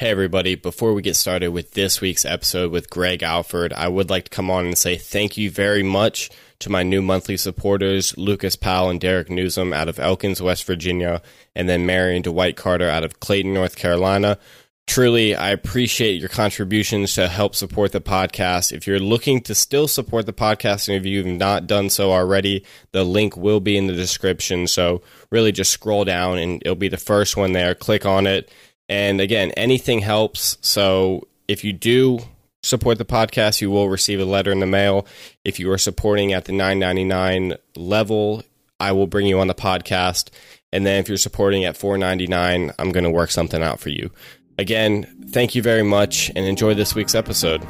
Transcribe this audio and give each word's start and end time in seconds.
Hey, 0.00 0.10
everybody. 0.10 0.54
Before 0.54 0.94
we 0.94 1.02
get 1.02 1.16
started 1.16 1.48
with 1.48 1.72
this 1.72 2.00
week's 2.00 2.24
episode 2.24 2.70
with 2.70 2.88
Greg 2.88 3.24
Alford, 3.24 3.72
I 3.72 3.88
would 3.88 4.10
like 4.10 4.26
to 4.26 4.30
come 4.30 4.48
on 4.48 4.64
and 4.64 4.78
say 4.78 4.94
thank 4.96 5.36
you 5.36 5.50
very 5.50 5.82
much 5.82 6.30
to 6.60 6.70
my 6.70 6.84
new 6.84 7.02
monthly 7.02 7.36
supporters, 7.36 8.16
Lucas 8.16 8.54
Powell 8.54 8.90
and 8.90 9.00
Derek 9.00 9.28
Newsom 9.28 9.72
out 9.72 9.88
of 9.88 9.98
Elkins, 9.98 10.40
West 10.40 10.62
Virginia, 10.62 11.20
and 11.56 11.68
then 11.68 11.84
Marion 11.84 12.22
Dwight 12.22 12.56
Carter 12.56 12.88
out 12.88 13.02
of 13.02 13.18
Clayton, 13.18 13.52
North 13.52 13.74
Carolina. 13.74 14.38
Truly, 14.86 15.34
I 15.34 15.50
appreciate 15.50 16.20
your 16.20 16.28
contributions 16.28 17.14
to 17.14 17.26
help 17.26 17.56
support 17.56 17.90
the 17.90 18.00
podcast. 18.00 18.70
If 18.70 18.86
you're 18.86 19.00
looking 19.00 19.40
to 19.42 19.54
still 19.54 19.88
support 19.88 20.26
the 20.26 20.32
podcast, 20.32 20.86
and 20.86 20.96
if 20.96 21.04
you've 21.04 21.26
not 21.26 21.66
done 21.66 21.90
so 21.90 22.12
already, 22.12 22.64
the 22.92 23.02
link 23.02 23.36
will 23.36 23.60
be 23.60 23.76
in 23.76 23.88
the 23.88 23.94
description. 23.94 24.68
So, 24.68 25.02
really 25.30 25.50
just 25.50 25.72
scroll 25.72 26.04
down 26.04 26.38
and 26.38 26.62
it'll 26.62 26.76
be 26.76 26.88
the 26.88 26.96
first 26.96 27.36
one 27.36 27.52
there. 27.52 27.74
Click 27.74 28.06
on 28.06 28.28
it 28.28 28.50
and 28.88 29.20
again, 29.20 29.50
anything 29.52 30.00
helps. 30.00 30.56
So 30.60 31.28
if 31.46 31.64
you 31.64 31.72
do 31.72 32.20
support 32.62 32.98
the 32.98 33.04
podcast, 33.04 33.60
you 33.60 33.70
will 33.70 33.88
receive 33.88 34.20
a 34.20 34.24
letter 34.24 34.50
in 34.50 34.60
the 34.60 34.66
mail. 34.66 35.06
If 35.44 35.58
you 35.58 35.70
are 35.70 35.78
supporting 35.78 36.32
at 36.32 36.46
the 36.46 36.52
9.99 36.52 37.56
level, 37.76 38.42
I 38.80 38.92
will 38.92 39.06
bring 39.06 39.26
you 39.26 39.40
on 39.40 39.46
the 39.46 39.54
podcast. 39.54 40.30
And 40.72 40.84
then 40.84 41.00
if 41.00 41.08
you're 41.08 41.16
supporting 41.16 41.64
at 41.64 41.76
4.99, 41.76 42.74
I'm 42.78 42.92
going 42.92 43.04
to 43.04 43.10
work 43.10 43.30
something 43.30 43.62
out 43.62 43.80
for 43.80 43.88
you. 43.90 44.10
Again, 44.58 45.26
thank 45.30 45.54
you 45.54 45.62
very 45.62 45.84
much 45.84 46.30
and 46.34 46.44
enjoy 46.44 46.74
this 46.74 46.94
week's 46.94 47.14
episode. 47.14 47.66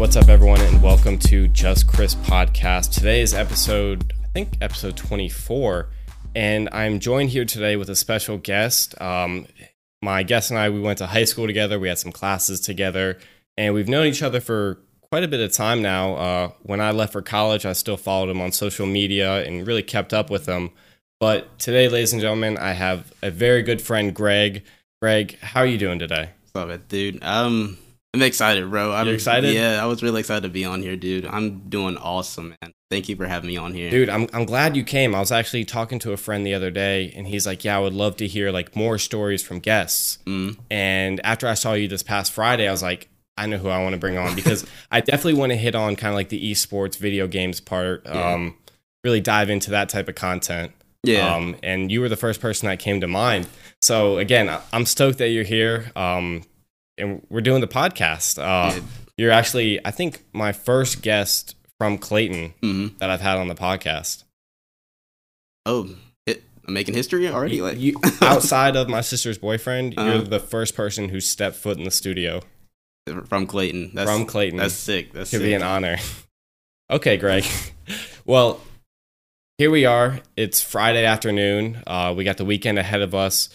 What's 0.00 0.16
up, 0.16 0.30
everyone, 0.30 0.62
and 0.62 0.82
welcome 0.82 1.18
to 1.18 1.46
Just 1.48 1.86
Chris 1.86 2.14
podcast. 2.14 2.90
Today 2.94 3.20
is 3.20 3.34
episode, 3.34 4.14
I 4.24 4.28
think, 4.28 4.56
episode 4.62 4.96
24, 4.96 5.90
and 6.34 6.70
I'm 6.72 7.00
joined 7.00 7.28
here 7.28 7.44
today 7.44 7.76
with 7.76 7.90
a 7.90 7.94
special 7.94 8.38
guest. 8.38 8.98
Um, 8.98 9.46
my 10.00 10.22
guest 10.22 10.50
and 10.50 10.58
I, 10.58 10.70
we 10.70 10.80
went 10.80 10.96
to 10.98 11.06
high 11.06 11.24
school 11.24 11.46
together, 11.46 11.78
we 11.78 11.88
had 11.88 11.98
some 11.98 12.12
classes 12.12 12.60
together, 12.60 13.18
and 13.58 13.74
we've 13.74 13.90
known 13.90 14.06
each 14.06 14.22
other 14.22 14.40
for 14.40 14.78
quite 15.10 15.22
a 15.22 15.28
bit 15.28 15.40
of 15.40 15.52
time 15.52 15.82
now. 15.82 16.14
Uh, 16.14 16.50
when 16.62 16.80
I 16.80 16.92
left 16.92 17.12
for 17.12 17.20
college, 17.20 17.66
I 17.66 17.74
still 17.74 17.98
followed 17.98 18.30
him 18.30 18.40
on 18.40 18.52
social 18.52 18.86
media 18.86 19.44
and 19.44 19.66
really 19.66 19.82
kept 19.82 20.14
up 20.14 20.30
with 20.30 20.46
him. 20.46 20.70
But 21.20 21.58
today, 21.58 21.90
ladies 21.90 22.14
and 22.14 22.22
gentlemen, 22.22 22.56
I 22.56 22.72
have 22.72 23.12
a 23.22 23.30
very 23.30 23.62
good 23.62 23.82
friend, 23.82 24.14
Greg. 24.14 24.64
Greg, 25.02 25.38
how 25.40 25.60
are 25.60 25.66
you 25.66 25.76
doing 25.76 25.98
today? 25.98 26.30
Love 26.54 26.70
it, 26.70 26.88
dude. 26.88 27.22
Um, 27.22 27.76
I'm 28.12 28.22
excited, 28.22 28.68
bro. 28.68 28.92
I'm 28.92 29.06
You're 29.06 29.14
excited? 29.14 29.54
Yeah, 29.54 29.82
I 29.82 29.86
was 29.86 30.02
really 30.02 30.20
excited 30.20 30.42
to 30.42 30.48
be 30.48 30.64
on 30.64 30.82
here, 30.82 30.96
dude. 30.96 31.26
I'm 31.26 31.68
doing 31.68 31.96
awesome, 31.96 32.56
man. 32.60 32.72
Thank 32.90 33.08
you 33.08 33.14
for 33.14 33.26
having 33.26 33.46
me 33.46 33.56
on 33.56 33.72
here. 33.72 33.88
Dude, 33.88 34.08
I'm 34.08 34.26
I'm 34.32 34.44
glad 34.44 34.76
you 34.76 34.82
came. 34.82 35.14
I 35.14 35.20
was 35.20 35.30
actually 35.30 35.64
talking 35.64 36.00
to 36.00 36.12
a 36.12 36.16
friend 36.16 36.44
the 36.44 36.54
other 36.54 36.72
day 36.72 37.12
and 37.14 37.28
he's 37.28 37.46
like, 37.46 37.64
"Yeah, 37.64 37.76
I 37.76 37.80
would 37.80 37.92
love 37.92 38.16
to 38.16 38.26
hear 38.26 38.50
like 38.50 38.74
more 38.74 38.98
stories 38.98 39.44
from 39.44 39.60
guests." 39.60 40.18
Mm. 40.26 40.58
And 40.70 41.20
after 41.22 41.46
I 41.46 41.54
saw 41.54 41.74
you 41.74 41.86
this 41.86 42.02
past 42.02 42.32
Friday, 42.32 42.66
I 42.66 42.72
was 42.72 42.82
like, 42.82 43.08
I 43.38 43.46
know 43.46 43.58
who 43.58 43.68
I 43.68 43.80
want 43.80 43.92
to 43.92 43.98
bring 43.98 44.18
on 44.18 44.34
because 44.34 44.66
I 44.90 45.00
definitely 45.00 45.34
want 45.34 45.50
to 45.50 45.56
hit 45.56 45.76
on 45.76 45.94
kind 45.94 46.12
of 46.12 46.16
like 46.16 46.30
the 46.30 46.50
esports 46.50 46.98
video 46.98 47.28
games 47.28 47.60
part. 47.60 48.02
Yeah. 48.06 48.32
Um 48.32 48.56
really 49.04 49.20
dive 49.20 49.50
into 49.50 49.70
that 49.70 49.88
type 49.88 50.08
of 50.08 50.16
content. 50.16 50.72
Yeah. 51.04 51.32
Um 51.32 51.56
and 51.62 51.92
you 51.92 52.00
were 52.00 52.08
the 52.08 52.16
first 52.16 52.40
person 52.40 52.68
that 52.68 52.80
came 52.80 53.00
to 53.02 53.06
mind. 53.06 53.46
So 53.80 54.18
again, 54.18 54.50
I'm 54.72 54.84
stoked 54.84 55.18
that 55.18 55.28
you're 55.28 55.44
here. 55.44 55.92
Um 55.94 56.42
and 56.98 57.24
we're 57.30 57.40
doing 57.40 57.60
the 57.60 57.68
podcast. 57.68 58.38
Uh 58.42 58.80
you're 59.16 59.30
actually 59.30 59.84
I 59.86 59.90
think 59.90 60.24
my 60.32 60.52
first 60.52 61.02
guest 61.02 61.54
from 61.78 61.98
Clayton 61.98 62.54
hmm 62.62 62.88
that 62.98 63.10
I've 63.10 63.20
had 63.20 63.38
on 63.38 63.48
the 63.48 63.54
podcast. 63.54 64.24
Oh, 65.66 65.94
it, 66.26 66.42
I'm 66.66 66.74
making 66.74 66.94
history 66.94 67.28
already. 67.28 67.56
You- 67.56 67.64
Like 67.64 67.78
you, 67.78 67.96
outside 68.22 68.76
of 68.76 68.88
my 68.88 69.00
sister's 69.02 69.38
boyfriend, 69.38 69.94
you're 69.94 70.04
Uh-huh. 70.04 70.22
the 70.22 70.40
first 70.40 70.74
person 70.74 71.08
who 71.10 71.20
stepped 71.20 71.56
foot 71.56 71.76
in 71.78 71.84
the 71.84 71.90
studio 71.90 72.40
from 73.26 73.46
Clayton. 73.46 73.90
That's, 73.94 74.10
from 74.10 74.24
Clayton. 74.26 74.58
That's 74.58 74.74
sick. 74.74 75.12
That's 75.12 75.30
to 75.30 75.36
sick. 75.38 75.44
be 75.44 75.54
an 75.54 75.62
honor. 75.62 75.96
okay, 76.90 77.16
Greg. 77.16 77.44
well, 78.24 78.60
here 79.58 79.70
we 79.70 79.84
are. 79.84 80.20
It's 80.36 80.62
Friday 80.62 81.04
afternoon. 81.04 81.82
Uh, 81.86 82.14
we 82.16 82.24
got 82.24 82.36
the 82.38 82.44
weekend 82.44 82.78
ahead 82.78 83.02
of 83.02 83.14
us. 83.14 83.48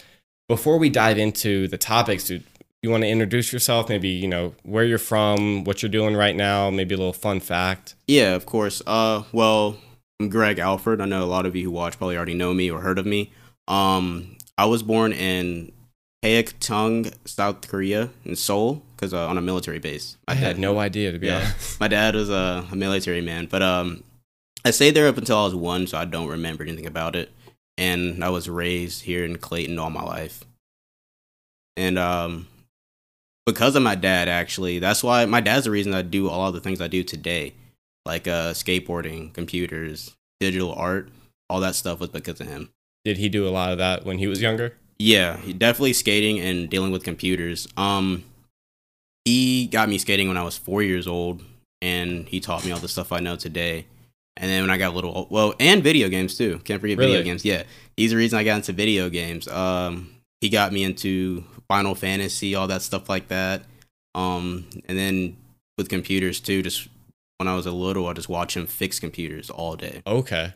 Before 0.48 0.78
we 0.78 0.90
dive 0.90 1.18
into 1.18 1.66
the 1.68 1.78
topics, 1.78 2.24
do 2.24 2.40
you 2.86 2.90
want 2.92 3.02
to 3.02 3.08
introduce 3.08 3.52
yourself? 3.52 3.88
Maybe 3.88 4.08
you 4.08 4.28
know 4.28 4.54
where 4.62 4.84
you're 4.84 4.98
from, 4.98 5.64
what 5.64 5.82
you're 5.82 5.90
doing 5.90 6.14
right 6.14 6.36
now. 6.36 6.70
Maybe 6.70 6.94
a 6.94 6.98
little 6.98 7.12
fun 7.12 7.40
fact. 7.40 7.96
Yeah, 8.06 8.34
of 8.34 8.46
course. 8.46 8.80
Uh, 8.86 9.24
well, 9.32 9.76
I'm 10.20 10.28
Greg 10.28 10.58
Alford. 10.60 11.00
I 11.00 11.04
know 11.06 11.24
a 11.24 11.26
lot 11.26 11.46
of 11.46 11.56
you 11.56 11.64
who 11.64 11.70
watch 11.72 11.98
probably 11.98 12.16
already 12.16 12.34
know 12.34 12.54
me 12.54 12.70
or 12.70 12.80
heard 12.80 12.98
of 12.98 13.06
me. 13.06 13.32
Um, 13.66 14.36
I 14.56 14.66
was 14.66 14.82
born 14.84 15.12
in 15.12 15.72
Haeok 16.24 17.12
South 17.28 17.68
Korea, 17.68 18.10
in 18.24 18.36
Seoul, 18.36 18.82
because 18.94 19.12
uh, 19.12 19.26
on 19.28 19.36
a 19.36 19.42
military 19.42 19.80
base. 19.80 20.16
I 20.28 20.34
had 20.34 20.58
no 20.58 20.78
idea 20.78 21.10
to 21.12 21.18
be 21.18 21.26
Yeah. 21.26 21.38
honest. 21.38 21.80
My 21.80 21.88
dad 21.88 22.14
was 22.14 22.30
a, 22.30 22.64
a 22.70 22.76
military 22.76 23.20
man, 23.20 23.46
but 23.46 23.62
um, 23.62 24.04
I 24.64 24.70
stayed 24.70 24.92
there 24.94 25.08
up 25.08 25.18
until 25.18 25.38
I 25.38 25.44
was 25.44 25.54
one, 25.56 25.86
so 25.88 25.98
I 25.98 26.04
don't 26.04 26.28
remember 26.28 26.62
anything 26.62 26.86
about 26.86 27.16
it. 27.16 27.30
And 27.76 28.24
I 28.24 28.30
was 28.30 28.48
raised 28.48 29.02
here 29.02 29.24
in 29.24 29.36
Clayton 29.38 29.78
all 29.78 29.90
my 29.90 30.02
life. 30.02 30.44
And 31.76 31.98
um, 31.98 32.46
because 33.46 33.76
of 33.76 33.82
my 33.82 33.94
dad, 33.94 34.28
actually, 34.28 34.80
that's 34.80 35.02
why 35.02 35.24
my 35.24 35.40
dad's 35.40 35.64
the 35.64 35.70
reason 35.70 35.94
I 35.94 36.02
do 36.02 36.28
all 36.28 36.48
of 36.48 36.54
the 36.54 36.60
things 36.60 36.80
I 36.80 36.88
do 36.88 37.02
today, 37.04 37.54
like 38.04 38.26
uh, 38.26 38.52
skateboarding, 38.52 39.32
computers, 39.32 40.14
digital 40.40 40.72
art, 40.74 41.08
all 41.48 41.60
that 41.60 41.76
stuff 41.76 42.00
was 42.00 42.10
because 42.10 42.40
of 42.40 42.48
him. 42.48 42.70
Did 43.04 43.18
he 43.18 43.28
do 43.28 43.46
a 43.46 43.50
lot 43.50 43.70
of 43.70 43.78
that 43.78 44.04
when 44.04 44.18
he 44.18 44.26
was 44.26 44.42
younger? 44.42 44.74
Yeah, 44.98 45.36
definitely 45.58 45.92
skating 45.92 46.40
and 46.40 46.68
dealing 46.68 46.90
with 46.90 47.04
computers. 47.04 47.68
Um, 47.76 48.24
he 49.24 49.68
got 49.68 49.88
me 49.88 49.98
skating 49.98 50.26
when 50.26 50.36
I 50.36 50.42
was 50.42 50.58
four 50.58 50.82
years 50.82 51.06
old, 51.06 51.42
and 51.80 52.28
he 52.28 52.40
taught 52.40 52.64
me 52.64 52.72
all 52.72 52.78
the 52.80 52.88
stuff 52.88 53.12
I 53.12 53.20
know 53.20 53.36
today. 53.36 53.86
And 54.36 54.50
then 54.50 54.62
when 54.62 54.70
I 54.70 54.76
got 54.76 54.92
a 54.92 54.94
little, 54.94 55.28
well, 55.30 55.54
and 55.60 55.82
video 55.82 56.08
games 56.08 56.36
too. 56.36 56.60
Can't 56.64 56.80
forget 56.80 56.98
Really? 56.98 57.12
video 57.12 57.24
games. 57.24 57.44
Yeah, 57.44 57.62
he's 57.96 58.10
the 58.10 58.16
reason 58.16 58.38
I 58.38 58.44
got 58.44 58.56
into 58.56 58.72
video 58.72 59.08
games. 59.08 59.46
Um, 59.48 60.14
he 60.40 60.48
got 60.48 60.72
me 60.72 60.82
into 60.84 61.44
Final 61.68 61.94
Fantasy, 61.94 62.54
all 62.54 62.66
that 62.68 62.82
stuff 62.82 63.08
like 63.08 63.28
that. 63.28 63.62
Um, 64.14 64.66
and 64.86 64.96
then 64.96 65.36
with 65.76 65.88
computers 65.88 66.40
too. 66.40 66.62
Just 66.62 66.88
when 67.38 67.48
I 67.48 67.54
was 67.54 67.66
a 67.66 67.72
little, 67.72 68.06
I 68.08 68.12
just 68.14 68.28
watch 68.28 68.56
him 68.56 68.66
fix 68.66 68.98
computers 69.00 69.50
all 69.50 69.76
day. 69.76 70.02
Okay. 70.06 70.54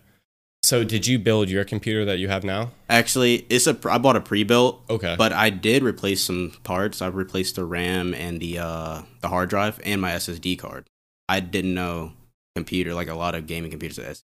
So 0.63 0.85
did 0.85 1.07
you 1.07 1.19
build 1.19 1.49
your 1.49 1.65
computer 1.65 2.05
that 2.05 2.19
you 2.19 2.29
have 2.29 2.45
now? 2.45 2.71
Actually, 2.89 3.47
it's 3.49 3.67
a 3.67 3.77
I 3.91 3.99
bought 3.99 4.17
a 4.17 4.21
pre-built 4.21 4.83
Okay. 4.91 5.15
But 5.17 5.33
I 5.33 5.51
did 5.51 5.83
replace 5.83 6.23
some 6.23 6.53
parts. 6.65 7.01
I 7.03 7.07
replaced 7.09 7.57
the 7.57 7.65
RAM 7.65 8.15
and 8.15 8.41
the 8.41 8.59
uh, 8.59 9.03
the 9.21 9.29
hard 9.29 9.49
drive 9.51 9.81
and 9.85 10.01
my 10.01 10.13
SSD 10.13 10.59
card. 10.59 10.87
I 11.29 11.41
didn't 11.41 11.75
know 11.75 12.13
computer 12.57 12.95
like 12.95 13.09
a 13.09 13.15
lot 13.15 13.35
of 13.35 13.47
gaming 13.47 13.71
computers. 13.71 14.23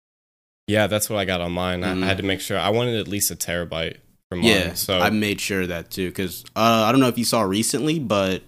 Yeah, 0.66 0.88
that's 0.88 1.08
what 1.08 1.18
I 1.18 1.24
got 1.24 1.40
on 1.40 1.52
mine. 1.52 1.84
I, 1.84 1.94
Mhm. 1.94 2.02
I 2.02 2.06
had 2.06 2.16
to 2.18 2.22
make 2.24 2.40
sure 2.40 2.58
I 2.58 2.70
wanted 2.70 2.96
at 2.96 3.06
least 3.08 3.30
a 3.30 3.36
terabyte 3.36 3.98
mine. 4.32 4.44
Yeah, 4.44 4.74
so 4.74 4.98
I 4.98 5.10
made 5.10 5.40
sure 5.40 5.62
of 5.62 5.68
that 5.68 5.90
too 5.90 6.08
because 6.08 6.44
uh, 6.56 6.84
I 6.86 6.92
don't 6.92 7.00
know 7.00 7.08
if 7.08 7.18
you 7.18 7.24
saw 7.24 7.42
recently, 7.42 7.98
but 7.98 8.42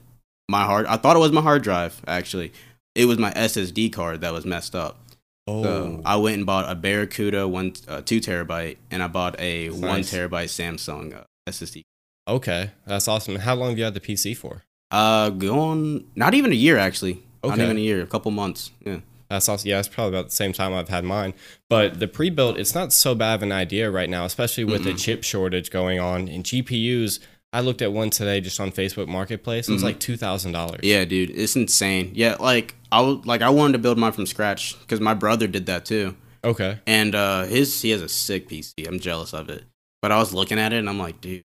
my 0.49 0.65
hard 0.65 0.87
I 0.87 0.97
thought 0.97 1.16
it 1.16 1.21
was 1.21 1.33
my 1.33 1.41
hard 1.43 1.62
drive 1.62 2.00
actually. 2.06 2.53
It 2.94 3.05
was 3.05 3.19
my 3.19 3.31
SSD 3.33 3.93
card 3.93 4.22
that 4.22 4.33
was 4.33 4.44
messed 4.44 4.75
up. 4.75 4.99
oh, 5.47 5.62
So 5.62 6.03
I 6.05 6.17
went 6.17 6.37
and 6.38 6.47
bought 6.47 6.69
a 6.71 6.75
Barracuda 6.75 7.47
one 7.47 7.75
uh, 7.87 8.03
two 8.03 8.21
terabyte, 8.21 8.78
and 8.91 9.03
I 9.03 9.06
bought 9.09 9.38
a 9.38 9.69
That's 9.69 9.81
one 9.81 10.00
terabyte 10.00 10.49
Samsung 10.49 11.15
uh, 11.17 11.25
SSD. 11.49 11.83
okay, 12.27 12.71
that's 12.87 13.06
awesome. 13.06 13.37
How 13.37 13.55
long 13.55 13.69
have 13.71 13.78
you 13.78 13.84
had 13.84 13.94
the 13.94 14.00
PC 14.00 14.37
for? 14.37 14.65
Uh, 14.91 15.31
going 15.31 16.06
not 16.17 16.34
even 16.34 16.50
a 16.50 16.56
year 16.56 16.77
actually. 16.78 17.22
Not 17.44 17.59
even 17.61 17.77
a 17.77 17.81
year, 17.81 18.03
a 18.03 18.06
couple 18.06 18.31
months. 18.33 18.72
Yeah. 18.84 18.99
That's 19.31 19.49
awesome. 19.49 19.69
Yeah, 19.69 19.78
it's 19.78 19.89
probably 19.89 20.16
about 20.19 20.31
the 20.31 20.34
same 20.37 20.53
time 20.53 20.72
I've 20.72 20.89
had 20.89 21.05
mine. 21.05 21.34
But 21.69 22.00
the 22.00 22.09
pre-built, 22.09 22.59
it's 22.59 22.75
not 22.75 22.93
so 22.93 23.14
bad 23.14 23.35
of 23.35 23.43
an 23.43 23.52
idea 23.52 23.91
right 23.91 24.08
now, 24.08 24.25
especially 24.25 24.64
with 24.64 24.85
the 24.85 24.91
Mm-mm. 24.93 24.99
chip 25.05 25.23
shortage 25.25 25.70
going 25.70 26.00
on. 26.00 26.29
And 26.29 26.44
GPUs, 26.44 27.20
I 27.52 27.61
looked 27.61 27.82
at 27.82 27.93
one 27.93 28.11
today 28.11 28.41
just 28.41 28.58
on 28.61 28.73
Facebook 28.73 29.06
Marketplace. 29.08 29.69
It 29.69 29.73
was 29.73 29.82
Mhm. 29.82 29.87
like 29.87 30.00
two 30.00 30.17
thousand 30.17 30.52
dollars. 30.52 30.81
Yeah, 30.82 31.05
dude, 31.05 31.31
it's 31.31 31.56
insane. 31.56 32.12
Yeah, 32.14 32.37
like 32.41 32.75
I 32.93 33.00
was 33.00 33.25
like 33.26 33.43
I 33.43 33.50
wanted 33.50 33.73
to 33.75 33.79
build 33.79 33.99
mine 33.99 34.12
from 34.12 34.26
scratch 34.26 34.79
because 34.81 35.00
my 35.00 35.14
brother 35.14 35.47
did 35.47 35.67
that 35.67 35.85
too, 35.87 36.14
Okay. 36.44 36.79
and 36.87 37.14
uh 37.14 37.44
his 37.44 37.81
he 37.82 37.91
has 37.91 38.02
a 38.02 38.08
sick 38.08 38.49
PC. 38.49 38.87
I'm 38.87 39.00
jealous 39.00 39.32
of 39.32 39.49
it, 39.49 39.64
but 40.02 40.12
I 40.12 40.19
was 40.19 40.35
looking 40.35 40.58
at 40.58 40.73
it 40.75 40.76
and 40.79 40.88
I'm 40.91 40.99
like, 40.99 41.20
dude, 41.23 41.43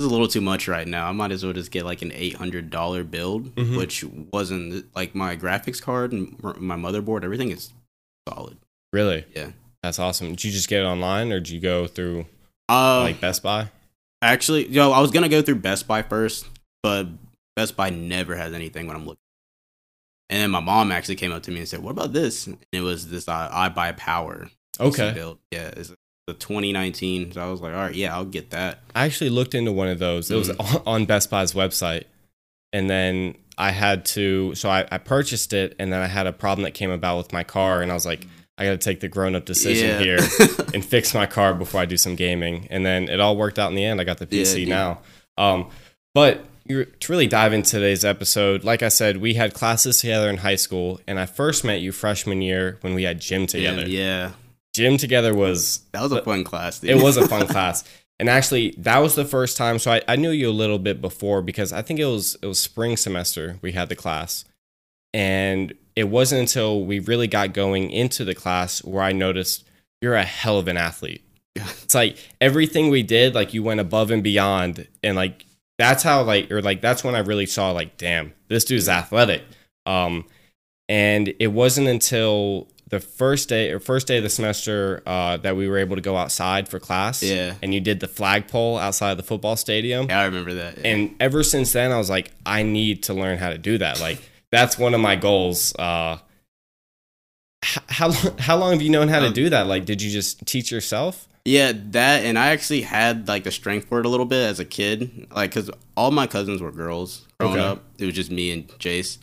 is 0.00 0.06
a 0.06 0.10
little 0.10 0.28
too 0.28 0.40
much 0.40 0.68
right 0.68 0.86
now. 0.86 1.08
I 1.08 1.12
might 1.12 1.32
as 1.32 1.42
well 1.44 1.52
just 1.52 1.70
get 1.70 1.84
like 1.84 2.02
an 2.02 2.12
eight 2.14 2.34
hundred 2.36 2.70
dollar 2.70 3.02
build, 3.04 3.54
Mhm. 3.54 3.76
which 3.76 4.04
wasn't 4.32 4.94
like 4.94 5.14
my 5.14 5.36
graphics 5.36 5.80
card 5.80 6.12
and 6.12 6.36
my 6.60 6.76
motherboard. 6.76 7.24
Everything 7.24 7.50
is 7.50 7.72
solid. 8.28 8.58
Really? 8.92 9.24
Yeah. 9.34 9.52
That's 9.82 9.98
awesome. 9.98 10.30
Did 10.30 10.44
you 10.44 10.50
just 10.52 10.68
get 10.68 10.82
it 10.82 10.86
online, 10.86 11.32
or 11.32 11.40
did 11.40 11.50
you 11.50 11.60
go 11.60 11.86
through 11.86 12.26
Uh, 12.68 13.00
like 13.02 13.20
Best 13.20 13.42
Buy? 13.42 13.70
actually, 14.20 14.68
yo, 14.68 14.90
I 14.92 15.00
was 15.00 15.10
gonna 15.10 15.28
go 15.28 15.40
through 15.42 15.56
Best 15.56 15.86
Buy 15.86 16.02
first, 16.02 16.46
but 16.82 17.06
Best 17.54 17.76
Buy 17.76 17.90
never 17.90 18.36
has 18.36 18.52
anything 18.52 18.86
when 18.86 18.96
I'm 18.96 19.04
looking. 19.06 19.20
And 20.28 20.42
then 20.42 20.50
my 20.50 20.60
mom 20.60 20.90
actually 20.90 21.14
came 21.16 21.30
up 21.32 21.44
to 21.44 21.50
me 21.52 21.60
and 21.60 21.68
said, 21.68 21.82
"What 21.82 21.92
about 21.92 22.12
this?" 22.12 22.46
And 22.48 22.58
it 22.72 22.80
was 22.80 23.08
this 23.08 23.28
uh, 23.28 23.48
iBuyPower. 23.50 24.50
Okay. 24.78 25.12
build. 25.14 25.38
Yeah, 25.52 25.68
it's 25.68 25.92
the 26.26 26.34
2019. 26.34 27.32
So 27.32 27.40
I 27.40 27.48
was 27.50 27.60
like, 27.60 27.72
all 27.72 27.80
right, 27.80 27.94
yeah, 27.94 28.14
I'll 28.14 28.24
get 28.24 28.50
that. 28.50 28.80
I 28.94 29.04
actually 29.06 29.30
looked 29.30 29.54
into 29.54 29.70
one 29.72 29.88
of 29.88 29.98
those. 30.00 30.30
It 30.30 30.34
was 30.36 30.48
Mm. 30.50 30.82
on 30.86 31.04
Best 31.06 31.30
Buy's 31.30 31.52
website. 31.52 32.04
And 32.72 32.90
then 32.90 33.36
I 33.56 33.70
had 33.70 34.04
to, 34.06 34.54
so 34.56 34.68
I, 34.68 34.86
I 34.90 34.98
purchased 34.98 35.52
it 35.52 35.76
and 35.78 35.92
then 35.92 36.00
I 36.02 36.08
had 36.08 36.26
a 36.26 36.32
problem 36.32 36.64
that 36.64 36.72
came 36.74 36.90
about 36.90 37.16
with 37.18 37.32
my 37.32 37.44
car. 37.44 37.80
And 37.80 37.90
I 37.92 37.94
was 37.94 38.04
like, 38.04 38.26
I 38.58 38.64
got 38.64 38.72
to 38.72 38.78
take 38.78 39.00
the 39.00 39.08
grown 39.08 39.36
up 39.36 39.44
decision 39.44 39.88
Yeah. 39.90 39.98
here 40.00 40.18
and 40.74 40.84
fix 40.84 41.14
my 41.14 41.26
car 41.26 41.54
before 41.54 41.80
I 41.80 41.84
do 41.84 41.96
some 41.96 42.16
gaming. 42.16 42.66
And 42.70 42.84
then 42.84 43.08
it 43.08 43.20
all 43.20 43.36
worked 43.36 43.58
out 43.58 43.70
in 43.70 43.76
the 43.76 43.84
end. 43.84 44.00
I 44.00 44.04
got 44.04 44.18
the 44.18 44.26
PC 44.26 44.54
dude. 44.56 44.68
now. 44.68 45.00
Um, 45.38 45.68
but 46.12 46.44
to 46.68 46.86
really 47.08 47.28
dive 47.28 47.52
into 47.52 47.70
today's 47.70 48.04
episode, 48.04 48.64
like 48.64 48.82
I 48.82 48.88
said, 48.88 49.18
we 49.18 49.34
had 49.34 49.54
classes 49.54 50.00
together 50.00 50.28
in 50.28 50.38
high 50.38 50.56
school. 50.56 51.00
And 51.06 51.20
I 51.20 51.26
first 51.26 51.62
met 51.64 51.80
you 51.80 51.92
freshman 51.92 52.42
year 52.42 52.78
when 52.80 52.94
we 52.94 53.04
had 53.04 53.20
gym 53.20 53.46
together. 53.46 53.86
Yeah, 53.86 54.32
Gym 54.76 54.98
together 54.98 55.34
was 55.34 55.80
that 55.92 56.02
was 56.02 56.12
a 56.12 56.22
fun 56.22 56.44
class. 56.44 56.80
Dude. 56.80 56.90
it 56.90 57.02
was 57.02 57.16
a 57.16 57.26
fun 57.34 57.46
class. 57.46 57.82
And 58.18 58.30
actually, 58.30 58.74
that 58.78 58.98
was 58.98 59.14
the 59.14 59.24
first 59.24 59.56
time. 59.56 59.78
So 59.78 59.92
I, 59.92 60.02
I 60.06 60.16
knew 60.16 60.30
you 60.30 60.48
a 60.48 60.52
little 60.52 60.78
bit 60.78 61.00
before 61.00 61.42
because 61.42 61.72
I 61.72 61.82
think 61.82 61.98
it 61.98 62.04
was 62.04 62.36
it 62.42 62.46
was 62.46 62.60
spring 62.60 62.96
semester 62.96 63.58
we 63.62 63.72
had 63.72 63.88
the 63.88 63.96
class, 63.96 64.44
and 65.12 65.72
it 65.94 66.08
wasn't 66.08 66.42
until 66.42 66.84
we 66.84 66.98
really 66.98 67.26
got 67.26 67.54
going 67.54 67.90
into 67.90 68.24
the 68.24 68.34
class 68.34 68.84
where 68.84 69.02
I 69.02 69.12
noticed 69.12 69.66
you're 70.00 70.14
a 70.14 70.24
hell 70.24 70.58
of 70.58 70.68
an 70.68 70.76
athlete. 70.76 71.22
It's 71.54 71.94
like 71.94 72.18
everything 72.38 72.90
we 72.90 73.02
did, 73.02 73.34
like 73.34 73.54
you 73.54 73.62
went 73.62 73.80
above 73.80 74.10
and 74.10 74.22
beyond, 74.22 74.86
and 75.02 75.16
like 75.16 75.46
that's 75.78 76.02
how 76.02 76.22
like 76.22 76.50
or 76.50 76.60
like 76.62 76.80
that's 76.80 77.02
when 77.02 77.14
I 77.14 77.20
really 77.20 77.46
saw 77.46 77.70
like, 77.70 77.96
damn, 77.96 78.34
this 78.48 78.64
dude's 78.64 78.88
athletic. 78.88 79.42
Um, 79.86 80.26
and 80.88 81.34
it 81.38 81.48
wasn't 81.48 81.88
until 81.88 82.68
the 82.88 83.00
first 83.00 83.48
day 83.48 83.72
or 83.72 83.80
first 83.80 84.06
day 84.06 84.18
of 84.18 84.22
the 84.22 84.28
semester 84.30 85.02
uh, 85.06 85.36
that 85.38 85.56
we 85.56 85.66
were 85.68 85.78
able 85.78 85.96
to 85.96 86.02
go 86.02 86.16
outside 86.16 86.68
for 86.68 86.78
class. 86.78 87.22
Yeah. 87.22 87.54
And 87.62 87.74
you 87.74 87.80
did 87.80 87.98
the 88.00 88.06
flagpole 88.08 88.78
outside 88.78 89.10
of 89.12 89.16
the 89.16 89.22
football 89.24 89.56
stadium. 89.56 90.06
Yeah, 90.08 90.20
I 90.20 90.24
remember 90.26 90.54
that. 90.54 90.78
yeah. 90.78 90.86
And 90.88 91.16
ever 91.20 91.42
since 91.42 91.72
then, 91.72 91.90
I 91.92 91.98
was 91.98 92.08
like, 92.10 92.30
I 92.44 92.62
need 92.62 93.02
to 93.04 93.14
learn 93.14 93.38
how 93.38 93.50
to 93.50 93.58
do 93.58 93.78
that. 93.78 94.00
Like 94.00 94.18
that's 94.52 94.78
one 94.78 94.94
of 94.94 95.00
my 95.00 95.16
goals. 95.16 95.74
Uh, 95.76 96.18
how 97.88 98.08
long, 98.08 98.38
how 98.38 98.56
long 98.56 98.72
have 98.72 98.82
you 98.82 98.90
known 98.90 99.08
how 99.08 99.20
to 99.20 99.26
Um, 99.26 99.32
do 99.32 99.50
that? 99.50 99.66
Like, 99.66 99.84
did 99.84 100.00
you 100.00 100.10
just 100.10 100.46
teach 100.46 100.70
yourself? 100.70 101.26
Yeah, 101.44 101.72
that 101.90 102.24
and 102.24 102.38
I 102.38 102.48
actually 102.48 102.82
had 102.82 103.28
like 103.28 103.44
the 103.44 103.52
strength 103.52 103.88
for 103.88 104.00
it 104.00 104.06
a 104.06 104.08
little 104.08 104.26
bit 104.26 104.44
as 104.44 104.58
a 104.60 104.64
kid, 104.64 105.28
like 105.34 105.50
because 105.50 105.70
all 105.96 106.10
my 106.10 106.26
cousins 106.26 106.60
were 106.60 106.72
girls 106.72 107.26
growing 107.38 107.54
Okay. 107.58 107.64
up. 107.66 107.84
It 107.98 108.06
was 108.06 108.14
just 108.14 108.30
me 108.32 108.50
and 108.52 108.68
Jace, 108.78 109.18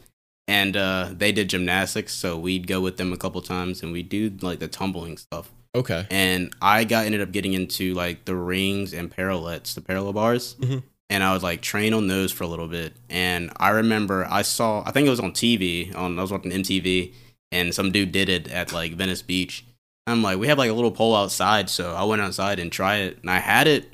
and 0.48 0.76
uh, 0.76 1.10
they 1.12 1.32
did 1.32 1.50
gymnastics, 1.50 2.14
so 2.14 2.38
we'd 2.38 2.68
go 2.68 2.82
with 2.82 2.98
them 2.98 3.14
a 3.14 3.18
couple 3.18 3.42
times 3.42 3.82
and 3.82 3.92
we'd 3.92 4.10
do 4.10 4.32
like 4.42 4.60
the 4.60 4.68
tumbling 4.68 5.18
stuff. 5.18 5.52
Okay. 5.76 6.06
And 6.12 6.54
I 6.62 6.84
got 6.84 7.06
ended 7.06 7.22
up 7.22 7.32
getting 7.32 7.54
into 7.54 7.94
like 7.94 8.26
the 8.26 8.36
rings 8.36 8.94
and 8.94 9.10
parallettes, 9.16 9.74
the 9.74 9.82
parallel 9.82 10.14
bars, 10.14 10.56
Mhm. 10.60 10.84
and 11.10 11.24
I 11.24 11.34
was 11.34 11.42
like 11.44 11.62
train 11.62 11.94
on 11.94 12.08
those 12.08 12.32
for 12.32 12.44
a 12.44 12.48
little 12.48 12.68
bit. 12.68 12.94
And 13.10 13.52
I 13.58 13.70
remember 13.70 14.28
I 14.30 14.42
saw, 14.44 14.84
I 14.86 14.92
think 14.92 15.08
it 15.08 15.10
was 15.12 15.20
on 15.20 15.32
TV, 15.32 15.92
on 15.96 16.20
I 16.20 16.22
was 16.22 16.32
watching 16.32 16.52
MTV, 16.52 17.14
and 17.52 17.74
some 17.74 17.92
dude 17.92 18.12
did 18.12 18.30
it 18.30 18.48
at 18.50 18.72
like 18.74 18.94
Venice 18.94 19.22
Beach. 19.24 19.66
I'm 20.06 20.22
like, 20.22 20.38
we 20.38 20.48
have 20.48 20.58
like 20.58 20.70
a 20.70 20.74
little 20.74 20.92
pole 20.92 21.16
outside, 21.16 21.70
so 21.70 21.96
I 21.96 22.04
went 22.04 22.22
outside 22.22 22.60
and 22.60 22.72
tried 22.72 22.98
it, 23.02 23.18
and 23.22 23.32
I 23.32 23.40
had 23.40 23.68
it, 23.68 23.90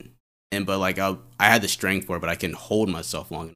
and 0.51 0.65
but 0.65 0.79
like 0.79 0.97
I, 0.99 1.15
I 1.39 1.45
had 1.45 1.61
the 1.61 1.67
strength 1.67 2.07
for 2.07 2.17
it, 2.17 2.19
but 2.19 2.29
I 2.29 2.35
couldn't 2.35 2.55
hold 2.57 2.89
myself 2.89 3.29
long 3.31 3.43
enough. 3.45 3.55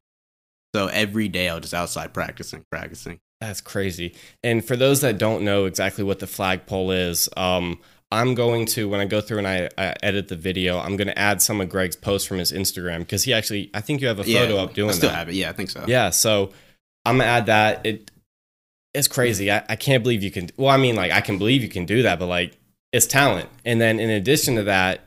So 0.74 0.88
every 0.88 1.28
day 1.28 1.48
I 1.48 1.54
was 1.54 1.62
just 1.62 1.74
outside 1.74 2.12
practicing, 2.12 2.64
practicing. 2.68 3.20
That's 3.40 3.60
crazy. 3.60 4.16
And 4.42 4.64
for 4.64 4.74
those 4.74 5.02
that 5.02 5.18
don't 5.18 5.44
know 5.44 5.66
exactly 5.66 6.02
what 6.02 6.18
the 6.18 6.26
flagpole 6.26 6.90
is, 6.90 7.28
um, 7.36 7.78
I'm 8.10 8.34
going 8.34 8.66
to 8.66 8.88
when 8.88 8.98
I 9.00 9.04
go 9.04 9.20
through 9.20 9.38
and 9.38 9.46
I, 9.46 9.68
I 9.78 9.94
edit 10.02 10.26
the 10.26 10.34
video, 10.34 10.80
I'm 10.80 10.96
going 10.96 11.06
to 11.06 11.16
add 11.16 11.40
some 11.40 11.60
of 11.60 11.68
Greg's 11.68 11.94
posts 11.94 12.26
from 12.26 12.38
his 12.38 12.50
Instagram 12.50 13.00
because 13.00 13.22
he 13.22 13.32
actually, 13.32 13.70
I 13.72 13.82
think 13.82 14.00
you 14.00 14.08
have 14.08 14.18
a 14.18 14.24
photo 14.24 14.56
up 14.56 14.74
doing 14.74 14.90
I 14.90 14.94
still 14.94 15.10
that. 15.10 15.16
have 15.16 15.28
it. 15.28 15.36
Yeah, 15.36 15.50
I 15.50 15.52
think 15.52 15.70
so. 15.70 15.84
Yeah, 15.86 16.10
so 16.10 16.50
I'm 17.04 17.18
gonna 17.18 17.30
add 17.30 17.46
that. 17.46 17.86
It 17.86 18.10
it's 18.94 19.08
crazy. 19.08 19.52
I, 19.52 19.64
I 19.68 19.76
can't 19.76 20.02
believe 20.02 20.22
you 20.22 20.30
can. 20.30 20.50
Well, 20.56 20.70
I 20.70 20.76
mean, 20.76 20.96
like 20.96 21.12
I 21.12 21.20
can 21.20 21.38
believe 21.38 21.62
you 21.62 21.68
can 21.68 21.86
do 21.86 22.02
that, 22.02 22.18
but 22.18 22.26
like 22.26 22.58
it's 22.92 23.06
talent. 23.06 23.48
And 23.64 23.80
then 23.80 24.00
in 24.00 24.10
addition 24.10 24.56
to 24.56 24.64
that, 24.64 25.03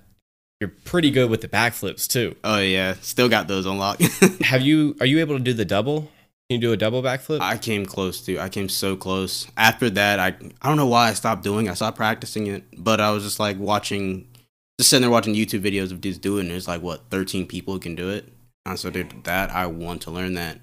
you're 0.60 0.70
pretty 0.86 1.12
good 1.12 1.30
with 1.30 1.42
the 1.42 1.48
backflips 1.48 2.08
too. 2.08 2.36
Oh 2.44 2.60
yeah, 2.60 2.96
still 3.02 3.30
got 3.30 3.48
those 3.48 3.66
unlocked. 3.66 4.02
Have 4.42 4.62
you? 4.62 4.96
Are 5.00 5.06
you 5.06 5.20
able 5.20 5.38
to 5.38 5.44
do 5.44 5.54
the 5.54 5.66
double? 5.66 6.02
Can 6.50 6.62
you 6.62 6.68
do 6.68 6.72
a 6.72 6.78
double 6.78 7.04
backflip? 7.04 7.42
I 7.42 7.58
came 7.58 7.86
close 7.86 8.22
to. 8.22 8.40
I 8.40 8.48
came 8.50 8.70
so 8.70 8.96
close. 8.96 9.48
After 9.58 9.90
that, 9.92 10.20
I 10.20 10.28
I 10.62 10.68
don't 10.70 10.78
know 10.78 10.88
why 10.88 11.10
I 11.10 11.14
stopped 11.14 11.44
doing. 11.44 11.70
I 11.70 11.74
stopped 11.74 11.98
practicing 11.98 12.48
it, 12.48 12.64
but 12.78 13.00
I 13.02 13.12
was 13.12 13.24
just 13.24 13.40
like 13.40 13.58
watching, 13.60 14.28
just 14.80 14.90
sitting 14.90 15.02
there 15.02 15.12
watching 15.12 15.36
YouTube 15.36 15.62
videos 15.62 15.92
of 15.92 16.02
dudes 16.02 16.18
doing. 16.18 16.46
it. 16.48 16.50
There's 16.50 16.68
like 16.68 16.82
what 16.82 17.10
13 17.10 17.48
people 17.48 17.74
who 17.74 17.80
can 17.80 17.96
do 17.96 18.10
it. 18.10 18.32
And 18.66 18.80
so 18.80 18.90
did 18.90 19.24
that. 19.26 19.52
I 19.52 19.68
want 19.68 20.02
to 20.04 20.12
learn 20.12 20.34
that, 20.36 20.60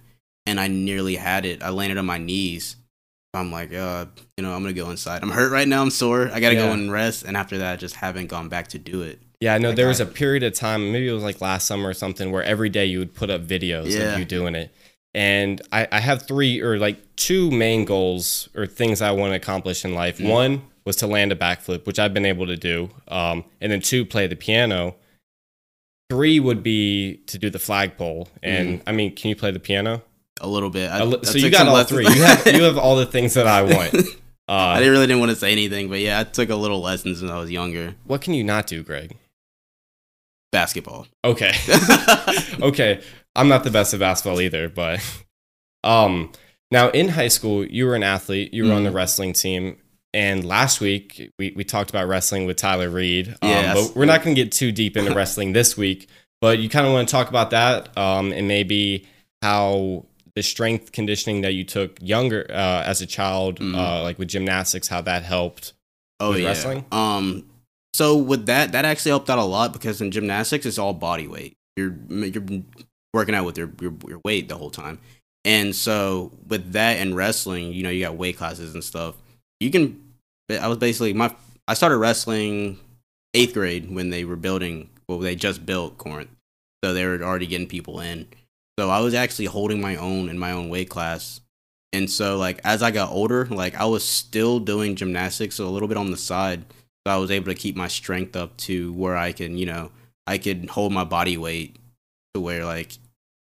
and 0.47 0.59
I 0.59 0.69
nearly 0.69 1.17
had 1.17 1.45
it. 1.45 1.63
I 1.63 1.69
landed 1.69 1.99
on 1.99 2.07
my 2.07 2.19
knees. 2.19 2.77
I'm 3.35 3.51
like, 3.53 3.73
uh, 3.75 4.07
you 4.37 4.43
know, 4.45 4.55
I'm 4.55 4.63
gonna 4.63 4.73
go 4.73 4.91
inside. 4.91 5.23
I'm 5.23 5.31
hurt 5.31 5.51
right 5.53 5.67
now. 5.69 5.83
I'm 5.83 5.91
sore. 5.91 6.31
I 6.33 6.41
gotta 6.41 6.55
Yeah. 6.55 6.67
go 6.67 6.73
and 6.73 6.91
rest. 6.91 7.25
And 7.25 7.37
after 7.37 7.59
that, 7.59 7.73
I 7.75 7.77
just 7.77 7.97
haven't 7.97 8.29
gone 8.29 8.49
back 8.49 8.69
to 8.69 8.79
do 8.79 9.03
it. 9.03 9.21
Yeah, 9.45 9.59
no, 9.59 9.73
there 9.73 9.89
was 9.89 10.01
a 10.01 10.07
period 10.07 10.43
of 10.43 10.53
time, 10.55 10.81
maybe 10.93 11.07
it 11.09 11.13
was 11.13 11.23
like 11.31 11.41
last 11.41 11.67
summer 11.67 11.89
or 11.91 11.95
something, 11.95 12.31
where 12.33 12.43
every 12.43 12.71
day 12.71 12.87
you 12.87 12.99
would 12.99 13.15
put 13.15 13.29
up 13.31 13.43
videos 13.55 13.91
Yeah. 13.91 14.13
of 14.13 14.19
you 14.19 14.25
doing 14.25 14.55
it. 14.55 14.69
And 15.15 15.61
I, 15.71 15.87
I 15.93 16.01
have 16.01 16.27
three 16.27 16.61
or 16.61 16.79
like 16.79 16.97
two 17.17 17.51
main 17.51 17.85
goals 17.85 18.49
or 18.57 18.67
things 18.67 19.01
I 19.03 19.11
want 19.13 19.33
to 19.33 19.37
accomplish 19.37 19.85
in 19.85 19.95
life. 19.95 20.19
Mm. 20.19 20.29
One 20.31 20.63
was 20.85 20.97
to 20.97 21.07
land 21.07 21.31
a 21.31 21.37
backflip, 21.37 21.87
which 21.87 21.99
I've 21.99 22.13
been 22.15 22.27
able 22.27 22.47
to 22.47 22.57
do. 22.57 22.91
Um, 23.09 23.45
and 23.61 23.71
then 23.71 23.81
two, 23.81 24.05
play 24.05 24.27
the 24.27 24.37
piano. 24.37 24.97
Three 26.11 26.41
would 26.41 26.63
be 26.63 27.21
to 27.29 27.39
do 27.39 27.49
the 27.51 27.59
flagpole. 27.59 28.29
And 28.43 28.83
I 28.87 28.93
mean, 28.93 29.15
can 29.15 29.29
you 29.31 29.37
play 29.37 29.51
the 29.53 29.61
piano? 29.61 30.03
A 30.41 30.49
little 30.49 30.69
bit. 30.71 30.91
I, 30.91 30.99
A 31.01 31.05
li- 31.05 31.19
so 31.25 31.39
you 31.39 31.51
got 31.51 31.69
all 31.69 31.75
lessons. 31.75 32.01
three. 32.07 32.15
You 32.15 32.23
have 32.23 32.47
you 32.57 32.63
have 32.65 32.77
all 32.79 32.97
the 32.97 33.07
things 33.07 33.35
that 33.35 33.47
I 33.47 33.63
want. 33.63 33.95
I 34.49 34.75
Uh, 34.75 34.79
didn't 34.79 34.93
really 34.93 35.07
didn't 35.07 35.21
want 35.21 35.31
to 35.31 35.37
say 35.37 35.53
anything, 35.53 35.89
but 35.89 36.01
yeah, 36.01 36.21
I 36.21 36.25
took 36.25 36.51
a 36.51 36.57
little 36.57 36.81
lessons 36.83 37.23
when 37.23 37.31
I 37.31 37.39
was 37.39 37.51
younger. 37.51 37.95
what 38.05 38.21
can 38.21 38.35
you 38.35 38.45
not 38.45 38.67
do, 38.67 38.83
Greg? 38.83 39.17
Basketball. 40.55 41.07
Okay. 41.25 41.53
okay. 42.63 43.03
I'm 43.37 43.49
not 43.49 43.65
the 43.65 43.71
best 43.71 43.93
at 43.93 44.01
basketball 44.01 44.41
either, 44.41 44.69
but 44.69 45.01
um 45.83 46.31
now 46.71 46.89
in 46.91 47.09
high 47.09 47.29
school 47.29 47.65
you 47.67 47.87
were 47.87 47.95
an 47.97 48.03
athlete, 48.03 48.55
you 48.55 48.65
were 48.67 48.73
on 48.73 48.85
the 48.85 48.91
Mhm. 48.91 48.95
wrestling 48.95 49.33
team. 49.33 49.77
And 50.15 50.45
last 50.45 50.81
week 50.81 51.33
we, 51.39 51.53
we 51.57 51.65
talked 51.65 51.91
about 51.91 52.07
wrestling 52.07 52.47
with 52.47 52.57
Tyler 52.57 52.89
Reed. 52.89 53.35
Um, 53.43 53.51
Yeah, 53.51 53.75
but 53.75 53.97
we're 53.97 54.05
not 54.05 54.23
gonna 54.23 54.37
get 54.37 54.53
too 54.53 54.71
deep 54.73 54.97
into 54.97 55.13
wrestling 55.15 55.53
this 55.53 55.77
week. 55.77 56.09
But 56.41 56.59
you 56.61 56.69
kind 56.69 56.87
of 56.87 56.93
want 56.93 57.09
to 57.09 57.13
talk 57.13 57.29
about 57.29 57.51
that, 57.51 57.97
um, 57.99 58.33
and 58.33 58.47
maybe 58.47 59.07
how 59.43 60.05
the 60.37 60.43
strength 60.43 60.93
conditioning 60.93 61.41
that 61.43 61.55
you 61.55 61.65
took 61.65 61.99
younger 62.03 62.47
uh, 62.51 62.83
as 62.85 63.01
a 63.01 63.07
child, 63.07 63.59
Mhm. 63.61 63.75
uh, 63.77 64.03
like 64.03 64.19
with 64.19 64.29
gymnastics, 64.29 64.89
how 64.89 65.01
that 65.03 65.23
helped. 65.25 65.73
Oh 66.21 66.31
with 66.31 66.41
yeah. 66.41 66.49
wrestling? 66.49 66.85
Um. 66.93 67.47
So 67.95 68.17
with 68.17 68.47
that, 68.47 68.73
that 68.73 68.85
actually 68.85 69.11
helped 69.11 69.31
out 69.31 69.39
a 69.39 69.45
lot 69.45 69.73
because 69.73 70.01
in 70.01 70.11
gymnastics, 70.11 70.67
it's 70.67 70.79
all 70.79 70.93
body 70.93 71.29
weight. 71.29 71.57
You're 71.77 71.95
you're 72.09 72.45
working 73.13 73.35
out 73.35 73.47
with 73.47 73.57
your 73.57 73.71
your, 73.81 73.95
your 74.07 74.21
weight 74.25 74.49
the 74.49 74.57
whole 74.57 74.71
time, 74.71 74.99
and 75.45 75.75
so 75.75 76.33
with 76.49 76.73
that 76.73 76.99
and 76.99 77.17
wrestling, 77.17 77.73
you 77.73 77.85
know, 77.85 77.91
you 77.91 78.05
got 78.05 78.17
weight 78.17 78.37
classes 78.37 78.75
and 78.75 78.83
stuff. 78.83 79.15
You 79.61 79.71
can. 79.71 80.03
I 80.51 80.69
was 80.69 80.79
basically 80.79 81.13
my. 81.13 81.35
I 81.67 81.75
started 81.75 81.99
wrestling 81.99 82.79
eighth 83.33 83.55
grade 83.55 83.91
when 83.91 84.11
they 84.11 84.25
were 84.25 84.37
building. 84.37 84.91
Well, 85.09 85.19
they 85.19 85.37
just 85.37 85.65
built 85.65 85.97
Corinth, 85.97 86.31
so 86.83 86.95
they 86.95 87.07
were 87.07 87.23
already 87.23 87.47
getting 87.47 87.69
people 87.69 88.01
in. 88.01 88.27
So 88.79 88.91
I 88.91 89.01
was 89.01 89.15
actually 89.15 89.47
holding 89.47 89.81
my 89.81 89.97
own 89.97 90.29
in 90.29 90.39
my 90.39 90.51
own 90.51 90.69
weight 90.69 90.91
class 90.91 91.41
and 91.95 92.11
so 92.11 92.37
like 92.39 92.61
as 92.65 92.83
I 92.83 92.91
got 92.91 93.13
older, 93.13 93.47
like 93.47 93.77
I 93.77 93.85
was 93.85 94.05
still 94.05 94.59
doing 94.59 94.97
gymnastics 94.97 95.61
a 95.61 95.65
little 95.65 95.87
bit 95.87 95.97
on 95.97 96.11
the 96.11 96.17
side. 96.17 96.65
So 97.07 97.13
I 97.13 97.17
was 97.19 97.31
able 97.31 97.47
to 97.47 97.55
keep 97.55 97.77
my 97.77 97.89
strength 97.89 98.35
up 98.35 98.57
to 98.59 98.93
where 98.95 99.17
I 99.17 99.33
can, 99.33 99.59
you 99.59 99.67
know, 99.67 99.91
I 100.27 100.39
could 100.39 100.71
hold 100.71 100.93
my 100.93 101.05
body 101.05 101.37
weight 101.37 101.77
to 102.33 102.41
where 102.41 102.65
like 102.65 102.93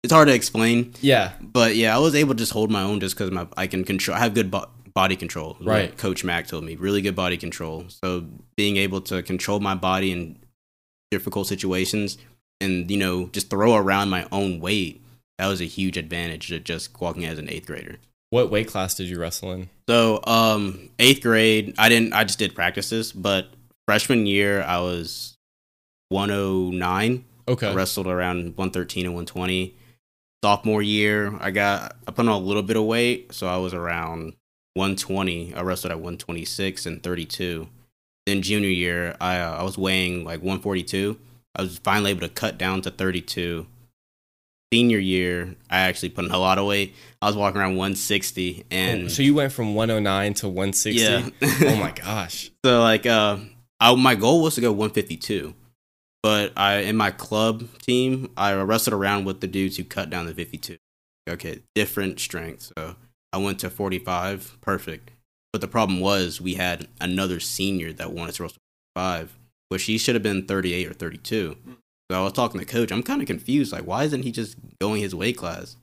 it's 0.03 0.13
hard 0.13 0.29
to 0.29 0.33
explain, 0.33 0.93
Yeah. 1.01 1.33
but 1.41 1.75
yeah, 1.75 1.95
I 1.95 1.99
was 1.99 2.15
able 2.15 2.33
to 2.33 2.37
just 2.39 2.53
hold 2.53 2.71
my 2.71 2.81
own 2.81 2.99
just 3.01 3.15
because 3.15 3.29
my 3.31 3.47
I 3.57 3.67
can 3.67 3.83
control. 3.83 4.15
I 4.15 4.19
have 4.21 4.33
good 4.33 4.49
bo- 4.49 4.69
body 4.93 5.15
control. 5.17 5.57
Right. 5.61 5.95
Coach 5.97 6.23
Mac 6.23 6.47
told 6.47 6.63
me 6.63 6.75
really 6.75 7.01
good 7.01 7.15
body 7.15 7.37
control. 7.37 7.85
So 7.89 8.25
being 8.55 8.77
able 8.77 9.01
to 9.01 9.21
control 9.21 9.59
my 9.59 9.75
body 9.75 10.11
in 10.11 10.37
difficult 11.11 11.47
situations 11.47 12.17
and 12.61 12.89
you 12.89 12.97
know 12.97 13.27
just 13.27 13.49
throw 13.49 13.75
around 13.75 14.09
my 14.09 14.25
own 14.31 14.61
weight, 14.61 15.01
that 15.37 15.47
was 15.47 15.59
a 15.59 15.65
huge 15.65 15.97
advantage 15.97 16.47
to 16.47 16.59
just 16.61 16.99
walking 17.01 17.25
as 17.25 17.37
an 17.37 17.49
eighth 17.49 17.67
grader. 17.67 17.97
What 18.31 18.49
weight 18.49 18.67
class 18.67 18.95
did 18.95 19.07
you 19.07 19.19
wrestle 19.19 19.51
in? 19.51 19.69
So, 19.89 20.21
um, 20.25 20.89
eighth 20.99 21.21
grade, 21.21 21.75
I 21.77 21.89
didn't. 21.89 22.13
I 22.13 22.23
just 22.23 22.39
did 22.39 22.55
practices. 22.55 23.11
But 23.11 23.49
freshman 23.85 24.25
year, 24.25 24.63
I 24.63 24.79
was 24.79 25.37
109. 26.09 27.25
Okay. 27.49 27.67
I 27.67 27.73
wrestled 27.73 28.07
around 28.07 28.57
113 28.57 29.05
and 29.05 29.13
120. 29.13 29.75
Sophomore 30.43 30.81
year, 30.81 31.37
I 31.39 31.51
got 31.51 31.97
I 32.07 32.11
put 32.11 32.25
on 32.25 32.31
a 32.31 32.37
little 32.37 32.63
bit 32.63 32.77
of 32.77 32.85
weight, 32.85 33.33
so 33.33 33.47
I 33.47 33.57
was 33.57 33.73
around 33.73 34.33
120. 34.75 35.53
I 35.53 35.61
wrestled 35.61 35.91
at 35.91 35.97
126 35.97 36.85
and 36.85 37.03
32. 37.03 37.67
Then 38.25 38.41
junior 38.41 38.69
year, 38.69 39.17
I 39.19 39.39
uh, 39.39 39.57
I 39.57 39.63
was 39.63 39.77
weighing 39.77 40.23
like 40.23 40.39
142. 40.39 41.19
I 41.57 41.63
was 41.63 41.79
finally 41.79 42.11
able 42.11 42.21
to 42.21 42.29
cut 42.29 42.57
down 42.57 42.81
to 42.83 42.91
32. 42.91 43.67
Senior 44.73 44.99
year, 44.99 45.55
I 45.69 45.79
actually 45.81 46.09
put 46.09 46.25
on 46.25 46.31
a 46.31 46.37
lot 46.37 46.57
of 46.57 46.65
weight. 46.65 46.95
I 47.21 47.27
was 47.27 47.35
walking 47.35 47.59
around 47.59 47.75
160, 47.75 48.65
and 48.71 49.03
Oh, 49.03 49.07
so 49.09 49.21
you 49.21 49.35
went 49.35 49.51
from 49.51 49.75
109 49.75 50.33
to 50.35 50.47
160. 50.47 51.01
yeah. 51.01 51.29
oh 51.41 51.75
my 51.75 51.91
gosh. 51.95 52.51
So 52.63 52.79
like 52.81 53.05
uh 53.05 53.37
I, 53.81 53.93
my 53.95 54.15
goal 54.15 54.41
was 54.41 54.55
to 54.55 54.61
go 54.61 54.71
152. 54.71 55.53
But 56.23 56.53
I 56.55 56.77
in 56.77 56.95
my 56.95 57.11
club 57.11 57.67
team, 57.79 58.31
I 58.37 58.53
wrestled 58.53 58.93
around 58.93 59.25
with 59.25 59.41
the 59.41 59.47
dudes 59.47 59.75
who 59.77 59.83
cut 59.83 60.09
down 60.09 60.25
to 60.27 60.33
52. 60.33 60.77
Okay, 61.29 61.59
different 61.75 62.19
strength. 62.19 62.71
So 62.77 62.95
I 63.33 63.37
went 63.39 63.59
to 63.59 63.69
45, 63.69 64.57
perfect. 64.61 65.11
But 65.51 65.59
the 65.61 65.67
problem 65.67 65.99
was 65.99 66.39
we 66.39 66.53
had 66.53 66.87
another 67.01 67.39
senior 67.41 67.91
that 67.93 68.13
wanted 68.13 68.35
to 68.35 68.43
wrestle 68.43 68.57
45, 68.95 69.37
which 69.69 69.83
he 69.83 69.97
should 69.97 70.15
have 70.15 70.23
been 70.23 70.45
38 70.45 70.87
or 70.87 70.93
32. 70.93 71.57
So 72.11 72.19
I 72.19 72.23
was 72.23 72.33
talking 72.33 72.59
to 72.59 72.65
the 72.65 72.69
coach. 72.69 72.91
I'm 72.91 73.03
kind 73.03 73.21
of 73.21 73.27
confused. 73.27 73.71
Like, 73.71 73.85
why 73.85 74.03
isn't 74.03 74.23
he 74.23 74.33
just 74.33 74.57
going 74.81 74.99
his 74.99 75.15
weight 75.15 75.37
class? 75.37 75.77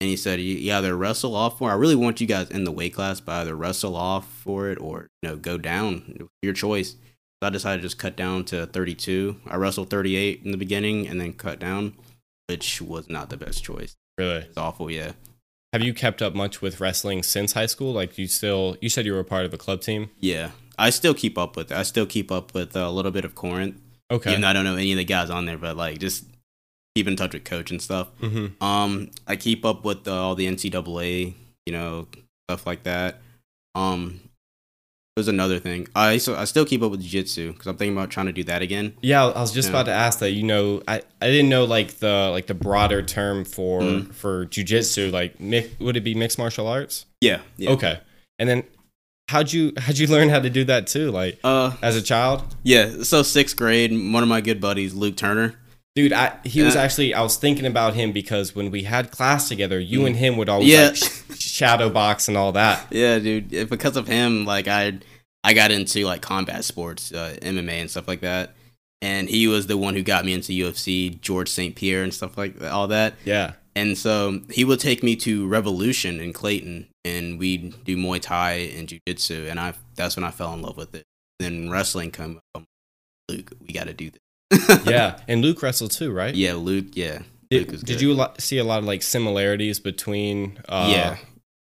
And 0.00 0.08
he 0.08 0.16
said, 0.16 0.40
you, 0.40 0.72
either 0.72 0.96
wrestle 0.96 1.34
off 1.34 1.58
for. 1.58 1.68
I 1.68 1.74
really 1.74 1.96
want 1.96 2.20
you 2.20 2.28
guys 2.28 2.48
in 2.48 2.62
the 2.62 2.70
weight 2.70 2.94
class, 2.94 3.18
but 3.18 3.32
either 3.32 3.56
wrestle 3.56 3.96
off 3.96 4.24
for 4.32 4.68
it 4.68 4.80
or 4.80 5.08
you 5.20 5.30
know 5.30 5.36
go 5.36 5.58
down. 5.58 6.28
Your 6.42 6.52
choice. 6.52 6.90
So 6.92 7.48
I 7.48 7.50
decided 7.50 7.78
to 7.78 7.82
just 7.82 7.98
cut 7.98 8.14
down 8.14 8.44
to 8.46 8.66
32. 8.66 9.40
I 9.48 9.56
wrestled 9.56 9.90
38 9.90 10.42
in 10.44 10.52
the 10.52 10.56
beginning 10.56 11.08
and 11.08 11.20
then 11.20 11.32
cut 11.32 11.58
down, 11.58 11.94
which 12.48 12.80
was 12.80 13.10
not 13.10 13.30
the 13.30 13.36
best 13.36 13.64
choice. 13.64 13.96
Really? 14.16 14.42
It's 14.42 14.56
awful. 14.56 14.92
Yeah. 14.92 15.12
Have 15.72 15.82
you 15.82 15.92
kept 15.92 16.22
up 16.22 16.36
much 16.36 16.62
with 16.62 16.80
wrestling 16.80 17.24
since 17.24 17.54
high 17.54 17.66
school? 17.66 17.92
Like 17.92 18.16
you 18.16 18.28
still, 18.28 18.76
you 18.80 18.88
said 18.88 19.06
you 19.06 19.12
were 19.12 19.18
a 19.18 19.24
part 19.24 19.44
of 19.44 19.52
a 19.52 19.58
club 19.58 19.80
team. 19.80 20.10
Yeah. 20.20 20.50
I 20.78 20.90
still 20.90 21.14
keep 21.14 21.36
up 21.36 21.56
with. 21.56 21.72
it. 21.72 21.76
I 21.76 21.82
still 21.82 22.06
keep 22.06 22.30
up 22.30 22.54
with 22.54 22.76
a 22.76 22.90
little 22.90 23.10
bit 23.10 23.24
of 23.24 23.34
Corinth. 23.34 23.80
Okay. 24.14 24.30
Even 24.30 24.42
though 24.42 24.48
I 24.48 24.52
don't 24.52 24.64
know 24.64 24.74
any 24.76 24.92
of 24.92 24.98
the 24.98 25.04
guys 25.04 25.30
on 25.30 25.44
there, 25.46 25.58
but 25.58 25.76
like 25.76 25.98
just 25.98 26.24
keep 26.94 27.06
in 27.08 27.16
touch 27.16 27.34
with 27.34 27.44
coach 27.44 27.70
and 27.70 27.80
stuff. 27.82 28.08
mm-hmm. 28.20 28.62
Um, 28.62 29.10
I 29.26 29.36
keep 29.36 29.64
up 29.64 29.84
with 29.84 30.06
uh, 30.06 30.14
all 30.14 30.34
the 30.34 30.46
NCAA, 30.46 31.34
you 31.66 31.72
know, 31.72 32.06
stuff 32.48 32.66
like 32.66 32.84
that. 32.84 33.20
Um, 33.74 34.20
there's 35.16 35.28
another 35.28 35.60
thing. 35.60 35.86
I 35.94 36.18
so 36.18 36.34
I 36.34 36.44
still 36.44 36.64
keep 36.64 36.82
up 36.82 36.90
with 36.90 37.00
jiu-jitsu 37.00 37.52
because 37.52 37.66
I'm 37.68 37.76
thinking 37.76 37.96
about 37.96 38.10
trying 38.10 38.26
to 38.26 38.32
do 38.32 38.42
that 38.44 38.62
again. 38.62 38.94
Yeah, 39.00 39.26
I 39.26 39.40
was 39.40 39.52
just 39.52 39.68
about 39.68 39.86
to 39.86 39.92
ask 39.92 40.18
that. 40.18 40.30
You 40.32 40.42
know, 40.42 40.82
I, 40.88 41.02
I 41.22 41.26
didn't 41.26 41.48
know 41.48 41.64
like 41.64 41.98
the 41.98 42.30
like 42.32 42.46
the 42.48 42.54
broader 42.54 43.00
term 43.02 43.44
for 43.44 43.80
Mhm. 43.80 44.12
for 44.12 44.46
jujitsu. 44.46 45.12
Like, 45.12 45.38
mi- 45.38 45.70
would 45.78 45.96
it 45.96 46.00
be 46.02 46.14
mixed 46.14 46.36
martial 46.38 46.66
arts? 46.66 47.06
Yeah. 47.20 47.40
yeah. 47.56 47.70
Okay. 47.70 48.00
And 48.40 48.48
then, 48.48 48.64
how'd 49.28 49.52
you 49.52 49.72
how'd 49.78 49.98
you 49.98 50.06
learn 50.06 50.28
how 50.28 50.40
to 50.40 50.50
do 50.50 50.64
that 50.64 50.86
too? 50.86 51.10
Like 51.10 51.38
Uh, 51.44 51.72
as 51.82 51.96
a 51.96 52.02
child, 52.02 52.42
yeah. 52.62 53.02
So 53.02 53.22
sixth 53.22 53.56
grade, 53.56 53.90
one 53.90 54.22
of 54.22 54.28
my 54.28 54.40
good 54.40 54.60
buddies, 54.60 54.94
Luke 54.94 55.16
Turner. 55.16 55.54
dude. 55.94 56.12
I 56.12 56.36
he 56.44 56.62
was 56.62 56.74
actually 56.76 57.14
I 57.14 57.22
was 57.22 57.36
thinking 57.36 57.66
about 57.66 57.94
him 57.94 58.12
because 58.12 58.54
when 58.54 58.70
we 58.70 58.82
had 58.84 59.10
class 59.10 59.48
together, 59.48 59.78
you 59.78 60.06
and 60.06 60.16
him 60.16 60.36
would 60.36 60.48
always 60.48 60.68
Mm. 60.68 60.72
Yeah. 60.72 60.86
like, 60.88 60.96
sh- 60.96 61.38
shadow 61.42 61.88
box 61.90 62.28
and 62.28 62.36
all 62.36 62.52
that. 62.52 62.86
Yeah, 62.90 63.18
dude. 63.18 63.50
Because 63.70 63.96
of 63.96 64.06
him, 64.08 64.44
like 64.44 64.66
I, 64.68 64.98
I 65.42 65.54
got 65.54 65.70
into 65.70 66.04
like 66.04 66.20
combat 66.22 66.64
sports, 66.64 67.12
uh, 67.12 67.36
MMA 67.42 67.80
and 67.80 67.90
stuff 67.90 68.08
like 68.08 68.20
that. 68.22 68.54
And 69.02 69.28
he 69.28 69.46
was 69.48 69.66
the 69.66 69.76
one 69.76 69.94
who 69.94 70.02
got 70.02 70.24
me 70.24 70.32
into 70.32 70.52
UFC, 70.52 71.20
George 71.20 71.50
St. 71.50 71.76
Pierre 71.76 72.02
and 72.02 72.12
stuff 72.14 72.38
like 72.38 72.58
that, 72.58 72.72
all 72.72 72.88
that. 72.88 73.14
Yeah. 73.24 73.52
And 73.76 73.98
so 73.98 74.40
he 74.50 74.64
would 74.64 74.78
take 74.80 75.02
me 75.02 75.16
to 75.16 75.46
Revolution 75.48 76.20
in 76.20 76.32
Clayton, 76.32 76.88
and 77.04 77.38
we'd 77.38 77.84
do 77.84 77.96
Muay 77.96 78.20
Thai 78.20 78.52
and 78.76 78.88
Jiu 78.88 79.00
Jitsu, 79.06 79.46
and 79.48 79.58
I 79.58 79.74
that's 79.96 80.16
when 80.16 80.24
I 80.24 80.30
fell 80.30 80.54
in 80.54 80.62
love 80.62 80.76
with 80.76 80.94
it. 80.94 81.04
Then 81.40 81.70
wrestling 81.70 82.10
come 82.12 82.40
up. 82.54 82.62
Luke, 83.28 83.52
we 83.60 83.72
got 83.74 83.86
to 83.86 83.92
do 83.94 84.10
this. 84.10 84.20
Yeah. 84.86 85.18
And 85.26 85.42
Luke 85.42 85.62
wrestled 85.62 85.90
too, 85.90 86.12
right? 86.12 86.34
yeah, 86.34 86.54
Luke. 86.54 86.88
Yeah, 86.92 87.18
Luke 87.50 87.66
Did, 87.66 87.72
was 87.72 87.82
did 87.82 88.00
you 88.00 88.24
see 88.38 88.58
a 88.58 88.64
lot 88.64 88.78
of 88.78 88.84
like 88.84 89.02
similarities 89.02 89.80
between 89.80 90.58
uh, 90.68 90.88
Yeah. 90.92 91.16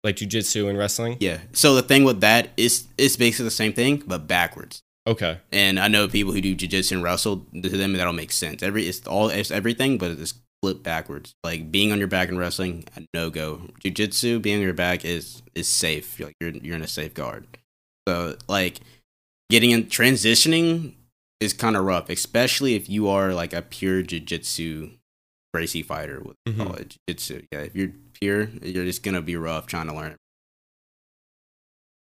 like 0.04 0.16
jujitsu 0.16 0.68
and 0.68 0.76
wrestling? 0.76 1.16
Yeah. 1.20 1.38
So 1.52 1.74
the 1.74 1.82
thing 1.82 2.04
with 2.04 2.20
that 2.20 2.50
is 2.56 2.86
it's 2.98 3.16
basically 3.16 3.44
the 3.46 3.50
same 3.52 3.72
thing, 3.72 4.02
but 4.06 4.26
backwards. 4.26 4.82
Okay. 5.06 5.38
And 5.50 5.80
I 5.80 5.88
know 5.88 6.06
people 6.08 6.32
who 6.32 6.40
do 6.40 6.54
jiu-jitsu 6.54 6.94
and 6.96 7.02
wrestle 7.04 7.46
to 7.60 7.68
them 7.70 7.94
that'll 7.94 8.12
make 8.12 8.30
sense. 8.32 8.62
Every 8.62 8.86
it's 8.86 9.06
all 9.06 9.30
it's 9.30 9.50
everything, 9.50 9.96
but 9.98 10.10
it's 10.12 10.34
flipped 10.62 10.82
backwards. 10.82 11.34
Like 11.42 11.70
being 11.72 11.92
on 11.92 11.98
your 11.98 12.08
back 12.08 12.28
in 12.28 12.38
wrestling, 12.38 12.84
a 12.96 13.02
no 13.12 13.30
go. 13.30 13.62
Jiu-jitsu, 13.80 14.38
being 14.40 14.56
on 14.58 14.62
your 14.62 14.72
back 14.72 15.04
is 15.04 15.42
is 15.54 15.68
safe. 15.68 16.18
You're 16.18 16.28
like 16.28 16.36
you're 16.40 16.50
you're 16.50 16.76
in 16.76 16.82
a 16.82 16.88
safeguard. 16.88 17.46
So 18.08 18.36
like 18.48 18.78
getting 19.50 19.70
in 19.70 19.84
transitioning 19.84 20.94
is 21.40 21.52
kind 21.52 21.76
of 21.76 21.84
rough, 21.84 22.08
especially 22.08 22.74
if 22.74 22.88
you 22.88 23.08
are 23.08 23.34
like 23.34 23.52
a 23.52 23.62
pure 23.62 24.02
jiu-jitsu 24.02 24.90
Gracie 25.52 25.82
fighter. 25.82 26.20
With 26.20 26.36
Mhm. 26.48 26.78
it 26.80 26.88
jiu-jitsu. 27.08 27.46
Yeah, 27.52 27.60
if 27.60 27.74
you're 27.76 27.92
pure, 28.20 28.44
you're 28.62 28.84
just 28.84 29.02
gonna 29.02 29.20
be 29.22 29.36
rough 29.36 29.66
trying 29.66 29.88
to 29.88 29.94
learn. 29.94 30.16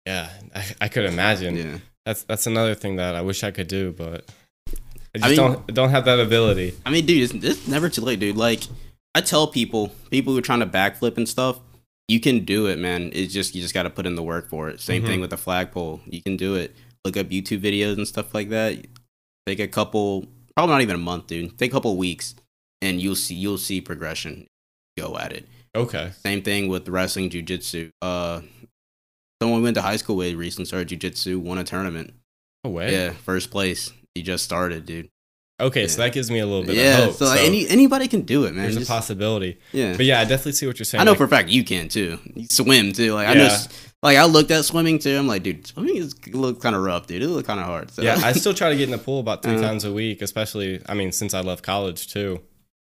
Yeah, 0.06 0.30
I, 0.54 0.64
I 0.82 0.88
could 0.88 1.04
imagine. 1.04 1.56
Yeah. 1.56 1.78
That's 2.06 2.22
that's 2.24 2.46
another 2.46 2.74
thing 2.74 2.96
that 2.96 3.14
I 3.14 3.20
wish 3.22 3.44
I 3.44 3.50
could 3.50 3.68
do, 3.68 3.92
but 3.92 4.24
I 5.14 5.18
just 5.18 5.24
I 5.24 5.28
mean- 5.30 5.36
don't 5.52 5.74
don't 5.74 5.90
have 5.90 6.04
that 6.04 6.20
ability. 6.20 6.74
I 6.86 6.90
mean, 6.90 7.06
dude, 7.06 7.22
it's, 7.34 7.44
it's 7.44 7.68
never 7.68 7.88
too 7.88 8.02
late, 8.02 8.20
dude. 8.20 8.36
Like, 8.36 8.62
I 9.14 9.20
tell 9.20 9.46
people, 9.48 9.88
people 10.10 10.32
who 10.32 10.38
are 10.38 10.42
trying 10.42 10.60
to 10.60 10.66
backflip 10.66 11.16
and 11.16 11.28
stuff, 11.28 11.58
you 12.08 12.20
can 12.20 12.44
do 12.44 12.66
it, 12.66 12.78
man. 12.78 13.10
It's 13.12 13.32
just 13.32 13.54
you 13.54 13.62
just 13.62 13.74
got 13.74 13.84
to 13.84 13.90
put 13.90 14.06
in 14.06 14.14
the 14.14 14.22
work 14.22 14.48
for 14.48 14.68
it. 14.68 14.80
Same 14.80 15.02
Mhm. 15.02 15.06
thing 15.06 15.20
with 15.20 15.30
the 15.30 15.36
flagpole. 15.36 16.00
You 16.06 16.22
can 16.22 16.36
do 16.36 16.54
it. 16.54 16.74
Look 17.04 17.16
up 17.16 17.28
YouTube 17.28 17.60
videos 17.60 17.96
and 17.96 18.06
stuff 18.06 18.34
like 18.34 18.50
that. 18.50 18.84
Take 19.46 19.58
a 19.58 19.66
couple, 19.68 20.26
probably 20.54 20.74
not 20.74 20.82
even 20.82 20.94
a 20.96 20.98
month, 20.98 21.26
dude. 21.28 21.56
Take 21.58 21.70
a 21.70 21.74
couple 21.74 21.96
weeks, 21.96 22.34
and 22.82 23.00
you'll 23.00 23.16
see 23.16 23.34
you'll 23.34 23.58
see 23.58 23.80
progression. 23.80 24.46
Go 24.98 25.16
at 25.18 25.32
it. 25.32 25.48
Okay. 25.74 26.12
Same 26.24 26.42
thing 26.42 26.68
with 26.68 26.88
wrestling, 26.88 27.30
jujitsu. 27.30 27.90
Uh, 28.02 28.42
someone 29.40 29.60
we 29.60 29.64
went 29.64 29.76
to 29.76 29.82
high 29.82 29.96
school 29.96 30.16
with 30.16 30.34
recently 30.34 30.66
started 30.66 30.88
jujitsu, 31.00 31.38
won 31.38 31.58
a 31.58 31.64
tournament. 31.64 32.12
No 32.64 32.70
way. 32.70 32.92
Yeah, 32.92 33.12
first 33.12 33.50
place. 33.50 33.92
He 34.14 34.22
just 34.22 34.44
started, 34.44 34.86
dude. 34.86 35.08
Okay, 35.60 35.88
so 35.88 36.00
that 36.00 36.14
gives 36.14 36.30
me 36.30 36.38
a 36.38 36.46
little 36.46 36.64
bit 36.64 36.76
yeah, 36.76 36.98
of 37.00 37.04
hope. 37.04 37.14
so, 37.16 37.24
like, 37.26 37.42
any 37.42 37.68
anybody 37.68 38.08
can 38.08 38.22
do 38.22 38.44
it, 38.44 38.54
man. 38.54 38.64
there's 38.72 38.82
a 38.82 38.86
possibility. 38.86 39.58
yeah. 39.72 39.94
But 39.94 40.06
yeah, 40.06 40.18
I 40.20 40.24
definitely 40.24 40.52
see 40.52 40.66
what 40.66 40.78
you're 40.78 40.86
saying. 40.86 41.00
I 41.00 41.04
know 41.04 41.10
like- 41.12 41.18
for 41.18 41.24
a 41.24 41.28
fact 41.28 41.50
you 41.50 41.64
can 41.64 41.88
too. 41.88 42.18
You 42.34 42.46
swim 42.50 42.92
too. 42.94 43.12
Like 43.12 43.28
I 43.28 43.34
know, 43.34 43.56
like 44.02 44.16
I 44.16 44.24
looked 44.24 44.50
at 44.52 44.64
swimming 44.64 44.98
too. 44.98 45.18
I'm 45.18 45.26
like, 45.26 45.42
dude, 45.42 45.66
swimming 45.66 45.96
is 45.98 46.14
look 46.28 46.62
kind 46.62 46.74
of 46.74 46.82
rough, 46.82 47.06
dude. 47.06 47.22
It 47.22 47.28
look 47.28 47.46
kind 47.46 47.60
of 47.60 47.66
hard. 47.66 47.90
So. 47.90 48.00
yeah, 48.00 48.18
I 48.24 48.32
still 48.32 48.54
try 48.54 48.70
to 48.70 48.76
get 48.76 48.84
in 48.84 48.90
the 48.90 48.96
pool 48.98 49.20
about 49.20 49.42
3 49.42 49.52
Uh-huh. 49.56 49.62
times 49.62 49.84
a 49.84 49.92
week, 49.92 50.22
especially 50.22 50.80
I 50.86 50.94
mean 50.94 51.12
since 51.12 51.34
I 51.34 51.42
left 51.42 51.62
college 51.62 52.10
too. 52.10 52.40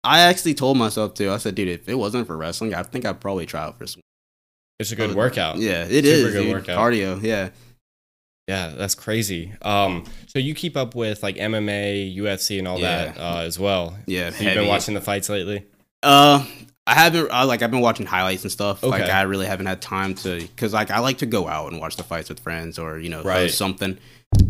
I 0.04 0.20
actually 0.22 0.54
told 0.54 0.78
myself 0.78 1.14
too. 1.14 1.32
I 1.32 1.38
said, 1.38 1.56
dude, 1.56 1.70
if 1.70 1.88
it 1.88 1.96
wasn't 1.96 2.28
for 2.28 2.36
wrestling, 2.36 2.74
I 2.76 2.84
think 2.84 3.06
I'd 3.06 3.22
probably 3.22 3.46
try 3.46 3.62
out 3.64 3.78
for 3.78 3.88
swimming. 3.88 4.04
It's 4.80 4.92
a 4.92 4.96
good 4.98 5.16
workout. 5.16 5.58
Yeah, 5.58 5.86
it 5.86 6.04
Super 6.04 6.08
is. 6.28 6.34
good 6.34 6.44
dude. 6.44 6.52
workout. 6.54 6.78
Cardio. 6.78 7.22
Yeah. 7.24 7.50
Yeah, 8.48 8.70
that's 8.78 8.96
crazy. 8.96 9.52
Um, 9.62 10.06
so 10.28 10.40
you 10.40 10.54
keep 10.56 10.78
up 10.78 10.96
with 10.96 11.22
like 11.22 11.36
MMA, 11.36 12.16
UFC, 12.16 12.60
and 12.60 12.68
all 12.68 12.80
Yeah. 12.80 13.06
that 13.14 13.18
uh, 13.20 13.40
as 13.42 13.60
well. 13.60 13.98
Yeah. 14.06 14.30
So 14.30 14.44
you've 14.46 14.54
been 14.56 14.68
watching 14.68 14.94
the 14.94 15.02
fights 15.02 15.28
lately. 15.30 15.66
Uh, 16.02 16.46
I 16.86 16.94
haven't. 16.94 17.30
I, 17.32 17.44
like 17.44 17.62
I've 17.62 17.72
been 17.72 17.82
watching 17.82 18.06
highlights 18.06 18.44
and 18.44 18.52
stuff. 18.52 18.82
Okay. 18.84 19.02
Like 19.02 19.10
I 19.12 19.24
really 19.24 19.46
haven't 19.48 19.66
had 19.66 19.82
time 19.82 20.16
to, 20.16 20.40
because 20.40 20.74
like 20.74 20.90
I 20.92 21.00
like 21.00 21.18
to 21.18 21.26
go 21.26 21.48
out 21.48 21.72
and 21.74 21.82
watch 21.82 21.98
the 21.98 22.04
fights 22.04 22.30
with 22.30 22.40
friends 22.40 22.80
or 22.80 22.98
you 23.00 23.10
know 23.10 23.24
Right. 23.24 23.52
something, 23.52 23.98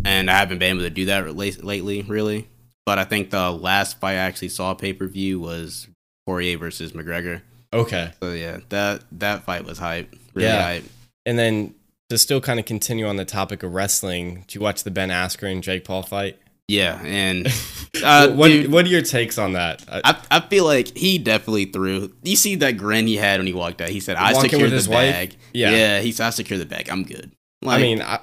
and 0.06 0.30
I 0.30 0.38
haven't 0.38 0.60
been 0.60 0.76
able 0.78 0.82
to 0.84 0.92
do 0.92 1.06
that 1.06 1.36
lately, 1.36 2.04
really. 2.04 2.48
But 2.86 3.00
I 3.00 3.04
think 3.06 3.32
the 3.32 3.50
last 3.52 4.00
fight 4.00 4.12
I 4.14 4.16
actually 4.18 4.50
saw 4.50 4.76
pay 4.76 4.94
per 4.94 5.08
view 5.08 5.40
was 5.40 5.88
Poirier 6.28 6.60
versus 6.60 6.92
McGregor. 6.92 7.42
Okay, 7.74 8.12
So 8.22 8.32
yeah, 8.34 8.60
that 8.70 9.02
that 9.14 9.44
fight 9.44 9.66
was 9.66 9.80
hype. 9.80 10.14
Really 10.36 10.48
Yeah. 10.50 10.62
hype. 10.62 10.84
and 11.26 11.40
then 11.40 11.74
to 12.10 12.18
still 12.18 12.42
kind 12.42 12.60
of 12.60 12.66
continue 12.66 13.06
on 13.08 13.18
the 13.18 13.26
topic 13.26 13.64
of 13.64 13.74
wrestling, 13.74 14.46
do 14.48 14.58
you 14.58 14.62
watch 14.62 14.84
the 14.84 14.92
Ben 14.92 15.10
Askren 15.10 15.62
Jake 15.62 15.84
Paul 15.86 16.04
fight? 16.04 16.40
Yeah, 16.70 17.02
and 17.04 17.48
uh, 18.04 18.30
what 18.32 18.50
dude, 18.50 18.72
What 18.72 18.86
are 18.86 18.90
your 18.90 19.02
takes 19.02 19.38
on 19.38 19.54
that? 19.54 19.84
I, 19.90 20.02
I 20.04 20.38
I 20.38 20.40
feel 20.42 20.66
like 20.66 20.98
he 20.98 21.18
definitely 21.18 21.66
threw. 21.66 22.12
You 22.24 22.36
see 22.36 22.56
that 22.56 22.74
grin 22.74 23.08
he 23.08 23.16
had 23.16 23.40
when 23.40 23.48
he 23.48 23.54
walked 23.54 23.80
out. 23.82 23.88
He 23.90 24.02
said, 24.02 24.18
"I 24.18 24.34
secured 24.34 24.72
the 24.72 24.76
his 24.76 24.90
wife? 24.90 25.14
bag." 25.14 25.36
Yeah. 25.54 25.72
yeah. 25.72 26.00
He 26.02 26.12
said, 26.12 26.28
"I 26.28 26.30
secured 26.32 26.60
the 26.60 26.66
bag. 26.66 26.90
I'm 26.90 27.04
good." 27.04 27.32
I 27.66 27.80
mean, 27.80 28.02
I, 28.02 28.20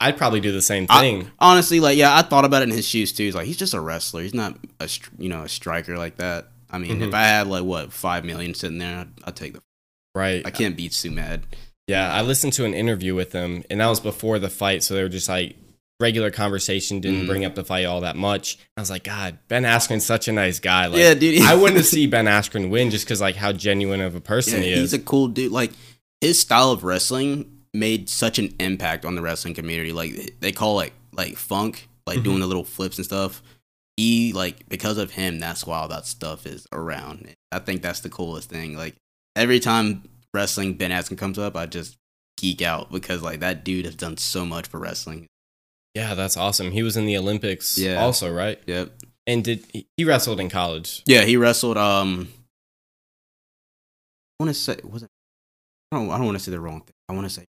I'd 0.00 0.16
probably 0.16 0.40
do 0.40 0.50
the 0.50 0.62
same 0.62 0.86
I- 0.88 1.00
thing. 1.00 1.30
honestly, 1.38 1.78
like, 1.78 1.96
yeah, 1.98 2.16
I 2.16 2.22
thought 2.22 2.44
about 2.46 2.62
it 2.62 2.70
in 2.70 2.74
his 2.74 2.86
shoes 2.88 3.12
too. 3.12 3.24
He's 3.24 3.34
like, 3.34 3.46
he's 3.46 3.56
just 3.58 3.74
a 3.74 3.80
wrestler. 3.80 4.22
He's 4.22 4.34
not 4.34 4.56
a 4.80 4.88
you 5.18 5.28
know 5.28 5.42
a 5.42 5.48
striker 5.48 5.98
like 5.98 6.16
that. 6.16 6.48
I 6.70 6.78
mean, 6.78 7.00
Mhm. 7.00 7.08
if 7.08 7.14
I 7.14 7.22
had 7.24 7.46
like 7.48 7.64
what 7.64 7.92
five 7.92 8.24
million 8.24 8.54
sitting 8.54 8.78
there, 8.78 9.00
I'd, 9.00 9.08
I'd 9.24 9.36
take 9.36 9.52
the. 9.52 9.60
right. 10.14 10.40
I 10.46 10.50
can't 10.50 10.74
beat 10.76 10.92
Sumad. 10.92 11.42
Yeah, 11.86 12.12
I 12.12 12.22
listened 12.22 12.54
to 12.54 12.64
an 12.64 12.72
interview 12.74 13.14
with 13.14 13.32
him, 13.32 13.62
and 13.70 13.80
that 13.80 13.86
was 13.88 14.00
before 14.00 14.38
the 14.38 14.48
fight. 14.48 14.82
So 14.82 14.94
they 14.94 15.02
were 15.02 15.08
just 15.08 15.28
like 15.28 15.56
regular 16.00 16.30
conversation, 16.30 17.00
didn't 17.00 17.22
Mhm. 17.24 17.26
bring 17.26 17.44
up 17.44 17.54
the 17.54 17.64
fight 17.64 17.84
all 17.84 18.00
that 18.00 18.16
much. 18.16 18.58
I 18.76 18.80
was 18.80 18.90
like, 18.90 19.04
God, 19.04 19.38
Ben 19.48 19.62
Askren's 19.64 20.04
such 20.04 20.26
a 20.26 20.32
nice 20.32 20.58
guy. 20.58 20.86
Like, 20.86 20.98
yeah, 20.98 21.14
dude. 21.14 21.42
I 21.42 21.54
wouldn't 21.54 21.76
have 21.78 21.86
seen 21.86 22.10
Ben 22.10 22.24
Askren 22.26 22.68
win 22.70 22.90
just 22.90 23.04
because 23.04 23.20
like 23.20 23.36
how 23.36 23.52
genuine 23.52 24.00
of 24.00 24.14
a 24.14 24.20
person 24.20 24.54
Yeah, 24.60 24.64
he 24.66 24.72
is. 24.72 24.78
he's 24.80 24.92
a 24.94 24.98
cool 24.98 25.28
dude. 25.28 25.52
Like 25.52 25.72
his 26.20 26.40
style 26.40 26.70
of 26.72 26.84
wrestling 26.84 27.50
made 27.74 28.08
such 28.08 28.38
an 28.38 28.54
impact 28.60 29.04
on 29.04 29.14
the 29.14 29.22
wrestling 29.22 29.54
community. 29.54 29.92
Like 29.92 30.36
they 30.40 30.52
call 30.52 30.80
it 30.80 30.92
like 31.12 31.36
funk, 31.36 31.88
like 32.06 32.18
Mhm. 32.20 32.24
doing 32.24 32.40
the 32.40 32.46
little 32.46 32.64
flips 32.64 32.98
and 32.98 33.04
stuff. 33.04 33.42
He 33.96 34.32
like 34.32 34.68
because 34.68 34.98
of 34.98 35.12
him, 35.12 35.38
that's 35.38 35.64
why 35.66 35.78
all 35.78 35.88
that 35.88 36.06
stuff 36.06 36.46
is 36.46 36.66
around. 36.72 37.28
I 37.52 37.60
think 37.60 37.82
that's 37.82 38.00
the 38.00 38.10
coolest 38.10 38.48
thing. 38.50 38.76
Like 38.76 38.94
every 39.36 39.60
time 39.60 40.02
wrestling 40.34 40.74
Ben 40.74 40.90
Askren 40.90 41.16
comes 41.16 41.38
up, 41.38 41.56
I 41.56 41.66
just 41.66 41.96
geek 42.36 42.60
out 42.60 42.90
because 42.90 43.22
like 43.22 43.40
that 43.40 43.64
dude 43.64 43.84
has 43.86 43.94
done 43.94 44.16
so 44.16 44.44
much 44.44 44.66
for 44.66 44.78
wrestling. 44.80 45.26
Yeah, 45.94 46.14
that's 46.14 46.36
awesome. 46.36 46.72
He 46.72 46.82
was 46.82 46.96
in 46.96 47.06
the 47.06 47.16
Olympics 47.16 47.78
Yeah. 47.78 48.02
also, 48.02 48.30
right? 48.32 48.60
Yep. 48.66 48.92
And 49.26 49.44
did 49.44 49.64
he- 49.96 50.04
wrestled 50.04 50.40
in 50.40 50.50
college? 50.50 51.02
Yeah, 51.06 51.22
he 51.24 51.36
wrestled. 51.36 51.78
Um, 51.78 52.28
I 54.40 54.44
want 54.44 54.54
to 54.54 54.60
say 54.60 54.76
was 54.82 55.04
it? 55.04 55.08
I 55.92 55.96
don't. 55.96 56.10
I 56.10 56.16
don't 56.16 56.26
want 56.26 56.36
to 56.38 56.42
say 56.44 56.50
the 56.50 56.60
wrong 56.60 56.80
thing. 56.80 56.92
I 57.08 57.12
want 57.14 57.26
to 57.26 57.32
say 57.32 57.44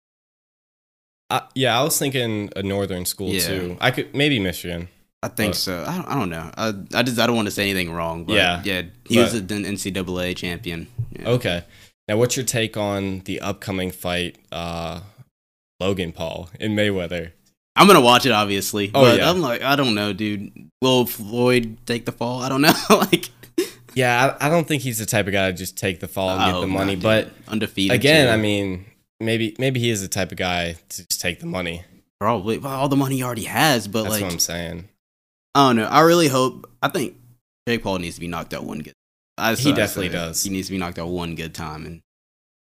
Uh, 1.29 1.41
yeah, 1.55 1.79
I 1.79 1.85
was 1.85 1.99
thinking 1.99 2.51
a 2.57 2.63
northern 2.63 3.05
school 3.05 3.29
Yeah. 3.29 3.47
too. 3.47 3.77
I 3.81 3.91
could 3.91 4.15
maybe 4.15 4.39
Michigan. 4.41 4.89
I 5.23 5.29
think 5.29 5.53
But- 5.53 5.59
so. 5.59 5.85
I 5.87 5.97
don't, 5.97 6.09
I 6.09 6.15
don't 6.15 6.31
know. 6.31 6.51
I, 6.57 6.99
I 6.99 7.03
just 7.03 7.19
I 7.19 7.27
don't 7.27 7.37
want 7.37 7.47
to 7.47 7.53
say 7.53 7.65
anything 7.69 7.93
wrong. 7.93 8.25
But 8.25 8.35
Yeah, 8.37 8.63
yeah, 8.65 8.83
he 9.07 9.19
was 9.19 9.35
an 9.35 9.47
NCAA 9.47 10.35
champion. 10.35 10.89
Yeah. 11.13 11.29
Okay. 11.29 11.65
Now, 12.11 12.17
what's 12.17 12.37
your 12.37 12.45
take 12.45 12.77
on 12.77 13.21
the 13.21 13.41
upcoming 13.41 13.93
fight, 13.93 14.37
uh, 14.51 15.03
Logan 15.79 16.11
Paul 16.11 16.51
in 16.59 16.75
Mayweather? 16.75 17.31
I'm 17.77 17.87
gonna 17.87 18.01
watch 18.01 18.27
it, 18.27 18.33
obviously. 18.33 18.91
Oh, 18.93 19.03
but 19.03 19.19
yeah. 19.19 19.31
I'm 19.31 19.41
like, 19.41 19.63
I 19.63 19.77
don't 19.77 19.95
know, 19.95 20.13
dude. 20.13 20.51
Will 20.83 21.07
Floyd 21.07 21.79
take 21.87 22.07
the 22.07 22.11
fall? 22.11 22.43
I 22.43 22.49
don't 22.49 22.63
know. 22.63 22.73
like, 22.91 23.31
Yeah, 23.95 24.37
I, 24.41 24.49
I 24.49 24.51
don't 24.51 24.67
think 24.67 24.83
he's 24.83 24.99
the 24.99 25.07
type 25.07 25.29
of 25.29 25.33
guy 25.33 25.53
to 25.53 25.57
just 25.57 25.79
take 25.79 26.01
the 26.01 26.09
fall 26.09 26.31
and 26.31 26.53
get 26.53 26.61
the 26.61 26.67
money. 26.67 26.97
but 26.97 27.31
undefeated. 27.47 27.95
again, 27.95 28.27
too. 28.27 28.33
I 28.33 28.39
mean, 28.39 28.87
maybe 29.21 29.55
maybe 29.61 29.79
he 29.79 29.91
is 29.91 30.03
the 30.03 30.09
type 30.09 30.33
of 30.33 30.37
guy 30.37 30.73
to 30.89 31.07
just 31.07 31.21
take 31.21 31.39
the 31.39 31.47
money. 31.47 31.85
probably 32.19 32.59
well, 32.59 32.73
all 32.73 32.89
the 32.89 32.97
money 32.97 33.19
he 33.19 33.23
already 33.23 33.45
has. 33.45 33.87
But 33.87 34.03
That's 34.03 34.15
like, 34.15 34.23
what 34.25 34.33
I'm 34.33 34.41
saying. 34.41 34.89
I 35.55 35.69
don't 35.69 35.77
know. 35.77 35.85
I 35.87 36.01
really 36.01 36.27
hope. 36.27 36.69
I 36.83 36.89
think 36.89 37.15
Jake 37.69 37.85
Paul 37.85 37.99
needs 37.99 38.17
to 38.17 38.21
be 38.21 38.27
knocked 38.27 38.53
out 38.53 38.65
one 38.65 38.81
good. 38.81 38.95
I, 39.41 39.55
He 39.55 39.73
definitely 39.73 40.11
does. 40.11 40.43
He 40.43 40.51
needs 40.51 40.69
to 40.69 40.73
be 40.73 40.79
knocked 40.79 40.99
out 40.99 41.09
one 41.09 41.35
good 41.35 41.55
time, 41.55 41.87
and 41.87 42.01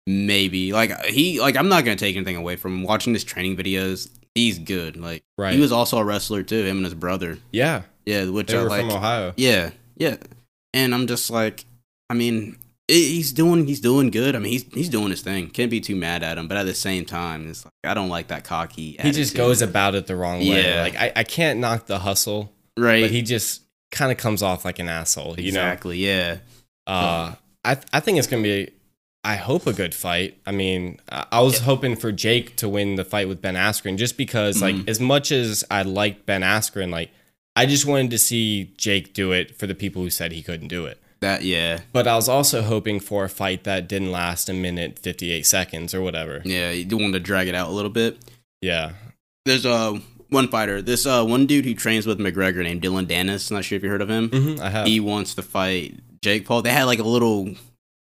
maybe 0.07 0.73
like 0.73 1.05
he 1.07 1.41
like 1.41 1.57
I'm 1.57 1.69
not 1.69 1.85
gonna 1.85 1.97
take 1.97 2.17
anything 2.17 2.37
away 2.37 2.57
from 2.57 2.75
him. 2.75 2.83
watching 2.85 3.13
his 3.15 3.25
training 3.25 3.57
videos. 3.57 4.09
He's 4.35 4.59
good. 4.59 4.97
Like 4.97 5.23
Right. 5.37 5.55
he 5.55 5.61
was 5.61 5.73
also 5.73 5.99
a 5.99 6.05
wrestler 6.05 6.43
too. 6.43 6.65
Him 6.65 6.77
and 6.79 6.85
his 6.85 6.95
brother. 6.95 7.39
Yeah, 7.51 7.83
Yeah, 8.07 8.27
which 8.31 8.49
they 8.49 8.59
I 8.59 8.63
were 8.63 8.69
like. 8.69 8.81
from 8.83 8.91
Ohio. 8.93 9.33
Yeah, 9.37 9.71
yeah. 9.97 10.17
And 10.73 10.95
I'm 10.95 11.07
just 11.09 11.29
like, 11.31 11.65
I 12.09 12.15
mean, 12.15 12.57
he's 12.87 13.33
doing 13.33 13.67
he's 13.67 13.81
doing 13.81 14.11
good. 14.11 14.37
I 14.37 14.39
mean, 14.39 14.53
he's 14.53 14.63
he's 14.73 14.89
doing 14.89 15.11
his 15.11 15.23
thing. 15.23 15.49
Can't 15.51 15.71
be 15.71 15.81
too 15.81 15.97
mad 15.97 16.23
at 16.23 16.39
him. 16.39 16.47
But 16.47 16.57
at 16.57 16.67
the 16.67 16.75
same 16.75 17.05
time, 17.05 17.49
it's 17.51 17.65
like 17.65 17.73
I 17.85 17.95
don't 17.95 18.09
like 18.11 18.29
that 18.29 18.45
cocky. 18.45 18.97
He 19.01 19.11
just 19.11 19.35
goes 19.35 19.61
about 19.61 19.95
it 19.95 20.07
the 20.07 20.15
wrong 20.17 20.39
way. 20.39 20.63
Yeah. 20.65 20.83
Like 20.83 20.95
I, 20.97 21.13
I 21.17 21.25
can't 21.25 21.59
knock 21.59 21.87
the 21.87 21.99
hustle, 21.99 22.53
right. 22.77 23.03
but 23.03 23.11
he 23.11 23.23
just 23.23 23.63
kind 23.91 24.13
of 24.13 24.19
comes 24.19 24.43
off 24.43 24.65
like 24.65 24.79
an 24.79 24.89
asshole. 24.89 25.39
You 25.41 25.51
know. 25.53 25.61
exactly. 25.61 25.99
Yeah. 25.99 26.39
Uh, 26.89 27.35
I 27.65 27.77
I 27.93 28.01
think 28.01 28.19
it's 28.19 28.27
gonna 28.27 28.43
be. 28.43 28.71
I 29.25 29.35
hope 29.37 29.67
a 29.67 29.73
good 29.73 29.95
fight. 29.95 30.39
I 30.47 30.53
mean, 30.53 31.01
I 31.11 31.27
I 31.33 31.41
was 31.43 31.59
hoping 31.61 31.97
for 31.97 32.13
Jake 32.13 32.57
to 32.57 32.69
win 32.69 32.95
the 32.95 33.05
fight 33.05 33.29
with 33.29 33.43
Ben 33.43 33.55
Askren, 33.57 33.97
just 33.99 34.17
because, 34.17 34.63
like, 34.63 34.75
Mhm. 34.77 34.89
as 34.89 35.01
much 35.01 35.31
as 35.33 35.65
I 35.71 35.83
liked 35.83 36.25
Ben 36.25 36.43
Askren, 36.43 36.91
like, 36.91 37.11
I 37.57 37.67
just 37.67 37.85
wanted 37.85 38.11
to 38.13 38.19
see 38.19 38.71
Jake 38.77 39.13
do 39.13 39.33
it 39.33 39.59
for 39.59 39.67
the 39.67 39.75
people 39.75 40.03
who 40.03 40.11
said 40.11 40.33
he 40.33 40.43
couldn't 40.43 40.69
do 40.69 40.87
it. 40.87 40.99
That 41.21 41.43
yeah. 41.43 41.81
But 41.93 42.07
I 42.07 42.15
was 42.15 42.29
also 42.29 42.63
hoping 42.63 43.01
for 43.01 43.25
a 43.25 43.29
fight 43.29 43.65
that 43.65 43.89
didn't 43.89 44.13
last 44.13 44.49
a 44.49 44.55
minute 44.55 44.99
fifty 45.01 45.33
eight 45.33 45.47
seconds 45.47 45.93
or 45.93 46.01
whatever. 46.01 46.41
Yeah. 46.45 46.71
You 46.71 46.85
do 46.85 46.97
want 46.97 47.13
to 47.15 47.21
drag 47.21 47.49
it 47.49 47.57
out 47.57 47.69
a 47.69 47.73
little 47.73 47.91
bit. 47.91 48.19
Yeah, 48.63 48.93
There's 49.45 49.67
uh 49.67 49.99
one 50.29 50.47
fighter. 50.49 50.81
This 50.81 51.07
uh 51.07 51.25
one 51.25 51.47
dude 51.47 51.65
who 51.65 51.75
trains 51.75 52.07
with 52.07 52.19
McGregor 52.21 52.63
named 52.63 52.83
Dillon 52.83 53.07
Danis. 53.07 53.51
Not 53.51 53.65
sure 53.65 53.77
if 53.77 53.83
you 53.83 53.89
heard 53.91 54.01
of 54.03 54.09
him. 54.09 54.29
hmm 54.31 54.61
I 54.63 54.71
have. 54.71 54.87
He 54.87 55.01
wants 55.01 55.35
to 55.35 55.43
fight 55.43 55.97
Jake 56.23 56.47
Paul. 56.47 56.63
They 56.63 56.71
had 56.71 56.85
like 56.85 56.99
a 56.99 57.05
little 57.05 57.55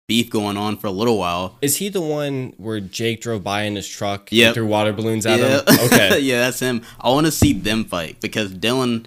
beef 0.08 0.30
going 0.30 0.56
on 0.56 0.76
for 0.76 0.86
a 0.86 0.92
little 0.92 1.18
while. 1.18 1.58
Is 1.60 1.76
he 1.76 1.88
the 1.88 2.00
one 2.00 2.54
where 2.56 2.80
Jake 2.80 3.20
drove 3.20 3.42
by 3.42 3.62
in 3.62 3.76
his 3.76 3.88
truck 3.88 4.32
and 4.32 4.54
threw 4.54 4.66
water 4.66 4.92
balloons 4.92 5.26
at 5.26 5.40
yeah. 5.40 5.60
him? 5.60 5.62
Okay. 5.86 6.20
yeah, 6.20 6.40
that's 6.40 6.60
him. 6.60 6.82
I 7.00 7.08
want 7.10 7.26
to 7.26 7.32
see 7.32 7.52
them 7.52 7.84
fight 7.84 8.20
because 8.20 8.52
Dillon, 8.52 9.06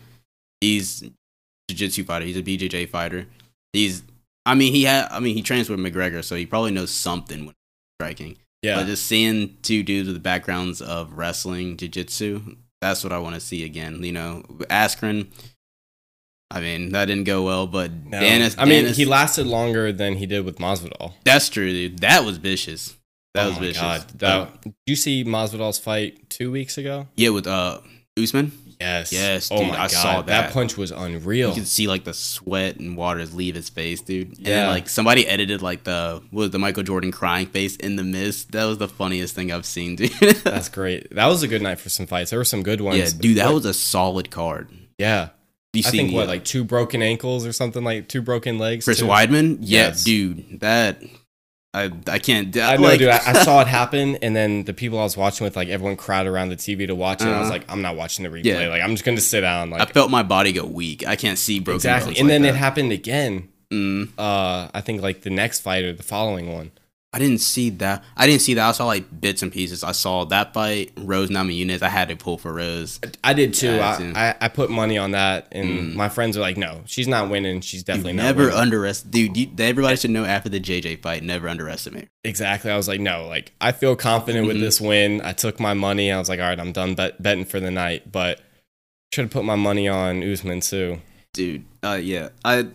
he's 0.61 1.03
a 1.03 1.09
jiu-jitsu 1.69 2.03
fighter. 2.03 2.25
He's 2.25 2.37
a 2.37 2.43
BJJ 2.43 2.89
fighter. 2.89 3.27
He's, 3.73 4.03
I 4.45 4.55
mean, 4.55 4.73
he 4.73 4.83
had, 4.83 5.07
I 5.11 5.19
mean, 5.19 5.35
he 5.35 5.41
trains 5.41 5.69
with 5.69 5.79
McGregor, 5.79 6.23
so 6.23 6.35
he 6.35 6.45
probably 6.45 6.71
knows 6.71 6.91
something 6.91 7.45
when 7.45 7.55
striking. 7.99 8.37
yeah. 8.61 8.75
But 8.75 8.87
just 8.87 9.05
seeing 9.05 9.57
two 9.61 9.83
dudes 9.83 10.09
with 10.09 10.21
backgrounds 10.21 10.81
of 10.81 11.13
wrestling, 11.13 11.77
jiu-jitsu, 11.77 12.55
that's 12.81 13.03
what 13.03 13.13
I 13.13 13.19
want 13.19 13.35
to 13.35 13.41
see 13.41 13.63
again. 13.63 14.03
You 14.03 14.11
know, 14.11 14.43
Askren. 14.69 15.27
I 16.51 16.61
mean, 16.61 16.89
that 16.93 17.05
didn't 17.05 17.25
go 17.25 17.43
well, 17.43 17.67
but 17.67 17.91
No. 18.05 18.19
Danis. 18.19 18.55
I 18.57 18.65
mean, 18.65 18.87
he 18.87 19.05
lasted 19.05 19.45
longer 19.45 19.91
than 19.91 20.15
he 20.15 20.25
did 20.25 20.45
with 20.45 20.57
Masvidal. 20.57 21.13
That's 21.23 21.47
true, 21.49 21.71
dude. 21.71 21.99
That 21.99 22.25
was 22.25 22.37
vicious. 22.37 22.95
That 23.35 23.45
oh 23.45 23.49
was 23.49 23.57
vicious. 23.59 23.81
god! 23.81 24.05
That, 24.19 24.61
did 24.63 24.73
you 24.87 24.95
see 24.95 25.23
Masvidal's 25.23 25.77
fight 25.77 26.29
two 26.31 26.51
weeks 26.51 26.77
ago? 26.79 27.07
yeah, 27.15 27.29
with 27.29 27.45
uh 27.45 27.81
Usman. 28.21 28.51
Yes. 28.81 29.11
Yes, 29.11 29.49
Oh 29.51 29.57
dude, 29.59 29.67
my 29.67 29.73
I 29.75 29.77
god! 29.77 29.89
saw 29.91 30.21
that. 30.23 30.53
punch 30.53 30.77
was 30.77 30.89
unreal. 30.91 31.49
You 31.49 31.55
can 31.55 31.65
see 31.65 31.87
like 31.87 32.05
the 32.05 32.13
sweat 32.13 32.77
and 32.77 32.95
waters 32.97 33.35
leave 33.35 33.53
his 33.53 33.69
face, 33.69 34.01
dude. 34.01 34.29
And 34.29 34.39
Yeah. 34.39 34.61
then, 34.61 34.69
like 34.69 34.89
somebody 34.89 35.27
edited 35.27 35.61
like 35.61 35.83
the 35.83 36.23
was 36.31 36.49
the 36.51 36.59
Michael 36.59 36.83
Jordan 36.83 37.11
crying 37.11 37.45
face 37.47 37.75
in 37.75 37.97
the 37.97 38.03
mist. 38.03 38.53
That 38.53 38.63
was 38.65 38.77
the 38.79 38.87
funniest 38.87 39.35
thing 39.35 39.51
I've 39.51 39.65
seen, 39.65 39.95
dude. 39.97 40.11
That's 40.43 40.69
great. 40.69 41.13
That 41.13 41.27
was 41.27 41.43
a 41.43 41.47
good 41.47 41.61
night 41.61 41.79
for 41.79 41.89
some 41.89 42.07
fights. 42.07 42.29
There 42.31 42.39
were 42.39 42.45
some 42.45 42.63
good 42.63 42.79
ones. 42.81 42.97
yeah, 42.97 43.09
dude, 43.19 43.37
that 43.37 43.53
was 43.53 43.65
a 43.65 43.73
solid 43.75 44.31
card. 44.31 44.69
yeah. 44.97 45.29
You 45.73 45.83
I 45.85 45.89
think 45.91 46.13
what 46.13 46.23
uh, 46.23 46.27
like 46.29 46.43
two 46.45 46.63
broken 46.63 47.01
ankles 47.03 47.45
or 47.45 47.53
something 47.53 47.83
like 47.83 48.07
two 48.07 48.21
broken 48.23 48.57
legs. 48.57 48.85
Chris 48.85 48.99
too? 48.99 49.05
Weidman? 49.05 49.57
Yeah, 49.61 49.87
Yes. 49.87 50.03
dude, 50.03 50.59
that 50.61 51.01
I 51.75 51.91
I 52.07 52.17
can't. 52.17 52.57
I 52.57 52.77
know, 52.77 52.81
like, 52.81 52.97
dude. 52.99 53.09
I, 53.09 53.19
I 53.27 53.33
saw 53.43 53.61
it 53.61 53.67
happen, 53.79 54.15
and 54.23 54.35
then 54.35 54.63
the 54.63 54.73
people 54.73 54.97
I 54.97 55.03
was 55.03 55.15
watching 55.15 55.45
with, 55.45 55.55
like 55.55 55.67
everyone 55.69 55.95
crowded 55.95 56.29
around 56.31 56.49
the 56.49 56.55
TV 56.55 56.87
to 56.87 56.95
watch 56.95 57.21
it. 57.21 57.27
and 57.27 57.35
I 57.35 57.39
was 57.39 57.49
Uh-huh. 57.49 57.59
like, 57.59 57.71
I'm 57.71 57.83
not 57.83 57.95
watching 57.95 58.23
the 58.23 58.29
replay. 58.31 58.45
Yeah. 58.45 58.67
Like 58.67 58.81
I'm 58.81 58.91
just 58.91 59.05
gonna 59.05 59.21
sit 59.21 59.41
down. 59.41 59.69
Like 59.69 59.81
I 59.81 59.85
felt 59.85 60.09
my 60.09 60.23
body 60.23 60.51
go 60.51 60.65
weak. 60.65 61.05
I 61.07 61.15
can't 61.15 61.37
see 61.37 61.59
broken 61.59 61.75
exactly. 61.77 62.17
And 62.17 62.27
like 62.27 62.29
then 62.29 62.45
it 62.45 62.55
happened 62.55 62.91
again. 62.91 63.49
Mm. 63.71 64.09
Uh, 64.17 64.69
I 64.73 64.81
think 64.81 65.03
like 65.03 65.21
the 65.21 65.29
next 65.29 65.59
fight 65.59 65.83
or 65.85 65.93
the 65.93 66.01
following 66.01 66.51
one. 66.51 66.71
I 67.11 67.17
didn't 67.17 67.39
see 67.41 67.71
that. 67.71 68.03
I 68.15 68.27
didn't 68.27 68.41
see 68.43 68.53
that. 68.53 68.69
I 68.69 68.71
saw 68.71 68.85
like 68.85 69.19
bits 69.19 69.41
and 69.41 69.51
pieces. 69.51 69.83
I 69.83 69.93
saw 69.93 70.25
that 70.25 70.53
fight, 70.53 70.91
Rose 70.95 71.31
Namajunas. 71.31 71.81
I 71.81 71.89
had 71.89 72.09
to 72.09 72.15
pull 72.15 72.37
for 72.37 72.53
Rose. 72.53 72.99
I 73.23 73.33
did 73.33 73.55
too. 73.55 73.73
Yeah, 73.77 73.93
I, 73.93 73.97
too. 73.97 74.13
I, 74.15 74.35
I 74.41 74.47
put 74.47 74.69
money 74.69 74.99
on 74.99 75.11
that, 75.11 75.47
and 75.51 75.69
Mm. 75.69 75.95
my 75.95 76.07
friends 76.09 76.37
are 76.37 76.41
like, 76.41 76.55
"No, 76.55 76.83
she's 76.85 77.07
not 77.07 77.31
winning. 77.31 77.61
She's 77.61 77.81
definitely 77.83 78.11
You 78.11 78.17
not 78.17 78.23
never 78.23 78.43
winning." 78.43 78.57
underestimate, 78.59 79.11
dude. 79.11 79.37
You, 79.37 79.49
everybody 79.57 79.95
should 79.97 80.11
know 80.11 80.23
after 80.23 80.49
the 80.49 80.59
JJ 80.59 81.01
fight, 81.01 81.23
never 81.23 81.49
underestimate. 81.49 82.09
exactly. 82.23 82.69
I 82.69 82.77
was 82.77 82.87
like, 82.87 82.99
"No, 82.99 83.25
like 83.27 83.53
I 83.59 83.71
feel 83.71 83.95
confident 83.95 84.45
with 84.45 84.57
Mhm. 84.57 84.61
this 84.61 84.79
win." 84.79 85.21
I 85.23 85.33
took 85.33 85.59
my 85.59 85.73
money. 85.73 86.11
I 86.11 86.19
was 86.19 86.29
like, 86.29 86.39
"All 86.39 86.45
right, 86.47 86.59
I'm 86.59 86.71
done 86.73 86.93
bet- 86.93 87.19
betting 87.23 87.45
for 87.45 87.59
the 87.59 87.71
night." 87.71 88.11
But 88.11 88.39
should 89.15 89.23
have 89.23 89.31
put 89.31 89.45
my 89.45 89.55
money 89.55 89.87
on 89.87 90.21
Usman 90.21 90.61
too. 90.61 91.01
dude. 91.33 91.65
Uh, 91.81 91.99
yeah, 92.01 92.29
I 92.45 92.67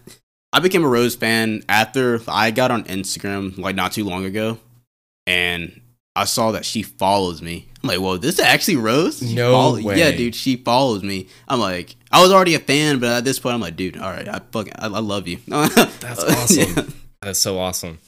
I 0.54 0.60
became 0.60 0.84
a 0.84 0.88
Rose 0.88 1.16
fan 1.16 1.62
after 1.68 2.20
I 2.28 2.50
got 2.50 2.70
on 2.70 2.84
Instagram 2.84 3.58
like 3.58 3.74
not 3.76 3.92
too 3.92 4.04
long 4.04 4.24
ago, 4.24 4.58
and 5.26 5.80
I 6.16 6.24
saw 6.24 6.52
that 6.52 6.64
she 6.64 6.82
follows 6.82 7.42
me. 7.42 7.68
I'm 7.82 7.88
like, 7.88 7.98
whoa, 7.98 8.16
this 8.16 8.34
is 8.34 8.40
actually 8.40 8.76
Rose? 8.76 9.18
She 9.18 9.34
No 9.34 9.52
follow- 9.52 9.82
way. 9.82 9.98
Yeah, 9.98 10.12
dude, 10.12 10.34
she 10.34 10.56
follows 10.56 11.02
me. 11.02 11.28
I'm 11.48 11.60
like, 11.60 11.96
I 12.10 12.22
was 12.22 12.32
already 12.32 12.54
a 12.54 12.58
fan, 12.60 12.98
but 13.00 13.10
at 13.18 13.24
this 13.24 13.38
point, 13.38 13.54
I'm 13.54 13.60
like, 13.60 13.76
dude, 13.76 13.96
all 13.98 14.10
right, 14.10 14.28
I 14.28 14.40
fucking, 14.52 14.72
I, 14.78 14.86
I 14.86 15.00
love 15.00 15.26
you. 15.28 15.38
That's 15.46 16.22
awesome. 16.24 16.56
Yeah. 16.76 16.82
That's 17.20 17.40
so 17.40 17.58
awesome. 17.58 17.98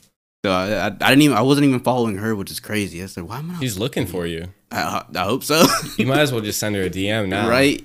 So 0.44 0.52
I, 0.52 0.68
I, 0.70 0.86
I 0.86 0.90
didn't 0.90 1.22
even, 1.22 1.36
I 1.36 1.42
wasn't 1.42 1.66
even 1.66 1.80
following 1.80 2.16
her, 2.18 2.36
which 2.36 2.50
is 2.52 2.60
crazy. 2.60 3.02
I 3.02 3.06
said, 3.06 3.24
why 3.24 3.38
am 3.40 3.50
I? 3.50 3.58
She's 3.60 3.78
looking 3.78 4.06
for 4.06 4.26
you. 4.26 4.48
I, 4.70 5.02
I 5.14 5.24
hope 5.24 5.42
so. 5.42 5.64
You 5.98 6.06
might 6.06 6.20
as 6.20 6.32
well 6.32 6.40
just 6.42 6.60
send 6.60 6.76
her 6.76 6.82
a 6.82 6.90
DM 6.90 7.28
now. 7.28 7.48
right? 7.48 7.82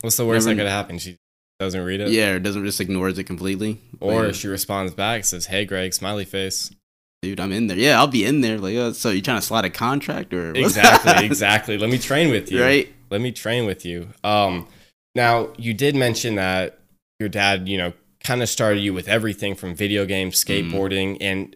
What's 0.00 0.16
the 0.16 0.24
worst 0.24 0.46
Never- 0.46 0.56
that 0.56 0.62
could 0.62 0.70
happen? 0.70 0.98
She 0.98 1.18
doesn't 1.60 1.84
read 1.84 2.00
it. 2.00 2.08
Yeah, 2.08 2.34
it 2.34 2.42
doesn't 2.42 2.64
just 2.64 2.80
ignores 2.80 3.18
it 3.18 3.24
completely. 3.24 3.78
Or 4.00 4.26
Like, 4.26 4.34
she 4.34 4.48
responds 4.48 4.92
back, 4.94 5.24
says, 5.24 5.46
"Hey, 5.46 5.64
Greg, 5.64 5.94
smiley 5.94 6.24
face." 6.24 6.70
dude, 7.22 7.38
I'm 7.38 7.52
in 7.52 7.66
there. 7.66 7.76
Yeah, 7.76 7.98
I'll 7.98 8.06
be 8.06 8.24
in 8.24 8.40
there. 8.40 8.58
Like, 8.58 8.76
uh, 8.76 8.94
so 8.94 9.10
you 9.10 9.20
trying 9.20 9.38
to 9.38 9.46
slide 9.46 9.66
a 9.66 9.70
contract 9.70 10.32
or 10.32 10.52
Exactly, 10.56 11.26
exactly. 11.26 11.76
Let 11.76 11.90
me 11.90 11.98
train 11.98 12.30
with 12.30 12.50
you. 12.50 12.62
right? 12.62 12.90
Let 13.10 13.20
me 13.20 13.30
train 13.30 13.66
with 13.66 13.84
you. 13.84 14.08
Um, 14.24 14.66
now 15.14 15.50
you 15.58 15.74
did 15.74 15.94
mention 15.94 16.36
that 16.36 16.78
your 17.18 17.28
dad, 17.28 17.68
you 17.68 17.76
know, 17.76 17.92
kind 18.24 18.42
of 18.42 18.48
started 18.48 18.80
you 18.80 18.94
with 18.94 19.06
everything 19.06 19.54
from 19.54 19.74
video 19.74 20.06
games, 20.06 20.42
Mm-hmm. 20.42 20.74
skateboarding, 20.74 21.18
and 21.20 21.54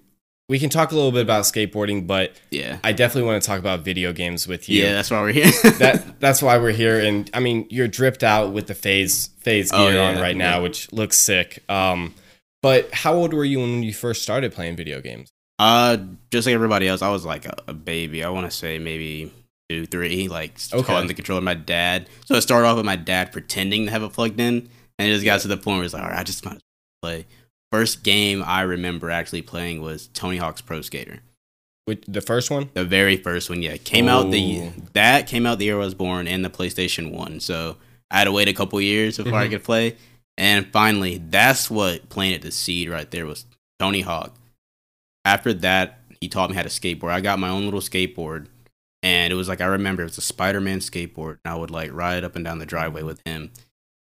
we 0.48 0.58
can 0.58 0.68
talk 0.70 0.92
a 0.92 0.94
little 0.94 1.12
bit 1.12 1.22
about 1.22 1.44
skateboarding, 1.44 2.06
but 2.06 2.32
Yeah. 2.50 2.78
I 2.84 2.92
definitely 2.92 3.28
want 3.30 3.42
to 3.42 3.46
talk 3.46 3.58
about 3.58 3.80
video 3.80 4.12
games 4.12 4.46
with 4.46 4.68
you. 4.68 4.82
Yeah, 4.82 4.92
that's 4.92 5.10
why 5.10 5.20
we're 5.22 5.32
here. 5.32 5.50
that 5.78 6.20
that's 6.20 6.42
why 6.42 6.58
we're 6.58 6.72
here 6.72 7.00
and 7.00 7.30
i 7.34 7.40
mean 7.40 7.66
you're 7.70 7.88
dripped 7.88 8.22
out 8.22 8.52
with 8.52 8.66
the 8.66 8.74
FaZe 8.74 9.28
FaZe 9.40 9.70
Oh, 9.72 9.78
gear 9.90 10.00
on 10.00 10.14
yeah, 10.16 10.20
right 10.20 10.36
now 10.36 10.62
which 10.62 10.92
looks 10.92 11.16
sick 11.16 11.62
um 11.68 12.14
but 12.62 12.92
how 12.92 13.14
old 13.14 13.32
were 13.34 13.44
you 13.44 13.60
when 13.60 13.82
you 13.82 13.92
first 13.92 14.22
started 14.22 14.52
playing 14.52 14.76
video 14.76 15.00
games 15.00 15.30
uh, 15.60 15.98
just 16.32 16.46
like 16.48 16.54
everybody 16.54 16.88
else, 16.88 17.00
I 17.00 17.10
was 17.10 17.24
like 17.24 17.46
a, 17.46 17.54
a 17.68 17.72
baby. 17.72 18.24
I 18.24 18.28
want 18.30 18.50
to 18.50 18.56
say 18.56 18.80
maybe 18.80 19.30
two, 19.68 19.86
three, 19.86 20.26
like 20.26 20.58
Okay. 20.72 20.82
calling 20.84 21.06
the 21.06 21.14
controller 21.14 21.40
my 21.42 21.54
dad. 21.54 22.08
So 22.24 22.34
it 22.34 22.40
started 22.42 22.66
off 22.66 22.76
with 22.76 22.84
my 22.84 22.96
dad 22.96 23.30
pretending 23.30 23.84
to 23.84 23.92
have 23.92 24.02
it 24.02 24.12
plugged 24.12 24.40
in, 24.40 24.68
and 24.98 25.08
it 25.08 25.12
just 25.12 25.24
got 25.24 25.40
to 25.42 25.48
the 25.48 25.56
point 25.56 25.76
where 25.76 25.84
it's 25.84 25.94
like, 25.94 26.02
all 26.02 26.08
right, 26.08 26.18
I 26.18 26.24
just 26.24 26.44
might 26.44 26.56
as 26.56 26.60
well 27.04 27.12
play. 27.12 27.26
First 27.74 28.04
game 28.04 28.40
I 28.46 28.60
remember 28.62 29.10
actually 29.10 29.42
playing 29.42 29.82
was 29.82 30.06
Tony 30.14 30.36
Hawk's 30.36 30.60
Pro 30.60 30.80
Skater. 30.80 31.18
With 31.88 32.04
the 32.06 32.20
first 32.20 32.48
one? 32.48 32.70
The 32.72 32.84
very 32.84 33.16
first 33.16 33.50
one, 33.50 33.62
yeah, 33.62 33.78
came 33.78 34.06
out 34.06 34.30
the 34.30 34.70
that 34.92 35.26
came 35.26 35.44
out 35.44 35.58
the 35.58 35.64
year 35.64 35.74
I 35.74 35.84
was 35.84 35.92
born 35.92 36.28
and 36.28 36.44
the 36.44 36.50
PlayStation 36.50 37.10
One. 37.10 37.40
So 37.40 37.76
I 38.12 38.18
had 38.18 38.24
to 38.26 38.32
wait 38.32 38.46
a 38.46 38.52
couple 38.52 38.80
years 38.80 39.16
before 39.16 39.34
I 39.34 39.48
Mhm. 39.48 39.50
could 39.50 39.64
play, 39.64 39.96
and 40.38 40.68
finally, 40.72 41.18
that's 41.18 41.68
what 41.68 42.08
planted 42.10 42.42
the 42.42 42.52
seed 42.52 42.88
right 42.88 43.10
there 43.10 43.26
was 43.26 43.44
Tony 43.80 44.02
Hawk. 44.02 44.36
After 45.24 45.52
that, 45.54 45.98
he 46.20 46.28
taught 46.28 46.50
me 46.50 46.54
how 46.56 46.62
to 46.62 46.68
skateboard. 46.68 47.10
I 47.10 47.20
got 47.20 47.40
my 47.40 47.48
own 47.48 47.64
little 47.64 47.80
skateboard, 47.80 48.46
and 49.02 49.32
it 49.32 49.36
was 49.36 49.48
like 49.48 49.60
I 49.60 49.66
remember 49.66 50.02
it 50.02 50.06
was 50.06 50.18
a 50.18 50.20
Spider-Man 50.22 50.78
skateboard, 50.78 51.38
and 51.44 51.52
I 51.52 51.56
would 51.56 51.72
like 51.72 51.92
ride 51.92 52.22
up 52.22 52.36
and 52.36 52.44
down 52.44 52.60
the 52.60 52.66
driveway 52.66 53.02
with 53.02 53.20
him. 53.26 53.50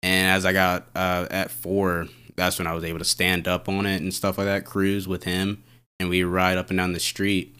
And 0.03 0.31
as 0.31 0.44
I 0.44 0.53
got 0.53 0.87
uh, 0.94 1.27
at 1.31 1.50
four, 1.50 2.09
that's 2.37 2.59
when 2.59 2.66
I 2.66 2.73
was 2.75 2.85
able 2.85 2.99
to 2.99 3.05
stand 3.05 3.47
up 3.49 3.68
on 3.68 3.87
it 3.87 4.03
and 4.03 4.12
stuff 4.12 4.38
like 4.38 4.47
that, 4.47 4.64
cruise 4.64 5.07
with 5.09 5.25
him, 5.25 5.62
and 6.01 6.09
we 6.09 6.23
ride 6.25 6.59
up 6.59 6.70
and 6.70 6.77
down 6.79 6.92
the 6.92 7.01
street. 7.01 7.57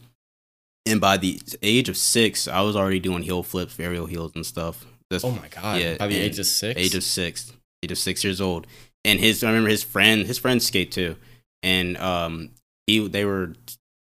And 0.85 1.01
by 1.01 1.17
the 1.17 1.41
age 1.63 1.89
of 1.89 1.97
six, 1.97 2.47
I 2.47 2.61
was 2.61 2.75
already 2.75 2.99
doing 2.99 3.23
heel 3.23 3.41
flips, 3.43 3.79
aerial 3.79 4.05
heels, 4.05 4.33
and 4.35 4.45
stuff. 4.45 4.85
That's 5.09 5.23
Oh 5.23 5.31
my 5.31 5.47
god. 5.49 5.81
Yeah, 5.81 5.97
By 5.97 6.07
the 6.07 6.17
age 6.17 6.37
of 6.39 6.45
six? 6.45 6.79
age 6.79 6.95
of 6.95 7.03
six, 7.03 7.51
age 7.83 7.91
of 7.91 7.97
six 7.97 8.23
years 8.23 8.39
old. 8.41 8.67
And 9.03 9.19
his, 9.19 9.43
I 9.43 9.47
remember 9.49 9.69
his 9.69 9.83
friend, 9.83 10.25
his 10.25 10.37
friends 10.39 10.65
skate 10.65 10.91
too, 10.91 11.15
and 11.63 11.95
um, 11.97 12.51
he, 12.87 13.07
they 13.07 13.23
were, 13.25 13.53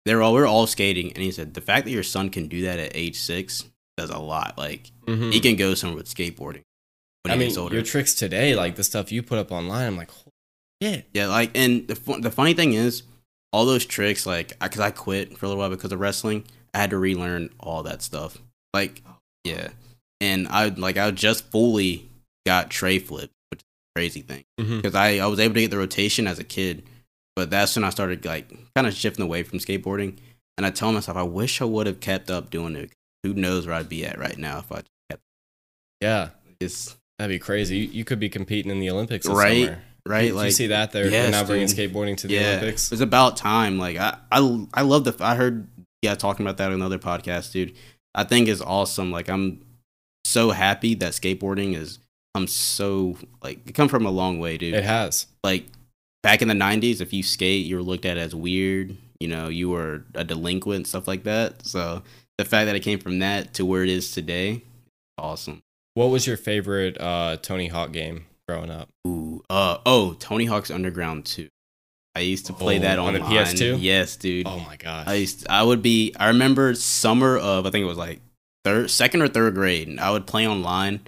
they 0.05 0.15
were 0.15 0.23
all, 0.23 0.33
we 0.35 0.41
were 0.41 0.47
all 0.47 0.67
skating, 0.67 1.13
and 1.13 1.23
he 1.23 1.31
said 1.33 1.55
the 1.55 1.61
fact 1.61 1.85
that 1.87 1.91
your 1.93 2.03
son 2.05 2.31
can 2.31 2.47
do 2.49 2.63
that 2.63 2.79
at 2.79 2.93
age 2.97 3.17
six 3.19 3.65
does 3.97 4.11
a 4.11 4.19
lot. 4.19 4.57
Like 4.59 4.91
Mhm. 5.07 5.33
he 5.33 5.41
can 5.41 5.57
go 5.57 5.75
somewhere 5.75 5.97
with 5.99 6.13
skateboarding 6.13 6.63
when 7.25 7.31
I 7.31 7.33
he 7.33 7.39
mean, 7.39 7.49
gets 7.49 7.59
older. 7.59 7.75
your 7.75 7.85
tricks 7.85 8.15
today, 8.15 8.55
like 8.55 8.77
the 8.77 8.85
stuff 8.85 9.11
you 9.13 9.23
put 9.25 9.39
up 9.39 9.51
online, 9.53 9.87
I'm 9.89 9.97
like, 9.97 10.11
shit. 10.83 11.07
Yeah, 11.13 11.29
like, 11.29 11.51
and 11.55 11.87
the 11.87 11.97
fu- 11.97 12.21
the 12.21 12.31
funny 12.31 12.55
thing 12.55 12.73
is, 12.75 13.03
all 13.53 13.67
those 13.67 13.85
tricks, 13.85 14.27
like, 14.27 14.59
because 14.61 14.81
I 14.81 14.91
quit 14.91 15.37
for 15.37 15.47
a 15.47 15.49
little 15.49 15.61
while 15.61 15.71
because 15.71 15.93
of 15.93 16.01
wrestling, 16.01 16.45
I 16.75 16.79
had 16.79 16.91
to 16.91 16.99
relearn 16.99 17.51
all 17.61 17.83
that 17.85 18.03
stuff. 18.03 18.39
Like, 18.75 19.03
yeah, 19.45 19.69
and 20.21 20.49
I 20.49 20.69
like 20.69 20.97
I 20.97 21.11
just 21.11 21.51
fully 21.51 22.09
got 22.47 22.71
tray 22.71 22.99
flip, 22.99 23.31
which 23.51 23.61
is 23.61 23.65
a 23.65 23.99
crazy 23.99 24.21
thing 24.23 24.45
mm-hmm. 24.59 24.77
because 24.77 24.95
I 24.95 25.19
I 25.19 25.27
was 25.27 25.41
able 25.41 25.55
to 25.55 25.61
get 25.61 25.71
the 25.71 25.79
rotation 25.79 26.27
as 26.27 26.39
a 26.39 26.45
kid, 26.45 26.85
but 27.37 27.51
that's 27.51 27.77
when 27.77 27.85
I 27.85 27.91
started 27.91 28.25
like 28.25 28.51
kind 28.75 28.87
of 28.87 28.95
shifting 28.95 29.25
away 29.25 29.43
from 29.43 29.59
skateboarding, 29.59 30.19
and 30.57 30.67
I 30.67 30.71
tell 30.71 30.93
myself 30.93 31.17
I 31.17 31.23
wish 31.23 31.61
I 31.61 31.67
would 31.67 31.87
have 31.87 32.01
kept 32.01 32.31
up 32.31 32.51
doing 32.51 32.77
it. 32.77 32.91
Who 33.23 33.35
knows 33.35 33.67
where 33.67 33.77
I'd 33.77 33.89
be 33.89 34.05
at 34.05 34.19
right 34.19 34.37
now 34.37 34.59
if 34.59 34.73
I 34.73 34.83
kept 35.09 35.23
Yeah. 36.01 36.31
this 36.59 36.97
That'd 37.19 37.33
be 37.33 37.39
crazy. 37.39 37.77
You, 37.77 37.85
you 37.85 38.05
could 38.05 38.19
be 38.19 38.29
competing 38.29 38.73
in 38.73 38.81
the 38.81 38.91
Olympics 38.91 39.29
Right, 39.29 39.67
summer. 39.67 39.83
Right. 40.07 40.23
Did 40.27 40.35
like 40.35 40.45
you 40.47 40.51
see 40.53 40.67
that? 40.69 40.93
They're, 40.93 41.05
they're 41.05 41.13
Yes, 41.25 41.33
now 41.33 41.45
bringing 41.45 41.67
dude. 41.69 41.93
skateboarding 41.93 42.17
to 42.19 42.27
the 42.29 42.35
yeah, 42.35 42.49
Olympics. 42.59 42.87
It 42.87 42.91
was 42.93 43.01
about 43.01 43.37
time. 43.37 43.79
Like 43.79 43.97
I, 43.97 44.17
I, 44.31 44.67
I 44.75 44.83
love 44.83 45.05
the. 45.05 45.17
I 45.21 45.35
heard 45.37 45.67
yeah 46.03 46.15
talking 46.15 46.45
about 46.45 46.57
that 46.59 46.67
on 46.69 46.75
another 46.75 46.99
podcast, 46.99 47.53
dude. 47.53 47.75
I 48.15 48.25
think 48.25 48.49
is 48.49 48.61
awesome. 48.63 49.11
Like 49.11 49.29
I'm 49.29 49.65
so 50.25 50.51
happy 50.51 50.95
that 50.97 51.13
skateboarding 51.13 51.75
is. 51.75 51.99
I'm 52.35 52.47
so 52.47 53.17
like 53.43 53.61
it 53.69 53.75
come 53.75 53.89
from 53.89 54.07
a 54.07 54.11
long 54.11 54.39
way, 54.39 54.57
dude. 54.59 54.75
It 54.75 54.85
has. 54.85 55.27
Like 55.45 55.67
back 56.23 56.43
in 56.43 56.49
the 56.49 56.55
'90s, 56.55 57.01
if 57.01 57.13
you 57.13 57.23
skate, 57.23 57.67
you 57.67 57.77
were 57.77 57.83
looked 57.83 58.05
at 58.07 58.17
as 58.17 58.35
weird. 58.35 58.97
You 59.21 59.29
know, 59.29 59.49
you 59.49 59.71
were 59.71 60.05
a 60.15 60.25
delinquent, 60.25 60.87
stuff 60.89 61.07
like 61.07 61.25
that. 61.25 61.65
So 61.67 62.03
the 62.39 62.45
fact 62.45 62.67
that 62.67 62.75
it 62.75 62.81
came 62.81 62.99
from 62.99 63.21
that 63.21 63.55
to 63.55 63.65
where 63.65 63.83
it 63.85 63.89
is 63.89 64.11
today, 64.11 64.63
awesome. 65.17 65.61
What 65.95 66.07
was 66.07 66.27
your 66.27 66.37
favorite 66.37 67.01
uh, 67.01 67.37
Tony 67.43 67.69
Hawk 67.69 67.93
game 67.93 68.25
growing 68.53 68.71
up? 68.71 68.89
Ooh, 69.07 69.43
uh, 69.51 69.79
oh, 69.87 70.15
Tony 70.19 70.45
Hawk's 70.45 70.71
Underground 70.71 71.25
2. 71.25 71.49
I 72.15 72.21
used 72.21 72.47
to 72.47 72.53
play 72.53 72.77
Oh, 72.79 72.83
that 72.83 72.99
on 72.99 73.15
the 73.15 73.21
online. 73.23 73.47
PS2? 73.47 73.79
Yes, 73.81 74.17
dude. 74.17 74.47
Oh 74.47 74.59
my 74.61 74.77
gosh. 74.77 75.07
I 75.09 75.15
used 75.15 75.47
I 75.49 75.63
would 75.63 75.81
be 75.83 76.15
I 76.19 76.29
remember 76.29 76.75
summer 76.75 77.39
of 77.39 77.65
I 77.67 77.71
think 77.71 77.83
it 77.83 77.87
was 77.89 77.97
like 77.97 78.21
third 78.65 78.91
second 78.91 79.23
or 79.23 79.29
third 79.29 79.55
grade 79.55 79.89
and 79.89 79.99
I 79.99 80.11
would 80.11 80.27
play 80.27 80.47
online 80.47 81.01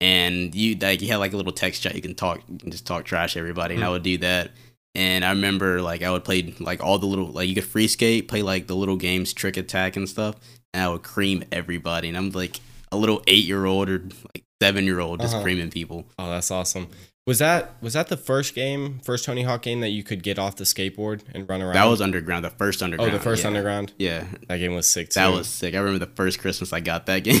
and 0.00 0.54
you 0.54 0.74
like 0.76 1.00
you 1.00 1.08
had 1.08 1.16
like 1.16 1.32
a 1.32 1.36
little 1.38 1.52
text 1.52 1.82
chat 1.82 1.94
you 1.94 2.02
can 2.02 2.14
talk 2.14 2.40
you 2.50 2.58
can 2.58 2.70
just 2.70 2.86
talk 2.86 3.04
trash 3.06 3.32
to 3.32 3.38
everybody 3.38 3.74
and 3.76 3.82
I 3.82 3.86
Hmm. 3.86 3.92
would 3.94 4.02
do 4.02 4.18
that 4.18 4.50
and 4.94 5.24
I 5.24 5.30
remember 5.30 5.80
like 5.80 6.02
I 6.02 6.10
would 6.10 6.22
play 6.24 6.54
like 6.60 6.82
all 6.84 6.98
the 6.98 7.06
little 7.06 7.28
like 7.28 7.48
you 7.48 7.54
could 7.54 7.64
free 7.64 7.88
skate 7.88 8.28
play 8.28 8.42
like 8.42 8.66
the 8.66 8.76
little 8.76 8.96
games 8.96 9.32
trick 9.32 9.56
attack 9.56 9.96
and 9.96 10.06
stuff 10.06 10.36
and 10.74 10.82
I 10.82 10.88
would 10.88 11.02
cream 11.02 11.44
everybody 11.50 12.08
and 12.08 12.16
I'm 12.16 12.30
like 12.30 12.60
a 12.92 12.96
little 12.98 13.22
eight 13.26 13.44
year 13.44 13.64
old 13.64 13.88
or 13.88 14.00
like 14.34 14.41
seven 14.62 14.84
year 14.84 15.00
old 15.00 15.20
just 15.20 15.34
Uh-huh. 15.34 15.42
creaming 15.42 15.70
people 15.70 16.06
oh, 16.18 16.30
that's 16.30 16.50
awesome. 16.50 16.88
Was 17.24 17.38
that 17.38 17.74
was 17.80 17.92
that 17.92 18.08
the 18.08 18.16
first 18.16 18.54
game, 18.54 18.98
first 19.04 19.24
Tony 19.24 19.42
Hawk 19.44 19.62
game 19.62 19.80
that 19.80 19.90
you 19.90 20.02
could 20.02 20.22
get 20.24 20.38
off 20.40 20.56
the 20.56 20.64
skateboard 20.64 21.20
and 21.32 21.48
run 21.48 21.62
around? 21.62 21.74
that 21.74 21.84
was 21.84 22.00
underground 22.00 22.44
the 22.44 22.50
first 22.50 22.82
underground. 22.82 23.12
oh 23.12 23.14
underground 23.14 23.20
the 23.20 23.30
first 23.30 23.42
yeah. 23.42 23.46
underground. 23.48 23.92
yeah 23.98 24.24
That 24.48 24.58
game 24.58 24.74
was 24.74 24.86
sick 24.88 25.10
too. 25.10 25.20
that 25.20 25.28
was 25.32 25.46
sick 25.46 25.74
I 25.74 25.78
remember 25.78 26.04
the 26.04 26.12
first 26.14 26.40
Christmas 26.40 26.72
I 26.72 26.80
got 26.80 27.06
that 27.06 27.20
game 27.24 27.40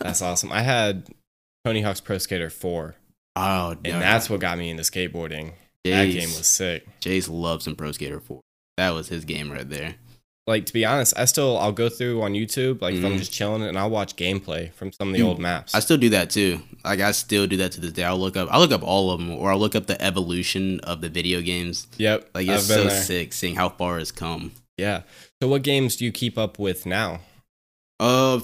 that's 0.00 0.20
awesome. 0.22 0.50
I 0.52 0.62
had 0.62 1.08
Tony 1.64 1.82
Hawk's 1.82 2.00
Pro 2.00 2.18
Skater 2.18 2.50
Four. 2.50 2.96
Oh, 3.36 3.70
and 3.84 3.94
no. 3.94 3.98
that's 4.00 4.28
what 4.28 4.40
got 4.40 4.58
me 4.58 4.70
into 4.70 4.82
skateboarding. 4.82 5.52
That 5.84 6.06
game 6.06 6.28
was 6.36 6.48
sick. 6.48 6.84
Jace 7.00 7.28
loves 7.30 7.64
some 7.64 7.76
Pro 7.76 7.92
Skater 7.92 8.18
4. 8.20 8.40
That 8.76 8.90
was 8.90 9.08
his 9.08 9.24
game 9.24 9.50
right 9.52 9.68
there. 9.68 9.94
Like 10.50 10.66
to 10.66 10.72
be 10.72 10.84
honest, 10.84 11.14
I 11.16 11.24
still 11.26 11.56
I'll 11.58 11.72
go 11.72 11.88
through 11.88 12.20
on 12.22 12.32
YouTube 12.32 12.82
like 12.82 12.94
if 12.94 13.04
I'm 13.04 13.14
Mhm. 13.14 13.18
just 13.18 13.32
chilling 13.32 13.62
and 13.62 13.78
I'll 13.78 13.88
watch 13.98 14.16
gameplay 14.16 14.72
from 14.74 14.92
some 14.92 15.08
of 15.08 15.12
the 15.12 15.18
Dude, 15.18 15.26
old 15.28 15.38
maps. 15.38 15.74
I 15.74 15.80
still 15.80 15.96
do 15.96 16.08
that 16.10 16.28
too. 16.30 16.60
Like 16.84 17.00
I 17.00 17.12
still 17.12 17.46
do 17.46 17.56
that 17.58 17.72
to 17.72 17.80
this 17.80 17.92
day. 17.92 18.04
I'll 18.04 18.18
look 18.18 18.36
up 18.36 18.48
I 18.50 18.58
look 18.58 18.72
up 18.72 18.82
all 18.82 19.10
of 19.12 19.20
them 19.20 19.30
or 19.30 19.50
I'll 19.52 19.58
look 19.58 19.74
up 19.76 19.86
the 19.86 20.00
evolution 20.02 20.80
of 20.80 21.00
the 21.02 21.08
video 21.08 21.40
games. 21.40 21.86
yep, 21.98 22.28
Like 22.34 22.48
it's 22.48 22.66
so 22.66 22.84
there. 22.84 23.02
sick 23.02 23.32
seeing 23.32 23.54
how 23.54 23.68
far 23.68 23.98
it's 24.00 24.10
come. 24.12 24.52
Yeah. 24.76 25.02
So 25.40 25.48
what 25.48 25.62
games 25.62 25.96
do 25.96 26.04
you 26.04 26.12
keep 26.12 26.36
up 26.36 26.58
with 26.58 26.84
now? 26.84 27.20
Uh 28.00 28.40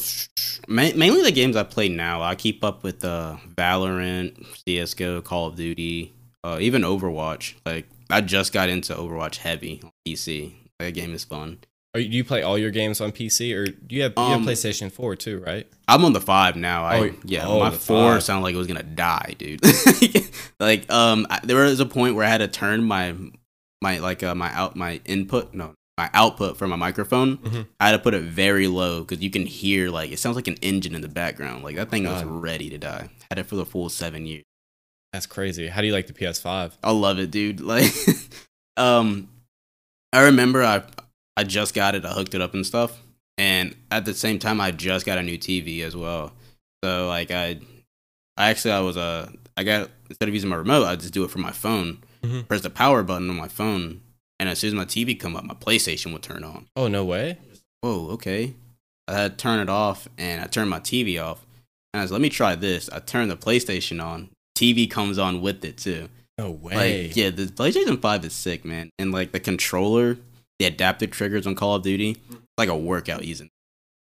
ma- 0.69 0.93
mainly 0.95 1.23
the 1.23 1.33
games 1.33 1.57
I 1.57 1.63
play 1.65 1.89
now. 1.89 2.23
I 2.23 2.35
keep 2.35 2.63
up 2.63 2.85
with 2.85 3.05
uh 3.05 3.37
Valorant, 3.57 4.45
CS:GO, 4.65 5.23
Call 5.23 5.47
of 5.49 5.57
Duty, 5.57 6.13
uh 6.45 6.59
even 6.61 6.83
Overwatch. 6.83 7.55
Like 7.65 7.87
I 8.11 8.21
just 8.21 8.53
got 8.53 8.69
into 8.69 8.95
Overwatch 8.95 9.37
heavy 9.39 9.81
on 9.83 9.91
PC. 10.07 10.53
That 10.79 10.93
game 10.93 11.15
is 11.15 11.25
fun. 11.25 11.59
Are 11.97 11.99
you, 11.99 12.09
do 12.11 12.17
you 12.19 12.25
play 12.25 12.43
all 12.43 12.59
your 12.59 12.71
games 12.71 13.01
on 13.01 13.11
PC 13.11 13.57
or 13.57 13.65
do 13.67 13.97
you 13.97 14.03
have 14.03 14.13
you 14.17 14.23
Um, 14.23 14.43
have 14.45 14.49
PlayStation 14.55 14.93
4 14.93 15.17
too, 15.17 15.39
right? 15.39 15.67
I'm 15.89 16.05
on 16.05 16.13
the 16.13 16.21
five 16.21 16.55
now. 16.55 16.85
I 16.85 16.99
Oh, 16.99 17.11
yeah, 17.25 17.47
oh, 17.47 17.59
my 17.59 17.71
four 17.71 18.13
five. 18.15 18.23
sounded 18.23 18.43
like 18.43 18.55
it 18.55 18.59
was 18.59 18.67
gonna 18.67 18.83
die, 18.83 19.35
dude. 19.39 19.61
like 20.61 20.93
um, 20.93 21.27
I, 21.31 21.41
there 21.43 21.57
was 21.65 21.81
a 21.81 21.87
point 21.87 22.15
where 22.15 22.27
I 22.27 22.29
had 22.29 22.39
to 22.39 22.49
turn 22.49 22.85
my 22.85 23.15
my 23.81 23.99
like 23.99 24.23
uh, 24.23 24.35
my 24.35 24.53
out 24.53 24.77
my 24.77 25.01
input 25.07 25.55
no 25.55 25.73
my 25.97 26.11
output 26.13 26.59
from 26.59 26.69
my 26.69 26.77
microphone. 26.77 27.39
Mhm. 27.39 27.67
I 27.81 27.87
had 27.87 27.93
to 27.93 27.99
put 27.99 28.13
it 28.13 28.23
very 28.25 28.67
low 28.67 29.01
because 29.01 29.23
you 29.25 29.31
can 29.31 29.47
hear 29.47 29.89
like 29.89 30.13
it 30.13 30.19
sounds 30.19 30.37
like 30.37 30.49
an 30.49 30.57
engine 30.61 30.95
in 30.95 31.01
the 31.01 31.09
background. 31.09 31.65
Like 31.65 31.77
that 31.77 31.89
thing 31.89 32.05
was 32.05 32.23
ready 32.25 32.69
to 32.69 32.77
die. 32.79 33.09
Had 33.31 33.39
it 33.39 33.47
for 33.47 33.57
the 33.57 33.65
full 33.65 33.89
seven 33.89 34.27
years. 34.27 34.45
That's 35.15 35.25
crazy. 35.27 35.69
How 35.69 35.81
do 35.81 35.87
you 35.87 35.95
like 35.95 36.09
the 36.09 36.13
PS5? 36.13 36.73
I 36.85 36.91
love 36.91 37.19
it, 37.19 37.31
dude. 37.31 37.61
Like, 37.75 37.91
um, 38.77 39.29
I 40.13 40.25
remember 40.25 40.63
I 40.63 40.83
I 41.37 41.45
just 41.45 41.75
got 41.75 41.95
it. 41.95 42.05
I 42.05 42.13
hooked 42.13 42.35
it 42.35 42.41
up 42.41 42.55
and 42.55 42.67
stuff, 42.67 43.03
and 43.39 43.75
at 43.91 44.05
the 44.05 44.15
same 44.15 44.39
time, 44.39 44.61
I 44.61 44.71
just 44.71 45.05
got 45.07 45.19
a 45.19 45.23
new 45.23 45.39
TV 45.39 45.83
as 45.83 45.95
well. 45.97 46.33
So 46.85 47.09
like 47.09 47.31
I, 47.31 47.61
I 48.37 48.51
actually 48.51 48.73
I 48.73 48.81
was 48.81 48.97
uh, 48.97 49.31
I 49.57 49.65
got 49.65 49.91
instead 50.09 50.29
of 50.29 50.35
using 50.35 50.51
my 50.51 50.57
remote, 50.57 50.85
I 50.87 50.97
just 50.97 51.13
do 51.15 51.25
it 51.25 51.31
from 51.31 51.43
my 51.43 51.53
phone. 51.53 51.99
Mhm. 52.23 52.49
Press 52.49 52.63
the 52.63 52.71
power 52.71 53.03
button 53.03 53.29
on 53.31 53.37
my 53.37 53.49
phone, 53.49 54.01
and 54.41 54.49
as 54.49 54.59
soon 54.59 54.69
as 54.69 54.75
my 54.75 54.85
TV 54.85 55.19
come 55.19 55.37
up, 55.37 55.45
my 55.45 55.55
PlayStation 55.55 56.13
would 56.13 56.23
turn 56.23 56.45
on. 56.45 56.67
Oh 56.77 56.89
no 56.89 57.05
way. 57.05 57.39
Whoa, 57.83 58.09
okay. 58.13 58.55
I 59.09 59.15
had 59.15 59.39
to 59.39 59.43
turn 59.43 59.61
it 59.61 59.69
off, 59.69 60.09
and 60.19 60.43
I 60.43 60.47
turned 60.47 60.71
my 60.71 60.81
TV 60.81 61.23
off. 61.23 61.47
And 61.95 62.01
I 62.01 62.05
was, 62.05 62.11
let 62.13 62.21
me 62.21 62.29
try 62.29 62.55
this. 62.57 62.91
I 62.91 62.99
turned 62.99 63.31
the 63.31 63.37
PlayStation 63.37 64.03
on. 64.05 64.31
TV 64.59 64.91
comes 64.91 65.19
on 65.19 65.41
with 65.41 65.65
it 65.65 65.77
too. 65.77 66.09
No 66.39 66.51
way. 66.51 67.07
Like, 67.07 67.17
yeah, 67.17 67.31
the 67.31 67.47
PlayStation 67.47 68.01
5 68.01 68.25
is 68.25 68.33
sick, 68.33 68.65
man. 68.65 68.91
And 68.99 69.13
like 69.13 69.31
the 69.33 69.39
controller, 69.41 70.19
the 70.59 70.67
adaptive 70.67 71.11
triggers 71.11 71.47
on 71.47 71.55
Call 71.55 71.77
of 71.77 71.83
Duty, 71.83 72.17
like 72.59 72.69
a 72.69 72.77
workout 72.77 73.25
using. 73.25 73.51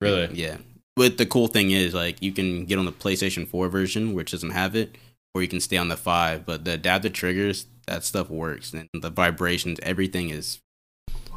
Really? 0.01 0.29
Yeah. 0.33 0.59
But 0.97 1.19
the 1.19 1.27
cool 1.27 1.47
thing 1.49 1.71
is, 1.71 1.95
like, 1.95 2.21
you 2.23 2.33
can 2.33 2.65
get 2.65 2.79
on 2.79 2.85
the 2.85 2.93
PlayStation 2.93 3.47
4 3.47 3.69
version, 3.69 4.15
which 4.15 4.33
doesn't 4.33 4.51
have 4.51 4.75
it, 4.75 4.97
or 5.35 5.43
you 5.43 5.49
can 5.49 5.61
stay 5.61 5.77
on 5.77 5.89
the 5.89 5.97
5. 5.97 6.45
But 6.45 6.65
the 6.65 6.73
adaptive 6.73 7.13
triggers, 7.13 7.67
that 7.87 8.05
stuff 8.05 8.29
works. 8.31 8.73
And 8.73 8.89
the 8.93 9.11
vibrations, 9.11 9.79
everything 9.83 10.31
is 10.31 10.61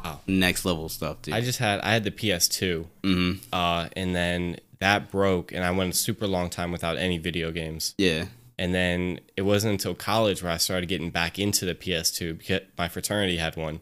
Wow. 0.04 0.20
next 0.26 0.64
level 0.64 0.88
stuff, 0.88 1.22
dude. 1.22 1.34
I 1.34 1.40
just 1.42 1.60
had 1.60 1.78
I 1.80 1.92
had 1.92 2.02
the 2.02 2.10
PS2, 2.10 2.86
hmm 3.04 3.32
uh, 3.52 3.88
and 3.94 4.16
then 4.16 4.56
that 4.80 5.12
broke, 5.12 5.52
and 5.52 5.62
I 5.62 5.70
went 5.70 5.94
a 5.94 5.96
super 5.96 6.26
long 6.26 6.50
time 6.50 6.72
without 6.72 6.96
any 6.96 7.18
video 7.18 7.52
games. 7.52 7.94
Yeah. 7.98 8.24
And 8.58 8.74
then 8.74 9.20
it 9.36 9.42
wasn't 9.42 9.72
until 9.74 9.94
college 9.94 10.42
where 10.42 10.50
I 10.52 10.56
started 10.56 10.88
getting 10.88 11.10
back 11.10 11.38
into 11.38 11.64
the 11.64 11.74
PS2 11.76 12.36
because 12.38 12.62
my 12.76 12.88
fraternity 12.88 13.36
had 13.36 13.56
one, 13.56 13.80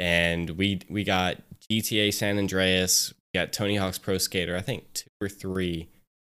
and 0.00 0.50
we 0.50 0.80
we 0.88 1.04
got 1.04 1.36
GTA 1.70 2.12
San 2.12 2.38
Andreas, 2.38 3.12
we 3.32 3.38
got 3.38 3.52
Tony 3.52 3.76
Hawk's 3.76 3.98
Pro 3.98 4.18
Skater, 4.18 4.56
I 4.56 4.60
think 4.62 4.92
two 4.94 5.10
or 5.20 5.28
three, 5.28 5.88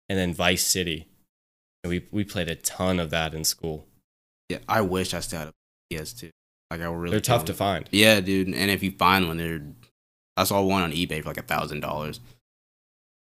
and 0.10 0.18
then 0.18 0.34
Vice 0.34 0.66
City. 0.66 1.08
And 1.84 1.90
we 1.92 2.06
we 2.12 2.24
played 2.24 2.50
a 2.50 2.56
ton 2.56 3.00
of 3.00 3.12
that 3.12 3.34
in 3.34 3.44
school. 3.44 3.86
Yeah, 4.50 4.58
I 4.68 4.82
wish 4.82 5.14
I 5.14 5.20
still 5.20 5.40
had 5.40 5.48
a 5.50 5.54
PS2. 5.94 6.30
Like 6.72 6.82
I 6.82 6.86
really. 6.86 7.12
They're 7.12 7.20
tough 7.20 7.46
to 7.46 7.54
find. 7.54 7.88
Yeah, 7.92 8.20
dude. 8.20 8.48
And 8.48 8.72
if 8.72 8.82
you 8.84 8.92
find 8.92 9.28
one, 9.28 9.38
they're. 9.38 9.62
I 10.38 10.44
saw 10.46 10.62
one 10.62 10.82
on 10.82 10.92
eBay 10.92 11.22
for 11.22 11.30
like 11.30 11.38
a 11.38 11.42
thousand 11.44 11.82
dollars. 11.82 12.20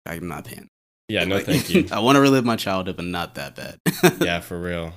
I'm 0.07 0.29
not 0.29 0.45
paying. 0.45 0.69
Yeah, 1.09 1.25
no 1.25 1.37
Like, 1.37 1.47
thank 1.47 1.71
you. 1.75 1.87
I 1.91 1.99
want 2.01 2.17
to 2.17 2.21
relive 2.21 2.45
my 2.45 2.57
childhood, 2.57 2.97
but 2.97 3.05
not 3.05 3.35
that 3.35 3.57
bad. 3.57 3.79
yeah, 4.21 4.41
for 4.41 4.61
real. 4.61 4.93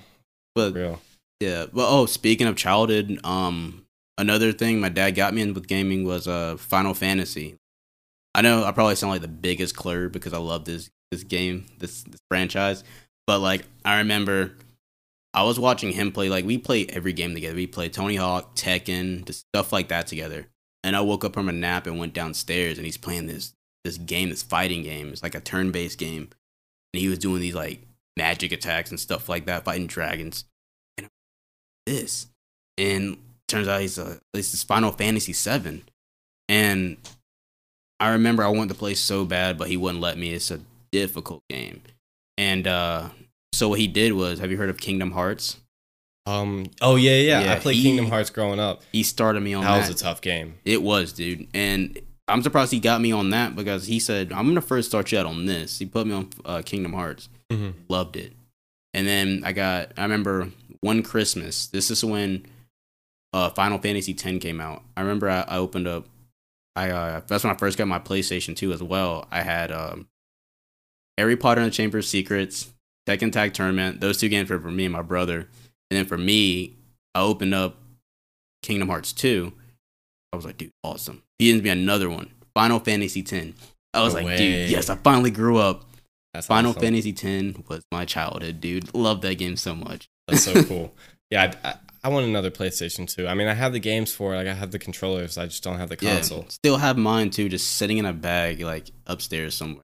but 0.55 0.73
For 0.73 0.79
real. 0.79 1.01
yeah. 1.39 1.65
But 1.71 1.87
oh, 1.89 2.05
speaking 2.05 2.47
of 2.47 2.55
childhood, 2.55 3.19
um, 3.23 3.82
another 4.17 4.51
thing 4.51 4.79
my 4.79 4.89
dad 4.89 5.11
got 5.11 5.33
me 5.33 5.41
in 5.41 5.53
with 5.53 5.67
gaming 5.67 6.03
was 6.05 6.27
uh 6.27 6.57
Final 6.57 6.93
Fantasy. 6.93 7.55
I 8.35 8.41
know 8.41 8.63
I 8.63 8.71
probably 8.71 8.95
sound 8.95 9.11
like 9.11 9.21
the 9.21 9.27
biggest 9.27 9.75
clerk 9.75 10.11
because 10.11 10.33
I 10.33 10.37
love 10.37 10.65
this 10.65 10.89
this 11.11 11.23
game, 11.23 11.67
this, 11.77 12.03
this 12.03 12.21
franchise. 12.29 12.83
But 13.27 13.39
like 13.39 13.65
I 13.85 13.97
remember 13.99 14.53
I 15.33 15.43
was 15.43 15.59
watching 15.59 15.91
him 15.91 16.11
play 16.11 16.29
like 16.29 16.45
we 16.45 16.57
play 16.57 16.85
every 16.89 17.13
game 17.13 17.33
together. 17.33 17.55
We 17.55 17.67
play 17.67 17.89
Tony 17.89 18.15
Hawk, 18.15 18.55
Tekken, 18.55 19.25
just 19.25 19.45
stuff 19.53 19.71
like 19.71 19.87
that 19.89 20.07
together. 20.07 20.47
And 20.83 20.95
I 20.95 21.01
woke 21.01 21.23
up 21.23 21.33
from 21.33 21.49
a 21.49 21.53
nap 21.53 21.87
and 21.87 21.97
went 21.97 22.13
downstairs 22.13 22.77
and 22.77 22.85
he's 22.85 22.97
playing 22.97 23.27
this 23.27 23.53
this 23.83 23.97
game, 23.97 24.29
this 24.29 24.43
fighting 24.43 24.83
game. 24.83 25.09
It's 25.09 25.23
like 25.23 25.35
a 25.35 25.41
turn-based 25.41 25.97
game. 25.97 26.29
And 26.93 27.01
he 27.01 27.07
was 27.07 27.19
doing 27.19 27.41
these 27.41 27.55
like 27.55 27.81
magic 28.17 28.51
attacks 28.51 28.89
and 28.89 28.99
stuff 28.99 29.27
like 29.27 29.45
that, 29.45 29.65
fighting 29.65 29.87
dragons. 29.87 30.45
And 30.97 31.07
this. 31.85 32.27
And 32.77 33.17
turns 33.53 33.67
out 33.67 33.81
he's 33.81 33.97
a 33.97 34.19
this 34.33 34.53
is 34.53 34.63
Final 34.63 34.91
Fantasy 34.91 35.33
VII. 35.33 35.83
And 36.49 36.97
I 37.99 38.09
remember 38.11 38.43
I 38.43 38.47
wanted 38.49 38.69
to 38.73 38.79
play 38.79 38.93
so 38.95 39.23
bad, 39.25 39.57
but 39.57 39.67
he 39.69 39.77
wouldn't 39.77 40.01
let 40.01 40.17
me. 40.17 40.33
It's 40.33 40.51
a 40.51 40.59
difficult 40.91 41.41
game. 41.49 41.81
And 42.37 42.67
uh 42.67 43.09
so 43.53 43.69
what 43.69 43.79
he 43.79 43.87
did 43.87 44.13
was, 44.13 44.39
have 44.39 44.49
you 44.51 44.57
heard 44.57 44.69
of 44.71 44.79
Kingdom 44.79 45.11
Hearts? 45.11 45.57
Um. 46.25 46.65
Oh 46.81 46.95
yeah, 46.95 47.17
yeah. 47.17 47.41
Yeah, 47.41 47.53
I 47.53 47.59
played 47.59 47.75
he- 47.75 47.83
Kingdom 47.83 48.07
Hearts 48.07 48.29
growing 48.29 48.59
up. 48.59 48.81
He 48.91 49.03
started 49.03 49.41
me 49.41 49.53
on 49.53 49.63
That 49.63 49.81
that. 49.81 49.89
was 49.89 50.01
a 50.01 50.03
tough 50.03 50.21
game. 50.21 50.55
It 50.65 50.81
was, 50.81 51.13
dude. 51.13 51.47
And 51.53 51.99
I'm 52.27 52.41
surprised 52.41 52.71
he 52.71 52.79
got 52.79 53.01
me 53.01 53.11
on 53.11 53.29
that 53.31 53.55
because 53.55 53.85
he 53.85 53.99
said, 53.99 54.31
I'm 54.31 54.45
going 54.45 54.55
to 54.55 54.61
first 54.61 54.87
start 54.89 55.11
you 55.11 55.19
out 55.19 55.25
on 55.25 55.45
this. 55.45 55.77
He 55.79 55.85
put 55.85 56.07
me 56.07 56.13
on 56.13 56.29
uh, 56.45 56.61
Kingdom 56.65 56.93
Hearts. 56.93 57.27
Mm-hmm. 57.51 57.71
Loved 57.89 58.15
it. 58.15 58.31
And 58.93 59.05
then 59.05 59.43
I 59.45 59.51
got, 59.51 59.91
I 59.97 60.03
remember 60.03 60.49
one 60.79 61.03
Christmas. 61.03 61.67
This 61.67 61.91
is 61.91 62.03
when 62.05 62.45
uh, 63.33 63.49
Final 63.49 63.79
Fantasy 63.79 64.13
X 64.13 64.41
came 64.41 64.61
out. 64.61 64.83
I 64.95 65.01
remember 65.01 65.29
I, 65.29 65.41
I 65.47 65.57
opened 65.57 65.87
up, 65.87 66.05
I 66.75 66.89
uh, 66.91 67.21
that's 67.27 67.43
when 67.43 67.53
I 67.53 67.57
first 67.57 67.77
got 67.77 67.87
my 67.87 67.99
PlayStation 67.99 68.55
2 68.55 68.71
as 68.73 68.81
well. 68.83 69.27
I 69.31 69.41
had 69.41 69.71
um, 69.71 70.07
Harry 71.17 71.35
Potter 71.35 71.61
and 71.61 71.71
the 71.71 71.75
Chamber 71.75 71.97
of 71.99 72.05
Secrets, 72.05 72.71
Tekken 73.07 73.31
Tag 73.31 73.53
Tournament. 73.53 74.01
Those 74.01 74.17
two 74.19 74.29
games 74.29 74.49
were 74.49 74.59
for 74.59 74.71
me 74.71 74.85
and 74.85 74.93
my 74.93 75.01
brother. 75.01 75.47
And 75.91 75.97
then 75.97 76.05
for 76.05 76.17
me, 76.17 76.75
I 77.13 77.21
opened 77.21 77.53
up 77.53 77.77
Kingdom 78.61 78.89
Hearts 78.89 79.13
2. 79.13 79.51
I 80.31 80.35
was 80.35 80.45
like, 80.45 80.57
dude, 80.57 80.71
awesome. 80.83 81.21
He 81.37 81.51
gives 81.51 81.61
me 81.63 81.69
another 81.69 82.09
one, 82.09 82.31
Final 82.55 82.79
Fantasy 82.79 83.21
X. 83.21 83.55
I 83.93 84.01
was 84.01 84.13
No 84.13 84.19
like, 84.19 84.25
way. 84.27 84.37
dude, 84.37 84.69
yes, 84.71 84.89
I 84.89 84.95
finally 84.95 85.29
grew 85.29 85.57
up. 85.57 85.85
That's 86.33 86.47
Final 86.47 86.71
awesome. 86.71 86.81
Fantasy 86.81 87.11
X 87.11 87.59
was 87.69 87.83
my 87.91 88.05
childhood, 88.05 88.59
dude. 88.59 88.93
Love 88.95 89.21
that 89.21 89.35
game 89.35 89.55
so 89.55 89.75
much. 89.75 90.09
That's 90.27 90.43
so 90.43 90.63
cool. 90.65 90.95
Yeah, 91.29 91.53
I, 91.63 91.69
I, 91.69 91.75
I 92.03 92.09
want 92.09 92.25
another 92.25 92.51
PlayStation 92.51 93.07
2. 93.13 93.27
I 93.27 93.33
mean, 93.33 93.47
I 93.47 93.53
have 93.53 93.71
the 93.71 93.79
games 93.79 94.13
for 94.13 94.33
it. 94.33 94.37
Like, 94.37 94.47
I 94.47 94.53
have 94.53 94.71
the 94.71 94.79
controllers. 94.79 95.37
I 95.37 95.45
just 95.45 95.63
don't 95.63 95.77
have 95.77 95.89
the 95.89 95.95
console. 95.95 96.39
Yeah, 96.41 96.49
still 96.49 96.77
have 96.77 96.97
mine 96.97 97.29
too, 97.29 97.47
just 97.49 97.71
sitting 97.77 97.97
in 97.97 98.05
a 98.05 98.13
bag 98.13 98.59
like 98.61 98.91
upstairs 99.07 99.55
somewhere. 99.55 99.83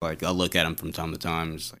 Like 0.00 0.22
I'll 0.22 0.34
look 0.34 0.54
at 0.54 0.64
them 0.64 0.76
from 0.76 0.92
time 0.92 1.12
to 1.12 1.18
time. 1.18 1.56
Just 1.58 1.72
like, 1.72 1.80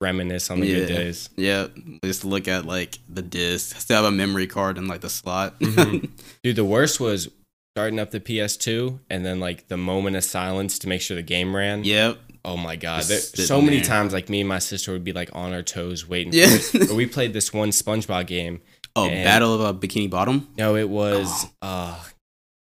Reminisce 0.00 0.50
on 0.50 0.58
the 0.60 0.66
good 0.66 0.88
days. 0.88 1.30
yeah, 1.36 1.68
just 2.04 2.24
look 2.24 2.48
at 2.48 2.66
like 2.66 2.98
the 3.08 3.22
disc. 3.22 3.76
I 3.76 3.78
still 3.78 3.96
have 4.02 4.04
a 4.04 4.10
memory 4.10 4.48
card 4.48 4.76
in 4.76 4.88
like 4.88 5.00
the 5.00 5.08
slot. 5.08 5.60
Mhm. 5.60 6.10
Dude, 6.42 6.56
the 6.56 6.64
worst 6.64 6.98
was 6.98 7.28
starting 7.76 8.00
up 8.00 8.10
the 8.10 8.18
PS2 8.20 8.98
and 9.08 9.24
then 9.24 9.38
like 9.38 9.68
the 9.68 9.76
moment 9.76 10.16
of 10.16 10.24
silence 10.24 10.78
to 10.80 10.88
make 10.88 11.00
sure 11.02 11.14
the 11.16 11.22
game 11.22 11.54
ran. 11.54 11.84
yep. 11.84 12.18
Oh 12.44 12.56
my 12.56 12.74
god. 12.74 13.04
There, 13.04 13.20
so 13.20 13.62
many 13.62 13.76
there. 13.76 13.84
times 13.86 14.12
like 14.12 14.28
me 14.28 14.40
and 14.40 14.48
my 14.48 14.58
sister 14.58 14.90
would 14.90 15.04
be 15.04 15.12
like 15.12 15.30
on 15.32 15.52
our 15.52 15.62
toes 15.62 16.08
waiting 16.08 16.32
Yeah. 16.32 16.58
for 16.58 16.78
it. 16.78 16.88
But 16.88 16.96
we 16.96 17.06
played 17.06 17.32
this 17.32 17.52
one 17.52 17.70
SpongeBob 17.70 18.26
game. 18.26 18.60
Oh, 18.94 19.08
And- 19.08 19.24
Battle 19.24 19.54
of 19.54 19.60
uh, 19.62 19.78
Bikini 19.78 20.08
Bottom. 20.10 20.48
No, 20.58 20.76
it 20.76 20.88
was 20.88 21.46
Oh. 21.62 21.66
uh 21.68 21.98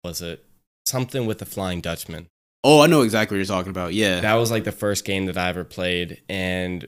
was 0.03 0.21
it 0.21 0.43
something 0.85 1.25
with 1.25 1.39
the 1.39 1.45
Flying 1.45 1.81
Dutchman. 1.81 2.27
Oh, 2.63 2.81
I 2.81 2.87
know 2.87 3.01
exactly 3.01 3.35
what 3.35 3.39
you're 3.47 3.55
talking 3.55 3.69
about. 3.71 3.93
Yeah. 3.93 4.19
That 4.21 4.35
was 4.35 4.51
like 4.51 4.63
the 4.63 4.71
first 4.71 5.03
game 5.05 5.25
that 5.27 5.37
I 5.37 5.49
ever 5.49 5.63
played 5.63 6.21
and 6.29 6.87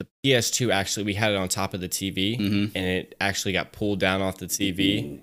the 0.00 0.06
PS2 0.24 0.72
actually 0.72 1.04
we 1.04 1.14
had 1.14 1.30
it 1.32 1.36
on 1.36 1.48
top 1.48 1.74
of 1.74 1.80
the 1.80 1.88
TV 1.88 2.36
hmm 2.36 2.64
and 2.74 2.84
it 2.86 3.14
actually 3.20 3.52
got 3.52 3.72
pulled 3.72 4.00
down 4.00 4.20
off 4.22 4.38
the 4.38 4.46
TV 4.46 5.20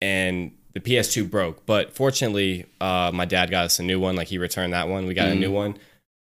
and 0.00 0.52
the 0.72 0.80
PS2 0.80 1.30
broke. 1.30 1.64
But 1.66 1.94
fortunately, 1.94 2.66
uh, 2.80 3.10
my 3.14 3.24
dad 3.26 3.50
got 3.50 3.66
us 3.66 3.78
a 3.78 3.82
new 3.82 4.00
one. 4.00 4.16
Like 4.16 4.28
he 4.28 4.38
returned 4.38 4.72
that 4.72 4.88
one. 4.88 5.06
We 5.06 5.14
got 5.14 5.28
a 5.28 5.32
Mhm. 5.32 5.38
new 5.40 5.52
one, 5.52 5.76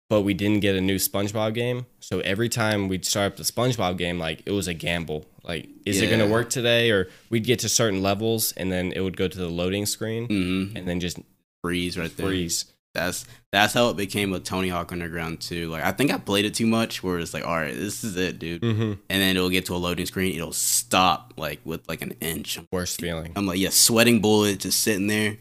but 0.09 0.23
we 0.23 0.35
didn't 0.35 0.61
get 0.61 0.75
a 0.75 0.81
new 0.81 0.97
SpongeBob 0.97 1.55
game. 1.55 1.87
So 2.01 2.21
every 2.21 2.49
time 2.49 2.89
we'd 2.89 3.05
start 3.05 3.33
up 3.33 3.37
the 3.37 3.45
SpongeBob 3.45 3.97
game, 3.97 4.19
like 4.19 4.43
it 4.47 4.51
was 4.53 4.67
a 4.69 4.75
gamble. 4.75 5.27
Like, 5.51 5.69
is 5.85 6.01
it 6.01 6.07
going 6.07 6.21
to 6.21 6.29
work 6.29 6.49
today? 6.51 6.91
Or 6.91 7.09
we'd 7.29 7.45
get 7.45 7.59
to 7.61 7.69
certain 7.69 8.03
levels 8.03 8.53
and 8.53 8.71
then 8.71 8.93
it 8.93 9.01
would 9.01 9.17
go 9.17 9.27
to 9.27 9.39
the 9.39 9.49
loading 9.49 9.85
screen 9.87 10.27
hmm 10.27 10.77
and 10.77 10.87
then 10.87 11.01
just 11.01 11.19
Freeze 11.63 11.99
right 11.99 12.17
there. 12.17 12.27
freeze. 12.27 12.65
That's 12.95 13.27
that's 13.53 13.75
how 13.75 13.91
it 13.91 13.97
became 13.97 14.31
with 14.31 14.45
Tony 14.45 14.69
Hawk 14.69 14.93
Underground 14.93 15.41
too. 15.41 15.69
Like 15.69 15.85
I 15.85 15.93
think 15.93 16.11
I 16.13 16.19
played 16.19 16.45
it 16.45 16.55
too 16.55 16.67
much, 16.67 17.03
where 17.03 17.19
it's 17.19 17.35
like, 17.35 17.47
all 17.47 17.55
right, 17.57 17.75
this 17.75 18.03
is 18.03 18.17
it, 18.17 18.39
dude. 18.39 18.63
Mm-hmm. 18.63 18.93
And 19.11 19.23
then 19.23 19.37
it'll 19.37 19.51
get 19.51 19.67
to 19.67 19.75
a 19.75 19.77
loading 19.77 20.07
screen, 20.07 20.35
it'll 20.35 20.53
stop 20.53 21.35
like 21.37 21.61
with 21.65 21.89
like 21.89 22.03
an 22.03 22.15
inch. 22.21 22.59
Worst 22.73 23.01
feeling. 23.01 23.33
I'm 23.37 23.47
like, 23.47 23.59
yeah, 23.59 23.71
sweating 23.71 24.21
bullet, 24.21 24.61
just 24.61 24.83
sitting 24.83 25.07
there. 25.07 25.37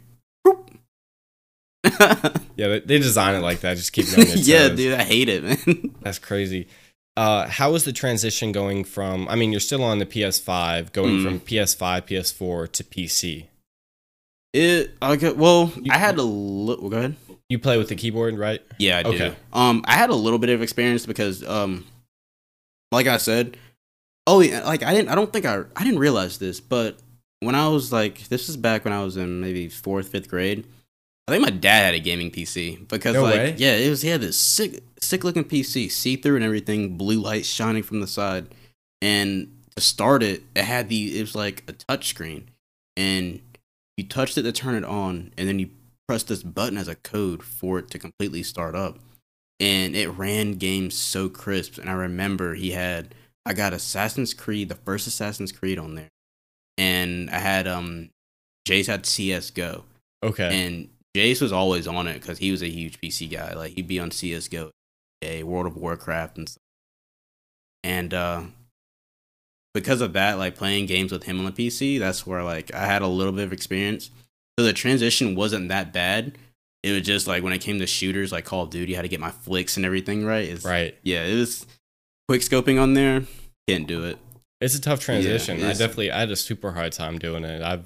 Yeah, 2.59 2.79
they, 2.85 2.99
design 2.99 3.35
it 3.35 3.39
like 3.39 3.61
that. 3.61 3.77
Just 3.77 3.93
keep 3.93 4.05
your 4.17 4.25
yeah, 4.25 4.67
dude, 4.67 4.99
I 4.99 5.03
hate 5.03 5.29
it, 5.29 5.43
man. 5.43 5.95
That's 6.01 6.19
crazy. 6.19 6.67
Uh, 7.19 7.47
how 7.49 7.75
is 7.75 7.83
the 7.83 7.91
transition 7.91 8.51
going 8.53 8.83
from? 8.85 9.27
I 9.27 9.35
mean, 9.35 9.51
you're 9.51 9.59
still 9.59 9.83
on 9.83 9.99
the 9.99 10.05
PS5, 10.05 10.93
going 10.93 11.17
Mm. 11.17 11.23
from 11.23 11.39
PS5, 11.41 12.05
PS4 12.05 12.65
to 12.71 12.83
PC. 12.83 13.47
It 14.53 14.95
okay. 15.01 15.33
Well, 15.33 15.73
You- 15.75 15.91
I 15.91 15.97
had 15.97 16.17
a 16.17 16.23
little. 16.23 16.89
Go 16.89 16.97
ahead. 16.97 17.15
You 17.49 17.59
play 17.59 17.77
with 17.77 17.89
the 17.89 17.95
keyboard, 17.95 18.37
right? 18.37 18.61
Yeah, 18.77 18.99
I 18.99 19.03
do. 19.03 19.09
Okay. 19.09 19.35
Um, 19.51 19.83
I 19.85 19.95
had 19.95 20.09
a 20.09 20.15
little 20.15 20.39
bit 20.39 20.49
of 20.49 20.61
experience 20.61 21.05
because, 21.05 21.43
um, 21.47 21.85
like 22.91 23.07
I 23.07 23.17
said, 23.17 23.57
oh, 24.25 24.39
yeah, 24.39 24.63
like 24.65 24.83
I 24.83 24.93
didn't, 24.93 25.09
I 25.09 25.15
don't 25.15 25.33
think 25.33 25.45
I, 25.45 25.63
I 25.75 25.83
didn't 25.83 25.99
realize 25.99 26.37
this, 26.37 26.59
but 26.61 26.99
when 27.41 27.55
I 27.55 27.67
was 27.67 27.91
like, 27.91 28.27
this 28.29 28.47
is 28.49 28.55
back 28.57 28.85
when 28.85 28.93
I 28.93 29.03
was 29.03 29.17
in 29.17 29.41
maybe 29.41 29.67
fourth, 29.67 30.07
fifth 30.09 30.29
grade. 30.29 30.65
I 31.29 31.33
think 31.33 31.43
my 31.43 31.49
dad 31.49 31.85
had 31.85 31.93
a 31.95 31.99
gaming 31.99 32.31
PC 32.31 32.87
because, 32.87 33.13
No 33.13 33.23
like, 33.23 33.35
way. 33.35 33.55
yeah, 33.57 33.73
it 33.73 33.89
was 33.89 34.01
he 34.01 34.09
had 34.09 34.21
this 34.21 34.37
sick, 34.37 34.83
sick 34.99 35.23
looking 35.23 35.43
PC, 35.43 35.91
see 35.91 36.15
through 36.15 36.35
and 36.35 36.45
everything, 36.45 36.97
blue 36.97 37.19
lights 37.19 37.47
shining 37.47 37.83
from 37.83 38.01
the 38.01 38.07
side, 38.07 38.47
and 39.01 39.55
to 39.75 39.81
start 39.81 40.23
it, 40.23 40.43
it 40.55 40.63
had 40.63 40.89
the, 40.89 41.17
it 41.17 41.21
was 41.21 41.35
like 41.35 41.63
a 41.67 41.73
touch 41.73 42.07
screen, 42.09 42.49
and 42.97 43.39
you 43.97 44.07
touched 44.07 44.37
it 44.37 44.43
to 44.43 44.51
turn 44.51 44.75
it 44.75 44.83
on, 44.83 45.31
and 45.37 45.47
then 45.47 45.59
you 45.59 45.69
press 46.09 46.23
this 46.23 46.41
button 46.41 46.75
as 46.75 46.87
a 46.87 46.95
code 46.95 47.43
for 47.43 47.77
it 47.77 47.91
to 47.91 47.99
completely 47.99 48.41
start 48.41 48.73
up. 48.73 48.97
And 49.59 49.95
it 49.95 50.07
ran 50.07 50.53
games 50.53 50.95
so 50.95 51.29
crisp. 51.29 51.77
And 51.77 51.87
I 51.87 51.93
remember 51.93 52.55
he 52.55 52.71
had 52.71 53.13
I 53.45 53.53
got 53.53 53.73
Assassin's 53.73 54.33
Creed, 54.33 54.69
the 54.69 54.75
first 54.75 55.05
Assassin's 55.05 55.51
Creed 55.51 55.77
on 55.77 55.93
there. 55.93 56.09
And 56.79 57.29
I 57.29 57.37
had 57.37 57.67
um 57.67 58.09
Jace 58.67 58.87
had 58.87 59.03
CSGO. 59.03 59.83
Okay. 60.23 60.65
And 60.65 60.89
Jace 61.15 61.41
was 61.41 61.51
always 61.51 61.87
on 61.87 62.07
it 62.07 62.21
because 62.21 62.37
he 62.37 62.51
was 62.51 62.61
a 62.61 62.69
huge 62.69 62.99
PC 63.01 63.31
guy. 63.31 63.53
Like 63.53 63.73
he'd 63.73 63.87
be 63.87 63.99
on 63.99 64.09
CSGO, 64.09 64.69
a 65.21 65.43
World 65.43 65.65
of 65.65 65.77
Warcraft 65.77 66.37
and 66.37 66.49
stuff. 66.49 66.61
And 67.83 68.13
uh 68.13 68.43
because 69.73 70.01
of 70.01 70.13
that, 70.13 70.37
like 70.37 70.55
playing 70.55 70.87
games 70.87 71.11
with 71.11 71.23
him 71.23 71.39
on 71.39 71.45
the 71.45 71.51
PC, 71.51 71.99
that's 71.99 72.25
where 72.25 72.43
like 72.43 72.73
I 72.73 72.85
had 72.85 73.01
a 73.01 73.07
little 73.07 73.33
bit 73.33 73.45
of 73.45 73.53
experience. 73.53 74.09
So 74.57 74.65
the 74.65 74.73
transition 74.73 75.35
wasn't 75.35 75.69
that 75.69 75.93
bad. 75.93 76.37
It 76.83 76.91
was 76.91 77.01
just 77.01 77.27
like 77.27 77.43
when 77.43 77.53
it 77.53 77.59
came 77.59 77.79
to 77.79 77.87
shooters 77.87 78.31
like 78.31 78.45
Call 78.45 78.63
of 78.63 78.69
Duty, 78.69 78.93
had 78.93 79.03
to 79.03 79.07
get 79.07 79.19
my 79.19 79.31
flicks 79.31 79.77
and 79.77 79.85
everything 79.85 80.25
right. 80.25 80.47
It's, 80.47 80.65
right. 80.65 80.95
Yeah, 81.03 81.23
it 81.23 81.35
was 81.35 81.67
quick 82.27 82.41
scoping 82.41 82.81
on 82.81 82.93
there. 82.93 83.23
Can't 83.67 83.87
do 83.87 84.05
it. 84.05 84.17
It's 84.61 84.75
a 84.75 84.81
tough 84.81 84.99
transition. 84.99 85.63
I 85.63 85.73
definitely 85.73 86.11
I 86.11 86.19
had 86.19 86.31
a 86.31 86.35
super 86.35 86.71
hard 86.71 86.91
time 86.91 87.19
doing 87.19 87.43
it. 87.43 87.61
I've 87.61 87.85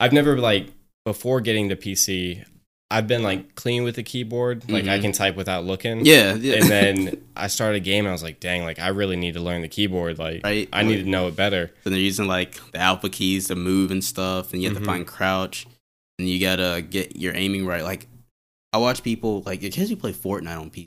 I've 0.00 0.12
never 0.12 0.38
like 0.38 0.68
before 1.04 1.40
getting 1.40 1.68
to 1.68 1.76
PC. 1.76 2.44
I've 2.92 3.06
been 3.08 3.22
like 3.22 3.54
clean 3.54 3.84
with 3.84 3.96
the 3.96 4.02
keyboard. 4.02 4.70
Like 4.70 4.84
I 4.86 4.98
Mhm. 4.98 5.02
can 5.02 5.12
type 5.12 5.34
without 5.36 5.64
looking. 5.64 6.04
Yeah, 6.04 6.34
yeah. 6.34 6.54
And 6.56 6.64
then 6.68 7.22
I 7.36 7.46
started 7.46 7.76
a 7.76 7.80
game 7.80 8.04
and 8.04 8.10
I 8.10 8.12
was 8.12 8.22
like, 8.22 8.38
dang, 8.40 8.64
like 8.64 8.78
I 8.78 8.88
really 8.88 9.16
need 9.16 9.34
to 9.34 9.40
learn 9.40 9.62
the 9.62 9.68
keyboard. 9.68 10.18
Like 10.18 10.42
Right, 10.44 10.68
I 10.72 10.82
need 10.82 11.02
to 11.02 11.08
know 11.08 11.26
it 11.28 11.36
better. 11.36 11.72
and 11.84 11.92
they're 11.94 12.00
using 12.00 12.26
like 12.26 12.54
the 12.72 12.78
alpha 12.78 13.08
keys 13.08 13.48
to 13.48 13.54
move 13.54 13.90
and 13.90 14.04
stuff, 14.04 14.52
and 14.52 14.62
you 14.62 14.68
have 14.68 14.76
Mhm. 14.76 14.80
to 14.80 14.86
find 14.86 15.06
crouch, 15.06 15.66
and 16.18 16.28
you 16.28 16.38
gotta 16.38 16.82
get 16.88 17.16
your 17.16 17.34
aiming 17.34 17.64
right. 17.66 17.82
Like 17.82 18.06
I 18.72 18.78
watch 18.78 19.02
people 19.02 19.42
like 19.46 19.60
the 19.60 19.70
kids 19.70 19.90
who 19.90 19.96
play 19.96 20.12
Fortnite 20.12 20.60
on 20.60 20.70
PC. 20.70 20.86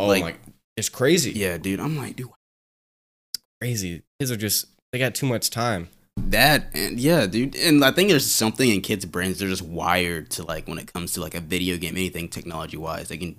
Oh 0.00 0.06
like, 0.06 0.22
my 0.22 0.34
It's 0.76 0.88
crazy. 0.88 1.32
Yeah, 1.32 1.58
dude. 1.58 1.80
I'm 1.80 1.96
like, 1.96 2.16
dude, 2.16 2.28
it's 2.28 3.42
Crazy. 3.60 4.02
Kids 4.18 4.30
are 4.30 4.36
just 4.36 4.66
they 4.92 4.98
got 4.98 5.14
too 5.14 5.26
much 5.26 5.50
time. 5.50 5.88
That 6.30 6.70
and 6.74 6.98
yeah, 6.98 7.26
dude. 7.26 7.54
And 7.56 7.84
I 7.84 7.90
think 7.90 8.10
there's 8.10 8.30
something 8.30 8.68
in 8.70 8.80
kids' 8.80 9.04
brains. 9.04 9.38
They're 9.38 9.48
just 9.48 9.62
wired 9.62 10.30
to 10.32 10.42
like 10.44 10.66
when 10.68 10.78
it 10.78 10.92
comes 10.92 11.12
to 11.14 11.20
like 11.20 11.34
a 11.34 11.40
video 11.40 11.76
game, 11.76 11.96
anything 11.96 12.28
technology 12.28 12.76
wise, 12.76 13.08
they 13.08 13.16
can 13.16 13.36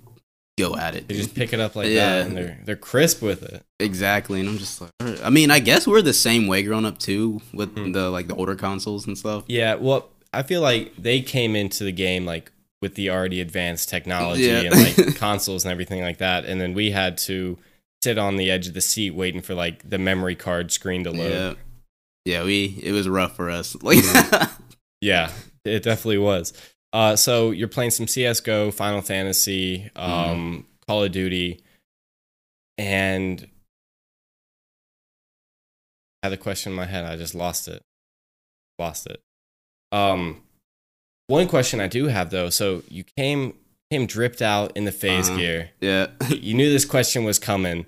go 0.58 0.76
at 0.76 0.94
it. 0.94 1.06
They 1.08 1.14
just 1.14 1.34
pick 1.34 1.52
it 1.52 1.60
up 1.60 1.76
like 1.76 1.88
Yeah. 1.88 2.18
that 2.20 2.26
and 2.28 2.36
they're 2.36 2.58
they're 2.64 2.76
crisp 2.76 3.22
with 3.22 3.42
it. 3.42 3.62
Exactly, 3.80 4.40
and 4.40 4.48
I'm 4.48 4.58
just 4.58 4.80
like. 4.80 4.90
I 5.22 5.30
mean, 5.30 5.50
I 5.50 5.58
guess 5.58 5.86
we're 5.86 6.02
the 6.02 6.12
same 6.12 6.46
way 6.46 6.62
growing 6.62 6.86
up 6.86 6.98
too, 6.98 7.40
with 7.52 7.74
Hmm. 7.76 7.92
the 7.92 8.10
like 8.10 8.26
the 8.28 8.34
older 8.34 8.54
consoles 8.56 9.06
and 9.06 9.16
stuff. 9.18 9.44
Yeah, 9.48 9.74
well, 9.74 10.08
I 10.32 10.42
feel 10.42 10.60
like 10.62 10.94
they 10.96 11.20
came 11.20 11.54
into 11.56 11.84
the 11.84 11.92
game 11.92 12.24
like 12.24 12.52
with 12.82 12.94
the 12.94 13.10
already 13.10 13.40
advanced 13.40 13.88
technology 13.88 14.42
Yeah. 14.44 14.60
and 14.62 14.74
like 14.74 15.16
consoles 15.16 15.64
and 15.64 15.72
everything 15.72 16.02
like 16.02 16.18
that, 16.18 16.44
and 16.44 16.60
then 16.60 16.74
we 16.74 16.90
had 16.90 17.16
to 17.18 17.58
sit 18.04 18.18
on 18.18 18.36
the 18.36 18.50
edge 18.50 18.68
of 18.68 18.74
the 18.74 18.80
seat 18.80 19.10
waiting 19.14 19.40
for 19.40 19.54
like 19.54 19.88
the 19.88 19.98
memory 19.98 20.34
card 20.36 20.70
screen 20.70 21.02
to 21.04 21.10
load. 21.10 21.30
Yeah, 21.32 21.54
yeah, 22.26 22.44
we 22.44 22.78
it 22.82 22.92
was 22.92 23.08
rough 23.08 23.34
for 23.36 23.48
us. 23.48 23.74
Like, 23.82 24.04
Yeah, 25.00 25.30
it 25.64 25.82
definitely 25.82 26.18
was. 26.18 26.52
Uh, 26.92 27.16
so 27.16 27.50
you're 27.52 27.68
playing 27.68 27.90
some 27.92 28.06
CS:GO, 28.06 28.70
Final 28.70 29.00
Fantasy, 29.02 29.90
um, 29.96 30.66
Call 30.86 31.04
of 31.04 31.12
Duty, 31.12 31.60
and 32.78 33.46
I 36.22 36.26
had 36.28 36.32
a 36.32 36.36
question 36.36 36.72
in 36.72 36.76
my 36.76 36.86
head. 36.86 37.04
I 37.04 37.16
just 37.16 37.34
lost 37.34 37.68
it. 37.68 37.82
Lost 38.78 39.06
it. 39.06 39.20
Um, 39.92 40.42
one 41.28 41.46
question 41.48 41.80
I 41.80 41.86
do 41.88 42.06
have 42.06 42.30
though. 42.30 42.50
So 42.50 42.82
you 42.88 43.04
came 43.16 43.54
came 43.90 44.06
dripped 44.06 44.42
out 44.42 44.76
in 44.76 44.84
the 44.84 44.92
FaZe 44.92 45.28
Uh-huh. 45.28 45.38
gear. 45.38 45.70
yeah, 45.80 46.06
You 46.30 46.54
knew 46.54 46.70
this 46.72 46.84
question 46.84 47.24
was 47.24 47.38
coming. 47.38 47.86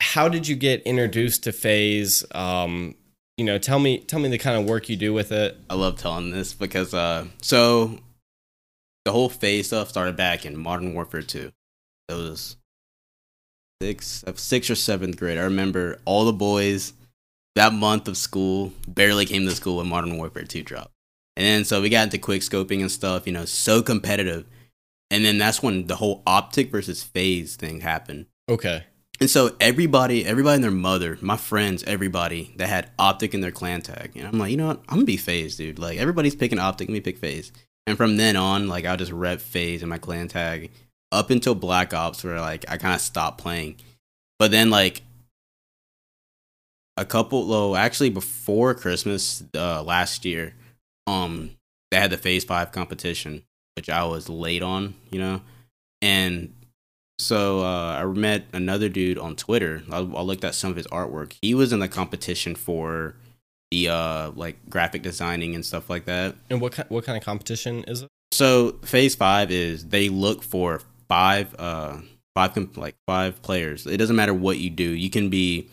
How 0.00 0.28
did 0.28 0.48
you 0.48 0.56
get 0.56 0.82
introduced 0.82 1.44
to 1.44 1.52
FaZe? 1.52 2.24
Um, 2.34 2.94
you 3.36 3.44
know, 3.44 3.58
tell 3.58 3.78
me 3.78 3.98
tell 3.98 4.20
me 4.20 4.28
the 4.28 4.38
kind 4.38 4.60
of 4.60 4.68
work 4.68 4.88
you 4.88 4.96
do 4.96 5.12
with 5.12 5.32
it. 5.32 5.56
I 5.68 5.74
love 5.74 5.98
telling 5.98 6.30
this 6.30 6.52
because 6.52 6.92
uh, 6.92 7.26
so 7.40 7.98
the 9.04 9.12
whole 9.12 9.28
FaZe 9.28 9.66
stuff 9.66 9.88
started 9.88 10.16
back 10.16 10.44
in 10.44 10.56
Modern 10.56 10.94
Warfare 10.94 11.22
Two. 11.22 11.52
It 12.08 12.14
was 12.14 12.56
six, 13.80 14.24
sixth 14.34 14.70
or 14.70 14.74
seventh 14.74 15.16
grade. 15.16 15.38
I 15.38 15.42
remember 15.42 16.00
all 16.04 16.24
the 16.24 16.32
boys 16.32 16.92
that 17.56 17.72
month 17.72 18.08
of 18.08 18.16
school 18.16 18.72
barely 18.86 19.26
came 19.26 19.46
to 19.46 19.54
school 19.54 19.78
when 19.78 19.88
Modern 19.88 20.16
Warfare 20.16 20.44
Two 20.44 20.62
dropped, 20.62 20.92
and 21.36 21.46
then 21.46 21.64
so 21.64 21.80
we 21.80 21.88
got 21.88 22.04
into 22.04 22.18
quick 22.18 22.42
scoping 22.42 22.80
and 22.80 22.90
stuff. 22.90 23.26
You 23.26 23.32
know, 23.32 23.44
so 23.44 23.82
competitive, 23.82 24.44
and 25.10 25.24
then 25.24 25.38
that's 25.38 25.62
when 25.62 25.86
the 25.86 25.96
whole 25.96 26.22
OpTic 26.26 26.70
versus 26.70 27.02
FaZe 27.02 27.56
thing 27.56 27.80
happened. 27.80 28.26
Okay. 28.50 28.84
And 29.20 29.28
so 29.28 29.54
everybody, 29.60 30.24
everybody 30.24 30.54
and 30.54 30.64
their 30.64 30.70
mother, 30.70 31.18
my 31.20 31.36
friends, 31.36 31.84
everybody 31.84 32.54
that 32.56 32.68
had 32.68 32.96
OpTic 32.96 33.34
in 33.34 33.42
their 33.42 33.50
clan 33.50 33.82
tag, 33.82 34.12
and 34.16 34.26
I'm 34.26 34.38
like, 34.38 34.50
you 34.50 34.56
know 34.56 34.68
what? 34.68 34.80
I'm 34.88 34.96
gonna 34.96 35.04
be 35.04 35.18
FaZe, 35.18 35.56
dude. 35.56 35.78
Like 35.78 35.98
everybody's 35.98 36.34
picking 36.34 36.58
OpTic, 36.58 36.80
let 36.80 36.88
me 36.90 37.00
pick 37.00 37.18
FaZe. 37.18 37.52
And 37.86 37.98
from 37.98 38.16
then 38.16 38.36
on, 38.36 38.68
like 38.68 38.86
I'll 38.86 38.96
just 38.96 39.12
rep 39.12 39.40
FaZe 39.40 39.82
in 39.82 39.90
my 39.90 39.98
clan 39.98 40.28
tag 40.28 40.70
up 41.12 41.28
until 41.28 41.54
Black 41.54 41.92
Ops, 41.92 42.24
where 42.24 42.40
like 42.40 42.64
I 42.70 42.78
kind 42.78 42.94
of 42.94 43.00
stopped 43.02 43.38
playing. 43.38 43.76
But 44.38 44.52
then 44.52 44.70
like 44.70 45.02
a 46.96 47.04
couple, 47.04 47.46
well, 47.46 47.76
actually 47.76 48.10
before 48.10 48.74
Christmas 48.74 49.42
uh, 49.54 49.82
last 49.82 50.24
year, 50.24 50.54
um, 51.06 51.50
they 51.90 51.98
had 51.98 52.10
the 52.10 52.16
FaZe 52.16 52.44
Five 52.44 52.72
competition, 52.72 53.42
which 53.76 53.90
I 53.90 54.04
was 54.04 54.30
late 54.30 54.62
on, 54.62 54.94
you 55.10 55.18
know, 55.18 55.42
and 56.00 56.54
so 57.20 57.60
uh, 57.60 58.00
I 58.00 58.04
met 58.06 58.46
another 58.52 58.88
dude 58.88 59.18
on 59.18 59.36
Twitter. 59.36 59.82
I, 59.90 59.98
I 59.98 60.22
looked 60.22 60.44
at 60.44 60.54
some 60.54 60.70
of 60.70 60.76
his 60.76 60.86
artwork. 60.88 61.36
He 61.42 61.54
was 61.54 61.72
in 61.72 61.80
the 61.80 61.88
competition 61.88 62.54
for 62.54 63.14
the 63.70 63.88
uh, 63.88 64.30
like 64.34 64.68
graphic 64.68 65.02
designing 65.02 65.54
and 65.54 65.64
stuff 65.64 65.90
like 65.90 66.06
that. 66.06 66.34
And 66.48 66.60
what 66.60 66.72
kind 66.72 66.88
what 66.88 67.04
kind 67.04 67.16
of 67.16 67.24
competition 67.24 67.84
is 67.84 68.02
it? 68.02 68.08
So 68.32 68.78
FaZe 68.82 69.14
five 69.14 69.50
is 69.50 69.88
they 69.88 70.08
look 70.08 70.42
for 70.42 70.80
five 71.08 71.54
uh 71.58 71.98
five 72.34 72.76
like 72.76 72.96
five 73.06 73.42
players. 73.42 73.86
It 73.86 73.98
doesn't 73.98 74.16
matter 74.16 74.34
what 74.34 74.58
you 74.58 74.70
do. 74.70 74.84
You 74.84 75.10
can 75.10 75.28
be 75.28 75.68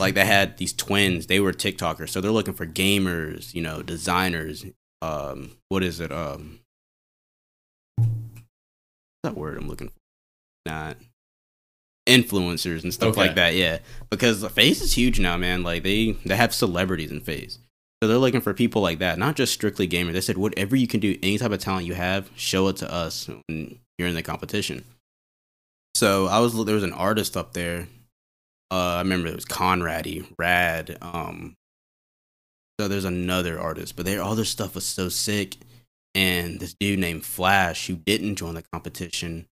like 0.00 0.14
they 0.14 0.24
had 0.24 0.56
these 0.56 0.72
twins. 0.72 1.26
They 1.26 1.40
were 1.40 1.52
TikTokers, 1.52 2.08
so 2.10 2.20
they're 2.20 2.30
looking 2.30 2.54
for 2.54 2.66
gamers, 2.66 3.54
you 3.54 3.62
know, 3.62 3.82
designers. 3.82 4.64
Um, 5.02 5.52
what 5.68 5.82
is 5.82 6.00
it? 6.00 6.10
Um, 6.10 6.60
what's 7.96 8.10
that 9.22 9.36
word 9.36 9.58
I'm 9.58 9.68
looking 9.68 9.88
for? 9.88 9.97
Not 10.66 10.96
influencers 12.08 12.82
and 12.82 12.92
stuff 12.94 13.10
Okay. 13.10 13.20
like 13.20 13.34
that. 13.34 13.54
Yeah, 13.54 13.78
because 14.10 14.40
the 14.40 14.48
FaZe 14.48 14.80
is 14.82 14.96
huge 14.96 15.20
now, 15.20 15.36
man. 15.36 15.62
Like 15.62 15.82
they 15.82 16.12
they 16.24 16.36
have 16.36 16.54
celebrities 16.54 17.10
in 17.10 17.20
FaZe. 17.20 17.58
So 18.02 18.08
they're 18.08 18.16
looking 18.18 18.40
for 18.40 18.54
people 18.54 18.80
like 18.80 19.00
that, 19.00 19.18
not 19.18 19.34
just 19.34 19.52
strictly 19.52 19.88
gamers. 19.88 20.12
They 20.12 20.20
said, 20.20 20.38
whatever 20.38 20.76
you 20.76 20.86
can 20.86 21.00
do, 21.00 21.18
any 21.20 21.36
type 21.36 21.50
of 21.50 21.58
talent 21.58 21.84
you 21.84 21.94
have, 21.94 22.30
show 22.36 22.68
it 22.68 22.76
to 22.76 22.92
us 22.92 23.28
when 23.48 23.78
you're 23.98 24.06
in 24.08 24.14
the 24.14 24.22
competition. 24.22 24.84
So 25.96 26.26
I 26.26 26.38
was 26.38 26.54
there 26.64 26.74
was 26.76 26.84
an 26.84 26.92
artist 26.92 27.36
up 27.36 27.54
there. 27.54 27.88
Uh, 28.70 28.94
I 28.96 28.98
remember 28.98 29.28
it 29.28 29.34
was 29.34 29.44
Conrady, 29.46 30.26
Rad. 30.38 30.96
Um, 31.02 31.54
so 32.78 32.86
there's 32.86 33.04
another 33.04 33.58
artist, 33.58 33.96
but 33.96 34.06
their 34.06 34.22
all 34.22 34.34
their 34.36 34.44
stuff 34.44 34.74
was 34.76 34.86
so 34.86 35.08
sick. 35.08 35.56
And 36.14 36.60
this 36.60 36.74
dude 36.78 36.98
named 37.00 37.24
Flash, 37.24 37.86
who 37.88 37.96
didn't 37.96 38.36
join 38.36 38.54
the 38.54 38.62
competition, 38.72 39.46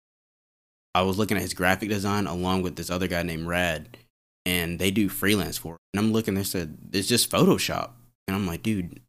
I 0.95 1.01
was 1.01 1.17
looking 1.17 1.35
at 1.35 1.43
his 1.43 1.53
graphic 1.53 1.89
design 1.89 2.25
along 2.25 2.61
with 2.61 2.77
this 2.77 2.89
other 2.89 3.09
guy 3.09 3.21
named 3.21 3.47
Rad, 3.47 3.97
and 4.45 4.79
they 4.79 4.91
do 4.91 5.09
freelance 5.09 5.57
for 5.57 5.73
it. 5.73 5.79
And 5.93 5.99
I'm 5.99 6.13
looking, 6.13 6.35
they 6.35 6.43
said 6.43 6.77
it's 6.93 7.09
just 7.09 7.29
Photoshop. 7.29 7.89
And 8.27 8.35
I'm 8.35 8.47
like, 8.47 8.63
dude, 8.63 9.01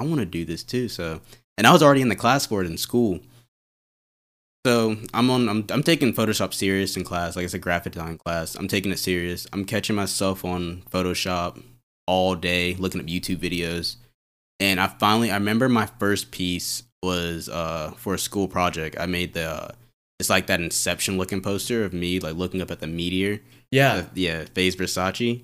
I 0.00 0.04
want 0.04 0.20
to 0.20 0.26
do 0.26 0.46
this 0.46 0.62
too. 0.62 0.88
So, 0.88 1.20
and 1.58 1.66
I 1.66 1.72
was 1.72 1.82
already 1.82 2.00
in 2.00 2.08
the 2.08 2.16
class 2.16 2.46
for 2.46 2.62
it 2.62 2.66
in 2.66 2.78
school. 2.78 3.20
So 4.64 4.96
I'm 5.12 5.28
on, 5.28 5.50
I'm, 5.50 5.66
I'm 5.70 5.82
taking 5.82 6.14
Photoshop 6.14 6.54
serious 6.54 6.96
in 6.96 7.04
class. 7.04 7.36
Like 7.36 7.44
it's 7.44 7.52
a 7.52 7.58
graphic 7.58 7.92
design 7.92 8.16
class. 8.16 8.54
I'm 8.54 8.66
taking 8.66 8.90
it 8.90 8.98
serious. 8.98 9.46
I'm 9.52 9.66
catching 9.66 9.96
myself 9.96 10.46
on 10.46 10.82
Photoshop 10.90 11.62
all 12.06 12.36
day, 12.36 12.74
looking 12.76 13.02
up 13.02 13.06
YouTube 13.06 13.36
videos. 13.36 13.96
And 14.60 14.80
I 14.80 14.86
finally, 14.86 15.30
I 15.30 15.34
remember 15.34 15.68
my 15.68 15.86
first 15.98 16.30
piece 16.30 16.84
was 17.02 17.48
uh 17.48 17.92
for 17.96 18.14
a 18.14 18.18
school 18.18 18.48
project. 18.48 18.96
I 18.98 19.06
made 19.06 19.34
the, 19.34 19.44
uh, 19.44 19.72
it's 20.18 20.30
like 20.30 20.46
that 20.46 20.60
Inception 20.60 21.16
looking 21.16 21.40
poster 21.40 21.84
of 21.84 21.92
me 21.92 22.20
like 22.20 22.34
looking 22.34 22.60
up 22.60 22.70
at 22.70 22.80
the 22.80 22.86
meteor 22.86 23.40
Yeah. 23.70 23.92
uh, 23.94 24.04
yeah, 24.14 24.44
Phase 24.54 24.76
Versace. 24.76 25.42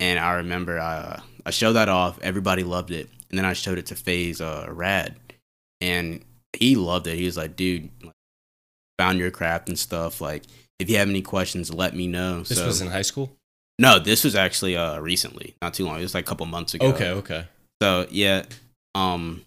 And 0.00 0.18
I 0.18 0.34
remember 0.34 0.78
I, 0.78 0.96
uh, 0.96 1.20
I 1.46 1.50
showed 1.50 1.74
that 1.74 1.88
off. 1.88 2.18
Everybody 2.22 2.64
loved 2.64 2.90
it. 2.90 3.08
And 3.30 3.38
then 3.38 3.44
I 3.44 3.52
showed 3.52 3.78
it 3.78 3.86
to 3.86 3.94
FaZe 3.94 4.40
uh, 4.40 4.66
Rad. 4.68 5.16
And 5.80 6.24
he 6.52 6.76
loved 6.76 7.06
it. 7.06 7.16
He 7.16 7.26
was 7.26 7.36
like, 7.36 7.56
dude, 7.56 7.90
found 8.98 9.18
your 9.18 9.30
craft 9.30 9.68
and 9.68 9.78
stuff. 9.78 10.20
Like, 10.20 10.44
if 10.78 10.90
you 10.90 10.96
have 10.98 11.08
any 11.08 11.22
questions, 11.22 11.72
let 11.72 11.94
me 11.94 12.06
know. 12.06 12.42
This 12.42 12.58
so, 12.58 12.66
was 12.66 12.80
in 12.80 12.88
high 12.88 13.02
school? 13.02 13.32
no, 13.78 13.98
this 13.98 14.24
was 14.24 14.34
actually 14.34 14.76
uh, 14.76 15.00
recently, 15.00 15.54
not 15.60 15.74
too 15.74 15.84
long. 15.84 15.98
It 15.98 16.02
was 16.02 16.14
like 16.14 16.24
a 16.24 16.28
couple 16.28 16.46
months 16.46 16.74
ago. 16.74 16.86
Okay, 16.86 17.10
okay. 17.10 17.44
So 17.82 18.06
yeah, 18.10 18.44
um, 18.94 19.44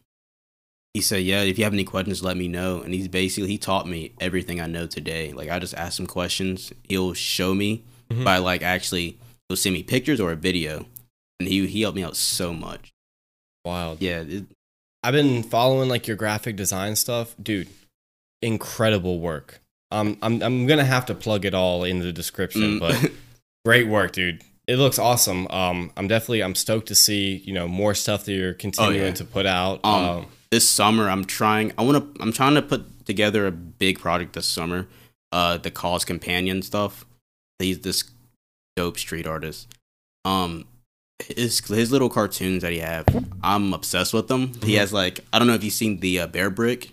he 0.97 1.01
said, 1.01 1.23
yeah, 1.23 1.41
if 1.41 1.57
you 1.57 1.63
have 1.63 1.73
any 1.73 1.83
questions, 1.83 2.23
let 2.23 2.35
me 2.37 2.47
know. 2.47 2.81
And 2.81 2.93
he's 2.93 3.07
basically 3.07 3.49
he 3.49 3.57
taught 3.57 3.87
me 3.87 4.11
everything 4.19 4.59
I 4.59 4.67
know 4.67 4.87
today. 4.87 5.31
Like 5.33 5.49
I 5.49 5.59
just 5.59 5.73
asked 5.75 5.99
him 5.99 6.07
questions, 6.07 6.71
he'll 6.89 7.13
show 7.13 7.53
me 7.53 7.83
Mhm. 8.09 8.23
by 8.23 8.37
like 8.37 8.61
actually 8.63 9.17
he'll 9.47 9.57
send 9.57 9.73
me 9.73 9.83
pictures 9.83 10.19
or 10.21 10.31
a 10.31 10.35
video, 10.35 10.85
and 11.39 11.47
he 11.49 11.65
he 11.67 11.81
helped 11.81 11.95
me 11.97 12.03
out 12.03 12.15
so 12.15 12.53
much. 12.53 12.93
Wild. 13.65 14.01
Yeah, 14.01 14.21
it, 14.21 14.45
I've 15.03 15.13
been 15.13 15.43
following 15.43 15.89
like 15.89 16.07
your 16.07 16.17
graphic 16.17 16.55
design 16.55 16.95
stuff, 16.95 17.35
dude. 17.41 17.67
Incredible 18.41 19.19
work. 19.19 19.59
Um, 19.91 20.17
I'm 20.21 20.41
I'm 20.43 20.67
gonna 20.67 20.85
have 20.85 21.05
to 21.07 21.15
plug 21.15 21.43
it 21.45 21.53
all 21.53 21.83
in 21.83 21.99
the 21.99 22.11
description, 22.13 22.61
mm, 22.61 22.79
but 22.79 23.11
great 23.65 23.87
work, 23.87 24.11
dude. 24.11 24.41
It 24.67 24.77
looks 24.77 24.99
awesome. 24.99 25.47
Um, 25.49 25.91
I'm 25.97 26.07
definitely 26.07 26.43
I'm 26.43 26.53
stoked 26.55 26.87
to 26.89 26.95
see 26.95 27.37
you 27.45 27.53
know 27.53 27.67
more 27.67 27.93
stuff 27.95 28.25
that 28.25 28.33
you're 28.33 28.53
continuing 28.53 29.01
Oh, 29.01 29.05
yeah. 29.07 29.13
to 29.13 29.25
put 29.25 29.45
out. 29.45 29.79
Um, 29.83 29.93
Um, 30.03 30.25
this 30.51 30.67
summer 30.67 31.09
I'm 31.09 31.25
trying. 31.25 31.73
I 31.77 31.83
want 31.83 32.15
to. 32.15 32.21
I'm 32.21 32.31
trying 32.31 32.55
to 32.55 32.61
put 32.61 33.05
together 33.05 33.47
a 33.47 33.51
big 33.51 33.99
project 33.99 34.33
this 34.33 34.45
summer. 34.45 34.87
Uh, 35.31 35.57
the 35.57 35.71
KAWS 35.71 36.05
companion 36.05 36.61
stuff. 36.61 37.05
He's 37.59 37.79
this 37.79 38.03
dope 38.75 38.97
street 38.97 39.27
artist. 39.27 39.67
Um, 40.25 40.65
his 41.19 41.59
his 41.67 41.91
little 41.91 42.09
cartoons 42.09 42.61
that 42.61 42.71
he 42.71 42.79
have, 42.79 43.05
I'm 43.43 43.73
obsessed 43.73 44.13
with 44.13 44.27
them. 44.27 44.53
He 44.63 44.73
Mhm. 44.73 44.77
has 44.79 44.93
like 44.93 45.19
I 45.33 45.39
don't 45.39 45.47
know 45.47 45.55
if 45.55 45.63
you've 45.63 45.73
seen 45.73 45.99
the 45.99 46.19
uh, 46.21 46.27
Bearbrick. 46.27 46.91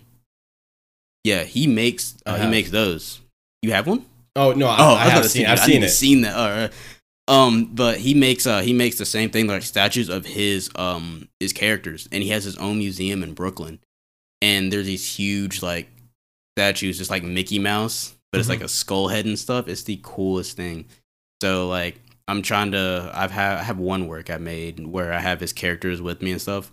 Yeah, 1.23 1.43
he 1.43 1.67
makes 1.67 2.15
I 2.25 2.31
uh, 2.31 2.43
he 2.43 2.47
makes 2.49 2.71
those. 2.71 3.19
You 3.61 3.71
have 3.71 3.87
one? 3.87 4.05
oh 4.35 4.51
no, 4.51 4.67
I, 4.67 4.75
Oh, 4.79 4.95
I, 4.95 5.05
about 5.05 5.11
have 5.23 5.31
seen 5.31 5.45
I've 5.45 5.59
I 5.59 5.65
seen 5.65 5.83
it. 5.83 5.89
Seen 5.89 6.21
that? 6.21 6.35
Right. 6.35 6.71
Um, 7.27 7.65
but 7.73 7.97
he 7.97 8.13
makes 8.13 8.45
uh 8.45 8.61
he 8.61 8.73
makes 8.73 8.97
the 8.97 9.05
same 9.05 9.31
thing 9.31 9.47
like 9.47 9.63
statues 9.63 10.09
of 10.09 10.25
his 10.25 10.69
um 10.75 11.27
his 11.39 11.53
characters, 11.53 12.07
and 12.11 12.21
he 12.21 12.29
has 12.29 12.43
his 12.43 12.57
own 12.57 12.77
museum 12.77 13.23
in 13.23 13.33
Brooklyn. 13.33 13.79
And 14.41 14.71
there's 14.71 14.85
these 14.85 15.15
huge 15.17 15.61
like 15.63 15.87
statues, 16.57 16.97
just 16.99 17.09
like 17.09 17.23
Mickey 17.23 17.57
Mouse, 17.57 18.15
but 18.31 18.39
it's 18.39 18.47
Mhm. 18.47 18.51
like 18.51 18.61
a 18.61 18.67
skull 18.67 19.07
head 19.07 19.25
and 19.25 19.39
stuff. 19.39 19.67
It's 19.67 19.83
the 19.83 19.99
coolest 20.03 20.55
thing. 20.55 20.85
So 21.41 21.67
like 21.67 21.99
I'm 22.27 22.41
trying 22.43 22.71
to 22.73 23.09
I've 23.13 23.31
had 23.31 23.57
I 23.57 23.63
have 23.63 23.79
one 23.79 24.07
work 24.07 24.29
I 24.29 24.37
made 24.37 24.85
where 24.85 25.11
I 25.11 25.19
have 25.19 25.39
his 25.39 25.51
characters 25.53 26.01
with 26.01 26.21
me 26.21 26.31
and 26.31 26.41
stuff. 26.41 26.71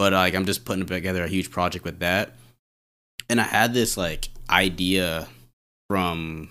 But 0.00 0.12
like 0.12 0.34
I'm 0.34 0.46
just 0.46 0.64
putting 0.64 0.84
together 0.84 1.22
a 1.22 1.28
huge 1.28 1.50
project 1.52 1.84
with 1.84 2.00
that. 2.00 2.34
And 3.30 3.40
I 3.40 3.44
had 3.44 3.72
this 3.72 3.96
like 3.96 4.30
idea 4.50 5.28
from 5.88 6.50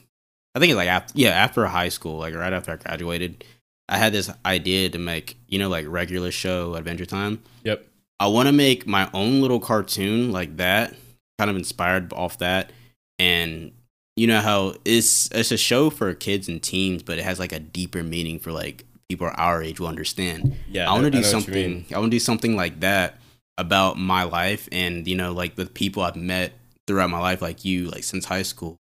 I 0.56 0.60
think 0.60 0.72
it's 0.72 0.78
like 0.78 0.90
after 0.90 1.14
yeah, 1.16 1.30
after 1.30 1.66
high 1.66 1.90
school, 1.90 2.18
like 2.18 2.36
right 2.36 2.54
after 2.54 2.72
I 2.72 2.76
graduated. 2.76 3.44
I 3.90 3.98
had 3.98 4.14
this 4.14 4.32
idea 4.46 4.90
to 4.90 4.98
make, 4.98 5.38
you 5.48 5.60
know, 5.60 5.68
like 5.68 5.86
regular 5.88 6.32
show 6.32 6.76
Adventure 6.76 7.06
Time. 7.06 7.42
Yep. 7.66 7.86
I 8.22 8.28
want 8.28 8.48
to 8.48 8.54
make 8.54 8.88
my 8.88 9.10
own 9.14 9.42
little 9.42 9.60
cartoon 9.60 10.32
like 10.32 10.58
that, 10.58 10.96
kind 11.38 11.50
of 11.50 11.58
inspired 11.58 12.14
off 12.14 12.38
that. 12.38 12.72
And 13.20 13.74
you 14.16 14.28
know 14.28 14.40
how 14.40 14.76
it's 14.86 15.30
it's 15.32 15.52
a 15.52 15.58
show 15.58 15.90
for 15.90 16.14
kids 16.14 16.48
and 16.48 16.62
teens, 16.62 17.04
but 17.04 17.18
it 17.18 17.24
has 17.24 17.40
like 17.40 17.52
a 17.52 17.60
deeper 17.60 18.04
meaning 18.04 18.40
for 18.40 18.52
like 18.52 18.86
people 19.10 19.30
our 19.36 19.62
age 19.62 19.80
will 19.80 19.88
understand. 19.88 20.56
Yeah. 20.70 20.90
I 20.90 20.94
want 20.94 21.06
to 21.06 21.12
do 21.12 21.22
know 21.22 21.34
what 21.34 21.48
you 21.48 21.54
mean. 21.54 21.74
something. 21.84 21.96
I 21.96 22.00
want 22.00 22.12
to 22.12 22.16
do 22.16 22.20
something 22.20 22.56
like 22.56 22.80
that 22.82 23.20
about 23.58 23.98
my 23.98 24.24
life 24.24 24.70
and 24.72 25.08
you 25.08 25.16
know 25.16 25.34
like 25.34 25.56
the 25.56 25.66
people 25.66 26.04
I've 26.04 26.16
met 26.16 26.54
throughout 26.88 27.10
my 27.10 27.20
life, 27.20 27.42
like 27.42 27.66
you, 27.66 27.90
like 27.90 28.04
since 28.04 28.26
high 28.26 28.44
school. 28.44 28.78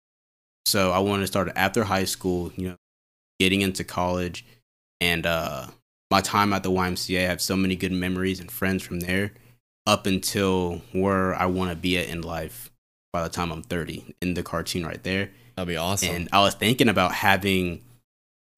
So 0.70 0.92
I 0.92 1.00
wanted 1.00 1.22
to 1.22 1.26
start 1.26 1.50
after 1.56 1.84
high 1.84 2.04
school. 2.04 2.52
You 2.56 2.68
know, 2.70 2.76
getting 3.40 3.60
into 3.60 3.82
college, 3.82 4.44
and 5.00 5.26
uh 5.26 5.66
my 6.10 6.20
time 6.20 6.52
at 6.52 6.62
the 6.62 6.70
YMCA. 6.70 7.24
I 7.24 7.28
have 7.28 7.40
so 7.40 7.56
many 7.56 7.76
good 7.76 7.92
memories 7.92 8.40
and 8.40 8.50
friends 8.50 8.82
from 8.82 9.00
there, 9.00 9.32
up 9.86 10.06
until 10.06 10.82
where 10.92 11.34
I 11.34 11.46
want 11.46 11.70
to 11.70 11.76
be 11.76 11.98
at 11.98 12.08
in 12.08 12.22
life 12.22 12.70
by 13.12 13.22
the 13.22 13.28
time 13.28 13.50
I'm 13.50 13.62
30 13.62 14.14
in 14.22 14.34
the 14.34 14.42
cartoon 14.42 14.86
right 14.86 15.02
there. 15.02 15.30
That'd 15.56 15.68
be 15.68 15.76
awesome. 15.76 16.14
And 16.14 16.28
I 16.32 16.40
was 16.40 16.54
thinking 16.54 16.88
about 16.88 17.12
having 17.12 17.82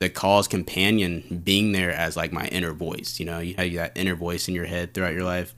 the 0.00 0.10
KAWS 0.10 0.48
companion 0.48 1.42
being 1.44 1.72
there 1.72 1.90
as 1.90 2.16
like 2.16 2.32
my 2.32 2.46
inner 2.48 2.72
voice. 2.72 3.18
You 3.18 3.26
know, 3.26 3.38
you 3.38 3.54
have 3.54 3.72
that 3.74 3.96
inner 3.96 4.14
voice 4.14 4.48
in 4.48 4.54
your 4.54 4.66
head 4.66 4.92
throughout 4.92 5.14
your 5.14 5.24
life. 5.24 5.54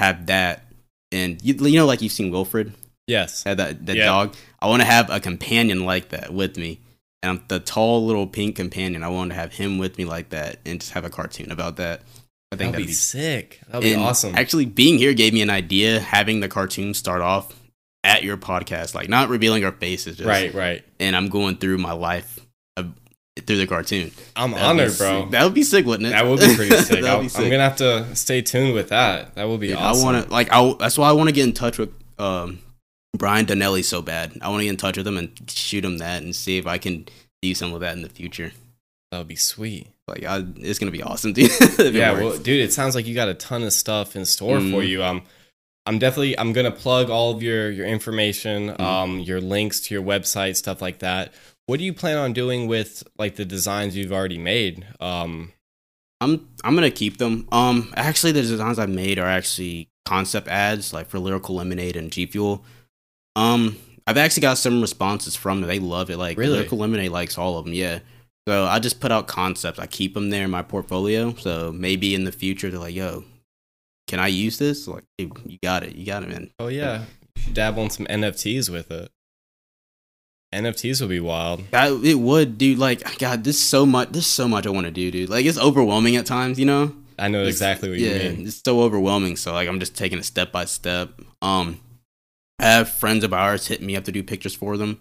Have 0.00 0.26
that, 0.26 0.64
and 1.12 1.40
you, 1.42 1.54
you 1.54 1.78
know, 1.78 1.86
like 1.86 2.02
you've 2.02 2.12
seen 2.12 2.32
Wilfred 2.32 2.72
yes. 3.06 3.44
had 3.44 3.58
that 3.58 3.86
that 3.86 3.96
Yeah. 3.96 4.06
dog. 4.06 4.34
I 4.60 4.66
want 4.68 4.80
to 4.82 4.86
have 4.86 5.10
a 5.10 5.20
companion 5.20 5.84
like 5.84 6.10
that 6.10 6.32
with 6.32 6.56
me, 6.56 6.80
and 7.22 7.40
the 7.48 7.60
tall 7.60 8.04
little 8.06 8.26
pink 8.26 8.56
companion. 8.56 9.02
I 9.02 9.08
want 9.08 9.30
to 9.30 9.34
have 9.34 9.54
him 9.54 9.78
with 9.78 9.98
me 9.98 10.04
like 10.04 10.30
that, 10.30 10.58
and 10.64 10.80
just 10.80 10.92
have 10.92 11.04
a 11.04 11.10
cartoon 11.10 11.50
about 11.50 11.76
that. 11.76 12.02
I 12.52 12.56
think 12.56 12.72
That'd 12.72 12.86
be 12.86 12.92
sick. 12.92 13.60
That'd 13.68 13.82
be 13.82 13.94
awesome. 13.94 14.34
Actually, 14.34 14.66
being 14.66 14.98
here 14.98 15.14
gave 15.14 15.32
me 15.32 15.40
an 15.42 15.50
idea. 15.50 16.00
Having 16.00 16.40
the 16.40 16.48
cartoon 16.48 16.92
start 16.94 17.22
off 17.22 17.54
at 18.04 18.22
your 18.24 18.36
podcast, 18.36 18.94
like 18.94 19.08
not 19.08 19.28
revealing 19.30 19.64
our 19.64 19.72
faces, 19.72 20.16
just, 20.16 20.28
right, 20.28 20.52
right. 20.52 20.84
and 21.00 21.16
I'm 21.16 21.28
going 21.28 21.56
through 21.56 21.78
my 21.78 21.92
life 21.92 22.40
through 23.46 23.56
the 23.56 23.66
cartoon. 23.66 24.10
I'm 24.36 24.50
That'd 24.50 24.66
honored, 24.66 24.98
bro. 24.98 25.22
sick. 25.22 25.30
That 25.30 25.44
would 25.44 25.54
be 25.54 25.62
sick, 25.62 25.86
wouldn't 25.86 26.06
it? 26.06 26.10
That 26.10 26.26
would 26.26 26.38
be 26.40 26.54
pretty 26.54 26.76
sick. 26.82 27.00
That'd 27.02 27.30
be 27.32 27.34
I'm 27.36 27.50
gonna 27.50 27.62
have 27.62 27.76
to 27.76 28.14
stay 28.14 28.42
tuned 28.42 28.74
with 28.74 28.90
that. 28.90 29.34
That 29.36 29.48
would 29.48 29.60
be 29.60 29.68
Dude, 29.68 29.76
awesome. 29.76 30.06
I 30.08 30.12
want 30.12 30.26
to 30.26 30.32
like. 30.32 30.48
I 30.52 30.74
that's 30.78 30.98
why 30.98 31.08
I 31.08 31.12
want 31.12 31.28
to 31.30 31.34
get 31.34 31.44
in 31.44 31.52
touch 31.54 31.78
with 31.78 31.90
um, 32.18 32.58
Brian 33.16 33.44
Donnelly 33.44 33.82
so 33.82 34.02
bad. 34.02 34.38
I 34.42 34.48
want 34.48 34.60
to 34.60 34.64
get 34.64 34.70
in 34.70 34.76
touch 34.76 34.96
with 34.96 35.06
him 35.06 35.16
and 35.18 35.30
shoot 35.50 35.84
him 35.84 35.98
that 35.98 36.22
and 36.22 36.34
see 36.34 36.58
if 36.58 36.66
I 36.66 36.78
can 36.78 37.06
do 37.42 37.54
some 37.54 37.74
of 37.74 37.80
that 37.80 37.94
in 37.96 38.02
the 38.02 38.08
future. 38.08 38.52
That 39.10 39.18
would 39.18 39.28
be 39.28 39.36
sweet. 39.36 39.88
Like, 40.08 40.24
I, 40.24 40.44
it's 40.56 40.78
gonna 40.78 40.90
be 40.90 41.02
awesome, 41.02 41.32
dude. 41.34 41.50
yeah, 41.78 42.12
well, 42.12 42.36
dude, 42.38 42.60
it 42.62 42.72
sounds 42.72 42.94
like 42.94 43.06
you 43.06 43.14
got 43.14 43.28
a 43.28 43.34
ton 43.34 43.62
of 43.62 43.72
stuff 43.72 44.16
in 44.16 44.24
store 44.24 44.58
for 44.60 44.80
Mhm. 44.82 44.88
you. 44.88 45.04
Um, 45.04 45.22
I'm 45.86 45.98
definitely 45.98 46.38
I'm 46.38 46.52
gonna 46.52 46.70
plug 46.70 47.10
all 47.10 47.30
of 47.32 47.42
your 47.42 47.70
your 47.70 47.86
information, 47.86 48.70
Mhm. 48.70 48.80
um, 48.80 49.18
your 49.20 49.40
links 49.40 49.80
to 49.82 49.94
your 49.94 50.02
website, 50.02 50.56
stuff 50.56 50.80
like 50.80 51.00
that. 51.00 51.32
What 51.66 51.78
do 51.78 51.84
you 51.84 51.92
plan 51.92 52.16
on 52.16 52.32
doing 52.32 52.66
with 52.66 53.04
like 53.18 53.36
the 53.36 53.44
designs 53.44 53.96
you've 53.96 54.12
already 54.12 54.38
made? 54.38 54.86
Um, 55.00 55.52
I'm 56.20 56.48
I'm 56.64 56.74
gonna 56.74 56.90
keep 56.90 57.18
them. 57.18 57.46
Um, 57.52 57.92
actually, 57.96 58.32
the 58.32 58.42
designs 58.42 58.78
I 58.78 58.86
made 58.86 59.18
are 59.18 59.26
actually 59.28 59.88
concept 60.06 60.48
ads, 60.48 60.92
like 60.92 61.08
for 61.08 61.18
Lyrical 61.18 61.54
Lemonade 61.56 61.96
and 61.96 62.10
G 62.10 62.26
Fuel. 62.26 62.64
Um, 63.36 63.76
I've 64.06 64.16
actually 64.18 64.42
got 64.42 64.58
some 64.58 64.80
responses 64.80 65.36
from 65.36 65.60
them. 65.60 65.68
They 65.68 65.78
love 65.78 66.10
it. 66.10 66.16
Like 66.18 66.36
Really? 66.38 66.54
Lyrical 66.56 66.78
Lemonade 66.78 67.10
likes 67.12 67.38
all 67.38 67.58
of 67.58 67.64
them. 67.64 67.74
Yeah. 67.74 68.00
So 68.48 68.64
I 68.66 68.78
just 68.80 68.98
put 69.00 69.12
out 69.12 69.28
concepts. 69.28 69.78
I 69.78 69.86
keep 69.86 70.14
them 70.14 70.30
there 70.30 70.44
in 70.44 70.50
my 70.50 70.62
portfolio. 70.62 71.34
So 71.34 71.72
maybe 71.72 72.14
in 72.14 72.24
the 72.24 72.32
future 72.32 72.70
they're 72.70 72.80
like, 72.80 72.94
"Yo, 72.94 73.24
can 74.08 74.18
I 74.18 74.26
use 74.26 74.58
this?" 74.58 74.88
Like, 74.88 75.04
hey, 75.16 75.30
you 75.46 75.58
got 75.62 75.84
it. 75.84 75.94
You 75.94 76.04
got 76.04 76.24
it, 76.24 76.28
man. 76.28 76.50
oh 76.58 76.66
yeah, 76.66 77.04
dabble 77.52 77.84
in 77.84 77.90
some 77.90 78.06
NFTs 78.06 78.68
with 78.68 78.90
it. 78.90 79.10
NFTs 80.52 81.00
would 81.00 81.08
be 81.10 81.20
wild. 81.20 81.62
That 81.70 81.92
it 82.04 82.16
would, 82.18 82.58
dude. 82.58 82.78
Like, 82.78 83.18
God, 83.18 83.44
this 83.44 83.60
so 83.60 83.86
much. 83.86 84.10
There's 84.10 84.26
so 84.26 84.46
much 84.48 84.66
I 84.66 84.70
want 84.70 84.84
to 84.86 84.90
do, 84.90 85.10
dude. 85.10 85.30
Like, 85.30 85.46
it's 85.46 85.58
overwhelming 85.58 86.16
at 86.16 86.26
times. 86.26 86.58
You 86.58 86.66
know. 86.66 86.94
I 87.18 87.28
know 87.28 87.40
It's- 87.42 87.54
exactly 87.54 87.90
what 87.90 87.98
yeah, 88.00 88.16
you 88.16 88.30
mean. 88.36 88.46
it's 88.48 88.60
so 88.64 88.80
overwhelming. 88.82 89.36
So 89.36 89.52
like 89.52 89.68
I'm 89.68 89.78
just 89.78 89.94
taking 89.96 90.18
it 90.18 90.24
step 90.24 90.50
by 90.50 90.64
step. 90.64 91.10
Um, 91.42 91.78
have 92.62 92.88
friends 92.88 93.24
of 93.24 93.32
ours 93.32 93.66
hit 93.66 93.82
me 93.82 93.96
up 93.96 94.04
to 94.04 94.12
do 94.12 94.22
pictures 94.22 94.54
for 94.54 94.76
them. 94.76 95.00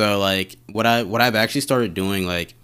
So 0.00 0.18
like 0.18 0.56
what 0.72 0.86
I 0.86 1.02
what 1.04 1.20
I've 1.20 1.34
actually 1.36 1.60
started 1.62 1.94
doing, 1.94 2.26
like 2.26 2.54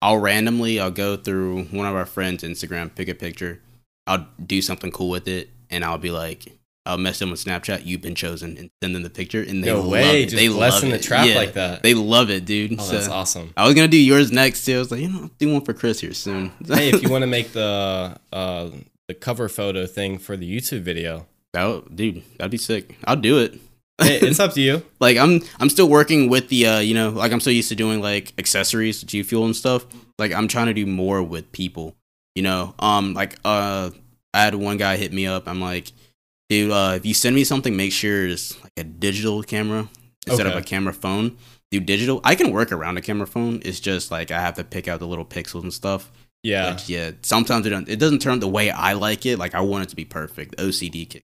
I'll 0.00 0.18
randomly 0.18 0.80
I'll 0.80 0.90
go 0.90 1.16
through 1.16 1.64
one 1.64 1.86
of 1.86 1.94
our 1.94 2.06
friends' 2.06 2.42
Instagram, 2.42 2.94
pick 2.94 3.08
a 3.08 3.14
picture, 3.14 3.60
I'll 4.06 4.26
do 4.44 4.60
something 4.62 4.90
cool 4.90 5.10
with 5.10 5.28
it, 5.28 5.50
and 5.70 5.84
I'll 5.84 5.98
be 5.98 6.10
like. 6.10 6.44
I'll 6.84 6.98
mess 6.98 7.20
them 7.20 7.30
with 7.30 7.44
Snapchat. 7.44 7.86
You've 7.86 8.00
been 8.00 8.16
chosen, 8.16 8.58
and 8.58 8.68
send 8.82 8.92
them 8.96 9.04
the 9.04 9.08
picture, 9.08 9.40
and 9.40 9.62
they 9.62 9.68
No 9.68 9.82
love 9.82 9.90
way, 9.90 10.22
it. 10.22 10.30
just 10.30 10.34
they 10.36 10.48
love 10.48 10.80
the 10.80 10.94
it. 10.94 11.02
trap 11.04 11.28
Yeah, 11.28 11.36
like 11.36 11.52
that. 11.52 11.84
They 11.84 11.94
love 11.94 12.28
it, 12.28 12.44
dude. 12.44 12.74
oh, 12.76 12.82
So, 12.82 12.92
that's 12.94 13.06
awesome. 13.06 13.52
I 13.56 13.64
was 13.66 13.74
gonna 13.76 13.86
do 13.86 13.96
yours 13.96 14.32
next 14.32 14.64
too. 14.64 14.74
I 14.74 14.78
was 14.80 14.90
like, 14.90 15.00
you 15.00 15.08
know, 15.08 15.20
I'll 15.22 15.30
do 15.38 15.52
one 15.52 15.64
for 15.64 15.74
Chris 15.74 16.00
here 16.00 16.12
soon. 16.12 16.50
hey, 16.66 16.88
if 16.90 17.00
you 17.00 17.08
want 17.08 17.22
to 17.22 17.28
make 17.28 17.52
the 17.52 18.16
uh, 18.32 18.70
the 19.06 19.14
cover 19.14 19.48
photo 19.48 19.86
thing 19.86 20.18
for 20.18 20.36
the 20.36 20.44
YouTube 20.58 20.80
video, 20.80 21.28
that 21.52 21.64
would- 21.66 21.94
dude, 21.94 22.24
that'd 22.36 22.50
be 22.50 22.58
sick. 22.58 22.96
I'll 23.04 23.14
do 23.14 23.38
it. 23.38 23.60
Hey, 24.00 24.16
it's 24.22 24.40
up 24.40 24.52
to 24.54 24.60
you. 24.60 24.82
like 25.00 25.16
I'm 25.16 25.40
I'm 25.60 25.68
still 25.68 25.88
working 25.88 26.28
with 26.28 26.48
the 26.48 26.66
uh 26.66 26.78
you 26.80 26.94
know 26.94 27.10
like 27.10 27.32
I'm 27.32 27.40
so 27.40 27.50
used 27.50 27.68
to 27.70 27.74
doing 27.74 28.00
like 28.00 28.32
accessories, 28.38 29.02
G 29.02 29.22
Fuel 29.22 29.44
and 29.44 29.56
stuff. 29.56 29.86
Like 30.18 30.32
I'm 30.32 30.48
trying 30.48 30.66
to 30.66 30.74
do 30.74 30.86
more 30.86 31.22
with 31.22 31.50
people. 31.52 31.96
You 32.34 32.42
know, 32.42 32.74
um 32.78 33.14
like 33.14 33.38
uh 33.44 33.90
I 34.34 34.42
had 34.42 34.54
one 34.54 34.76
guy 34.78 34.96
hit 34.96 35.12
me 35.12 35.26
up. 35.26 35.46
I'm 35.46 35.60
like, 35.60 35.92
dude, 36.48 36.70
uh 36.70 36.94
if 36.96 37.06
you 37.06 37.14
send 37.14 37.34
me 37.34 37.44
something, 37.44 37.76
make 37.76 37.92
sure 37.92 38.26
it's 38.26 38.60
like 38.62 38.72
a 38.76 38.84
digital 38.84 39.42
camera 39.42 39.88
instead 40.26 40.46
of 40.46 40.56
a 40.56 40.62
camera 40.62 40.94
phone. 40.94 41.36
Do 41.70 41.80
digital. 41.80 42.20
I 42.22 42.34
can 42.34 42.52
work 42.52 42.70
around 42.70 42.98
a 42.98 43.00
camera 43.00 43.26
phone. 43.26 43.62
It's 43.64 43.80
just 43.80 44.10
like 44.10 44.30
I 44.30 44.40
have 44.40 44.54
to 44.56 44.64
pick 44.64 44.88
out 44.88 45.00
the 45.00 45.06
little 45.06 45.24
pixels 45.24 45.62
and 45.62 45.72
stuff. 45.72 46.12
Yeah, 46.42 46.76
yeah. 46.86 47.12
Sometimes 47.22 47.64
it 47.66 47.70
don't, 47.70 47.88
it 47.88 47.98
doesn't 47.98 48.20
turn 48.20 48.40
the 48.40 48.48
way 48.48 48.70
I 48.70 48.92
like 48.94 49.24
it. 49.24 49.38
Like 49.38 49.54
I 49.54 49.60
want 49.60 49.84
it 49.84 49.88
to 49.90 49.96
be 49.96 50.04
perfect. 50.04 50.56
OCD 50.56 51.08
kick. 51.08 51.22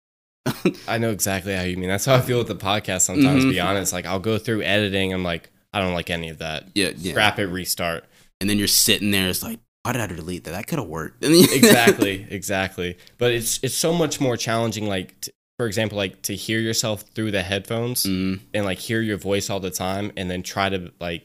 I 0.88 0.98
know 0.98 1.10
exactly 1.10 1.54
how 1.54 1.62
you 1.62 1.76
mean. 1.76 1.88
That's 1.88 2.04
how 2.04 2.14
I 2.14 2.20
feel 2.20 2.38
with 2.38 2.48
the 2.48 2.56
podcast 2.56 3.02
sometimes. 3.02 3.44
To 3.44 3.50
be 3.50 3.60
honest, 3.60 3.92
like 3.92 4.06
I'll 4.06 4.18
go 4.18 4.38
through 4.38 4.62
editing. 4.62 5.12
I'm 5.12 5.22
like, 5.24 5.50
I 5.72 5.80
don't 5.80 5.94
like 5.94 6.10
any 6.10 6.28
of 6.30 6.38
that. 6.38 6.68
Yeah, 6.74 6.90
yeah. 6.96 7.12
Scrap 7.12 7.38
it, 7.38 7.46
restart. 7.46 8.04
and 8.40 8.48
then 8.50 8.58
you're 8.58 8.66
sitting 8.68 9.10
there. 9.10 9.28
It's 9.28 9.42
like, 9.42 9.60
why 9.82 9.92
did 9.92 10.00
I 10.02 10.06
delete 10.06 10.44
that? 10.44 10.50
That 10.52 10.66
could 10.66 10.78
have 10.78 10.88
worked. 10.88 11.24
Exactly, 11.24 12.26
exactly. 12.30 12.98
But 13.18 13.32
it's 13.32 13.60
it's 13.62 13.74
so 13.74 13.92
much 13.94 14.20
more 14.20 14.36
challenging. 14.36 14.86
Like, 14.86 15.18
t- 15.20 15.30
for 15.58 15.66
example, 15.66 15.96
like 15.98 16.22
to 16.22 16.34
hear 16.34 16.58
yourself 16.58 17.02
through 17.14 17.30
the 17.32 17.42
headphones 17.42 18.04
Mm, 18.04 18.40
and 18.54 18.64
like 18.64 18.78
hear 18.78 19.00
your 19.00 19.16
voice 19.18 19.48
all 19.50 19.60
the 19.60 19.70
time, 19.70 20.12
and 20.16 20.30
then 20.30 20.42
try 20.42 20.68
to 20.68 20.90
like, 21.00 21.24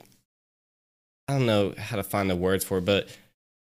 I 1.27 1.33
don't 1.33 1.45
know 1.45 1.73
how 1.77 1.95
to 1.97 2.03
find 2.03 2.29
the 2.29 2.35
words 2.35 2.63
for 2.63 2.77
it, 2.79 2.85
but 2.85 3.07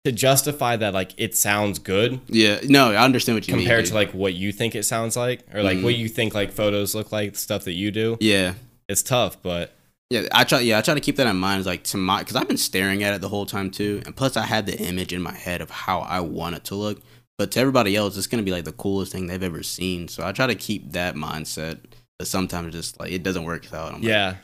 to 0.05 0.11
justify 0.11 0.75
that 0.77 0.93
like 0.93 1.13
it 1.17 1.35
sounds 1.35 1.77
good 1.79 2.21
yeah, 2.27 2.59
no, 2.63 2.91
I 2.91 3.03
understand 3.03 3.35
what 3.35 3.47
you 3.47 3.55
mean. 3.55 3.65
compared 3.65 3.85
to 3.87 3.93
like 3.93 4.11
what 4.13 4.33
you 4.33 4.51
think 4.51 4.73
it 4.75 4.83
sounds 4.83 5.17
like, 5.17 5.41
or 5.53 5.61
like 5.61 5.77
Mhm. 5.79 5.83
what 5.83 5.95
you 5.97 6.07
think 6.07 6.33
like 6.33 6.51
photos 6.51 6.95
look 6.95 7.11
like, 7.11 7.35
stuff 7.35 7.65
that 7.65 7.73
you 7.73 7.91
do. 7.91 8.17
yeah, 8.21 8.53
It's 8.87 9.03
tough, 9.03 9.41
but 9.41 9.73
yeah. 10.09 10.23
I 10.31 10.43
try, 10.45 10.61
yeah, 10.61 10.77
I 10.79 10.81
try 10.81 10.93
to 10.95 10.99
keep 11.01 11.17
that 11.17 11.27
in 11.27 11.35
mind. 11.35 11.59
It's 11.59 11.67
like 11.67 11.83
to 11.85 11.97
my, 11.97 12.19
because 12.19 12.35
I've 12.35 12.47
been 12.47 12.57
staring 12.57 13.03
at 13.03 13.13
it 13.13 13.21
the 13.21 13.29
whole 13.29 13.45
time 13.45 13.69
too, 13.69 14.01
and 14.05 14.15
plus 14.15 14.35
I 14.37 14.45
had 14.45 14.65
the 14.65 14.77
image 14.79 15.13
in 15.13 15.21
my 15.21 15.33
head 15.33 15.61
of 15.61 15.69
how 15.69 15.99
I 15.99 16.21
want 16.21 16.55
it 16.55 16.63
to 16.65 16.75
look. 16.75 17.01
But 17.37 17.51
to 17.51 17.59
everybody 17.59 17.95
else, 17.95 18.17
it's 18.17 18.25
gonna 18.27 18.41
be 18.43 18.51
like 18.51 18.63
the 18.65 18.71
coolest 18.71 19.11
thing 19.11 19.27
they've 19.27 19.43
ever 19.43 19.61
seen. 19.63 20.07
So 20.07 20.25
I 20.25 20.31
try 20.31 20.47
to 20.47 20.55
keep 20.55 20.93
that 20.93 21.15
mindset. 21.15 21.79
But 22.17 22.27
sometimes 22.27 22.73
just 22.73 22.99
like 22.99 23.11
it 23.11 23.21
doesn't 23.23 23.43
work 23.43 23.71
out. 23.73 23.89
I'm 23.93 24.01
like, 24.01 24.03
Yeah. 24.03 24.35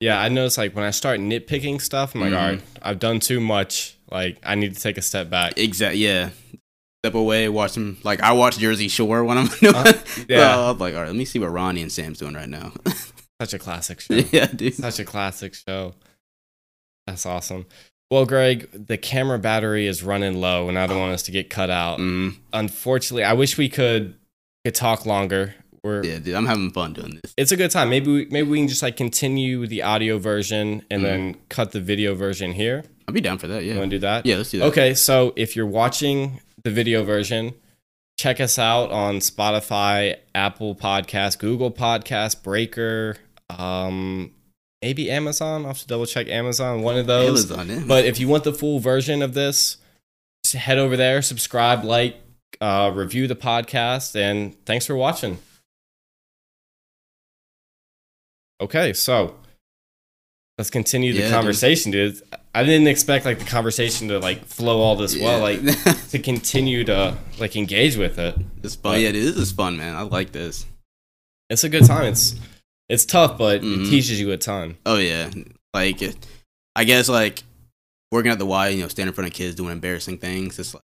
Yeah, 0.00 0.18
I 0.18 0.28
notice 0.30 0.56
like 0.56 0.74
when 0.74 0.84
I 0.84 0.90
start 0.90 1.20
nitpicking 1.20 1.80
stuff, 1.82 2.14
I'm 2.14 2.22
like, 2.22 2.32
Mhm. 2.32 2.36
all 2.40 2.48
right, 2.52 2.62
I've 2.80 2.98
done 2.98 3.20
too 3.20 3.38
much. 3.38 3.96
Like, 4.10 4.38
I 4.42 4.54
need 4.54 4.74
to 4.74 4.80
take 4.80 4.98
a 4.98 5.02
step 5.02 5.30
back. 5.30 5.54
Exactly. 5.56 6.00
Yeah. 6.04 6.30
Step 7.04 7.14
away, 7.14 7.48
watch 7.48 7.72
them. 7.74 7.96
Like 8.04 8.20
I 8.20 8.32
watch 8.32 8.58
Jersey 8.58 8.88
Shore 8.88 9.24
when 9.24 9.38
I'm 9.38 9.46
doing. 9.60 9.74
Uh, 9.74 9.92
yeah. 10.28 10.54
So 10.54 10.70
I'm 10.70 10.78
like, 10.78 10.94
all 10.94 11.00
right, 11.00 11.06
let 11.06 11.16
me 11.16 11.24
see 11.24 11.38
what 11.38 11.46
Ronnie 11.50 11.80
and 11.80 11.90
Sam's 11.90 12.18
doing 12.18 12.34
right 12.34 12.48
now. 12.48 12.72
Such 13.40 13.54
a 13.54 13.58
classic 13.58 14.00
show. 14.02 14.14
yeah, 14.32 14.46
dude. 14.46 14.74
Such 14.74 14.98
a 14.98 15.04
classic 15.04 15.54
show. 15.54 15.94
That's 17.06 17.24
awesome. 17.24 17.64
Well, 18.10 18.26
Greg, 18.26 18.68
the 18.72 18.98
camera 18.98 19.38
battery 19.38 19.86
is 19.86 20.02
running 20.02 20.40
low, 20.40 20.68
and 20.68 20.78
I 20.78 20.86
don't 20.86 20.98
want 20.98 21.12
us 21.12 21.22
to 21.22 21.30
get 21.30 21.48
cut 21.48 21.70
out. 21.70 21.98
Mm, 22.00 22.36
Unfortunately, 22.52 23.24
I 23.24 23.32
wish 23.32 23.56
we 23.56 23.68
could 23.70 24.16
could 24.64 24.74
talk 24.74 25.06
longer. 25.06 25.54
We're 25.82 26.04
Yeah, 26.04 26.18
dude, 26.18 26.34
I'm 26.34 26.46
having 26.46 26.70
fun 26.70 26.92
doing 26.92 27.18
this. 27.22 27.34
it's 27.36 27.52
a 27.52 27.56
good 27.56 27.70
time. 27.70 27.90
Maybe 27.90 28.10
we, 28.12 28.26
maybe 28.30 28.48
we 28.48 28.58
can 28.58 28.68
just 28.68 28.82
like 28.82 28.96
continue 28.96 29.66
the 29.66 29.82
audio 29.82 30.18
version 30.18 30.82
and 30.90 31.04
then 31.04 31.36
cut 31.48 31.72
the 31.72 31.80
video 31.80 32.14
version 32.14 32.52
here. 32.52 32.84
I'll 33.08 33.14
be 33.14 33.20
down 33.20 33.38
for 33.38 33.46
that. 33.48 33.64
You 33.64 33.72
Yeah. 33.72 33.78
want 33.78 33.90
to 33.90 33.96
do 33.96 34.00
that? 34.00 34.26
Yeah, 34.26 34.36
let's 34.36 34.50
do 34.50 34.58
that. 34.60 34.66
Okay, 34.66 34.94
so 34.94 35.32
if 35.36 35.56
you're 35.56 35.66
watching 35.66 36.40
the 36.62 36.70
video 36.70 37.02
version, 37.04 37.54
check 38.18 38.40
us 38.40 38.58
out 38.58 38.90
on 38.92 39.16
Spotify, 39.18 40.16
Apple 40.34 40.74
Podcast, 40.74 41.38
Google 41.38 41.70
Podcast, 41.72 42.42
Breaker, 42.42 43.16
um, 43.48 44.30
maybe 44.82 45.10
Amazon. 45.10 45.62
I'll 45.62 45.68
have 45.68 45.78
to 45.80 45.86
double 45.86 46.06
check 46.06 46.28
Amazon, 46.28 46.82
one 46.82 46.96
of 46.98 47.06
those. 47.06 47.50
Amazon, 47.50 47.68
yeah. 47.68 47.84
But 47.86 48.04
if 48.04 48.20
you 48.20 48.28
want 48.28 48.44
the 48.44 48.52
full 48.52 48.78
version 48.78 49.22
of 49.22 49.34
this, 49.34 49.78
just 50.44 50.54
head 50.56 50.78
over 50.78 50.96
there, 50.96 51.22
subscribe, 51.22 51.84
like, 51.84 52.16
uh, 52.60 52.92
review 52.94 53.26
the 53.26 53.34
podcast, 53.36 54.14
and 54.14 54.54
thanks 54.66 54.86
for 54.86 54.94
watching. 54.94 55.38
Okay, 58.60 58.92
so 58.92 59.36
let's 60.58 60.70
continue 60.70 61.12
the 61.12 61.20
Yeah, 61.20 61.30
conversation, 61.30 61.90
dude. 61.90 62.20
I 62.54 62.64
didn't 62.64 62.88
expect 62.88 63.24
like 63.24 63.38
the 63.38 63.44
conversation 63.44 64.08
to 64.08 64.18
like 64.18 64.44
flow 64.44 64.80
all 64.80 64.96
this 64.96 65.18
well, 65.18 65.40
like 65.40 65.60
to 66.10 66.18
continue 66.22 66.84
to 66.84 67.16
like 67.38 67.56
engage 67.56 67.96
with 67.96 68.18
it. 68.18 68.34
it's 68.62 68.74
fun. 68.74 69.00
Yeah, 69.00 69.12
dude, 69.12 69.34
this 69.34 69.36
is 69.36 69.52
fun, 69.52 69.76
man. 69.76 69.94
I 69.96 70.02
like 70.02 70.32
this. 70.32 70.66
It's 71.48 71.64
a 71.64 71.68
good 71.68 71.86
time. 71.86 72.06
It's 72.12 72.34
it's 72.88 73.04
tough, 73.04 73.38
but 73.38 73.62
Mhm. 73.62 73.86
it 73.86 73.90
teaches 73.90 74.20
you 74.20 74.32
a 74.32 74.36
ton. 74.36 74.76
Oh 74.84 74.96
yeah, 74.98 75.30
like 75.72 76.02
it- 76.02 76.16
I 76.76 76.84
guess 76.84 77.08
like 77.08 77.42
working 78.12 78.30
at 78.32 78.38
the 78.38 78.46
Y, 78.46 78.68
you 78.68 78.82
know, 78.82 78.88
standing 78.88 79.08
in 79.10 79.14
front 79.14 79.28
of 79.28 79.34
kids 79.34 79.54
doing 79.54 79.72
embarrassing 79.72 80.18
things. 80.18 80.58
It's 80.58 80.74
like 80.74 80.82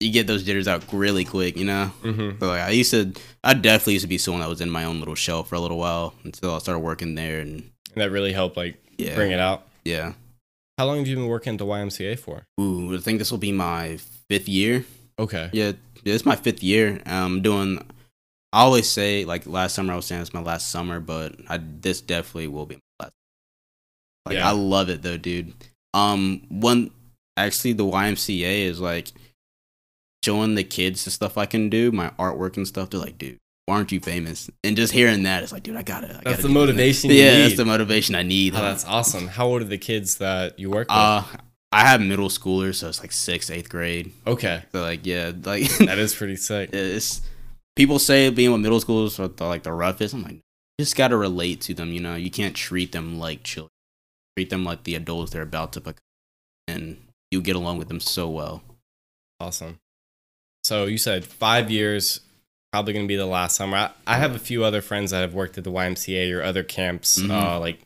you 0.00 0.10
get 0.12 0.26
those 0.26 0.42
jitters 0.42 0.68
out 0.68 0.84
really 0.92 1.24
quick, 1.24 1.56
you 1.56 1.64
know. 1.64 1.90
Mm-hmm. 2.02 2.38
So 2.40 2.48
like 2.48 2.62
I 2.62 2.70
used 2.70 2.90
to, 2.90 3.12
I 3.42 3.54
definitely 3.54 3.94
used 3.94 4.04
to 4.04 4.08
be 4.08 4.18
someone 4.18 4.40
that 4.42 4.48
was 4.48 4.60
in 4.60 4.70
my 4.70 4.84
own 4.84 4.98
little 4.98 5.14
shell 5.14 5.44
for 5.44 5.54
a 5.54 5.60
little 5.60 5.78
while 5.78 6.14
until 6.24 6.54
I 6.54 6.58
started 6.58 6.80
working 6.80 7.14
there, 7.14 7.40
and 7.40 7.70
And 7.92 8.02
that 8.02 8.10
really 8.10 8.32
helped 8.32 8.56
like 8.56 8.76
yeah, 8.98 9.14
bring 9.14 9.30
it 9.30 9.40
out. 9.40 9.66
yeah. 9.84 10.12
How 10.76 10.86
long 10.86 10.98
have 10.98 11.06
you 11.06 11.14
been 11.14 11.28
working 11.28 11.52
at 11.52 11.58
the 11.58 11.66
YMCA 11.66 12.18
for? 12.18 12.42
Ooh, 12.60 12.96
I 12.96 12.98
think 12.98 13.20
this 13.20 13.30
will 13.30 13.38
be 13.38 13.52
my 13.52 13.96
fifth 14.28 14.48
year. 14.48 14.84
Okay. 15.20 15.48
Yeah, 15.52 15.72
yeah, 16.02 16.14
it's 16.14 16.26
my 16.26 16.34
fifth 16.34 16.64
year. 16.64 17.00
I'm 17.06 17.42
doing. 17.42 17.78
I 18.52 18.60
always 18.62 18.88
say 18.90 19.24
like 19.24 19.46
last 19.46 19.74
summer 19.74 19.92
I 19.92 19.96
was 19.96 20.06
saying 20.06 20.22
it's 20.22 20.34
my 20.34 20.40
last 20.42 20.70
summer, 20.70 20.98
but 20.98 21.36
I 21.48 21.60
this 21.62 22.00
definitely 22.00 22.48
will 22.48 22.66
be 22.66 22.74
my 22.98 23.04
last. 23.04 23.12
Like 24.26 24.34
Yeah. 24.36 24.48
I 24.48 24.52
love 24.52 24.88
it 24.90 25.02
though, 25.02 25.16
dude. 25.16 25.54
Um, 25.92 26.42
one 26.48 26.90
actually 27.36 27.72
the 27.74 27.84
YMCA 27.84 28.64
is 28.64 28.80
like 28.80 29.12
showing 30.24 30.54
the 30.54 30.64
kids 30.64 31.04
the 31.04 31.10
stuff 31.10 31.36
I 31.38 31.46
can 31.46 31.68
do, 31.68 31.92
my 31.92 32.10
artwork 32.18 32.56
and 32.56 32.66
stuff. 32.66 32.90
They're 32.90 33.00
like, 33.00 33.18
dude, 33.18 33.38
why 33.66 33.76
aren't 33.76 33.92
you 33.92 34.00
famous? 34.00 34.50
And 34.62 34.76
just 34.76 34.92
hearing 34.92 35.22
that, 35.24 35.42
it's 35.42 35.52
like, 35.52 35.62
dude, 35.62 35.76
I 35.76 35.82
got 35.82 36.04
it. 36.04 36.10
I 36.10 36.14
That's 36.14 36.24
gotta 36.24 36.42
the 36.42 36.48
motivation 36.48 37.10
Yeah, 37.10 37.16
need. 37.36 37.42
that's 37.42 37.56
the 37.56 37.64
motivation 37.64 38.14
I 38.14 38.22
need. 38.22 38.54
Oh, 38.54 38.60
that's 38.62 38.84
awesome. 38.84 39.28
How 39.28 39.46
old 39.46 39.62
are 39.62 39.66
the 39.66 39.78
kids 39.78 40.18
that 40.18 40.58
you 40.58 40.70
work 40.70 40.88
with? 40.88 40.96
uh, 40.96 41.22
I 41.72 41.80
have 41.86 42.00
middle 42.00 42.28
schoolers, 42.28 42.76
so 42.76 42.88
it's 42.88 43.00
like 43.00 43.12
sixth, 43.12 43.50
eighth 43.50 43.68
grade. 43.68 44.12
okay. 44.26 44.62
So 44.72 44.80
like, 44.82 45.04
yeah, 45.06 45.32
like 45.44 45.68
That 45.78 45.98
is 45.98 46.14
pretty 46.14 46.36
sick. 46.36 46.70
it's 46.72 47.20
people 47.76 47.98
say 47.98 48.30
being 48.30 48.52
with 48.52 48.60
middle 48.60 48.80
schoolers 48.80 49.18
are 49.18 49.28
the, 49.28 49.44
like 49.44 49.62
the 49.64 49.72
roughest. 49.72 50.14
I'm 50.14 50.22
like, 50.22 50.34
you 50.34 50.40
just 50.84 50.96
gotta 50.96 51.16
relate 51.16 51.60
to 51.62 51.74
them. 51.74 51.92
You 51.92 52.00
know, 52.00 52.14
you 52.14 52.30
can't 52.30 52.54
treat 52.54 52.92
them 52.92 53.18
like 53.18 53.42
children. 53.42 53.70
Treat 54.36 54.50
them 54.50 54.64
like 54.64 54.82
the 54.84 54.94
adults 54.96 55.30
they're 55.32 55.42
about 55.42 55.72
to 55.74 55.80
become, 55.80 55.98
and 56.68 56.96
you 57.30 57.40
get 57.40 57.56
along 57.56 57.78
with 57.78 57.88
them 57.88 58.00
so 58.00 58.28
well. 58.28 58.62
Awesome. 59.40 59.78
So 60.64 60.86
you 60.86 60.98
said 60.98 61.24
five 61.24 61.70
years, 61.70 62.20
probably 62.72 62.92
going 62.94 63.04
to 63.04 63.08
be 63.08 63.16
the 63.16 63.26
last 63.26 63.56
summer. 63.56 63.76
I, 63.76 63.90
I 64.06 64.16
have 64.16 64.34
a 64.34 64.38
few 64.38 64.64
other 64.64 64.80
friends 64.80 65.10
that 65.10 65.20
have 65.20 65.34
worked 65.34 65.58
at 65.58 65.64
the 65.64 65.70
YMCA 65.70 66.32
or 66.34 66.42
other 66.42 66.62
camps, 66.62 67.18
Mhm. 67.20 67.30
uh, 67.30 67.60
like 67.60 67.80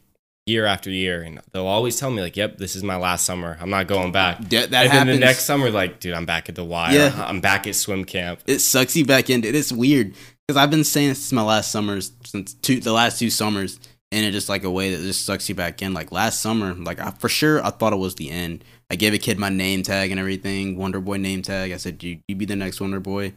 year 0.46 0.64
after 0.64 0.88
year, 0.88 1.20
and 1.22 1.40
they'll 1.52 1.66
always 1.66 1.98
tell 2.00 2.10
me 2.10 2.22
like, 2.22 2.36
"Yep, 2.36 2.56
this 2.56 2.74
is 2.74 2.82
my 2.82 2.96
last 2.96 3.26
summer. 3.26 3.58
I'm 3.60 3.68
not 3.68 3.86
going 3.86 4.12
back." 4.12 4.40
That, 4.48 4.70
that 4.70 4.86
and 4.86 4.92
then 4.92 5.06
the 5.08 5.18
next 5.18 5.44
summer, 5.44 5.70
like, 5.70 6.00
dude, 6.00 6.14
I'm 6.14 6.24
back 6.24 6.48
at 6.48 6.54
the 6.54 6.64
Y. 6.64 6.92
Yeah. 6.94 7.24
I'm 7.26 7.40
back 7.40 7.66
at 7.66 7.74
swim 7.74 8.04
camp. 8.06 8.40
it 8.46 8.60
sucks 8.60 8.96
you 8.96 9.04
back 9.04 9.28
in. 9.28 9.44
It 9.44 9.54
is 9.54 9.72
weird 9.72 10.14
because 10.46 10.56
I've 10.56 10.70
been 10.70 10.84
saying 10.84 11.08
this 11.10 11.26
is 11.26 11.32
my 11.34 11.42
last 11.42 11.70
summers 11.70 12.12
since 12.24 12.54
two, 12.54 12.80
the 12.80 12.92
last 12.94 13.18
two 13.18 13.28
summers, 13.28 13.78
and 14.12 14.24
it 14.24 14.32
just 14.32 14.48
like 14.48 14.64
a 14.64 14.70
way 14.70 14.94
that 14.94 15.02
just 15.02 15.24
sucks 15.26 15.48
you 15.48 15.54
back 15.54 15.82
in. 15.82 15.92
Like 15.94 16.12
last 16.12 16.40
summer, 16.40 16.74
like 16.74 17.00
I, 17.00 17.10
for 17.10 17.28
sure 17.28 17.64
I 17.64 17.70
thought 17.70 17.92
it 17.92 17.96
was 17.98 18.14
the 18.14 18.30
end. 18.30 18.64
I 18.90 18.96
gave 18.96 19.12
a 19.14 19.18
kid 19.18 19.38
my 19.38 19.48
name 19.50 19.82
tag 19.82 20.10
and 20.10 20.18
everything, 20.18 20.76
Wonder 20.76 21.00
Boy 21.00 21.18
name 21.18 21.42
tag. 21.42 21.72
I 21.72 21.76
said, 21.76 22.02
"You, 22.02 22.18
you 22.28 22.34
be 22.36 22.44
the 22.46 22.56
next 22.56 22.80
Wonder 22.80 23.00
Boy." 23.00 23.34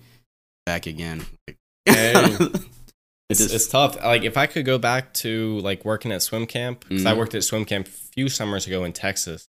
Back 0.66 0.86
again. 0.86 1.26
Hey. 1.86 2.38
It's, 3.30 3.40
just- 3.40 3.54
it's 3.56 3.68
tough. 3.70 3.96
Like 4.04 4.24
if 4.24 4.36
I 4.36 4.46
could 4.46 4.66
go 4.66 4.78
back 4.78 5.14
to 5.16 5.60
like 5.60 5.86
working 5.86 6.12
at 6.12 6.22
swim 6.22 6.46
camp, 6.46 6.84
because 6.90 7.06
I 7.06 7.14
Mhm. 7.14 7.18
worked 7.18 7.34
at 7.34 7.46
swim 7.46 7.64
camp 7.64 7.88
a 7.88 7.90
few 7.90 8.28
summers 8.28 8.68
ago 8.68 8.84
in 8.84 8.92
Texas. 8.92 9.48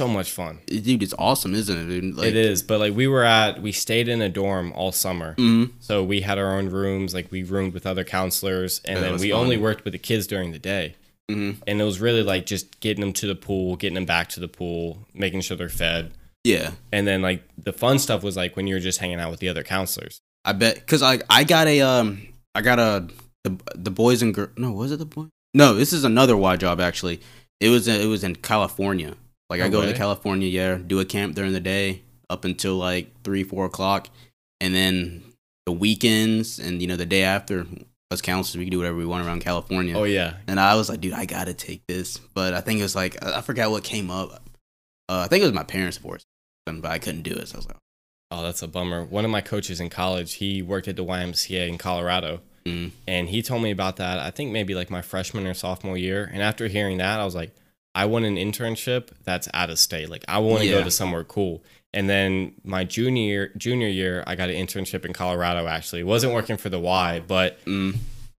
So 0.00 0.08
much 0.08 0.30
fun. 0.30 0.60
dude, 0.66 1.02
it's 1.02 1.12
awesome, 1.18 1.54
isn't 1.54 1.76
it? 1.76 1.84
Dude? 2.00 2.14
Like, 2.16 2.28
it 2.28 2.36
is, 2.36 2.62
but 2.62 2.80
like 2.80 2.94
we 2.94 3.06
were 3.06 3.22
at, 3.22 3.60
we 3.60 3.70
stayed 3.70 4.08
in 4.08 4.22
a 4.22 4.30
dorm 4.30 4.72
all 4.74 4.92
summer. 4.92 5.34
mhm. 5.36 5.72
So 5.80 6.02
we 6.02 6.22
had 6.22 6.38
our 6.38 6.56
own 6.56 6.70
rooms, 6.70 7.12
like 7.12 7.30
we 7.30 7.42
roomed 7.42 7.74
with 7.74 7.86
other 7.86 8.02
counselors, 8.02 8.80
and 8.86 8.96
That 8.96 9.02
then 9.02 9.20
we 9.20 9.30
fun. 9.30 9.40
only 9.40 9.58
worked 9.58 9.84
with 9.84 9.92
the 9.92 9.98
kids 9.98 10.26
during 10.26 10.52
the 10.52 10.58
day. 10.58 10.94
Mhm. 11.30 11.56
And 11.66 11.80
it 11.82 11.84
was 11.84 12.00
really 12.00 12.22
like 12.22 12.46
just 12.46 12.80
getting 12.80 13.02
them 13.02 13.12
to 13.12 13.26
the 13.26 13.34
pool, 13.34 13.76
getting 13.76 13.94
them 13.94 14.06
back 14.06 14.30
to 14.30 14.40
the 14.40 14.48
pool, 14.48 15.06
making 15.12 15.42
sure 15.42 15.56
they're 15.56 15.68
fed. 15.68 16.12
Yeah, 16.44 16.70
And 16.90 17.06
then 17.06 17.20
like 17.20 17.42
the 17.62 17.72
fun 17.74 17.98
stuff 17.98 18.22
was 18.22 18.34
like 18.38 18.56
when 18.56 18.66
you 18.66 18.74
were 18.76 18.80
just 18.80 19.00
hanging 19.00 19.20
out 19.20 19.30
with 19.30 19.40
the 19.40 19.50
other 19.50 19.62
counselors. 19.62 20.20
I 20.46 20.54
bet 20.54 20.76
because 20.76 21.02
I 21.02 21.20
I 21.28 21.44
got 21.44 21.66
a 21.66 21.82
um 21.82 22.22
I 22.54 22.62
got 22.62 22.78
a 22.78 23.06
the 23.44 23.52
the 23.74 23.90
boys 23.90 24.22
and 24.22 24.32
girls. 24.32 24.48
No, 24.56 24.72
was 24.72 24.92
it 24.92 24.98
the 24.98 25.04
boy? 25.04 25.26
No, 25.52 25.74
this 25.74 25.92
is 25.92 26.04
another 26.04 26.38
Y 26.38 26.56
job 26.56 26.80
actually. 26.80 27.20
It 27.60 27.68
was 27.68 27.86
it 27.86 28.08
was 28.08 28.24
in 28.24 28.36
California. 28.36 29.16
Like 29.50 29.60
I 29.60 29.68
go 29.68 29.80
way. 29.80 29.86
to 29.86 29.98
California, 29.98 30.48
yeah, 30.48 30.76
do 30.76 31.00
a 31.00 31.04
camp 31.04 31.34
during 31.34 31.52
the 31.52 31.60
day 31.60 32.02
up 32.30 32.44
until 32.44 32.76
like 32.76 33.10
three 33.24 33.42
four 33.42 33.66
o'clock, 33.66 34.08
and 34.60 34.72
then 34.72 35.24
the 35.66 35.72
weekends 35.72 36.60
and 36.60 36.80
you 36.80 36.86
know 36.86 36.96
the 36.96 37.06
day 37.06 37.24
after. 37.24 37.66
Us 38.12 38.20
counselors, 38.20 38.58
we 38.58 38.64
can 38.64 38.72
do 38.72 38.78
whatever 38.78 38.96
we 38.96 39.06
want 39.06 39.24
around 39.24 39.40
California. 39.40 39.96
Oh 39.96 40.02
yeah, 40.02 40.34
And 40.48 40.58
I 40.58 40.74
was 40.74 40.88
like, 40.88 41.00
dude, 41.00 41.12
I 41.12 41.26
gotta 41.26 41.54
take 41.54 41.86
this. 41.86 42.18
But 42.18 42.54
I 42.54 42.60
think 42.60 42.80
it 42.80 42.82
was 42.82 42.96
like 42.96 43.24
I 43.24 43.40
forgot 43.40 43.70
what 43.70 43.84
came 43.84 44.10
up. 44.10 44.32
Uh, 45.08 45.20
I 45.20 45.28
think 45.28 45.42
it 45.42 45.46
was 45.46 45.54
my 45.54 45.62
parents' 45.62 45.96
force, 45.96 46.26
but 46.66 46.84
I 46.86 46.98
couldn't 46.98 47.22
do 47.22 47.30
it. 47.30 47.46
So 47.46 47.54
I 47.54 47.58
was 47.58 47.68
like, 47.68 47.76
oh 48.32 48.42
that's 48.42 48.62
a 48.62 48.66
bummer. 48.66 49.04
One 49.04 49.24
of 49.24 49.30
my 49.30 49.40
coaches 49.40 49.78
in 49.78 49.90
college, 49.90 50.34
he 50.34 50.60
worked 50.60 50.88
at 50.88 50.96
the 50.96 51.04
YMCA 51.04 51.68
in 51.68 51.78
Colorado, 51.78 52.40
mm, 52.66 52.90
and 53.06 53.28
he 53.28 53.42
told 53.42 53.62
me 53.62 53.70
about 53.70 53.94
that. 53.98 54.18
I 54.18 54.32
think 54.32 54.50
maybe 54.50 54.74
like 54.74 54.90
my 54.90 55.02
freshman 55.02 55.46
or 55.46 55.54
sophomore 55.54 55.96
year. 55.96 56.28
And 56.32 56.42
after 56.42 56.66
hearing 56.66 56.98
that, 56.98 57.20
I 57.20 57.24
was 57.24 57.36
like, 57.36 57.54
I 57.94 58.04
want 58.06 58.24
an 58.24 58.36
internship 58.36 59.08
that's 59.24 59.48
out 59.52 59.70
of 59.70 59.78
state. 59.78 60.08
Like 60.08 60.24
I 60.28 60.38
want 60.38 60.62
to 60.62 60.68
go 60.68 60.82
to 60.82 60.90
somewhere 60.90 61.24
cool. 61.24 61.62
And 61.92 62.08
then 62.08 62.54
my 62.62 62.84
junior 62.84 63.22
year, 63.22 63.52
junior 63.56 63.88
year, 63.88 64.22
I 64.26 64.36
got 64.36 64.48
an 64.48 64.54
internship 64.54 65.04
in 65.04 65.12
Colorado. 65.12 65.66
Actually, 65.66 66.02
it 66.02 66.06
wasn't 66.06 66.32
working 66.32 66.56
for 66.56 66.68
the 66.68 66.78
Y, 66.78 67.20
but 67.26 67.64
mm, 67.64 67.96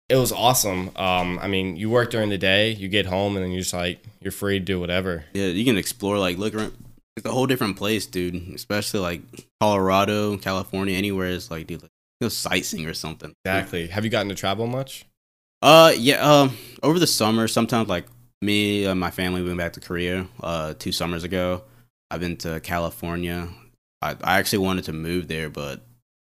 it 0.08 0.16
was 0.16 0.32
awesome. 0.32 0.92
Um, 0.96 1.38
I 1.42 1.48
mean, 1.48 1.76
you 1.76 1.90
work 1.90 2.12
during 2.12 2.30
the 2.30 2.38
day, 2.38 2.72
you 2.72 2.88
get 2.88 3.06
home, 3.06 3.36
and 3.36 3.44
then 3.44 3.52
you're 3.52 3.62
just 3.62 3.74
like 3.74 4.02
you're 4.22 4.32
free 4.32 4.60
to 4.60 4.64
do 4.64 4.80
whatever. 4.80 5.26
yeah, 5.34 5.48
you 5.48 5.66
can 5.66 5.78
explore 5.78 6.18
like 6.18 6.38
look 6.38 6.56
around. 6.56 6.74
It's 7.18 7.26
a 7.26 7.32
whole 7.32 7.46
different 7.46 7.76
place, 7.76 8.06
dude. 8.06 8.36
Especially 8.56 9.02
like 9.02 9.22
Colorado, 9.60 10.38
California, 10.38 10.96
anywhere 10.96 11.28
is 11.28 11.52
like, 11.52 11.68
dude, 11.68 11.82
like, 11.82 11.92
go 12.22 12.30
sightseeing 12.30 12.86
or 12.88 12.94
something. 12.94 13.34
Exactly. 13.44 13.88
Have 13.88 14.06
you 14.06 14.10
gotten 14.10 14.30
to 14.30 14.36
travel 14.36 14.66
much? 14.66 15.06
Uh, 15.62 15.94
yeah. 15.98 16.22
Um, 16.22 16.58
over 16.82 17.00
the 17.00 17.08
summer, 17.08 17.50
sometimes 17.50 17.90
like 17.90 18.06
me 18.42 18.86
and 18.86 19.00
my 19.00 19.12
family 19.12 19.44
went 19.44 19.58
back 19.58 19.74
to 19.74 19.80
Korea. 19.80 20.28
Uh, 20.42 20.74
two 20.78 20.92
summers 20.92 21.24
ago, 21.24 21.64
I've 22.10 22.20
been 22.20 22.38
to 22.38 22.60
California. 22.62 23.50
I, 24.02 24.16
I 24.24 24.40
actually 24.40 24.60
wanted 24.60 24.86
to 24.86 24.94
move 24.94 25.28
there, 25.28 25.50
but 25.50 25.82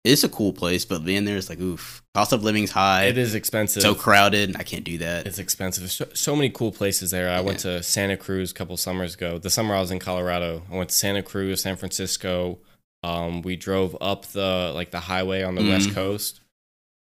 it's 0.04 0.24
a 0.24 0.30
cool 0.30 0.52
place. 0.52 0.84
But 0.84 1.06
being 1.06 1.26
there, 1.26 1.38
it's 1.38 1.50
like, 1.50 1.60
oof, 1.62 2.02
cost 2.14 2.34
of 2.34 2.44
living's 2.44 2.72
high. 2.72 3.06
It 3.06 3.18
is 3.18 3.34
expensive. 3.36 3.82
so 3.82 3.96
crowded. 3.96 4.56
I 4.58 4.64
can't 4.64 4.84
do 4.84 4.98
that. 5.00 5.26
It's 5.26 5.40
expensive. 5.40 5.90
So, 5.92 6.08
so 6.14 6.36
many 6.36 6.50
cool 6.50 6.72
places 6.72 7.12
there. 7.12 7.30
I 7.30 7.40
went 7.42 7.60
to 7.60 7.82
Santa 7.82 8.18
Cruz 8.18 8.52
a 8.52 8.54
couple 8.54 8.76
summers 8.78 9.14
ago. 9.16 9.38
The 9.38 9.50
summer 9.50 9.74
I 9.76 9.80
was 9.80 9.92
in 9.92 10.00
Colorado, 10.00 10.64
I 10.72 10.76
went 10.76 10.90
to 10.90 10.96
Santa 10.96 11.24
Cruz, 11.24 11.62
San 11.62 11.78
Francisco. 11.78 12.60
Um, 13.04 13.42
we 13.42 13.56
drove 13.56 13.98
up 14.02 14.26
the 14.28 14.72
like 14.76 14.92
the 14.92 15.00
highway 15.00 15.42
on 15.44 15.56
the 15.56 15.64
west 15.68 15.90
Mhm. 15.90 15.94
coast. 15.96 16.42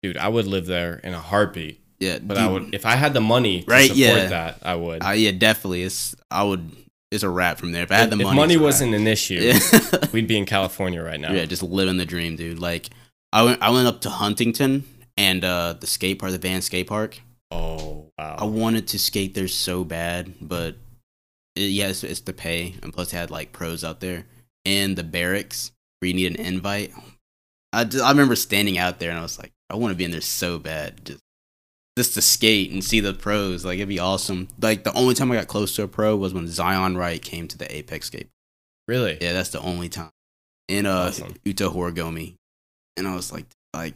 Dude, 0.02 0.16
I 0.16 0.28
would 0.28 0.46
live 0.46 0.66
there 0.66 1.00
in 1.02 1.12
a 1.14 1.18
heartbeat. 1.20 1.80
Yeah, 2.00 2.18
But 2.20 2.38
I 2.38 2.48
would 2.48 2.74
if 2.74 2.86
I 2.86 2.96
had 2.96 3.12
the 3.14 3.20
money 3.20 3.62
to 3.62 3.70
Right, 3.70 3.88
support 3.88 3.98
yeah. 3.98 4.26
that, 4.28 4.58
I 4.62 4.74
would. 4.74 5.02
I, 5.02 5.14
yeah, 5.14 5.32
definitely. 5.32 5.82
It's 5.82 6.14
I 6.30 6.42
would. 6.44 6.70
It's 7.10 7.22
a 7.22 7.28
wrap 7.30 7.58
from 7.58 7.72
there. 7.72 7.82
If 7.84 7.90
I 7.90 7.96
had 7.96 8.10
the 8.10 8.16
if 8.16 8.22
money, 8.24 8.36
money 8.36 8.54
a 8.56 8.60
wasn't 8.60 8.94
an 8.94 9.06
issue, 9.06 9.34
Yeah. 9.36 9.58
we'd 10.12 10.28
be 10.28 10.36
in 10.36 10.44
California 10.44 11.02
right 11.02 11.18
now. 11.18 11.32
Yeah, 11.32 11.46
just 11.46 11.62
living 11.62 11.96
the 11.96 12.04
dream, 12.06 12.36
dude. 12.36 12.58
Like 12.58 12.90
I 13.32 13.42
went 13.42 13.62
I 13.62 13.70
went 13.70 13.86
up 13.88 14.00
to 14.02 14.10
Huntington 14.10 14.84
and 15.16 15.44
uh 15.44 15.74
the 15.80 15.86
skate 15.86 16.18
park, 16.18 16.32
the 16.32 16.38
Van 16.38 16.60
skate 16.62 16.86
park. 16.86 17.18
Oh 17.50 18.12
wow! 18.18 18.36
I 18.38 18.44
wanted 18.44 18.88
to 18.88 18.98
skate 18.98 19.34
there 19.34 19.48
so 19.48 19.84
bad, 19.84 20.34
but 20.40 20.76
it, 21.56 21.70
yeah, 21.70 21.88
it's, 21.88 22.04
it's 22.04 22.20
the 22.20 22.34
pay, 22.34 22.74
and 22.82 22.92
plus 22.92 23.10
they 23.10 23.16
had 23.18 23.30
like 23.30 23.52
pros 23.52 23.82
out 23.84 24.00
there 24.00 24.26
and 24.66 24.94
the 24.96 25.02
barracks 25.02 25.72
where 25.98 26.08
you 26.08 26.14
need 26.14 26.38
an 26.38 26.44
invite. 26.46 26.92
I, 27.72 27.84
just, 27.84 28.04
I 28.04 28.10
remember 28.10 28.36
standing 28.36 28.76
out 28.78 28.98
there 28.98 29.10
and 29.10 29.18
I 29.18 29.22
was 29.22 29.38
like, 29.38 29.52
I 29.70 29.76
want 29.76 29.92
to 29.92 29.96
be 29.96 30.04
in 30.04 30.10
there 30.10 30.20
so 30.20 30.58
bad. 30.58 31.04
Just 31.06 31.20
just 31.98 32.14
to 32.14 32.22
skate 32.22 32.70
and 32.72 32.82
see 32.82 33.00
the 33.00 33.12
pros. 33.12 33.64
Like 33.64 33.76
it'd 33.76 33.88
be 33.88 33.98
awesome. 33.98 34.48
Like 34.60 34.84
the 34.84 34.92
only 34.94 35.14
time 35.14 35.30
I 35.30 35.36
got 35.36 35.48
close 35.48 35.76
to 35.76 35.82
a 35.82 35.88
pro 35.88 36.16
was 36.16 36.32
when 36.32 36.48
Zion 36.48 36.96
Wright 36.96 37.20
came 37.20 37.46
to 37.48 37.58
the 37.58 37.70
Apex 37.76 38.06
skate. 38.06 38.28
Really? 38.86 39.18
Yeah, 39.20 39.34
that's 39.34 39.50
the 39.50 39.60
only 39.60 39.90
time. 39.90 40.08
In 40.68 40.86
uh 40.86 41.08
Awesome. 41.08 41.34
Uta 41.44 41.68
Horogomi. 41.68 42.34
And 42.96 43.06
I 43.06 43.14
was 43.14 43.30
like 43.32 43.44
like 43.74 43.94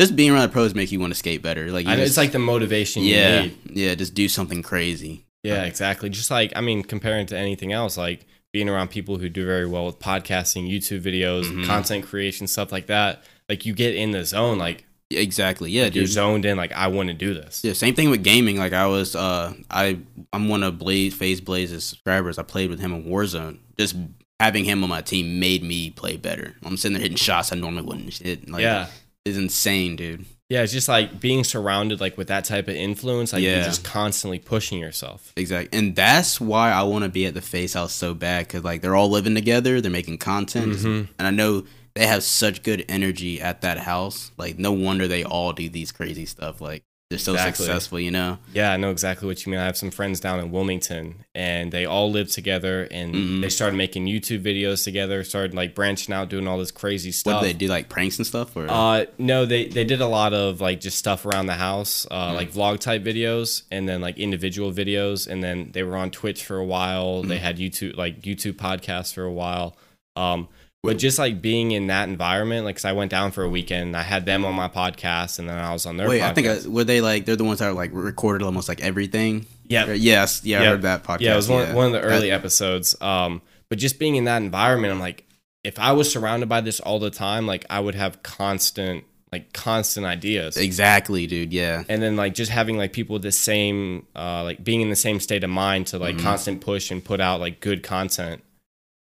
just 0.00 0.14
being 0.16 0.30
around 0.30 0.42
the 0.42 0.48
pros 0.48 0.74
make 0.74 0.90
you 0.92 1.00
want 1.00 1.12
to 1.12 1.18
skate 1.18 1.42
better. 1.42 1.70
Like 1.72 1.86
I 1.86 1.96
just- 1.96 2.08
it's 2.10 2.16
like 2.16 2.32
the 2.32 2.38
motivation 2.38 3.02
you 3.02 3.14
yeah, 3.16 3.40
need. 3.42 3.58
yeah, 3.70 3.94
just 3.96 4.14
do 4.14 4.28
something 4.28 4.62
crazy. 4.62 5.24
Yeah, 5.42 5.64
exactly. 5.64 6.08
Just 6.08 6.30
like 6.30 6.52
I 6.54 6.60
mean, 6.60 6.82
comparing 6.84 7.26
to 7.26 7.36
anything 7.36 7.72
else, 7.72 7.96
like 7.96 8.26
being 8.52 8.68
around 8.68 8.88
people 8.90 9.16
who 9.18 9.28
do 9.28 9.44
very 9.46 9.66
well 9.66 9.86
with 9.86 9.98
podcasting, 9.98 10.70
YouTube 10.70 11.00
videos, 11.02 11.44
Mhm. 11.44 11.66
content 11.66 12.04
creation, 12.04 12.46
stuff 12.46 12.70
like 12.70 12.86
that. 12.86 13.24
Like 13.48 13.64
you 13.66 13.72
get 13.74 13.94
in 13.96 14.10
the 14.12 14.24
zone, 14.24 14.58
like 14.58 14.84
exactly. 15.20 15.70
Yeah, 15.70 15.82
you're 15.84 15.90
dude. 16.04 16.08
zoned 16.08 16.44
in. 16.44 16.56
Like 16.56 16.72
I 16.72 16.88
want 16.88 17.08
to 17.08 17.14
do 17.14 17.34
this. 17.34 17.62
Yeah, 17.64 17.72
same 17.72 17.94
thing 17.94 18.10
with 18.10 18.22
gaming. 18.24 18.56
Like 18.56 18.72
I 18.72 18.86
was, 18.86 19.14
uh, 19.16 19.52
I 19.70 19.98
I'm 20.32 20.48
one 20.48 20.62
of 20.62 20.78
Blaze 20.78 21.14
FaZe 21.14 21.40
Blaze's 21.40 21.84
subscribers. 21.84 22.38
I 22.38 22.42
played 22.42 22.70
with 22.70 22.80
him 22.80 22.92
in 22.92 23.04
Warzone. 23.04 23.58
Just 23.78 23.96
having 24.40 24.64
him 24.64 24.82
on 24.82 24.90
my 24.90 25.00
team 25.02 25.38
made 25.40 25.62
me 25.62 25.90
play 25.90 26.16
better. 26.16 26.54
I'm 26.64 26.76
sitting 26.76 26.94
there 26.94 27.02
hitting 27.02 27.16
shots 27.16 27.52
I 27.52 27.56
normally 27.56 27.82
wouldn't 27.82 28.12
hit. 28.18 28.48
Like, 28.50 28.62
yeah, 28.62 28.88
it's 29.24 29.38
insane, 29.38 29.94
dude. 29.96 30.24
yeah. 30.48 30.62
It's 30.62 30.72
just 30.72 30.88
like 30.88 31.20
being 31.20 31.44
surrounded 31.44 32.00
like 32.00 32.18
with 32.18 32.26
that 32.28 32.44
type 32.44 32.66
of 32.68 32.74
influence. 32.74 33.32
Like 33.32 33.42
you're 33.42 33.62
just 33.62 33.84
constantly 33.84 34.38
pushing 34.40 34.78
yourself. 34.80 35.32
Exactly, 35.36 35.78
and 35.78 35.94
that's 35.94 36.40
why 36.40 36.72
I 36.72 36.82
want 36.82 37.04
to 37.04 37.08
be 37.08 37.24
at 37.26 37.34
the 37.34 37.40
FaZe 37.40 37.74
House 37.74 37.92
so 37.92 38.14
bad 38.14 38.46
because 38.48 38.64
like 38.64 38.80
they're 38.82 38.96
all 38.96 39.10
living 39.10 39.34
together, 39.34 39.80
they're 39.80 39.90
making 39.92 40.18
content, 40.18 40.72
Mhm. 40.74 41.08
and 41.18 41.26
I 41.28 41.30
know 41.30 41.64
they 41.94 42.06
have 42.06 42.22
such 42.22 42.62
good 42.62 42.84
energy 42.88 43.40
at 43.40 43.60
that 43.62 43.78
house. 43.78 44.32
Like, 44.36 44.58
no 44.58 44.72
wonder 44.72 45.06
they 45.08 45.24
all 45.24 45.52
do 45.52 45.68
these 45.68 45.92
crazy 45.92 46.26
stuff. 46.26 46.60
Like, 46.60 46.82
they're 47.10 47.18
so 47.18 47.34
Exactly. 47.34 47.66
successful, 47.66 48.00
you 48.00 48.10
know. 48.10 48.38
Yeah, 48.54 48.72
I 48.72 48.78
know 48.78 48.90
exactly 48.90 49.28
what 49.28 49.44
you 49.44 49.52
mean. 49.52 49.60
I 49.60 49.66
have 49.66 49.76
some 49.76 49.90
friends 49.90 50.18
down 50.18 50.40
in 50.40 50.50
Wilmington, 50.50 51.16
and 51.34 51.70
they 51.70 51.84
all 51.84 52.10
live 52.10 52.30
together, 52.30 52.88
and 52.90 53.14
Mhm. 53.14 53.42
they 53.42 53.50
started 53.50 53.76
making 53.76 54.06
YouTube 54.06 54.40
videos 54.42 54.82
together. 54.82 55.22
Started 55.22 55.52
like 55.52 55.74
branching 55.74 56.14
out, 56.14 56.30
doing 56.30 56.48
all 56.48 56.56
this 56.58 56.70
crazy 56.70 57.10
What 57.10 57.14
stuff. 57.16 57.42
do 57.42 57.48
they 57.48 57.52
do? 57.52 57.66
Like 57.66 57.90
pranks 57.90 58.16
and 58.16 58.26
stuff, 58.26 58.56
or 58.56 58.66
Uh, 58.70 59.04
no, 59.18 59.44
they 59.44 59.66
they 59.66 59.84
did 59.84 60.00
a 60.00 60.06
lot 60.06 60.32
of 60.32 60.62
like 60.62 60.80
just 60.80 60.96
stuff 60.96 61.26
around 61.26 61.44
the 61.46 61.56
house, 61.56 62.06
uh, 62.10 62.30
Mm. 62.30 62.34
like 62.34 62.50
vlog 62.50 62.78
type 62.80 63.04
videos, 63.04 63.64
and 63.70 63.86
then 63.86 64.00
like 64.00 64.16
individual 64.18 64.72
videos, 64.72 65.26
and 65.28 65.44
then 65.44 65.68
they 65.72 65.82
were 65.82 65.96
on 65.98 66.10
Twitch 66.10 66.42
for 66.42 66.56
a 66.56 66.64
while. 66.64 67.22
Mm. 67.22 67.28
They 67.28 67.38
had 67.40 67.58
YouTube 67.58 67.94
like 67.94 68.22
YouTube 68.22 68.54
podcasts 68.54 69.12
for 69.12 69.24
a 69.24 69.32
while. 69.32 69.76
Um, 70.16 70.48
but 70.82 70.98
just 70.98 71.18
like 71.18 71.40
being 71.40 71.70
in 71.70 71.86
that 71.88 72.08
environment, 72.08 72.64
like 72.64 72.76
'cause 72.76 72.84
I 72.84 72.92
went 72.92 73.10
down 73.10 73.30
for 73.30 73.44
a 73.44 73.48
weekend, 73.48 73.96
I 73.96 74.02
had 74.02 74.26
them 74.26 74.44
on 74.44 74.54
my 74.54 74.68
podcast, 74.68 75.38
and 75.38 75.48
then 75.48 75.58
I 75.58 75.72
was 75.72 75.86
on 75.86 75.96
their. 75.96 76.08
Wait, 76.08 76.20
podcast. 76.20 76.24
I 76.30 76.34
think 76.34 76.46
I, 76.48 76.68
were 76.68 76.84
they 76.84 77.00
like 77.00 77.24
they're 77.24 77.36
the 77.36 77.44
ones 77.44 77.60
that 77.60 77.68
are 77.68 77.72
like 77.72 77.90
recorded 77.92 78.44
almost 78.44 78.68
like 78.68 78.80
everything. 78.80 79.46
yeah, 79.68 79.86
Or- 79.88 79.94
Yes, 79.94 80.42
yeah, 80.44 80.60
I 80.62 80.66
heard 80.66 80.82
that 80.82 81.04
podcast. 81.04 81.20
yeah, 81.20 81.32
it 81.32 81.36
was 81.36 81.48
one, 81.48 81.68
yeah. 81.68 81.74
one 81.74 81.86
of 81.86 81.92
the 81.92 82.00
early 82.00 82.28
That- 82.30 82.34
episodes. 82.34 82.94
Um, 83.00 83.40
but 83.68 83.78
just 83.78 83.98
being 83.98 84.16
in 84.16 84.24
that 84.24 84.42
environment, 84.42 84.92
I'm 84.92 85.00
like, 85.00 85.24
if 85.64 85.78
I 85.78 85.92
was 85.92 86.10
surrounded 86.12 86.48
by 86.48 86.60
this 86.60 86.78
all 86.80 86.98
the 86.98 87.10
time, 87.10 87.46
like 87.46 87.64
I 87.70 87.78
would 87.80 87.94
have 87.94 88.22
constant, 88.24 89.04
like 89.30 89.52
constant 89.54 90.04
ideas. 90.04 90.56
exactly, 90.58 91.26
dude. 91.28 91.52
Yeah, 91.52 91.84
and 91.88 92.02
then 92.02 92.16
like 92.16 92.34
just 92.34 92.50
having 92.50 92.76
like 92.76 92.92
people 92.92 93.14
with 93.14 93.22
the 93.22 93.32
same 93.32 94.06
uh 94.16 94.42
like 94.42 94.62
being 94.64 94.80
in 94.82 94.90
the 94.90 94.96
same 94.96 95.20
state 95.20 95.44
of 95.44 95.48
mind 95.50 95.86
to 95.86 95.98
like 95.98 96.16
Mhm. 96.16 96.22
constant 96.22 96.60
push 96.60 96.90
and 96.90 97.02
put 97.04 97.20
out 97.20 97.40
like 97.40 97.60
good 97.60 97.82
content 97.82 98.42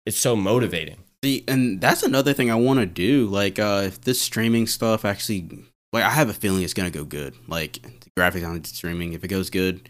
it's 0.06 0.16
so 0.18 0.34
motivating 0.36 0.96
See, 1.24 1.42
and 1.48 1.80
that's 1.80 2.02
another 2.02 2.34
thing 2.34 2.50
I 2.50 2.54
want 2.54 2.80
to 2.80 2.86
do. 2.86 3.24
Like, 3.24 3.58
uh, 3.58 3.84
if 3.86 3.98
this 4.02 4.20
streaming 4.20 4.66
stuff 4.66 5.06
actually, 5.06 5.48
like, 5.90 6.04
I 6.04 6.10
have 6.10 6.28
a 6.28 6.34
feeling 6.34 6.62
it's 6.62 6.74
gonna 6.74 6.90
go 6.90 7.02
good. 7.02 7.34
Like, 7.48 7.80
the 7.80 8.10
graphics 8.14 8.46
on 8.46 8.62
streaming, 8.64 9.14
if 9.14 9.24
it 9.24 9.28
goes 9.28 9.48
good, 9.48 9.88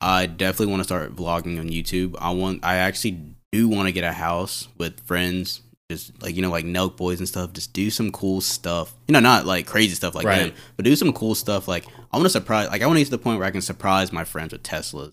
I 0.00 0.26
definitely 0.26 0.66
want 0.72 0.80
to 0.80 0.84
start 0.84 1.14
vlogging 1.14 1.60
on 1.60 1.68
YouTube. 1.68 2.16
I 2.18 2.30
want, 2.30 2.64
I 2.64 2.74
actually 2.74 3.20
do 3.52 3.68
want 3.68 3.86
to 3.86 3.92
get 3.92 4.02
a 4.02 4.10
house 4.10 4.66
with 4.78 4.98
friends, 5.06 5.60
just 5.88 6.20
like 6.20 6.34
you 6.34 6.42
know, 6.42 6.50
like 6.50 6.64
Nelk 6.64 6.96
Boys 6.96 7.20
and 7.20 7.28
stuff. 7.28 7.52
Just 7.52 7.72
do 7.72 7.88
some 7.88 8.10
cool 8.10 8.40
stuff. 8.40 8.92
You 9.06 9.12
know, 9.12 9.20
not 9.20 9.46
like 9.46 9.64
crazy 9.64 9.94
stuff 9.94 10.16
like 10.16 10.26
Right. 10.26 10.52
them, 10.52 10.62
but 10.76 10.84
do 10.86 10.96
some 10.96 11.12
cool 11.12 11.36
stuff. 11.36 11.68
Like, 11.68 11.86
I 12.12 12.16
want 12.16 12.24
to 12.26 12.30
surprise. 12.30 12.68
Like, 12.68 12.82
I 12.82 12.86
want 12.86 12.96
to 12.96 13.00
get 13.02 13.04
to 13.06 13.10
the 13.12 13.18
point 13.18 13.38
where 13.38 13.46
I 13.46 13.52
can 13.52 13.62
surprise 13.62 14.12
my 14.12 14.24
friends 14.24 14.52
with 14.52 14.64
Teslas, 14.64 15.12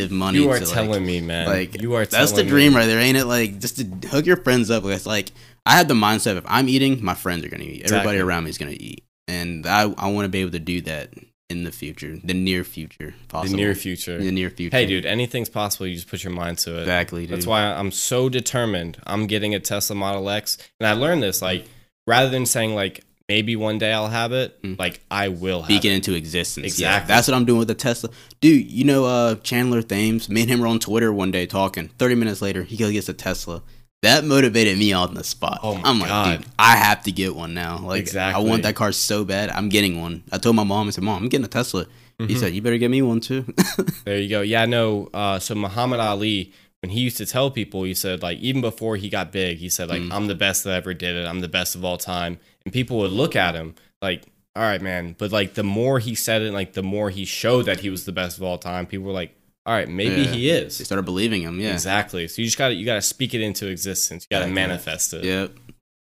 give 0.00 0.10
money. 0.10 0.38
you 0.38 0.50
are 0.50 0.58
to, 0.58 0.66
telling 0.66 0.90
like, 0.90 1.02
me 1.02 1.20
man 1.20 1.46
like 1.46 1.80
you 1.80 1.94
are 1.94 2.06
that's 2.06 2.32
the 2.32 2.44
dream 2.44 2.72
me. 2.72 2.78
right 2.78 2.86
there, 2.86 3.00
ain't 3.00 3.16
it? 3.16 3.26
Like 3.26 3.58
just 3.58 3.78
to 3.78 4.08
hook 4.08 4.26
your 4.26 4.36
friends 4.36 4.70
up 4.70 4.82
with. 4.84 5.06
Like 5.06 5.32
I 5.64 5.76
have 5.76 5.88
the 5.88 5.94
mindset: 5.94 6.36
if 6.36 6.44
I'm 6.46 6.68
eating, 6.68 7.04
my 7.04 7.14
friends 7.14 7.44
are 7.44 7.48
gonna 7.48 7.64
eat. 7.64 7.90
Everybody 7.90 8.18
around 8.18 8.44
me 8.44 8.50
is 8.50 8.58
gonna 8.58 8.72
eat, 8.72 9.04
and 9.28 9.66
I 9.66 9.82
I 9.82 10.10
want 10.10 10.24
to 10.24 10.28
be 10.28 10.40
able 10.40 10.52
to 10.52 10.58
do 10.58 10.80
that 10.82 11.10
in 11.48 11.64
the 11.64 11.70
future, 11.70 12.18
the 12.24 12.34
near 12.34 12.64
future, 12.64 13.08
if 13.08 13.20
the 13.22 13.26
possible. 13.28 13.56
near 13.56 13.74
future 13.74 14.18
the 14.18 14.32
near 14.32 14.50
future. 14.50 14.76
hey 14.76 14.84
dude 14.84 15.06
anything's 15.06 15.48
possible 15.48 15.86
you 15.86 15.94
just 15.94 16.08
put 16.08 16.24
your 16.24 16.32
mind 16.32 16.58
to 16.58 16.76
it 16.76 16.80
exactly. 16.80 17.22
Dude. 17.26 17.36
that's 17.36 17.46
why 17.46 17.62
i'm 17.62 17.92
so 17.92 18.28
determined 18.28 18.98
i'm 19.06 19.28
getting 19.28 19.54
a 19.54 19.60
tesla 19.60 19.94
model 19.94 20.28
x 20.28 20.58
and 20.80 20.88
i 20.88 20.92
learned 20.92 21.22
this 21.22 21.40
like 21.40 21.66
rather 22.06 22.28
than 22.30 22.46
saying 22.46 22.74
like 22.74 23.04
maybe 23.28 23.56
one 23.56 23.78
day 23.78 23.92
i'll 23.92 24.08
have 24.08 24.32
it 24.32 24.60
Mm. 24.62 24.78
like 24.78 25.00
i 25.10 25.28
will 25.28 25.60
have 25.62 25.66
Speak 25.70 25.84
it 25.84 25.92
into 25.92 26.14
existence. 26.14 26.78
Yeah, 26.78 26.88
Exactly. 26.96 27.08
that's 27.14 27.28
what 27.28 27.34
I'm 27.34 27.44
doing 27.44 27.58
with 27.58 27.68
the 27.68 27.74
Tesla. 27.74 28.10
Dude, 28.40 28.70
you 28.70 28.84
know 28.84 29.04
uh 29.04 29.34
Chandler 29.36 29.82
Thames, 29.82 30.28
me 30.28 30.42
and 30.42 30.50
him 30.50 30.60
were 30.60 30.66
on 30.66 30.78
Twitter 30.78 31.12
one 31.12 31.30
day 31.30 31.46
talking. 31.46 31.88
30 31.98 32.14
minutes 32.14 32.40
later, 32.42 32.62
he 32.62 32.76
goes 32.76 32.92
gets 32.92 33.08
a 33.08 33.14
Tesla. 33.14 33.62
That 34.02 34.24
motivated 34.24 34.78
me 34.78 34.92
on 34.92 35.14
the 35.14 35.24
spot. 35.24 35.60
Oh 35.62 35.74
my 35.74 35.82
I'm 35.88 35.98
like, 35.98 36.08
God. 36.08 36.38
dude, 36.38 36.46
I 36.58 36.76
have 36.76 37.02
to 37.04 37.12
get 37.12 37.34
one 37.34 37.54
now. 37.54 37.78
Like 37.78 38.00
Exactly. 38.00 38.42
I 38.44 38.48
want 38.48 38.62
that 38.62 38.74
car 38.76 38.92
so 38.92 39.24
bad. 39.24 39.50
I'm 39.50 39.68
getting 39.68 40.00
one. 40.00 40.22
I 40.30 40.38
told 40.38 40.54
my 40.56 40.64
mom, 40.64 40.86
I 40.86 40.90
said, 40.90 41.02
Mom, 41.04 41.22
I'm 41.22 41.28
getting 41.28 41.44
a 41.44 41.48
Tesla. 41.48 41.86
He 42.18 42.26
Mhm. 42.34 42.38
said, 42.38 42.54
You 42.54 42.62
better 42.62 42.78
get 42.78 42.90
me 42.90 43.02
one 43.02 43.20
too. 43.20 43.44
There 44.04 44.18
you 44.18 44.28
go. 44.28 44.40
Yeah, 44.42 44.66
no. 44.66 45.08
Uh, 45.12 45.38
so 45.38 45.54
Muhammad 45.54 45.98
Ali, 46.00 46.52
when 46.82 46.90
he 46.90 47.00
used 47.00 47.16
to 47.18 47.26
tell 47.26 47.50
people, 47.50 47.82
he 47.84 47.94
said 47.94 48.22
like 48.22 48.38
even 48.38 48.60
before 48.60 48.96
he 48.96 49.08
got 49.08 49.32
big, 49.32 49.58
he 49.58 49.68
said 49.68 49.88
like 49.88 50.02
Mm. 50.02 50.12
I'm 50.12 50.26
the 50.28 50.34
best 50.36 50.64
that 50.64 50.74
ever 50.74 50.94
did 50.94 51.16
it. 51.16 51.26
I'm 51.26 51.40
the 51.40 51.48
best 51.48 51.74
of 51.74 51.84
all 51.84 51.96
time, 51.98 52.38
and 52.66 52.72
people 52.72 52.98
would 52.98 53.12
look 53.12 53.34
at 53.34 53.54
him 53.54 53.74
like, 54.02 54.24
all 54.54 54.62
right, 54.62 54.82
man. 54.82 55.14
But 55.16 55.32
like 55.32 55.54
the 55.54 55.62
more 55.62 55.98
he 56.00 56.14
said 56.14 56.42
it, 56.42 56.52
like 56.52 56.74
the 56.74 56.82
more 56.82 57.08
he 57.08 57.24
showed 57.24 57.62
that 57.66 57.80
he 57.80 57.88
was 57.88 58.04
the 58.04 58.12
best 58.12 58.36
of 58.36 58.42
all 58.42 58.58
time, 58.58 58.84
people 58.86 59.06
were 59.06 59.12
like, 59.12 59.34
all 59.64 59.72
right, 59.74 59.88
maybe 59.88 60.22
Yeah. 60.22 60.32
he 60.32 60.50
is. 60.50 60.78
they 60.78 60.84
started 60.84 61.04
believing 61.04 61.42
him, 61.42 61.58
yeah. 61.60 61.72
Exactly. 61.72 62.28
So 62.28 62.42
you 62.42 62.46
just 62.46 62.58
got 62.58 62.68
to 62.68 62.74
you 62.74 62.84
got 62.84 62.94
to 62.96 63.02
speak 63.02 63.32
it 63.34 63.40
into 63.40 63.66
existence. 63.68 64.26
You 64.30 64.34
got 64.34 64.40
to 64.40 64.44
Exactly. 64.50 64.62
manifest 64.68 65.14
it. 65.14 65.24
Yep. 65.24 65.52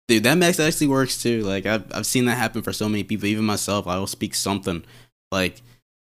Dude, 0.08 0.22
that 0.24 0.34
makes 0.36 0.60
actually 0.60 0.88
works 0.88 1.22
too. 1.22 1.42
Like 1.42 1.66
I've 1.66 1.84
I've 1.94 2.06
seen 2.06 2.26
that 2.26 2.36
happen 2.38 2.62
for 2.62 2.72
so 2.72 2.88
many 2.88 3.04
people, 3.04 3.26
even 3.26 3.44
myself. 3.44 3.86
I 3.86 3.98
will 3.98 4.06
speak 4.06 4.34
something 4.34 4.84
like 5.32 5.62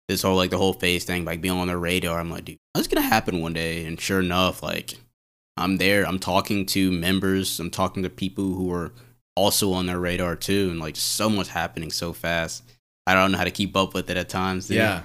this 0.07 0.21
whole 0.21 0.35
like 0.35 0.51
the 0.51 0.57
whole 0.57 0.73
FaZe 0.73 1.03
thing, 1.05 1.25
like 1.25 1.41
being 1.41 1.55
on 1.57 1.67
the 1.67 1.77
radar. 1.77 2.19
I'm 2.19 2.29
like, 2.29 2.45
dude, 2.45 2.57
that's 2.75 2.87
gonna 2.87 3.01
happen 3.05 3.41
one 3.41 3.53
day. 3.53 3.85
And 3.85 3.99
sure 3.99 4.19
enough, 4.19 4.61
like 4.61 4.93
I'm 5.57 5.77
there. 5.77 6.03
I'm 6.05 6.19
talking 6.19 6.65
to 6.67 6.91
members. 6.91 7.59
I'm 7.59 7.71
talking 7.71 8.03
to 8.03 8.09
people 8.09 8.53
who 8.53 8.71
are 8.71 8.91
also 9.37 9.71
on 9.73 9.85
their 9.85 9.99
radar 9.99 10.35
too. 10.35 10.69
And 10.71 10.79
like 10.79 10.95
so 10.95 11.29
much 11.29 11.47
happening 11.49 11.91
so 11.91 12.11
fast. 12.13 12.63
I 13.05 13.13
don't 13.13 13.31
know 13.31 13.37
how 13.37 13.43
to 13.45 13.51
keep 13.51 13.75
up 13.77 13.93
with 13.93 14.09
it 14.09 14.17
at 14.17 14.27
times. 14.29 14.67
dude. 14.67 14.77
Yeah. 14.77 15.03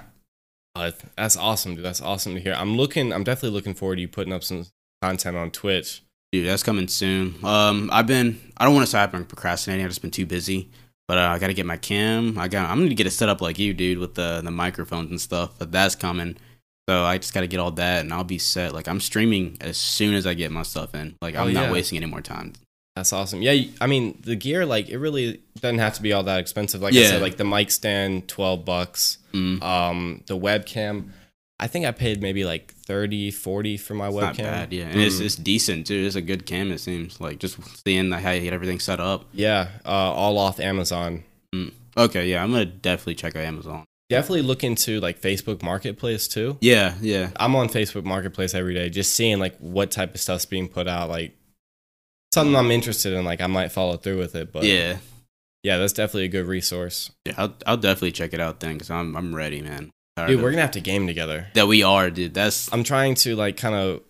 Uh, 0.75 0.91
that's 1.15 1.37
awesome, 1.37 1.75
dude. 1.75 1.85
That's 1.85 2.01
awesome 2.01 2.33
to 2.33 2.41
hear. 2.41 2.53
I'm 2.53 2.75
looking. 2.75 3.13
I'm 3.13 3.23
definitely 3.23 3.55
looking 3.55 3.75
forward 3.75 3.95
to 3.97 4.01
you 4.01 4.07
putting 4.07 4.33
up 4.33 4.43
some 4.43 4.65
content 5.01 5.37
on 5.37 5.51
Twitch. 5.51 6.01
Dude, 6.31 6.47
that's 6.47 6.63
coming 6.63 6.87
soon. 6.87 7.35
Um, 7.43 7.89
I've 7.93 8.07
been. 8.07 8.39
I 8.57 8.65
don't 8.65 8.73
want 8.73 8.85
to 8.87 8.91
say 8.91 8.97
I've 8.99 9.11
been 9.11 9.23
procrastinating. 9.25 9.85
I've 9.85 9.91
just 9.91 10.01
been 10.01 10.09
too 10.11 10.25
busy. 10.25 10.69
But 11.07 11.17
uh, 11.19 11.27
I 11.29 11.37
got 11.37 11.47
to 11.47 11.53
get 11.53 11.65
my 11.67 11.77
cam. 11.77 12.39
I 12.39 12.47
got. 12.47 12.69
I'm 12.69 12.79
gonna 12.79 12.95
get 12.95 13.05
it 13.05 13.11
set 13.11 13.29
up 13.29 13.39
like 13.41 13.59
you, 13.59 13.73
dude, 13.75 13.99
with 13.99 14.15
the 14.15 14.41
the 14.43 14.49
microphones 14.51 15.11
and 15.11 15.21
stuff. 15.21 15.51
But 15.59 15.71
that's 15.71 15.95
coming. 15.95 16.37
So 16.89 17.03
I 17.03 17.17
just 17.19 17.33
got 17.35 17.41
to 17.41 17.47
get 17.47 17.59
all 17.59 17.71
that, 17.71 18.01
and 18.01 18.11
I'll 18.11 18.23
be 18.23 18.39
set. 18.39 18.73
Like 18.73 18.87
I'm 18.87 18.99
streaming 18.99 19.57
as 19.61 19.77
soon 19.77 20.15
as 20.15 20.25
I 20.25 20.33
get 20.33 20.51
my 20.51 20.63
stuff 20.63 20.95
in. 20.95 21.15
Like 21.21 21.35
I'm 21.35 21.49
Oh, 21.49 21.51
not 21.51 21.71
wasting 21.71 21.97
any 21.97 22.07
more 22.11 22.21
time. 22.21 22.53
That's 22.95 23.11
awesome. 23.11 23.41
Yeah, 23.41 23.59
I 23.81 23.87
mean 23.87 24.19
the 24.23 24.35
gear, 24.35 24.65
like 24.65 24.89
it 24.89 24.97
really 24.97 25.41
doesn't 25.59 25.79
have 25.79 25.95
to 25.95 26.01
be 26.01 26.13
all 26.13 26.23
that 26.23 26.39
expensive. 26.39 26.81
Like 26.81 26.93
I 26.93 26.97
Yeah. 26.97 27.09
said, 27.09 27.21
like 27.21 27.37
the 27.37 27.43
mic 27.45 27.71
stand, 27.71 28.27
twelve 28.27 28.65
bucks. 28.65 29.17
Mm, 29.33 29.63
Um, 29.63 30.23
the 30.27 30.37
webcam, 30.37 31.09
I 31.59 31.65
think 31.67 31.85
I 31.85 31.91
paid 31.91 32.21
maybe 32.21 32.45
like 32.45 32.71
30, 32.85 33.31
40 33.31 33.77
for 33.77 33.95
my 33.95 34.07
it's 34.09 34.15
webcam. 34.15 34.21
not 34.21 34.37
bad, 34.37 34.73
yeah, 34.73 34.83
and 34.85 35.01
it's 35.01 35.15
Mm. 35.19 35.25
it's 35.25 35.35
decent 35.35 35.87
too. 35.87 36.03
It's 36.05 36.15
a 36.15 36.21
good 36.21 36.45
cam. 36.45 36.71
It 36.71 36.79
seems 36.81 37.19
like 37.19 37.39
just 37.39 37.57
seeing 37.85 38.09
like, 38.11 38.21
how 38.21 38.31
you 38.31 38.41
get 38.41 38.53
everything 38.53 38.79
set 38.79 38.99
up. 38.99 39.25
Yeah, 39.33 39.69
uh, 39.85 39.89
all 39.89 40.37
off 40.37 40.59
Amazon. 40.59 41.23
Okay, 41.95 42.29
yeah, 42.29 42.43
I'm 42.43 42.51
gonna 42.51 42.65
definitely 42.65 43.15
check 43.15 43.35
out 43.35 43.43
Amazon. 43.43 43.85
Definitely 44.09 44.41
look 44.43 44.63
into 44.63 44.99
like 44.99 45.19
Facebook 45.21 45.63
Marketplace 45.63 46.27
too. 46.27 46.57
Yeah, 46.61 46.93
yeah, 47.01 47.29
I'm 47.37 47.55
on 47.55 47.69
Facebook 47.69 48.03
Marketplace 48.03 48.53
every 48.53 48.73
day, 48.75 48.89
just 48.89 49.13
seeing 49.13 49.39
like 49.39 49.55
what 49.57 49.89
type 49.91 50.13
of 50.13 50.21
stuff's 50.21 50.45
being 50.45 50.67
put 50.67 50.87
out. 50.87 51.09
Like 51.09 51.35
something 52.33 52.55
I'm 52.55 52.71
interested 52.71 53.13
in, 53.13 53.23
like 53.25 53.41
I 53.41 53.47
might 53.47 53.71
follow 53.71 53.97
through 53.97 54.19
with 54.19 54.35
it. 54.35 54.51
But 54.51 54.63
yeah. 54.63 54.97
yeah, 55.63 55.77
that's 55.77 55.93
definitely 55.93 56.25
a 56.25 56.29
good 56.29 56.45
resource. 56.47 57.11
Yeah, 57.25 57.33
I'll, 57.37 57.53
I'll 57.65 57.77
definitely 57.77 58.11
check 58.11 58.33
it 58.33 58.39
out 58.39 58.59
then 58.59 58.73
because 58.73 58.89
I'm 58.89 59.15
I'm 59.15 59.33
ready, 59.35 59.61
man. 59.61 59.89
Dude, 60.15 60.41
we're 60.41 60.51
gonna 60.51 60.61
have 60.61 60.71
to 60.71 60.81
game 60.81 61.07
together. 61.07 61.47
that 61.55 61.67
we 61.67 61.81
are, 61.83 62.09
dude. 62.11 62.33
That's 62.35 62.71
I'm 62.71 62.83
trying 62.83 63.15
to 63.15 63.35
like 63.35 63.57
kind 63.57 63.73
of 63.75 64.01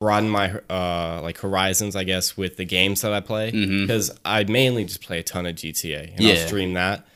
broaden 0.00 0.28
my 0.28 0.54
uh 0.68 1.20
like 1.22 1.38
horizons, 1.38 1.94
I 1.94 2.02
guess, 2.04 2.36
with 2.36 2.56
the 2.56 2.64
games 2.64 3.02
that 3.02 3.12
I 3.12 3.20
play 3.20 3.50
because 3.52 4.10
I 4.24 4.42
mainly 4.44 4.84
just 4.84 5.02
play 5.02 5.20
a 5.20 5.22
ton 5.22 5.46
of 5.46 5.54
GTA 5.54 6.12
and 6.12 6.20
Yeah. 6.20 6.34
I'll 6.34 6.46
stream 6.48 6.72
that. 6.74 7.06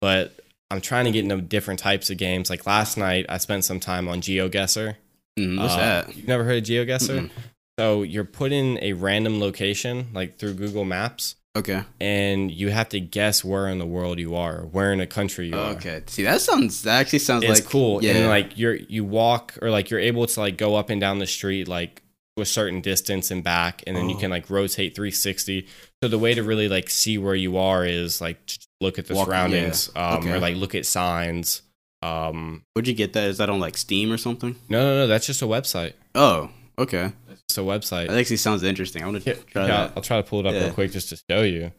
but 0.00 0.38
I'm 0.70 0.80
trying 0.80 1.04
to 1.06 1.10
get 1.12 1.22
into 1.24 1.40
different 1.40 1.78
types 1.80 2.10
of 2.10 2.18
games. 2.18 2.50
Like 2.50 2.66
last 2.66 2.96
night, 2.96 3.26
I 3.28 3.38
spent 3.38 3.64
some 3.64 3.78
time 3.80 4.06
on 4.08 4.20
GeoGuessr. 4.20 4.96
Mm, 5.38 5.60
what's 5.60 5.74
Uh, 5.74 5.76
that? 5.76 6.16
You've 6.16 6.26
never 6.28 6.42
heard 6.44 6.58
of 6.58 6.64
GeoGuessr? 6.64 7.20
Mm-mm. 7.20 7.30
So 7.78 8.02
you're 8.02 8.24
put 8.24 8.52
in 8.52 8.78
a 8.80 8.94
random 8.94 9.38
location, 9.38 10.08
like 10.14 10.38
through 10.38 10.54
Google 10.54 10.86
Maps, 10.86 11.36
Okay. 11.54 11.82
and 12.00 12.50
you 12.50 12.70
have 12.70 12.88
to 12.90 13.00
guess 13.00 13.44
where 13.44 13.68
in 13.68 13.78
the 13.78 13.84
world 13.86 14.18
you 14.18 14.34
are, 14.34 14.62
where 14.62 14.92
in 14.94 15.00
a 15.00 15.06
country 15.06 15.48
you 15.48 15.58
are. 15.58 15.72
Okay. 15.72 16.02
See, 16.06 16.22
that 16.22 16.40
sounds. 16.40 16.82
That 16.84 17.00
actually 17.00 17.18
sounds 17.18 17.44
It's 17.44 17.60
like 17.60 17.68
cool. 17.70 18.02
Yeah. 18.02 18.12
And 18.12 18.28
like 18.28 18.56
you're 18.58 18.76
you 18.76 19.04
walk 19.04 19.58
or 19.60 19.70
like 19.70 19.90
you're 19.90 20.00
able 20.00 20.26
to 20.26 20.40
like 20.40 20.56
go 20.56 20.74
up 20.74 20.88
and 20.88 20.98
down 21.00 21.18
the 21.18 21.26
street 21.26 21.68
like 21.68 22.00
to 22.36 22.42
a 22.42 22.46
certain 22.46 22.80
distance 22.80 23.30
and 23.30 23.44
back, 23.44 23.82
and 23.86 23.94
then 23.94 24.08
you 24.08 24.16
Oh. 24.16 24.20
can 24.20 24.30
like 24.30 24.48
rotate 24.48 24.94
360. 24.96 25.66
So 26.02 26.08
the 26.08 26.18
way 26.18 26.32
to 26.32 26.42
really 26.42 26.68
like 26.68 26.88
see 26.88 27.18
where 27.18 27.34
you 27.34 27.58
are 27.58 27.84
is 27.84 28.22
like 28.22 28.38
look 28.80 28.98
at 28.98 29.06
the 29.06 29.14
Walk- 29.16 29.26
surroundings, 29.26 29.90
um, 29.94 30.18
Okay. 30.20 30.32
or 30.32 30.40
like 30.40 30.56
look 30.56 30.74
at 30.74 30.86
signs. 30.86 31.60
Um, 32.00 32.62
Where'd 32.72 32.88
you 32.88 32.94
get 32.94 33.12
that? 33.14 33.24
Is 33.28 33.36
that 33.38 33.50
on 33.50 33.60
like 33.60 33.76
Steam 33.76 34.10
or 34.12 34.16
something? 34.16 34.56
no, 34.70 34.80
no, 34.82 34.96
no, 35.00 35.06
that's 35.06 35.26
just 35.26 35.42
a 35.42 35.46
website. 35.46 35.92
Oh, 36.14 36.50
okay. 36.78 37.12
It's 37.48 37.58
a 37.58 37.60
website. 37.60 38.08
That 38.08 38.18
actually 38.18 38.38
sounds 38.38 38.62
interesting. 38.62 39.02
I 39.02 39.06
want 39.06 39.22
to 39.22 39.34
try 39.34 39.62
yeah, 39.62 39.68
that. 39.68 39.92
I'll 39.96 40.02
try 40.02 40.16
to 40.16 40.22
pull 40.22 40.40
it 40.40 40.46
up 40.46 40.54
Yeah. 40.54 40.64
real 40.64 40.72
quick 40.74 40.90
just 40.92 41.08
to 41.10 41.22
show 41.30 41.42
you. 41.42 41.72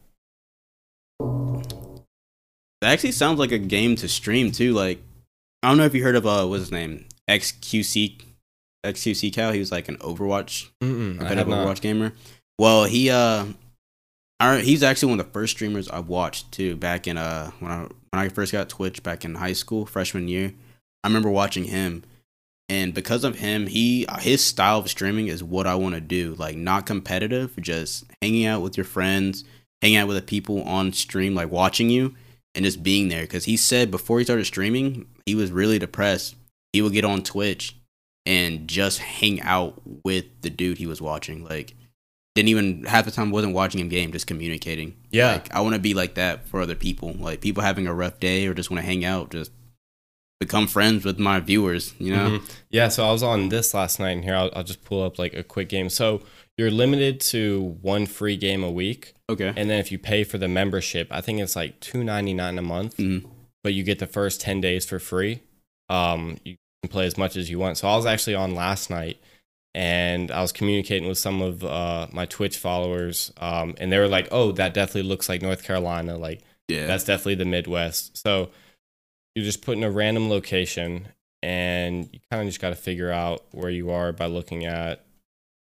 That 2.80 2.92
actually 2.92 3.12
sounds 3.12 3.38
like 3.38 3.52
a 3.52 3.58
game 3.58 3.96
to 3.96 4.08
stream 4.08 4.52
too. 4.52 4.72
Like, 4.72 5.02
I 5.62 5.68
don't 5.68 5.78
know 5.78 5.84
if 5.84 5.94
you 5.94 6.02
heard 6.02 6.16
of 6.16 6.26
uh, 6.26 6.46
what's 6.46 6.62
his 6.62 6.72
name? 6.72 7.06
XQC, 7.28 8.20
XQC 8.86 9.32
Cow. 9.34 9.52
He 9.52 9.58
was 9.58 9.72
like 9.72 9.88
an 9.88 9.96
Overwatch 9.98 10.68
Mm-mm, 10.80 11.14
I 11.14 11.18
competitive 11.18 11.38
have 11.38 11.48
not. 11.48 11.66
Overwatch 11.66 11.80
gamer. 11.80 12.12
Well, 12.58 12.84
he 12.84 13.10
uh, 13.10 13.46
I, 14.40 14.60
he's 14.60 14.82
actually 14.82 15.10
one 15.10 15.20
of 15.20 15.26
the 15.26 15.32
first 15.32 15.54
streamers 15.56 15.88
I 15.88 15.98
watched 16.00 16.52
too. 16.52 16.76
Back 16.76 17.06
in 17.06 17.18
uh, 17.18 17.50
when 17.58 17.70
I 17.72 17.80
when 17.82 17.90
I 18.12 18.28
first 18.28 18.52
got 18.52 18.68
Twitch 18.68 19.02
back 19.02 19.24
in 19.24 19.34
high 19.34 19.52
school, 19.52 19.84
freshman 19.84 20.28
year, 20.28 20.54
I 21.04 21.08
remember 21.08 21.30
watching 21.30 21.64
him, 21.64 22.04
and 22.68 22.92
because 22.92 23.24
of 23.24 23.36
him, 23.36 23.66
he 23.66 24.06
his 24.18 24.44
style 24.44 24.78
of 24.78 24.90
streaming 24.90 25.28
is 25.28 25.42
what 25.42 25.66
I 25.66 25.74
want 25.74 25.94
to 25.94 26.00
do. 26.00 26.34
Like 26.34 26.56
not 26.56 26.86
competitive, 26.86 27.56
just 27.60 28.04
hanging 28.20 28.44
out 28.44 28.62
with 28.62 28.76
your 28.76 28.84
friends, 28.84 29.44
hanging 29.80 29.96
out 29.96 30.08
with 30.08 30.16
the 30.16 30.22
people 30.22 30.62
on 30.62 30.92
stream, 30.92 31.34
like 31.34 31.50
watching 31.50 31.88
you 31.88 32.14
and 32.54 32.64
just 32.64 32.82
being 32.82 33.08
there. 33.08 33.22
Because 33.22 33.46
he 33.46 33.56
said 33.56 33.90
before 33.90 34.18
he 34.18 34.24
started 34.24 34.44
streaming, 34.44 35.06
he 35.24 35.34
was 35.34 35.50
really 35.50 35.78
depressed. 35.78 36.36
He 36.72 36.82
would 36.82 36.92
get 36.92 37.04
on 37.04 37.22
Twitch 37.22 37.74
and 38.26 38.68
just 38.68 38.98
hang 38.98 39.40
out 39.40 39.80
with 40.04 40.26
the 40.42 40.50
dude 40.50 40.76
he 40.76 40.86
was 40.86 41.00
watching. 41.00 41.44
Like, 41.44 41.74
didn't 42.34 42.50
even 42.50 42.84
half 42.84 43.06
the 43.06 43.10
time 43.10 43.30
wasn't 43.30 43.54
watching 43.54 43.80
him 43.80 43.88
game, 43.88 44.12
just 44.12 44.26
communicating. 44.26 44.94
Yeah. 45.10 45.32
Like, 45.32 45.54
I 45.54 45.62
want 45.62 45.74
to 45.74 45.80
be 45.80 45.94
like 45.94 46.14
that 46.14 46.46
for 46.46 46.60
other 46.60 46.74
people. 46.74 47.14
Like 47.14 47.40
people 47.40 47.62
having 47.62 47.86
a 47.86 47.94
rough 47.94 48.20
day 48.20 48.46
or 48.46 48.52
just 48.52 48.70
want 48.70 48.82
to 48.82 48.86
hang 48.86 49.06
out, 49.06 49.30
just 49.30 49.50
become 50.40 50.66
friends 50.66 51.04
with 51.04 51.18
my 51.18 51.40
viewers. 51.40 51.94
You 51.98 52.12
know? 52.16 52.30
Mhm. 52.38 52.50
Yeah, 52.70 52.88
so 52.88 53.06
I 53.06 53.12
was 53.12 53.22
on 53.22 53.48
this 53.48 53.74
last 53.74 53.98
night, 53.98 54.10
and 54.12 54.24
here 54.24 54.34
I'll, 54.36 54.50
I'll 54.54 54.64
just 54.64 54.84
pull 54.84 55.02
up 55.02 55.18
like 55.18 55.34
a 55.34 55.42
quick 55.42 55.68
game. 55.68 55.88
So 55.88 56.22
you're 56.56 56.70
limited 56.70 57.20
to 57.20 57.76
one 57.82 58.06
free 58.06 58.36
game 58.36 58.62
a 58.62 58.70
week, 58.70 59.14
Okay. 59.30 59.52
and 59.56 59.68
then 59.70 59.78
if 59.80 59.90
you 59.92 59.98
pay 59.98 60.24
for 60.24 60.38
the 60.38 60.48
membership, 60.48 61.08
I 61.10 61.20
think 61.20 61.40
it's 61.40 61.56
like 61.56 61.80
two 61.80 62.04
ninety 62.04 62.34
nine 62.34 62.58
a 62.58 62.62
month, 62.62 62.96
Mhm. 62.96 63.24
but 63.62 63.74
you 63.74 63.82
get 63.82 63.98
the 63.98 64.06
first 64.06 64.40
ten 64.40 64.60
days 64.60 64.84
for 64.86 64.98
free. 64.98 65.40
Um, 65.88 66.38
you 66.44 66.56
can 66.82 66.90
play 66.90 67.06
as 67.06 67.16
much 67.16 67.36
as 67.36 67.50
you 67.50 67.58
want. 67.58 67.78
So 67.78 67.88
I 67.88 67.96
was 67.96 68.06
actually 68.06 68.34
on 68.34 68.54
last 68.54 68.90
night, 68.90 69.18
and 69.74 70.30
I 70.30 70.40
was 70.42 70.52
communicating 70.52 71.08
with 71.08 71.18
some 71.18 71.40
of 71.42 71.64
uh, 71.64 72.06
my 72.12 72.26
Twitch 72.26 72.56
followers, 72.56 73.32
um, 73.38 73.74
and 73.78 73.90
they 73.92 73.98
were 73.98 74.08
like, 74.08 74.28
"Oh, 74.30 74.52
that 74.52 74.74
definitely 74.74 75.08
looks 75.08 75.28
like 75.28 75.42
North 75.42 75.62
Carolina. 75.64 76.16
Like 76.16 76.40
Yeah. 76.68 76.86
that's 76.86 77.04
definitely 77.04 77.36
the 77.36 77.44
Midwest. 77.44 78.16
So 78.16 78.50
you 79.38 79.44
just 79.44 79.62
put 79.62 79.76
in 79.76 79.84
a 79.84 79.90
random 79.90 80.28
location 80.28 81.06
and 81.42 82.08
you 82.12 82.18
kind 82.30 82.42
of 82.42 82.48
just 82.48 82.60
got 82.60 82.70
to 82.70 82.74
figure 82.74 83.10
out 83.12 83.44
where 83.52 83.70
you 83.70 83.90
are 83.90 84.12
by 84.12 84.26
looking 84.26 84.64
at 84.64 85.04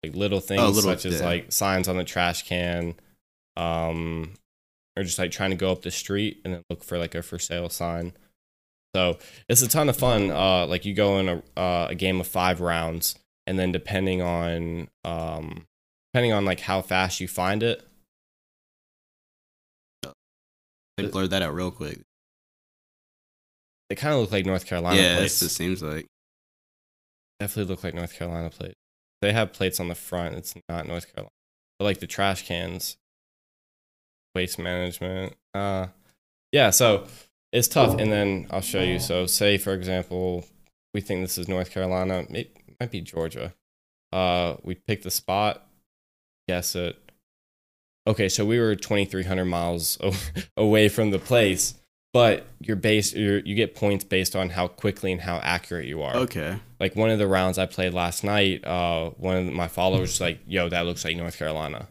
like 0.05 0.15
little 0.15 0.39
things 0.41 0.61
Oh, 0.63 0.69
little- 0.69 0.83
such 0.93 1.07
as 1.07 1.21
yeah. 1.21 1.27
like 1.27 1.53
signs 1.53 1.89
on 1.89 1.97
the 1.97 2.05
trash 2.05 2.47
can, 2.47 2.95
um, 3.57 4.35
or 4.97 5.03
just 5.03 5.19
like 5.19 5.31
trying 5.33 5.51
to 5.51 5.57
go 5.57 5.73
up 5.73 5.83
the 5.83 5.91
street 5.91 6.41
and 6.45 6.55
then 6.55 6.63
look 6.71 6.85
for 6.85 6.99
like 6.99 7.15
a 7.15 7.23
for 7.23 7.39
sale 7.39 7.69
sign. 7.69 8.13
So 8.95 9.19
it's 9.49 9.63
a 9.63 9.69
ton 9.69 9.89
of 9.89 9.97
fun. 9.97 10.31
Uh, 10.31 10.67
like 10.67 10.85
you 10.85 10.95
go 10.95 11.19
in 11.19 11.29
a, 11.29 11.43
uh, 11.61 11.87
a 11.91 11.95
game 11.97 12.21
of 12.21 12.29
five 12.29 12.61
rounds, 12.61 13.17
and 13.47 13.59
then 13.59 13.73
depending 13.73 14.23
on 14.23 14.87
um, 15.05 15.67
depending 16.13 16.33
on 16.33 16.45
like 16.45 16.61
how 16.61 16.81
fast 16.81 17.19
you 17.21 17.27
find 17.27 17.65
it, 17.65 17.83
They 20.97 21.07
blurred 21.09 21.31
that 21.31 21.43
out 21.43 21.55
real 21.55 21.73
quick. 21.73 22.03
They 23.89 23.97
kind 23.97 24.15
of 24.15 24.21
look 24.21 24.33
like 24.33 24.47
North 24.47 24.67
Carolina 24.67 25.01
yeah, 25.01 25.17
plates. 25.19 25.43
it 25.43 25.51
seems 25.51 25.83
like. 25.83 26.07
definitely 27.41 27.71
look 27.71 27.85
like 27.85 27.95
North 27.95 28.15
Carolina 28.15 28.51
plates. 28.51 28.75
They 29.21 29.33
have 29.33 29.53
plates 29.53 29.81
on 29.81 29.89
the 29.89 29.95
front. 29.95 30.35
It's 30.35 30.55
not 30.69 30.87
North 30.87 31.13
Carolina. 31.13 31.31
But 31.79 31.85
like 31.87 32.01
the 32.01 32.07
trash 32.07 32.47
cans, 32.47 32.97
waste 34.35 34.59
management. 34.59 35.35
Uh, 35.55 35.89
yeah. 36.53 36.71
So 36.71 37.07
it's 37.53 37.69
tough. 37.69 37.99
And 37.99 38.13
then 38.13 38.47
I'll 38.51 38.61
show 38.61 38.83
you. 38.83 38.99
So 38.99 39.27
say 39.27 39.59
for 39.59 39.73
example, 39.73 40.45
we 40.93 41.01
think 41.01 41.23
this 41.23 41.39
is 41.39 41.49
North 41.49 41.71
Carolina. 41.71 42.25
It 42.31 42.57
might 42.81 42.91
be 42.91 43.01
Georgia. 43.01 43.55
Uh, 44.13 44.57
we 44.63 44.77
pick 44.77 45.03
the 45.03 45.11
spot. 45.11 45.67
Guess 46.49 46.77
it. 46.77 46.97
Okay, 48.07 48.29
so 48.29 48.45
we 48.45 48.61
were 48.61 48.77
2,300 48.77 49.45
miles 49.47 49.99
away 50.57 50.89
from 50.89 51.11
the 51.11 51.19
place, 51.19 51.75
but 52.15 52.47
you're 52.61 52.77
based. 52.77 53.15
You're, 53.15 53.41
you 53.41 53.55
get 53.55 53.75
points 53.75 54.05
based 54.05 54.35
on 54.35 54.49
how 54.49 54.69
quickly 54.69 55.13
and 55.13 55.21
how 55.21 55.37
accurate 55.43 55.87
you 55.87 56.01
are 56.01 56.17
Okay. 56.17 56.57
like 56.81 56.97
one 56.97 57.11
of 57.11 57.19
the 57.19 57.27
rounds 57.27 57.59
I 57.59 57.67
played 57.67 57.93
last 57.93 58.25
night, 58.25 58.65
uh, 58.65 59.11
one 59.19 59.37
of 59.49 59.53
my 59.53 59.69
followers 59.69 60.13
was 60.13 60.21
like, 60.23 60.39
"Yo, 60.47 60.71
that 60.71 60.87
looks 60.87 61.05
like 61.05 61.17
North 61.19 61.37
Carolina." 61.37 61.89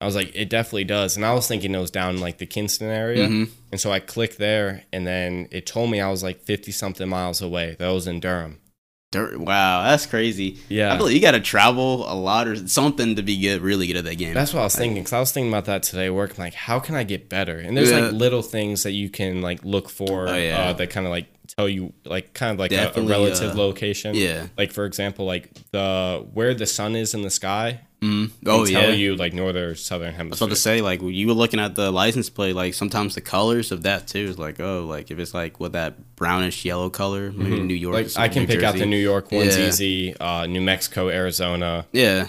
I 0.00 0.06
was 0.06 0.14
like, 0.16 0.30
"It 0.34 0.48
definitely 0.48 0.84
does," 0.84 1.16
and 1.16 1.24
I 1.26 1.34
was 1.34 1.46
thinking 1.48 1.74
it 1.74 1.78
was 1.78 1.90
down 1.90 2.14
in 2.16 2.20
like 2.20 2.38
the 2.38 2.46
Kinston 2.46 2.88
area, 2.88 3.26
Mhm. 3.28 3.48
and 3.72 3.80
so 3.80 3.90
I 3.92 3.98
clicked 4.00 4.38
there, 4.38 4.84
and 4.92 5.06
then 5.06 5.48
it 5.50 5.66
told 5.66 5.90
me 5.90 6.00
I 6.00 6.08
was 6.10 6.22
like 6.22 6.40
fifty 6.40 6.72
something 6.72 7.08
miles 7.08 7.42
away. 7.42 7.76
That 7.78 7.88
was 7.90 8.06
in 8.06 8.20
Durham. 8.20 8.60
Wow, 9.14 9.82
that's 9.84 10.06
crazy. 10.06 10.58
Yeah, 10.68 10.96
feel 10.96 11.06
like 11.06 11.14
you 11.14 11.20
got 11.20 11.32
to 11.32 11.40
travel 11.40 12.10
a 12.10 12.14
lot 12.14 12.48
or 12.48 12.56
something 12.68 13.16
to 13.16 13.22
be 13.22 13.38
good, 13.40 13.62
really 13.62 13.86
good 13.86 13.96
at 13.96 14.04
that 14.04 14.16
game. 14.16 14.34
that's 14.34 14.52
what 14.54 14.60
I 14.60 14.64
was 14.64 14.76
thinking. 14.76 15.02
Because 15.02 15.12
I 15.12 15.20
was 15.20 15.32
thinking 15.32 15.50
about 15.52 15.66
that 15.66 15.82
today. 15.82 16.10
Work, 16.10 16.32
I'm 16.38 16.44
like, 16.44 16.54
how 16.54 16.78
can 16.80 16.94
I 16.94 17.04
get 17.04 17.28
better? 17.28 17.58
And 17.58 17.76
there's 17.76 17.90
Yeah. 17.90 18.00
like 18.00 18.12
little 18.12 18.42
things 18.42 18.82
that 18.82 18.92
you 18.92 19.08
can 19.10 19.40
like 19.42 19.64
look 19.64 19.88
for 19.88 20.28
Oh, 20.28 20.34
yeah. 20.36 20.58
uh, 20.68 20.72
that 20.74 20.90
kind 20.90 21.06
of 21.06 21.10
like 21.10 21.26
tell 21.56 21.68
you 21.68 21.92
like 22.04 22.32
kind 22.34 22.52
of 22.52 22.58
like 22.58 22.72
a, 22.72 22.92
a 22.96 23.02
relative 23.02 23.52
uh, 23.52 23.58
location. 23.58 24.14
yeah. 24.14 24.46
Like 24.56 24.72
for 24.72 24.84
example, 24.86 25.24
like 25.26 25.50
the 25.70 26.26
where 26.32 26.54
the 26.54 26.66
sun 26.66 26.96
is 26.96 27.14
in 27.14 27.22
the 27.22 27.30
sky. 27.30 27.80
Mm. 28.04 28.28
can 28.28 28.48
Oh 28.50 28.66
tell 28.66 28.88
yeah. 28.88 28.88
you 28.90 29.16
like 29.16 29.32
northern 29.32 29.70
or 29.70 29.74
southern 29.74 30.12
hemisphere. 30.14 30.26
I 30.26 30.30
was 30.30 30.40
about 30.42 30.50
to 30.50 30.56
say, 30.56 30.80
like, 30.80 31.00
you 31.02 31.26
were 31.26 31.32
looking 31.32 31.60
at 31.60 31.74
the 31.74 31.90
license 31.90 32.28
plate, 32.28 32.54
like, 32.54 32.74
sometimes 32.74 33.14
the 33.14 33.20
colors 33.20 33.72
of 33.72 33.82
that, 33.84 34.06
too, 34.06 34.18
is 34.26 34.38
like, 34.38 34.60
oh, 34.60 34.84
like, 34.86 35.10
if 35.10 35.18
it's, 35.18 35.32
like, 35.32 35.58
with 35.60 35.72
that 35.72 36.16
brownish 36.16 36.64
yellow 36.64 36.90
color, 36.90 37.32
maybe 37.32 37.56
Mhm. 37.58 37.66
New 37.66 37.74
York. 37.74 37.94
or 37.94 38.02
Like 38.02 38.18
I 38.18 38.28
can 38.28 38.42
New 38.42 38.46
pick 38.48 38.62
out 38.62 38.76
the 38.76 38.86
New 38.86 38.98
York 38.98 39.32
ones 39.32 39.56
Yeah. 39.56 39.68
easy, 39.68 40.16
uh, 40.18 40.46
New 40.46 40.60
Mexico, 40.60 41.08
Arizona. 41.08 41.86
Yeah. 41.92 42.28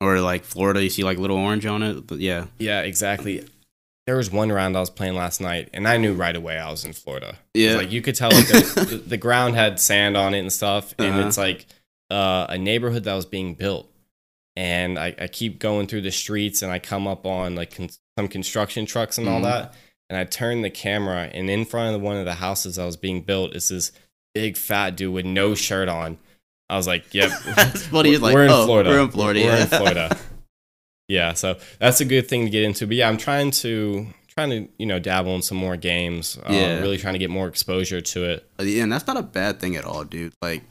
Or, 0.00 0.20
like, 0.20 0.44
Florida, 0.44 0.82
you 0.82 0.90
see, 0.90 1.04
like, 1.04 1.18
little 1.18 1.36
orange 1.36 1.64
on 1.66 1.82
it. 1.82 2.06
But, 2.06 2.18
yeah. 2.20 2.46
Yeah, 2.58 2.80
exactly. 2.82 3.44
There 4.06 4.16
was 4.16 4.30
one 4.32 4.50
round 4.50 4.76
I 4.76 4.80
was 4.80 4.90
playing 4.90 5.14
last 5.14 5.40
night, 5.40 5.68
and 5.72 5.86
I 5.86 5.96
knew 5.96 6.12
right 6.12 6.34
away 6.34 6.58
I 6.58 6.70
was 6.70 6.84
in 6.84 6.92
Florida. 6.92 7.38
Yeah. 7.54 7.76
like 7.76 7.92
you 7.92 8.02
could 8.02 8.16
tell 8.16 8.30
like 8.32 8.48
the, 8.48 8.86
the, 8.90 8.96
the 8.96 9.16
ground 9.16 9.54
had 9.54 9.78
sand 9.78 10.16
on 10.16 10.34
it 10.34 10.40
and 10.40 10.52
stuff, 10.52 10.92
and 10.98 11.14
Uh-huh. 11.14 11.28
it's 11.28 11.38
like 11.38 11.66
uh, 12.10 12.46
a 12.48 12.58
neighborhood 12.58 13.04
that 13.04 13.14
was 13.14 13.26
being 13.26 13.54
built. 13.54 13.88
And 14.56 14.98
I, 14.98 15.14
I 15.18 15.26
keep 15.28 15.58
going 15.58 15.86
through 15.86 16.02
the 16.02 16.10
streets, 16.10 16.60
and 16.62 16.70
I 16.70 16.78
come 16.78 17.06
up 17.06 17.24
on 17.26 17.54
like 17.54 17.74
con- 17.74 17.88
some 18.18 18.28
construction 18.28 18.84
trucks 18.86 19.16
and 19.18 19.28
all 19.28 19.40
Mhm. 19.40 19.44
that. 19.44 19.74
And 20.10 20.18
I 20.18 20.24
turn 20.24 20.60
the 20.60 20.68
camera, 20.70 21.30
and 21.32 21.48
in 21.48 21.64
front 21.64 21.96
of 21.96 22.02
one 22.02 22.16
of 22.18 22.26
the 22.26 22.34
houses 22.34 22.76
that 22.76 22.84
was 22.84 22.98
being 22.98 23.22
built 23.22 23.56
is 23.56 23.68
this 23.68 23.92
big 24.34 24.56
fat 24.58 24.94
dude 24.96 25.12
with 25.14 25.24
no 25.24 25.54
shirt 25.54 25.88
on. 25.88 26.18
I 26.68 26.76
was 26.76 26.86
like, 26.86 27.04
"Yep, 27.14 27.30
That's 27.56 27.86
funny. 27.86 28.10
It's 28.10 28.22
like, 28.22 28.34
we're 28.34 28.44
in 28.44 28.50
oh, 28.50 28.66
Florida. 28.66 28.90
We're 28.90 29.00
in 29.02 29.10
Florida. 29.10 29.40
We're 29.40 29.46
yeah. 29.46 29.62
in 29.62 29.68
Florida. 29.68 30.18
yeah, 31.08 31.32
so 31.34 31.58
that's 31.78 32.00
a 32.00 32.04
good 32.04 32.28
thing 32.28 32.44
to 32.44 32.50
get 32.50 32.62
into. 32.62 32.86
But 32.86 32.96
yeah, 32.96 33.08
I'm 33.08 33.16
trying 33.16 33.50
to 33.52 34.06
trying 34.28 34.50
to 34.50 34.68
you 34.78 34.86
know 34.86 34.98
dabble 34.98 35.34
in 35.34 35.42
some 35.42 35.58
more 35.58 35.76
games. 35.76 36.38
Um, 36.44 36.54
Yeah. 36.54 36.80
really 36.80 36.98
trying 36.98 37.14
to 37.14 37.18
get 37.18 37.30
more 37.30 37.48
exposure 37.48 38.00
to 38.00 38.24
it. 38.24 38.48
Uh, 38.58 38.64
Yeah, 38.64 38.82
and 38.84 38.92
that's 38.92 39.06
not 39.06 39.16
a 39.16 39.22
bad 39.22 39.60
thing 39.60 39.76
at 39.76 39.84
all, 39.84 40.04
dude. 40.04 40.32
Like, 40.42 40.62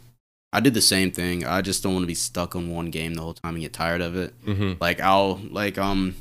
I 0.53 0.59
did 0.59 0.73
the 0.73 0.81
same 0.81 1.11
thing. 1.11 1.45
I 1.45 1.61
just 1.61 1.81
don't 1.81 1.93
want 1.93 2.03
to 2.03 2.07
be 2.07 2.13
stuck 2.13 2.55
on 2.55 2.69
one 2.69 2.89
game 2.89 3.13
the 3.13 3.21
whole 3.21 3.33
time 3.33 3.55
and 3.55 3.61
get 3.61 3.73
tired 3.73 4.01
of 4.01 4.15
it. 4.15 4.33
Mm-hmm. 4.45 4.73
Like, 4.81 4.99
I'll, 4.99 5.39
like, 5.49 5.77
um, 5.77 6.15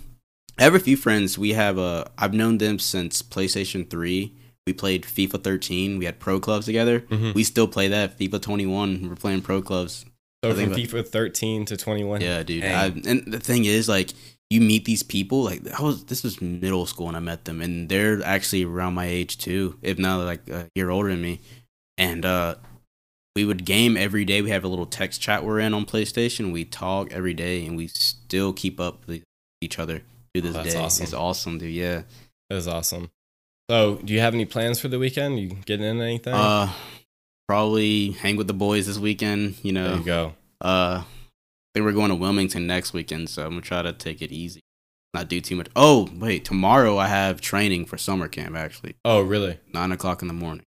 I 0.59 0.63
have 0.63 0.75
a 0.75 0.81
few 0.81 0.97
friends. 0.97 1.37
We 1.37 1.51
have 1.55 1.79
a, 1.79 2.11
I've 2.17 2.35
known 2.35 2.59
them 2.59 2.79
since 2.79 3.23
PlayStation 3.23 3.89
3. 3.89 4.33
We 4.67 4.73
played 4.73 5.03
FIFA 5.03 5.43
13. 5.43 5.99
We 5.99 6.05
had 6.05 6.21
pro 6.21 6.39
clubs 6.39 6.67
together. 6.67 7.01
Mhm. 7.01 7.35
We 7.35 7.43
still 7.43 7.67
play 7.67 7.89
that. 7.89 8.19
FIFA 8.19 8.41
21. 8.43 9.09
We're 9.09 9.17
playing 9.17 9.43
pro 9.43 9.63
clubs. 9.63 10.05
So 10.45 10.51
I 10.51 10.55
from 10.55 10.75
FIFA 10.75 11.09
13 11.09 11.65
to 11.67 11.77
21. 11.77 12.21
Yeah, 12.21 12.43
dude. 12.43 12.65
I, 12.65 12.87
and 12.87 13.25
the 13.33 13.41
thing 13.41 13.65
is, 13.65 13.89
like, 13.89 14.11
you 14.51 14.61
meet 14.61 14.85
these 14.85 15.03
people 15.05 15.45
like 15.45 15.63
I 15.79 15.81
was 15.81 16.05
this 16.07 16.25
was 16.25 16.41
middle 16.43 16.85
school 16.85 17.07
when 17.07 17.15
I 17.15 17.21
met 17.21 17.45
them 17.45 17.61
and 17.63 17.89
they're 17.89 18.21
actually 18.25 18.65
around 18.65 18.95
my 18.95 19.07
age 19.07 19.39
too 19.39 19.79
if 19.81 19.97
not 19.97 20.25
like 20.25 20.49
a 20.51 20.69
year 20.75 20.91
older 20.91 21.09
than 21.09 21.23
me 21.23 21.41
and 21.97 22.25
uh 22.27 22.57
we 23.41 23.47
would 23.47 23.65
game 23.65 23.97
every 23.97 24.25
day 24.27 24.43
we 24.43 24.51
have 24.51 24.65
a 24.65 24.69
little 24.69 24.85
text 24.85 25.21
chat 25.21 25.45
we're 25.45 25.59
in 25.61 25.73
on 25.73 25.87
PlayStation 25.87 26.53
we 26.53 26.63
talk 26.65 27.11
every 27.13 27.33
day 27.33 27.65
and 27.65 27.75
we 27.77 27.87
still 27.87 28.53
keep 28.53 28.79
up 28.79 29.07
with 29.07 29.23
each 29.63 29.79
other 29.79 30.03
to 30.35 30.41
this 30.43 30.55
Oh, 30.55 30.63
that's 30.63 30.75
day 30.75 30.81
awesome. 30.81 31.03
it's 31.05 31.15
awesome 31.15 31.59
dude 31.59 31.73
yeah 31.73 32.03
That 32.51 32.57
is 32.57 32.69
awesome. 32.69 33.11
So, 33.71 33.97
do 34.05 34.13
you 34.13 34.21
have 34.21 34.35
any 34.35 34.45
plans 34.47 34.79
for 34.81 34.89
the 34.89 34.99
weekend? 34.99 35.39
You 35.39 35.49
getting 35.65 35.87
in 35.87 36.01
anything? 36.03 36.35
uh 36.35 36.71
probably 37.49 38.11
hang 38.13 38.37
with 38.37 38.47
the 38.47 38.53
boys 38.55 38.87
this 38.87 38.99
weekend 38.99 39.57
you 39.63 39.73
know 39.73 39.89
there 39.89 39.99
you 39.99 40.05
go. 40.05 40.35
Uh, 40.61 41.03
I 41.03 41.05
think 41.75 41.87
we're 41.87 41.93
going 41.93 42.11
to 42.11 42.15
Wilmington 42.17 42.67
next 42.67 42.93
weekend, 42.93 43.31
so 43.31 43.45
I'm 43.45 43.51
gonna 43.51 43.63
try 43.63 43.81
to 43.81 43.93
take 43.95 44.21
it 44.23 44.31
easy, 44.33 44.61
not 45.15 45.29
do 45.29 45.41
too 45.41 45.57
much. 45.57 45.69
Oh, 45.77 46.09
wait, 46.19 46.45
tomorrow 46.45 46.99
I 46.99 47.07
have 47.09 47.41
training 47.41 47.87
for 47.87 47.97
summer 47.97 48.29
camp. 48.29 48.57
Actually, 48.57 48.97
Oh, 49.05 49.21
really? 49.23 49.59
nine 49.73 49.93
o'clock 49.93 50.21
in 50.21 50.29
the 50.29 50.35
morning. 50.35 50.65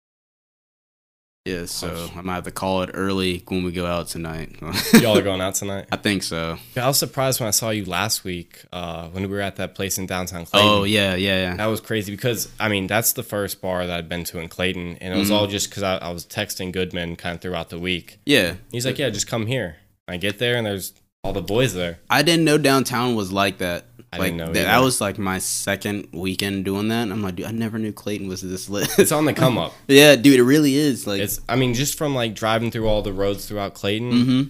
Yeah, 1.46 1.66
so 1.66 1.88
Gosh. 1.88 2.16
I 2.16 2.20
might 2.22 2.34
have 2.34 2.44
to 2.44 2.50
call 2.50 2.82
it 2.82 2.90
early 2.92 3.42
when 3.46 3.62
we 3.62 3.70
go 3.70 3.86
out 3.86 4.08
tonight. 4.08 4.56
Y'all 4.94 5.16
are 5.16 5.22
going 5.22 5.40
out 5.40 5.54
tonight? 5.54 5.86
I 5.92 5.96
think 5.96 6.22
so. 6.24 6.58
Yeah, 6.74 6.84
I 6.84 6.88
was 6.88 6.98
surprised 6.98 7.38
when 7.40 7.46
I 7.46 7.52
saw 7.52 7.70
you 7.70 7.84
last 7.84 8.24
week 8.24 8.64
uh, 8.72 9.08
when 9.08 9.22
we 9.22 9.28
were 9.28 9.40
at 9.40 9.56
that 9.56 9.74
place 9.76 9.96
in 9.96 10.06
downtown 10.06 10.44
Clayton. 10.44 10.68
Oh 10.68 10.82
yeah, 10.84 11.14
yeah, 11.14 11.50
yeah. 11.50 11.56
That 11.56 11.66
was 11.66 11.80
crazy 11.80 12.10
because 12.12 12.48
I 12.58 12.68
mean 12.68 12.88
that's 12.88 13.12
the 13.12 13.22
first 13.22 13.62
bar 13.62 13.86
that 13.86 13.96
I'd 13.96 14.08
been 14.08 14.24
to 14.24 14.40
in 14.40 14.48
Clayton, 14.48 14.98
and 15.00 15.14
it 15.14 15.16
was 15.16 15.30
Mhm. 15.30 15.34
all 15.34 15.46
just 15.46 15.70
because 15.70 15.82
I, 15.84 15.96
I 15.98 16.10
was 16.10 16.26
texting 16.26 16.72
Goodman 16.72 17.14
kind 17.16 17.36
of 17.36 17.40
throughout 17.40 17.68
the 17.70 17.78
week. 17.78 18.18
Yeah, 18.26 18.54
He's 18.72 18.84
like, 18.84 18.98
"Yeah, 18.98 19.10
just 19.10 19.28
come 19.28 19.46
here." 19.46 19.76
I 20.08 20.16
get 20.16 20.38
there 20.38 20.56
and 20.56 20.66
there's 20.66 20.92
all 21.24 21.32
the 21.32 21.42
boys 21.42 21.74
there. 21.74 21.98
I 22.10 22.22
didn't 22.22 22.44
know 22.44 22.58
downtown 22.58 23.14
was 23.16 23.32
like 23.32 23.58
that. 23.58 23.84
I 24.12 24.18
like 24.18 24.26
didn't 24.32 24.38
know 24.38 24.52
that, 24.52 24.64
that 24.64 24.78
was 24.82 25.00
like 25.00 25.18
my 25.18 25.38
second 25.38 26.08
weekend 26.12 26.64
doing 26.64 26.88
that. 26.88 27.10
I'm 27.10 27.22
like, 27.22 27.36
dude, 27.36 27.46
I 27.46 27.50
never 27.50 27.78
knew 27.78 27.92
Clayton 27.92 28.28
was 28.28 28.40
this 28.40 28.68
lit. 28.68 28.88
It's 28.98 29.12
on 29.12 29.24
the 29.24 29.34
come 29.34 29.58
up. 29.64 29.72
yeah, 29.88 30.16
dude, 30.16 30.38
it 30.38 30.44
really 30.44 30.74
is. 30.76 31.06
Like, 31.06 31.20
It's 31.20 31.40
I 31.48 31.56
mean 31.56 31.74
just 31.74 31.98
from 31.98 32.14
like 32.14 32.34
driving 32.34 32.70
through 32.70 32.88
all 32.88 33.02
the 33.02 33.12
roads 33.12 33.46
throughout 33.46 33.74
Clayton, 33.74 34.10
hmm 34.24 34.42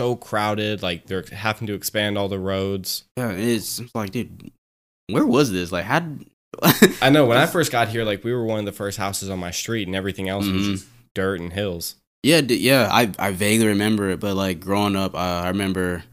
so 0.00 0.14
crowded. 0.14 0.80
Like 0.82 1.06
they're 1.06 1.24
having 1.32 1.66
to 1.66 1.74
expand 1.74 2.16
all 2.18 2.28
the 2.28 2.38
roads. 2.38 3.04
yeah, 3.16 3.30
it's, 3.32 3.80
it's 3.80 3.94
like, 3.96 4.10
dude, 4.12 4.52
where 5.08 5.26
was 5.26 5.50
this? 5.50 5.72
Like, 5.72 5.84
how? 5.86 6.00
did- 6.00 6.26
I 7.02 7.10
know 7.10 7.26
when 7.26 7.36
I 7.36 7.46
first 7.46 7.70
got 7.72 7.88
here, 7.88 8.04
like 8.04 8.24
we 8.24 8.32
were 8.32 8.44
one 8.44 8.58
of 8.60 8.64
the 8.64 8.72
first 8.72 8.96
houses 8.98 9.28
on 9.30 9.38
my 9.38 9.50
street, 9.50 9.86
and 9.86 9.94
everything 9.96 10.28
else 10.28 10.46
was 10.46 10.62
Mhm. 10.66 10.70
just 10.72 10.86
dirt 11.14 11.40
and 11.40 11.52
hills. 11.52 11.96
Yeah, 12.22 12.40
d- 12.40 12.56
yeah, 12.56 12.88
I 12.90 13.10
I 13.18 13.30
vaguely 13.32 13.66
remember 13.68 14.08
it, 14.10 14.18
but 14.20 14.34
like 14.34 14.58
growing 14.60 14.96
up, 14.96 15.14
uh, 15.14 15.18
I 15.18 15.48
remember 15.48 16.04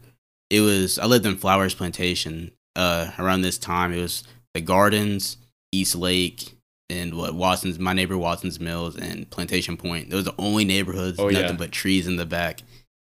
it 0.50 0.60
was 0.60 0.98
I 0.98 1.06
lived 1.06 1.24
in 1.26 1.36
Flowers 1.36 1.74
Plantation. 1.74 2.52
Uh, 2.76 3.10
around 3.18 3.40
this 3.42 3.58
time, 3.58 3.92
it 3.92 4.00
was 4.00 4.22
the 4.54 4.60
Gardens, 4.60 5.38
East 5.72 5.94
Lake, 5.96 6.52
and 6.90 7.14
what 7.16 7.34
Watson's 7.34 7.78
my 7.78 7.92
neighbor 7.92 8.16
Watson's 8.18 8.60
Mills 8.60 8.96
and 8.96 9.28
Plantation 9.30 9.76
Point. 9.76 10.10
Those 10.10 10.20
are 10.28 10.32
the 10.32 10.40
only 10.42 10.64
neighborhoods, 10.64 11.18
Oh, 11.18 11.28
nothing 11.28 11.46
yeah. 11.50 11.56
but 11.56 11.72
trees 11.72 12.06
in 12.06 12.16
the 12.16 12.26
back. 12.26 12.60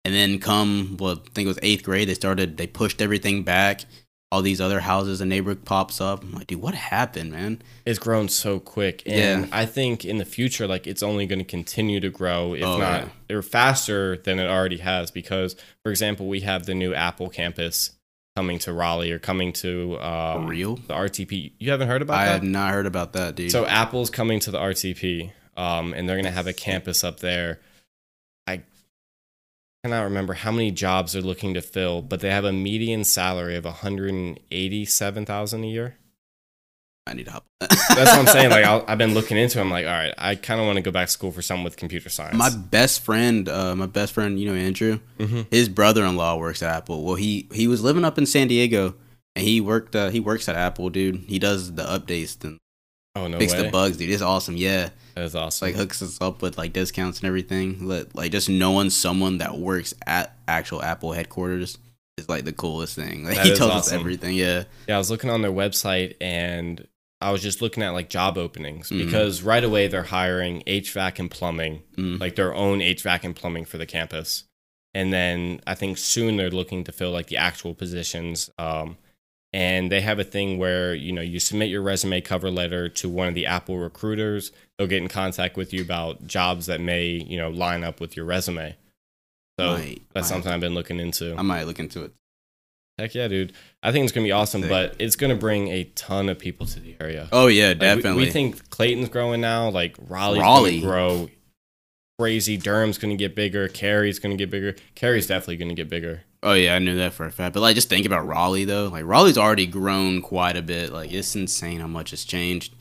And 0.05 0.15
then 0.15 0.39
come, 0.39 0.95
well, 0.99 1.13
I 1.18 1.30
think 1.34 1.45
it 1.45 1.49
was 1.49 1.59
eighth 1.61 1.84
grade. 1.84 2.07
They 2.07 2.13
started, 2.13 2.57
they 2.57 2.65
pushed 2.65 3.01
everything 3.01 3.43
back. 3.43 3.82
All 4.32 4.41
these 4.41 4.59
other 4.59 4.80
houses, 4.82 5.22
a 5.22 5.26
neighborhood 5.26 5.63
pops 5.63 6.01
up. 6.01 6.22
I'm 6.24 6.34
like, 6.34 6.47
dude, 6.47 6.61
what 6.61 6.74
happened, 6.76 7.32
man? 7.32 7.61
It's 7.86 7.99
grown 7.99 8.28
so 8.30 8.59
quick, 8.59 9.03
and 9.05 9.43
Yeah. 9.43 9.47
I 9.53 9.65
think 9.65 10.03
in 10.03 10.18
the 10.18 10.26
future, 10.26 10.68
like 10.68 10.86
it's 10.88 11.03
only 11.03 11.26
going 11.28 11.39
to 11.39 11.45
continue 11.45 11.99
to 12.01 12.09
grow, 12.09 12.53
if 12.53 12.63
Oh, 12.63 12.78
not 12.78 13.09
yeah. 13.30 13.36
or 13.38 13.41
faster 13.41 14.18
than 14.18 14.39
it 14.39 14.47
already 14.47 14.78
has. 14.78 15.11
Because, 15.11 15.55
for 15.84 15.91
example, 15.91 16.28
we 16.28 16.41
have 16.41 16.65
the 16.65 16.74
new 16.74 16.93
Apple 16.93 17.30
campus 17.30 17.91
coming 18.38 18.59
to 18.59 18.71
Raleigh 18.71 19.11
or 19.11 19.17
coming 19.17 19.51
to 19.51 19.99
um, 19.99 20.45
real? 20.45 20.75
the 20.75 20.93
RTP. 20.93 21.53
You 21.57 21.71
haven't 21.71 21.88
heard 21.88 22.03
about 22.03 22.19
I 22.19 22.25
that? 22.25 22.29
I 22.29 22.33
have 22.33 22.43
not 22.43 22.71
heard 22.71 22.85
about 22.85 23.13
that, 23.13 23.33
dude. 23.33 23.51
So 23.51 23.65
Apple's 23.65 24.11
coming 24.11 24.39
to 24.41 24.51
the 24.51 24.59
RTP, 24.59 25.31
um, 25.57 25.91
and 25.95 26.07
they're 26.07 26.17
going 26.17 26.25
to 26.25 26.31
have 26.31 26.45
a 26.45 26.53
campus 26.53 27.03
up 27.03 27.19
there. 27.19 27.59
I 28.45 28.61
cannot 29.83 30.03
remember 30.03 30.33
how 30.33 30.51
many 30.51 30.69
jobs 30.69 31.13
they're 31.13 31.21
looking 31.23 31.55
to 31.55 31.63
fill, 31.63 32.03
but 32.03 32.19
they 32.19 32.29
have 32.29 32.45
a 32.45 32.53
median 32.53 33.03
salary 33.05 33.55
of 33.55 33.65
one 33.65 33.73
hundred 33.73 34.39
eighty-seven 34.51 35.25
thousand 35.25 35.63
a 35.63 35.67
year. 35.67 35.97
I 37.08 37.14
need 37.14 37.26
to 37.26 37.32
hop. 37.32 37.45
That's 37.60 37.89
what 37.97 38.08
I'm 38.20 38.28
saying. 38.28 38.49
Like 38.51 38.66
I'll, 38.72 38.84
I've 38.88 38.97
been 38.97 39.14
looking 39.14 39.38
into. 39.38 39.58
it. 39.58 39.62
I'm 39.62 39.70
like, 39.72 39.86
all 39.86 39.91
right, 39.91 40.14
I 40.18 40.36
kind 40.36 40.60
of 40.60 40.66
want 40.68 40.78
to 40.78 40.82
go 40.82 40.91
back 40.91 41.08
to 41.08 41.12
school 41.12 41.32
for 41.32 41.41
something 41.41 41.64
with 41.64 41.78
computer 41.78 42.10
science. 42.10 42.36
My 42.36 42.49
best 42.49 43.03
friend, 43.03 43.47
uh, 43.49 43.76
my 43.76 43.86
best 43.88 44.14
friend, 44.14 44.39
you 44.39 44.47
know 44.49 44.55
Andrew. 44.55 44.99
Mhm. 45.20 45.47
His 45.51 45.70
brother-in-law 45.70 46.38
works 46.38 46.62
at 46.62 46.76
Apple. 46.76 47.03
Well, 47.03 47.16
he 47.16 47.47
he 47.53 47.68
was 47.68 47.82
living 47.82 48.05
up 48.05 48.18
in 48.18 48.26
San 48.26 48.47
Diego, 48.47 48.95
and 49.36 49.45
he 49.45 49.62
worked. 49.62 49.95
Uh, 49.95 50.10
he 50.10 50.20
works 50.20 50.47
at 50.49 50.55
Apple, 50.55 50.89
dude. 50.89 51.16
He 51.28 51.39
does 51.39 51.74
the 51.74 51.84
updates 51.84 52.43
and 52.43 52.58
oh 53.16 53.28
no 53.28 53.39
fix 53.39 53.53
way! 53.53 53.64
the 53.64 53.70
bugs, 53.72 53.97
dude. 53.97 54.10
It's 54.12 54.22
awesome. 54.22 54.55
Yeah, 54.58 54.89
That 55.16 55.24
is 55.24 55.36
awesome. 55.36 55.68
like 55.68 55.76
hooks 55.76 56.01
us 56.03 56.20
up 56.22 56.41
with 56.41 56.58
like 56.58 56.74
discounts 56.74 57.20
and 57.20 57.28
everything. 57.28 57.88
Like 58.14 58.32
just 58.32 58.49
knowing 58.49 58.89
someone 58.91 59.39
that 59.39 59.58
works 59.58 59.93
at 60.05 60.36
actual 60.47 60.84
Apple 60.84 61.14
headquarters 61.14 61.78
is 62.20 62.30
like 62.30 62.45
the 62.45 62.53
coolest 62.53 62.95
thing. 62.95 63.24
Like 63.26 63.36
That 63.36 63.45
he 63.47 63.55
tells 63.55 63.72
us 63.72 63.91
everything. 63.91 64.36
Yeah, 64.36 64.64
Yeah, 64.88 64.95
I 64.95 64.97
was 64.97 65.10
looking 65.12 65.30
on 65.30 65.41
their 65.41 65.51
website 65.51 66.16
and 66.22 66.88
I 67.20 67.32
was 67.32 67.41
just 67.41 67.61
looking 67.61 67.82
at 67.84 67.89
like 67.89 68.09
job 68.09 68.38
openings 68.38 68.89
Mhm. 68.89 69.05
because 69.05 69.41
right 69.41 69.63
away 69.63 69.88
they're 69.88 70.03
hiring 70.03 70.61
HVAC 70.68 71.18
and 71.20 71.32
plumbing, 71.32 71.82
Mm. 71.95 72.20
like 72.20 72.36
their 72.36 72.53
own 72.53 72.80
HVAC 72.82 73.24
and 73.24 73.36
plumbing 73.36 73.65
for 73.65 73.78
the 73.80 73.86
campus. 73.88 74.43
And 74.93 75.11
then 75.11 75.61
I 75.65 75.74
think 75.76 75.97
soon 75.97 76.38
they're 76.38 76.51
looking 76.51 76.84
to 76.84 76.91
fill 76.91 77.11
like 77.11 77.28
the 77.28 77.38
actual 77.38 77.74
positions. 77.74 78.49
Um, 78.59 78.97
and 79.53 79.91
they 79.91 80.01
have 80.01 80.20
a 80.20 80.24
thing 80.24 80.57
where 80.59 80.93
you 80.93 81.11
know 81.11 81.22
you 81.22 81.39
submit 81.39 81.70
your 81.70 81.82
resume 81.82 82.22
cover 82.22 82.51
letter 82.51 82.89
to 82.89 83.09
one 83.09 83.28
of 83.30 83.34
the 83.34 83.45
Apple 83.45 83.78
recruiters. 83.80 84.51
They'll 84.78 84.88
get 84.88 85.01
in 85.01 85.07
contact 85.07 85.55
with 85.57 85.74
you 85.74 85.82
about 85.82 86.28
jobs 86.28 86.65
that 86.68 86.82
may 86.82 87.07
you 87.11 87.38
know 87.38 87.49
line 87.49 87.84
up 87.84 87.99
with 87.99 88.15
your 88.15 88.26
resume. 88.26 88.76
So 89.59 89.78
Might- 89.78 90.01
that's 90.13 90.26
might- 90.30 90.36
something 90.36 90.51
I've 90.51 90.59
been 90.59 90.76
looking 90.76 90.99
into. 90.99 91.34
I 91.36 91.41
might 91.41 91.63
look 91.63 91.80
into 91.80 92.03
it. 92.03 92.11
Heck 93.00 93.14
yeah, 93.14 93.28
dude! 93.28 93.54
I 93.84 93.91
think 93.91 94.04
it's 94.06 94.12
gonna 94.14 94.26
be 94.26 94.32
awesome, 94.32 94.62
Sick. 94.62 94.70
but 94.72 94.95
it's 95.00 95.16
gonna 95.16 95.36
bring 95.36 95.68
a 95.68 95.84
ton 95.95 96.30
of 96.30 96.39
people 96.39 96.66
to 96.68 96.80
the 96.80 96.95
area. 97.00 97.30
Oh 97.32 97.48
yeah, 97.48 97.68
Like, 97.70 97.76
we- 97.76 97.80
definitely. 97.80 98.24
we, 98.26 98.30
think 98.32 98.70
Clayton's 98.70 99.10
growing 99.10 99.41
now. 99.41 99.70
Like 99.70 99.95
Raleigh's 100.08 100.41
Raleigh. 100.41 100.82
grow 100.82 101.30
crazy. 102.20 102.58
Durham's 102.58 102.98
gonna 102.98 103.16
get 103.16 103.36
bigger. 103.36 103.68
Cary's 103.68 104.18
gonna 104.20 104.36
get 104.36 104.50
bigger. 104.50 104.76
Cary's 104.95 105.28
definitely 105.28 105.58
gonna 105.58 105.76
get 105.76 105.89
bigger. 105.89 106.24
Oh 106.43 106.54
yeah, 106.54 106.76
I 106.76 106.80
knew 106.80 106.95
that 106.98 107.14
for 107.14 107.26
a 107.26 107.32
fact. 107.32 107.54
But 107.54 107.62
like, 107.62 107.76
just 107.76 107.89
think 107.89 108.06
about 108.06 108.26
Raleigh 108.28 108.66
though. 108.66 108.88
Like 108.88 109.06
Raleigh's 109.06 109.38
already 109.38 109.68
grown 109.68 110.22
quite 110.22 110.56
a 110.58 110.62
bit. 110.62 110.91
Like 110.91 111.12
it's 111.12 111.36
insane 111.36 111.80
how 111.80 111.88
much 111.88 112.10
has 112.12 112.24
changed. 112.26 112.74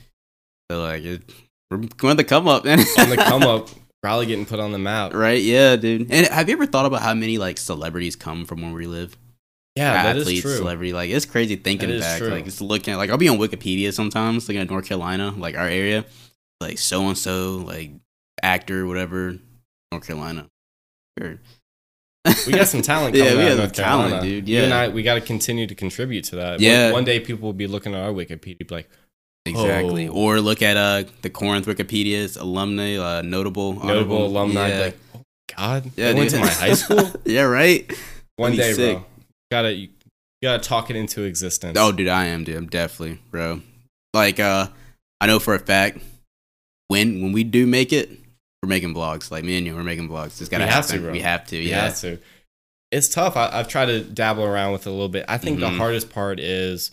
So 0.71 0.81
like, 0.83 1.03
it, 1.05 1.23
we're 1.71 1.79
going 1.97 2.17
to 2.17 2.25
come 2.25 2.49
up, 2.49 2.65
man. 2.65 2.81
On 2.99 3.09
the 3.11 3.17
come 3.17 3.43
up, 3.43 3.69
Raleigh 4.03 4.27
getting 4.27 4.47
put 4.47 4.61
on 4.61 4.73
the 4.73 4.79
map. 4.79 5.15
right? 5.15 5.41
Yeah, 5.43 5.77
dude. 5.77 6.11
And 6.11 6.27
have 6.29 6.49
you 6.49 6.55
ever 6.55 6.67
thought 6.67 6.87
about 6.87 7.03
how 7.03 7.15
many 7.15 7.39
like 7.39 7.59
celebrities 7.59 8.17
come 8.17 8.45
from 8.47 8.63
where 8.63 8.73
we 8.73 8.87
live? 8.87 9.17
Yeah, 9.77 10.03
that 10.03 10.17
is 10.17 10.23
Athletes, 10.23 10.43
true. 10.43 10.57
celebrity. 10.57 10.93
Like 10.93 11.11
it's 11.11 11.27
crazy 11.27 11.57
thinking 11.57 11.99
back. 12.01 12.19
true. 12.19 12.29
Like 12.29 12.47
it's 12.47 12.61
looking 12.61 12.95
at 12.95 12.97
like 12.97 13.11
I'll 13.11 13.19
be 13.19 13.29
on 13.29 13.39
Wikipedia 13.39 13.93
sometimes, 13.93 14.49
looking 14.49 14.61
at 14.63 14.71
North 14.71 14.87
Carolina, 14.87 15.33
like 15.37 15.57
our 15.57 15.69
area, 15.69 16.05
like 16.61 16.79
so 16.79 17.03
and 17.09 17.19
so, 17.19 17.57
like 17.57 17.91
actor, 18.43 18.87
whatever, 18.87 19.37
North 19.93 20.07
Carolina. 20.07 20.47
Sure. 21.19 21.39
We 22.47 22.53
got 22.55 22.67
some 22.69 22.83
talent 22.83 23.15
Yeah, 23.17 23.29
coming 23.31 23.39
we 23.39 23.51
got 23.51 23.57
North 23.59 23.73
talent, 23.73 24.11
Carolina, 24.11 24.23
dude. 24.23 24.49
You 24.49 24.61
and 24.63 24.71
Yeah. 24.71 24.79
I, 24.81 24.89
we 24.89 25.03
got 25.03 25.15
to 25.15 25.21
continue 25.21 25.67
to 25.67 25.75
contribute 25.75 26.25
to 26.25 26.37
that. 26.37 26.51
One- 26.53 26.61
Yeah. 26.61 26.93
One, 26.93 27.05
day 27.05 27.21
people 27.21 27.47
will 27.47 27.53
be 27.53 27.67
looking 27.69 27.95
at 27.95 28.03
our 28.03 28.11
Wikipedia, 28.13 28.69
like, 28.71 28.89
Exactly. 29.45 30.09
Oh. 30.09 30.13
Or 30.13 30.41
look 30.41 30.61
at 30.61 30.77
uh 30.77 31.05
the 31.23 31.31
Corinth 31.31 31.67
Wikipedia's 31.67 32.37
alumni, 32.37 32.97
uh, 32.97 33.23
notable 33.23 33.75
notable 33.75 33.89
honorable- 33.91 34.27
alumni. 34.27 34.69
Yeah, 34.69 34.81
Like, 34.81 34.99
oh 35.15 35.21
God, 35.57 35.91
yeah 35.97 36.13
they 36.13 36.19
went 36.19 36.31
to 36.31 36.41
my 36.41 36.49
high 36.49 36.73
school. 36.75 37.13
yeah, 37.25 37.43
right. 37.43 37.89
One 38.35 38.57
day, 38.57 38.75
bro. 38.75 39.05
Gotta 39.57 39.73
you 39.73 39.89
gotta 40.43 40.63
talk 40.63 40.91
it 40.91 40.97
into 40.97 41.23
existence. 41.23 41.79
Oh, 41.81 41.93
dude, 41.93 42.09
I 42.09 42.27
am, 42.27 42.45
dude. 42.45 42.57
I'm 42.57 42.67
definitely, 42.67 43.19
bro. 43.31 43.63
Like, 44.13 44.39
uh, 44.39 44.69
I 45.19 45.27
know 45.27 45.39
for 45.39 45.55
a 45.55 45.59
fact 45.59 45.99
when 46.89 47.23
when 47.23 47.33
we 47.33 47.43
do 47.43 47.67
make 47.67 47.91
it, 47.91 48.11
we're 48.63 48.69
making 48.69 48.93
vlogs. 48.95 49.31
Like 49.31 49.45
me 49.45 49.57
and 49.57 49.67
you, 49.67 49.75
we're 49.75 49.83
making 49.83 50.11
vlogs. 50.11 50.39
It's 50.41 50.51
gotta 50.51 50.65
We 50.65 50.71
have 50.71 50.87
to, 50.89 50.93
happen. 50.93 51.03
bro. 51.05 51.13
We 51.13 51.21
have 51.21 51.47
to. 51.47 51.57
Yeah. 51.57 51.85
have 51.87 51.99
to. 52.01 52.19
It's 52.93 53.09
tough. 53.09 53.35
I, 53.35 53.49
I've 53.51 53.67
tried 53.69 53.87
to 53.87 54.05
dabble 54.05 54.45
around 54.45 54.73
with 54.73 54.87
it 54.87 54.91
a 54.91 54.93
little 54.93 55.09
bit. 55.09 55.25
I 55.27 55.39
think 55.39 55.59
the 55.59 55.71
Mhm. 55.71 55.79
hardest 55.79 56.11
part 56.11 56.39
is 56.39 56.91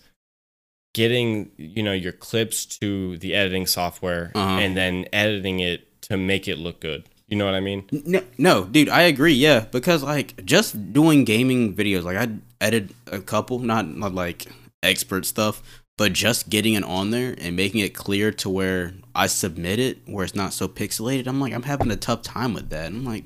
getting 0.94 1.52
you 1.58 1.84
know 1.84 1.92
your 1.94 2.14
clips 2.14 2.66
to 2.66 3.18
the 3.18 3.34
editing 3.34 3.66
software 3.68 4.32
Uh-huh. 4.36 4.60
and 4.60 4.78
then 4.78 5.06
editing 5.12 5.60
it 5.60 6.02
to 6.04 6.16
make 6.18 6.48
it 6.48 6.58
look 6.58 6.80
good. 6.80 7.04
You 7.28 7.38
know 7.38 7.46
what 7.46 7.56
I 7.56 7.62
mean? 7.62 7.86
No, 7.92 8.22
no, 8.38 8.66
dude, 8.66 8.90
I 8.90 9.02
agree. 9.04 9.34
Yeah, 9.34 9.62
because 9.72 10.04
like 10.04 10.46
just 10.46 10.94
doing 10.94 11.24
gaming 11.26 11.74
videos, 11.76 12.04
like 12.04 12.18
I 12.18 12.28
edit 12.64 12.92
a 13.12 13.20
couple, 13.20 13.60
not 13.60 13.88
not 13.88 14.16
like 14.16 14.48
expert 14.82 15.26
stuff, 15.26 15.62
but 15.98 16.14
just 16.14 16.50
getting 16.50 16.74
it 16.74 16.84
on 16.84 17.12
there 17.12 17.36
and 17.38 17.56
making 17.56 17.82
it 17.82 17.94
clear 17.94 18.32
to 18.32 18.50
where 18.50 18.94
I 19.14 19.28
submit 19.28 19.80
it, 19.80 20.00
where 20.08 20.24
it's 20.24 20.36
not 20.36 20.54
so 20.54 20.68
pixelated. 20.68 21.28
I'm 21.28 21.40
like, 21.40 21.54
I'm 21.54 21.64
having 21.64 21.92
a 21.92 21.96
tough 21.96 22.24
time 22.24 22.54
with 22.54 22.70
that. 22.70 22.88
I'm 22.88 23.06
like, 23.06 23.26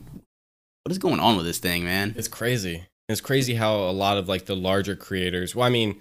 what 0.83 0.91
is 0.91 0.97
going 0.97 1.19
on 1.19 1.38
with 1.38 1.45
this 1.45 1.59
thing, 1.59 1.83
man? 1.83 2.13
It's 2.17 2.27
crazy. 2.27 2.88
It's 3.07 3.21
crazy 3.21 3.53
how 3.55 3.75
a 3.75 3.91
lot 3.91 4.17
of 4.17 4.27
like 4.27 4.45
the 4.45 4.55
larger 4.55 4.95
creators. 4.95 5.55
Well, 5.55 5.65
I 5.65 5.69
mean, 5.69 5.99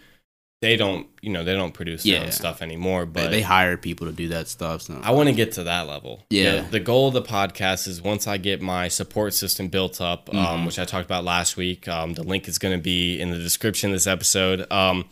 they 0.62 0.76
don't, 0.76 1.06
you 1.20 1.30
know, 1.30 1.44
they 1.44 1.54
don't 1.54 1.74
produce 1.74 2.02
their 2.02 2.14
Yeah. 2.14 2.24
own 2.24 2.32
stuff 2.32 2.62
anymore. 2.62 3.04
But 3.06 3.30
they 3.30 3.42
hire 3.42 3.76
people 3.76 4.06
to 4.06 4.12
do 4.12 4.28
that 4.28 4.48
stuff. 4.48 4.82
So. 4.82 4.98
I 5.02 5.10
want 5.10 5.28
to 5.28 5.34
get 5.34 5.52
to 5.52 5.64
that 5.64 5.86
level. 5.86 6.24
Yeah. 6.30 6.62
The, 6.62 6.70
the 6.72 6.80
goal 6.80 7.08
of 7.08 7.14
the 7.14 7.22
podcast 7.22 7.86
is 7.86 8.00
once 8.00 8.26
I 8.26 8.38
get 8.38 8.62
my 8.62 8.88
support 8.88 9.34
system 9.34 9.68
built 9.68 10.00
up, 10.00 10.30
um, 10.34 10.62
Mhm. 10.62 10.66
which 10.66 10.78
I 10.78 10.84
talked 10.86 11.04
about 11.04 11.24
last 11.24 11.56
week. 11.58 11.86
Um, 11.88 12.14
the 12.14 12.22
link 12.22 12.48
is 12.48 12.58
going 12.58 12.76
to 12.76 12.82
be 12.82 13.20
in 13.20 13.30
the 13.30 13.38
description 13.38 13.90
of 13.90 13.96
this 13.96 14.06
episode. 14.06 14.66
Um, 14.72 15.04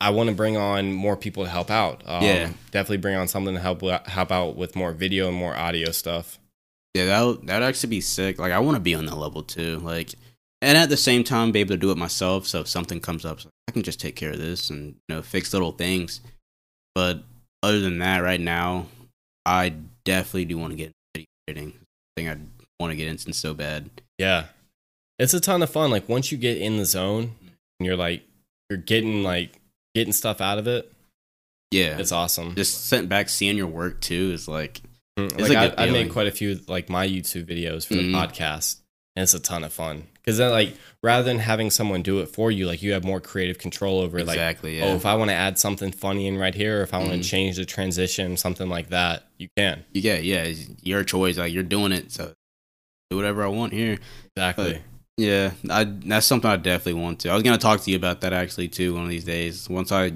I 0.00 0.10
want 0.10 0.28
to 0.28 0.34
bring 0.34 0.56
on 0.56 0.92
more 0.92 1.16
people 1.16 1.44
to 1.44 1.50
help 1.50 1.70
out. 1.70 2.02
Um, 2.06 2.22
Yeah. 2.22 2.50
Definitely 2.70 2.98
bring 2.98 3.16
on 3.16 3.26
something 3.28 3.54
to 3.54 3.60
help 3.60 3.82
help 4.06 4.30
out 4.30 4.56
with 4.56 4.76
more 4.76 4.92
video 4.92 5.28
and 5.28 5.36
more 5.36 5.56
audio 5.56 5.90
stuff. 5.90 6.38
Yeah, 6.94 7.06
that 7.06 7.22
would 7.22 7.46
that'd 7.48 7.66
actually 7.66 7.90
be 7.90 8.00
sick. 8.00 8.38
Like 8.38 8.52
I 8.52 8.60
want 8.60 8.76
to 8.76 8.80
be 8.80 8.94
on 8.94 9.06
that 9.06 9.16
level 9.16 9.42
too. 9.42 9.78
Like, 9.80 10.14
and 10.62 10.78
at 10.78 10.90
the 10.90 10.96
same 10.96 11.24
time, 11.24 11.50
be 11.52 11.60
able 11.60 11.70
to 11.74 11.76
do 11.76 11.90
it 11.90 11.96
myself. 11.96 12.46
So 12.46 12.60
if 12.60 12.68
something 12.68 13.00
comes 13.00 13.24
up, 13.24 13.38
like, 13.44 13.52
I 13.68 13.72
can 13.72 13.82
just 13.82 14.00
take 14.00 14.16
care 14.16 14.30
of 14.32 14.38
this 14.38 14.70
and 14.70 14.94
you 15.08 15.14
know 15.14 15.22
fix 15.22 15.52
little 15.52 15.72
things. 15.72 16.20
But 16.94 17.22
other 17.62 17.80
than 17.80 17.98
that, 17.98 18.18
right 18.18 18.40
now, 18.40 18.86
I 19.46 19.74
definitely 20.04 20.44
do 20.46 20.58
want 20.58 20.72
to 20.72 20.76
get 20.76 20.86
into 20.86 20.94
video 21.14 21.26
editing. 21.48 21.80
Thing 22.16 22.28
I 22.28 22.36
want 22.78 22.92
to 22.92 22.96
get 22.96 23.08
into 23.08 23.32
so 23.32 23.54
bad. 23.54 23.90
Yeah. 24.18 24.44
It's 25.18 25.34
a 25.34 25.40
ton 25.40 25.62
of 25.62 25.70
fun. 25.70 25.90
Like 25.90 26.08
once 26.08 26.30
you 26.30 26.38
get 26.38 26.58
in 26.58 26.76
the 26.76 26.84
zone 26.84 27.32
and 27.80 27.86
you're 27.86 27.96
like 27.96 28.22
you're 28.70 28.76
getting 28.78 29.22
like 29.22 29.60
getting 29.94 30.12
stuff 30.12 30.40
out 30.40 30.58
of 30.58 30.66
it, 30.66 30.90
Yeah, 31.70 31.98
it's 31.98 32.12
awesome. 32.12 32.54
just 32.54 32.86
sent 32.86 33.08
back 33.08 33.28
seeing 33.28 33.56
your 33.56 33.66
work 33.68 34.00
too 34.00 34.30
is 34.32 34.46
like 34.48 34.80
Mm, 35.18 35.32
It's 35.38 35.48
like 35.48 35.78
I, 35.78 35.84
I 35.86 35.90
made 35.90 36.10
quite 36.10 36.26
a 36.26 36.32
few 36.32 36.58
like 36.66 36.88
my 36.90 37.06
YouTube 37.06 37.44
videos 37.44 37.86
for 37.86 37.94
the 37.94 38.12
Mhm. 38.12 38.14
podcast, 38.14 38.78
and 39.16 39.22
it's 39.22 39.34
a 39.34 39.40
ton 39.40 39.64
of 39.64 39.72
fun 39.72 40.06
because 40.24 40.38
then 40.38 40.50
like 40.50 40.74
rather 41.02 41.22
than 41.22 41.38
having 41.38 41.70
someone 41.70 42.02
do 42.02 42.20
it 42.20 42.26
for 42.26 42.50
you, 42.50 42.66
like 42.66 42.82
you 42.82 42.92
have 42.92 43.04
more 43.04 43.20
creative 43.20 43.58
control 43.58 44.00
over 44.00 44.18
like 44.20 44.36
exactly 44.36 44.78
yeah. 44.78 44.86
oh 44.86 44.96
if 44.96 45.06
I 45.06 45.14
want 45.14 45.30
to 45.30 45.34
add 45.34 45.58
something 45.58 45.92
funny 45.92 46.26
in 46.26 46.38
right 46.38 46.54
here, 46.54 46.80
or 46.80 46.82
if 46.82 46.94
I 46.94 46.98
want 46.98 47.10
to 47.10 47.16
mm-hmm. 47.16 47.22
change 47.22 47.56
the 47.56 47.64
transition, 47.64 48.36
something 48.36 48.68
like 48.68 48.88
that, 48.88 49.24
you 49.38 49.48
can 49.56 49.84
yeah, 49.92 50.16
yeah, 50.16 50.44
it's 50.44 50.68
your 50.82 51.04
choice. 51.04 51.38
Like 51.38 51.52
you're 51.52 51.62
doing 51.62 51.92
it, 51.92 52.10
so 52.10 52.32
do 53.10 53.16
whatever 53.16 53.44
I 53.44 53.48
want 53.48 53.72
here. 53.72 53.98
exactly. 54.34 54.80
Yeah, 55.16 55.52
I 55.70 55.84
that's 55.84 56.26
something 56.26 56.50
I 56.50 56.56
definitely 56.56 57.00
want 57.00 57.20
to. 57.20 57.28
I 57.28 57.34
was 57.34 57.42
gonna 57.42 57.58
talk 57.58 57.82
to 57.82 57.90
you 57.90 57.96
about 57.96 58.22
that 58.22 58.32
actually 58.32 58.68
too 58.68 58.94
one 58.94 59.04
of 59.04 59.10
these 59.10 59.24
days. 59.24 59.68
Once 59.68 59.92
I 59.92 60.14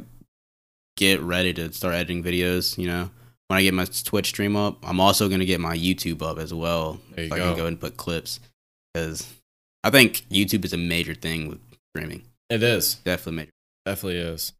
get 0.96 1.20
ready 1.20 1.52
to 1.54 1.72
start 1.72 1.94
editing 1.94 2.24
videos, 2.24 2.76
you 2.76 2.88
know, 2.88 3.10
when 3.46 3.58
I 3.58 3.62
get 3.62 3.74
my 3.74 3.84
Twitch 3.84 4.28
stream 4.28 4.56
up, 4.56 4.78
I'm 4.82 4.98
also 4.98 5.28
gonna 5.28 5.44
get 5.44 5.60
my 5.60 5.76
YouTube 5.76 6.22
up 6.22 6.38
as 6.38 6.52
well. 6.52 6.98
There 7.14 7.24
you 7.24 7.30
so 7.30 7.36
I 7.36 7.38
go. 7.38 7.44
can 7.50 7.56
go 7.58 7.66
and 7.66 7.78
put 7.78 7.96
clips 7.96 8.40
because 8.98 9.34
I 9.84 9.90
think 9.90 10.24
YouTube 10.30 10.64
is 10.64 10.72
a 10.72 10.76
major 10.78 11.14
thing 11.14 11.48
with 11.48 11.60
streaming. 11.94 12.24
It 12.50 12.62
is 12.62 12.94
Definitely 12.96 13.36
major. 13.36 13.50
definitely 13.86 14.18
is 14.20 14.52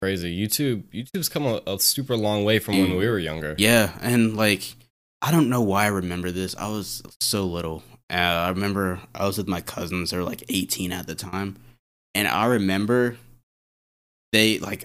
crazy. 0.00 0.36
YouTube 0.36 0.84
YouTube's 0.92 1.28
come 1.28 1.46
a, 1.46 1.60
a 1.66 1.78
super 1.78 2.16
long 2.16 2.44
way 2.44 2.58
from 2.58 2.78
when 2.78 2.90
Mm. 2.90 2.98
we 2.98 3.06
were 3.08 3.18
younger. 3.18 3.54
Yeah, 3.58 3.92
and 4.00 4.36
like 4.36 4.74
I 5.20 5.30
don't 5.30 5.48
know 5.48 5.60
why 5.62 5.84
I 5.84 5.88
remember 5.88 6.30
this. 6.30 6.56
I 6.56 6.68
was 6.68 7.02
so 7.20 7.44
little. 7.46 7.82
Uh, 8.10 8.14
I 8.16 8.48
remember 8.50 9.00
I 9.14 9.26
was 9.26 9.38
with 9.38 9.48
my 9.48 9.60
cousins. 9.60 10.10
They 10.10 10.16
were 10.16 10.24
like 10.24 10.44
18 10.48 10.92
at 10.92 11.06
the 11.06 11.14
time, 11.14 11.56
and 12.14 12.28
I 12.28 12.46
remember 12.46 13.16
they 14.32 14.58
like 14.58 14.84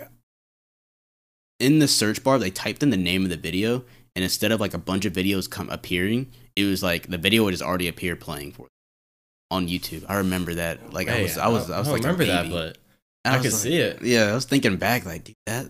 in 1.60 1.80
the 1.80 1.88
search 1.88 2.24
bar 2.24 2.38
they 2.40 2.52
typed 2.52 2.84
in 2.84 2.90
the 2.92 2.98
name 2.98 3.24
of 3.24 3.30
the 3.30 3.38
video, 3.38 3.84
and 4.18 4.24
instead 4.24 4.52
of 4.52 4.60
like 4.60 4.74
a 4.74 4.80
bunch 4.80 5.06
of 5.06 5.14
videos 5.14 5.48
come 5.48 5.70
appearing, 5.70 6.32
it 6.56 6.64
was 6.66 6.82
like 6.82 7.08
the 7.08 7.20
video 7.20 7.44
would 7.44 7.52
just 7.52 7.62
already 7.64 7.88
appear 7.88 8.16
playing 8.16 8.52
for 8.54 8.66
on 9.52 9.68
YouTube. 9.68 10.04
I 10.10 10.16
remember 10.16 10.56
that. 10.56 10.92
Like 10.92 11.08
I 11.08 11.22
was, 11.22 11.38
I 11.38 11.48
was, 11.48 11.70
I 11.70 11.78
was 11.78 11.88
don't 11.88 11.94
like 11.98 12.04
remember 12.04 12.26
that, 12.26 12.50
but 12.50 12.78
And 13.24 13.36
I, 13.36 13.38
could 13.38 13.52
like- 13.52 13.54
see 13.54 13.76
it. 13.78 14.02
yeah, 14.02 14.24
I 14.24 14.34
was 14.34 14.46
thinking 14.46 14.78
back, 14.78 15.06
like, 15.06 15.24
dude, 15.26 15.36
that. 15.46 15.68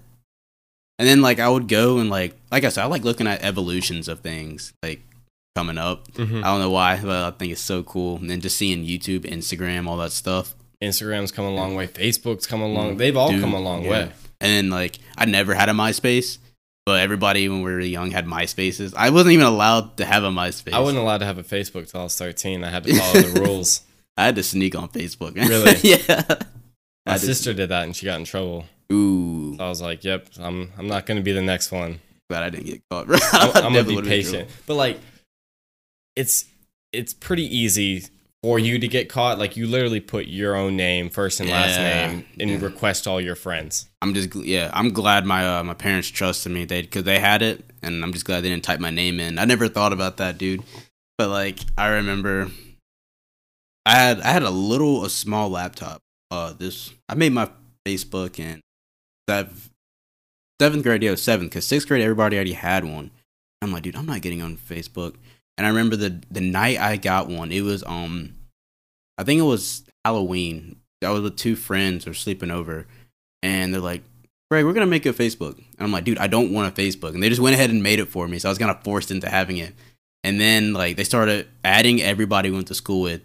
And 1.00 1.08
then, 1.08 1.22
like, 1.22 1.40
I 1.40 1.48
would 1.48 1.68
go 1.68 2.00
and, 2.00 2.10
like, 2.10 2.36
like 2.52 2.64
I 2.64 2.70
said, 2.70 2.84
I 2.84 2.88
like 2.88 3.04
looking 3.04 3.28
at 3.28 3.44
evolutions 3.44 4.08
of 4.08 4.22
things, 4.22 4.74
like, 4.82 5.02
coming 5.56 5.78
up. 5.78 6.08
Mhm. 6.14 6.40
I 6.44 6.48
don't 6.48 6.60
know 6.60 6.72
why, 6.72 7.00
but 7.00 7.24
I 7.34 7.38
think 7.38 7.52
it's 7.52 7.62
so 7.62 7.84
cool. 7.84 8.16
And 8.18 8.28
then 8.30 8.42
just 8.42 8.58
seeing 8.58 8.84
YouTube, 8.84 9.20
Instagram, 9.22 9.88
all 9.88 9.98
that 9.98 10.12
stuff. 10.12 10.56
Instagram's 10.82 11.32
come 11.32 11.46
a 11.46 11.52
long 11.54 11.76
way. 11.76 11.86
Facebook's 11.86 12.48
come 12.48 12.62
a 12.62 12.68
long. 12.68 12.98
They've 12.98 13.16
all 13.16 13.30
Dude, 13.30 13.42
come 13.42 13.54
a 13.54 13.60
long 13.60 13.84
yeah. 13.84 13.90
way. 13.92 14.02
And 14.42 14.52
then, 14.52 14.70
like, 14.72 14.98
I 15.18 15.26
never 15.26 15.54
had 15.54 15.70
a 15.70 15.74
MySpace, 15.74 16.40
but 16.88 17.02
everybody 17.02 17.50
when 17.50 17.64
we 17.64 17.70
were 17.70 17.82
young 17.82 18.12
had 18.12 18.26
MySpaces. 18.26 18.94
I 18.96 19.10
wasn't 19.10 19.34
even 19.34 19.46
allowed 19.46 19.98
to 19.98 20.06
have 20.06 20.24
a 20.24 20.30
MySpace. 20.30 20.72
I 20.72 20.80
wasn't 20.80 21.00
allowed 21.00 21.18
to 21.18 21.26
have 21.26 21.38
a 21.38 21.44
Facebook 21.44 21.92
till 21.92 22.00
I 22.00 22.04
was 22.06 22.16
13. 22.18 22.64
I 22.64 22.70
had 22.70 22.86
to 22.86 22.96
follow 22.96 23.22
the 23.24 23.42
rules. 23.46 23.82
I 24.16 24.24
had 24.24 24.38
to 24.38 24.44
sneak 24.44 24.74
on 24.74 24.88
Facebook. 24.88 25.36
Really? 25.50 25.76
yeah. 25.84 26.24
My 27.06 27.18
sister 27.18 27.54
did 27.54 27.68
that 27.70 27.84
and 27.84 27.94
she 27.94 28.06
got 28.06 28.18
in 28.20 28.24
trouble. 28.24 28.64
Ooh. 28.94 29.58
So 29.58 29.66
I 29.66 29.68
was 29.68 29.82
like, 29.82 30.06
"Yep, 30.06 30.30
I'm 30.40 30.72
I'm 30.78 30.88
not 30.88 31.06
going 31.06 31.18
to 31.18 31.24
be 31.24 31.34
the 31.34 31.42
next 31.42 31.74
one. 31.74 32.00
Glad 32.30 32.44
I 32.44 32.50
didn't 32.52 32.68
get 32.68 32.82
caught. 32.90 33.08
I'm, 33.34 33.66
I'm 33.66 33.74
be 33.74 33.80
been 33.82 33.90
in 33.90 33.94
trouble. 33.96 34.04
patient." 34.04 34.50
But 34.66 34.76
like, 34.76 34.98
it's 36.16 36.46
it's 36.94 37.14
pretty 37.14 37.54
easy 37.54 38.06
for 38.44 38.60
you 38.60 38.80
to 38.80 38.88
get 38.88 39.10
caught. 39.10 39.40
Like 39.40 39.58
you 39.58 39.68
literally 39.68 40.00
put 40.00 40.28
your 40.28 40.56
own 40.56 40.76
name, 40.76 41.10
first 41.10 41.40
and 41.40 41.50
last 41.50 41.78
Yeah, 41.78 42.08
name, 42.12 42.26
and 42.40 42.50
yeah. 42.50 42.58
request 42.60 43.08
all 43.08 43.20
your 43.20 43.36
friends. 43.36 43.88
I'm 44.02 44.14
just 44.14 44.34
yeah, 44.36 44.70
I'm 44.74 44.92
glad 44.94 45.26
my 45.26 45.58
uh, 45.60 45.64
my 45.64 45.74
parents 45.74 46.08
trusted 46.10 46.52
me. 46.52 46.66
They 46.66 46.82
because 46.82 47.04
they 47.04 47.20
had 47.20 47.42
it, 47.42 47.64
and 47.82 48.04
I'm 48.04 48.14
just 48.14 48.26
glad 48.26 48.42
they 48.42 48.50
didn't 48.50 48.64
type 48.64 48.80
my 48.80 48.92
name 48.92 49.20
in. 49.20 49.40
I 49.40 49.46
never 49.46 49.68
thought 49.68 49.94
about 49.94 50.18
that, 50.18 50.38
dude. 50.38 50.64
But 51.18 51.30
like, 51.30 51.60
I 51.78 51.88
remember, 51.88 52.52
I 53.86 53.96
had 53.96 54.22
I 54.22 54.28
had 54.32 54.44
a 54.44 54.52
little 54.52 55.04
a 55.06 55.10
small 55.10 55.50
laptop. 55.50 56.02
Uh, 56.30 56.54
this 56.54 56.94
I 57.10 57.16
made 57.16 57.34
my 57.34 57.50
Facebook 57.88 58.40
in 58.40 58.62
seventh 59.30 59.70
seventh 60.62 60.84
grade. 60.84 61.04
Yeah, 61.04 61.16
seventh 61.16 61.52
because 61.52 61.66
sixth 61.66 61.88
grade 61.88 62.02
everybody 62.04 62.36
already 62.36 62.54
had 62.54 62.86
one. 62.86 63.12
I'm 63.62 63.72
like, 63.72 63.84
dude, 63.84 63.96
I'm 63.96 64.06
not 64.06 64.22
getting 64.22 64.42
on 64.44 64.56
Facebook. 64.58 65.16
And 65.58 65.66
I 65.66 65.70
remember 65.70 65.96
the 65.96 66.22
the 66.30 66.42
night 66.42 66.80
I 66.80 66.98
got 66.98 67.28
one, 67.28 67.52
it 67.52 67.62
was 67.62 67.84
um, 67.86 68.34
I 69.18 69.24
think 69.24 69.40
it 69.40 69.44
was 69.44 69.84
Halloween. 70.06 70.78
I 71.04 71.12
was 71.12 71.22
with 71.22 71.38
two 71.38 71.56
friends 71.56 72.04
who 72.04 72.12
were 72.12 72.16
sleeping 72.16 72.52
over, 72.52 72.88
and 73.44 73.74
they're 73.74 73.82
like, 73.82 74.04
Greg, 74.50 74.66
we're 74.66 74.74
gonna 74.74 74.86
make 74.86 75.06
a 75.06 75.14
Facebook. 75.14 75.58
And 75.58 75.80
I'm 75.80 75.92
like, 75.92 76.04
dude, 76.04 76.18
I 76.20 76.28
don't 76.28 76.54
want 76.54 76.78
a 76.78 76.82
Facebook. 76.82 77.14
And 77.14 77.22
they 77.22 77.30
just 77.30 77.42
went 77.42 77.56
ahead 77.56 77.70
and 77.70 77.84
made 77.84 78.00
it 78.00 78.08
for 78.08 78.28
me. 78.28 78.40
So 78.40 78.50
I 78.50 78.52
was 78.52 78.58
kind 78.58 78.72
of 78.72 78.84
forced 78.84 79.12
into 79.12 79.30
having 79.30 79.58
it. 79.58 79.74
And 80.24 80.40
then 80.40 80.74
like 80.74 80.98
they 80.98 81.04
started 81.04 81.48
adding 81.64 82.02
everybody 82.02 82.50
we 82.50 82.56
went 82.56 82.68
to 82.68 82.76
school 82.76 83.02
with. 83.02 83.22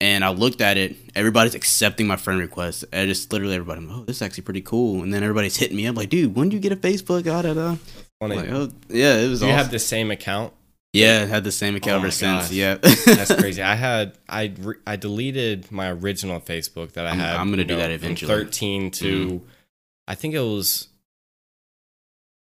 And 0.00 0.24
I 0.24 0.30
looked 0.30 0.60
at 0.60 0.76
it, 0.76 0.96
everybody's 1.14 1.54
accepting 1.54 2.06
my 2.06 2.16
friend 2.16 2.38
request. 2.40 2.84
I 2.92 3.06
just 3.06 3.32
literally 3.32 3.54
everybody, 3.54 3.78
I'm 3.80 3.88
like, 3.88 3.98
oh, 3.98 4.04
this 4.04 4.16
is 4.16 4.22
actually 4.22 4.42
pretty 4.42 4.60
cool. 4.60 5.02
And 5.02 5.14
then 5.14 5.22
everybody's 5.22 5.56
hitting 5.56 5.76
me 5.76 5.86
up 5.86 5.96
like, 5.96 6.10
dude, 6.10 6.34
when 6.34 6.48
do 6.50 6.56
you 6.56 6.60
get 6.60 6.72
a 6.72 6.76
Facebook? 6.76 7.22
Da, 7.24 7.42
da, 7.42 7.54
da. 7.54 7.76
Like, 8.20 8.50
oh, 8.50 8.70
yeah, 8.88 9.16
it 9.18 9.28
was 9.28 9.40
Do 9.40 9.46
you 9.46 9.52
awesome. 9.52 9.62
have 9.64 9.70
the 9.70 9.78
same 9.78 10.10
account? 10.10 10.52
Yeah, 10.94 11.20
I 11.22 11.26
had 11.26 11.44
the 11.44 11.52
same 11.52 11.76
account 11.76 11.96
Oh 11.96 12.06
ever 12.06 12.10
since. 12.10 12.44
gosh. 12.48 12.52
Yeah. 12.52 12.76
That's 12.76 13.34
crazy. 13.38 13.60
I 13.62 13.74
had 13.74 14.16
I 14.28 14.52
re- 14.58 14.76
I 14.86 14.96
deleted 14.96 15.70
my 15.72 15.90
original 15.90 16.40
Facebook 16.40 16.92
that 16.92 17.04
I 17.06 17.10
I'm- 17.10 17.18
had. 17.18 17.36
I'm 17.36 17.50
gonna 17.50 17.64
do 17.64 17.76
that 17.76 17.86
from 17.86 17.92
eventually. 17.92 18.28
Thirteen 18.32 18.90
to, 18.92 19.42
I 20.08 20.14
think 20.14 20.34
it 20.34 20.40
was, 20.40 20.88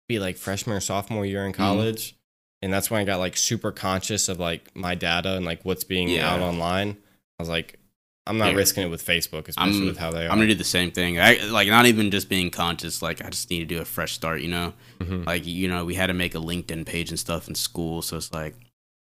be 0.08 0.18
like 0.18 0.36
freshman 0.36 0.76
or 0.76 0.80
sophomore 0.80 1.24
year 1.24 1.44
in 1.46 1.52
Mm-hmm. 1.52 1.62
college, 1.62 2.14
and 2.62 2.72
that's 2.72 2.90
when 2.90 3.00
I 3.00 3.04
got 3.04 3.18
like 3.18 3.36
super 3.36 3.72
conscious 3.72 4.28
of 4.28 4.38
like 4.38 4.74
my 4.74 4.94
data 4.94 5.36
and 5.36 5.44
like 5.46 5.64
what's 5.64 5.84
being 5.84 6.08
Yeah. 6.08 6.30
out 6.32 6.40
online. 6.40 6.96
I 7.38 7.42
was 7.42 7.48
like, 7.48 7.78
I'm 8.26 8.38
not 8.38 8.52
Yeah. 8.52 8.56
risking 8.56 8.84
it 8.84 8.90
with 8.90 9.04
Facebook, 9.04 9.48
especially 9.48 9.74
I'm- 9.80 9.86
with 9.86 9.98
how 9.98 10.10
they 10.10 10.26
are. 10.26 10.30
I'm 10.30 10.38
gonna 10.38 10.48
do 10.48 10.54
the 10.54 10.64
same 10.64 10.90
thing. 10.90 11.20
I 11.20 11.38
like 11.44 11.68
not 11.68 11.86
even 11.86 12.10
just 12.10 12.28
being 12.28 12.50
conscious. 12.50 13.02
Like 13.02 13.22
I 13.24 13.28
just 13.28 13.50
need 13.50 13.58
to 13.60 13.64
do 13.66 13.80
a 13.80 13.84
fresh 13.84 14.12
start. 14.12 14.40
You 14.40 14.48
know, 14.48 14.72
Mhm. 15.00 15.26
like 15.26 15.46
you 15.46 15.68
know, 15.68 15.84
we 15.84 15.94
had 15.94 16.06
to 16.06 16.14
make 16.14 16.34
a 16.34 16.38
LinkedIn 16.38 16.86
page 16.86 17.10
and 17.10 17.18
stuff 17.18 17.48
in 17.48 17.54
school, 17.54 18.00
so 18.02 18.16
it's 18.16 18.32
like 18.32 18.54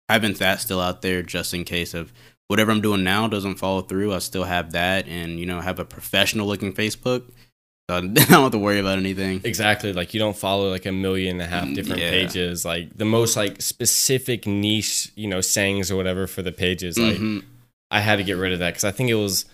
having 0.10 0.34
that 0.34 0.60
still 0.60 0.82
out 0.82 1.02
there 1.02 1.22
just 1.24 1.54
in 1.54 1.64
case 1.64 1.94
of 1.94 2.12
whatever 2.50 2.72
I'm 2.72 2.82
doing 2.82 3.04
now 3.04 3.28
doesn't 3.28 3.56
follow 3.56 3.82
through. 3.82 4.14
I 4.14 4.20
still 4.20 4.44
have 4.44 4.74
that, 4.74 5.08
and 5.08 5.40
you 5.40 5.46
know, 5.46 5.62
have 5.62 5.80
a 5.80 5.86
professional 5.86 6.46
looking 6.46 6.74
Facebook. 6.74 7.24
So 7.90 7.96
I 7.98 8.02
don't 8.02 8.18
have 8.18 8.52
to 8.52 8.58
worry 8.58 8.80
about 8.80 8.98
anything. 8.98 9.40
Exactly. 9.46 9.94
Like 9.94 10.14
you 10.14 10.20
don't 10.20 10.36
follow 10.38 10.70
like 10.70 10.86
a 10.86 10.92
million 10.92 11.40
and 11.40 11.42
a 11.42 11.48
half 11.48 11.68
Mm, 11.70 11.76
different 11.76 12.02
yeah. 12.02 12.10
pages. 12.12 12.66
Like 12.66 12.98
the 12.98 13.06
most 13.06 13.38
like 13.38 13.62
specific 13.62 14.46
niche, 14.46 15.12
you 15.16 15.28
know, 15.30 15.40
sayings 15.42 15.90
or 15.92 15.96
whatever 15.96 16.28
for 16.28 16.42
the 16.42 16.52
pages. 16.52 16.98
Like 17.00 17.18
Mhm. 17.18 17.44
I 17.94 18.00
had 18.00 18.18
to 18.18 18.24
get 18.24 18.34
rid 18.34 18.54
of 18.54 18.60
that 18.60 18.72
because 18.72 18.84
I 18.84 18.92
think 18.92 19.10
it 19.10 19.16
was, 19.16 19.46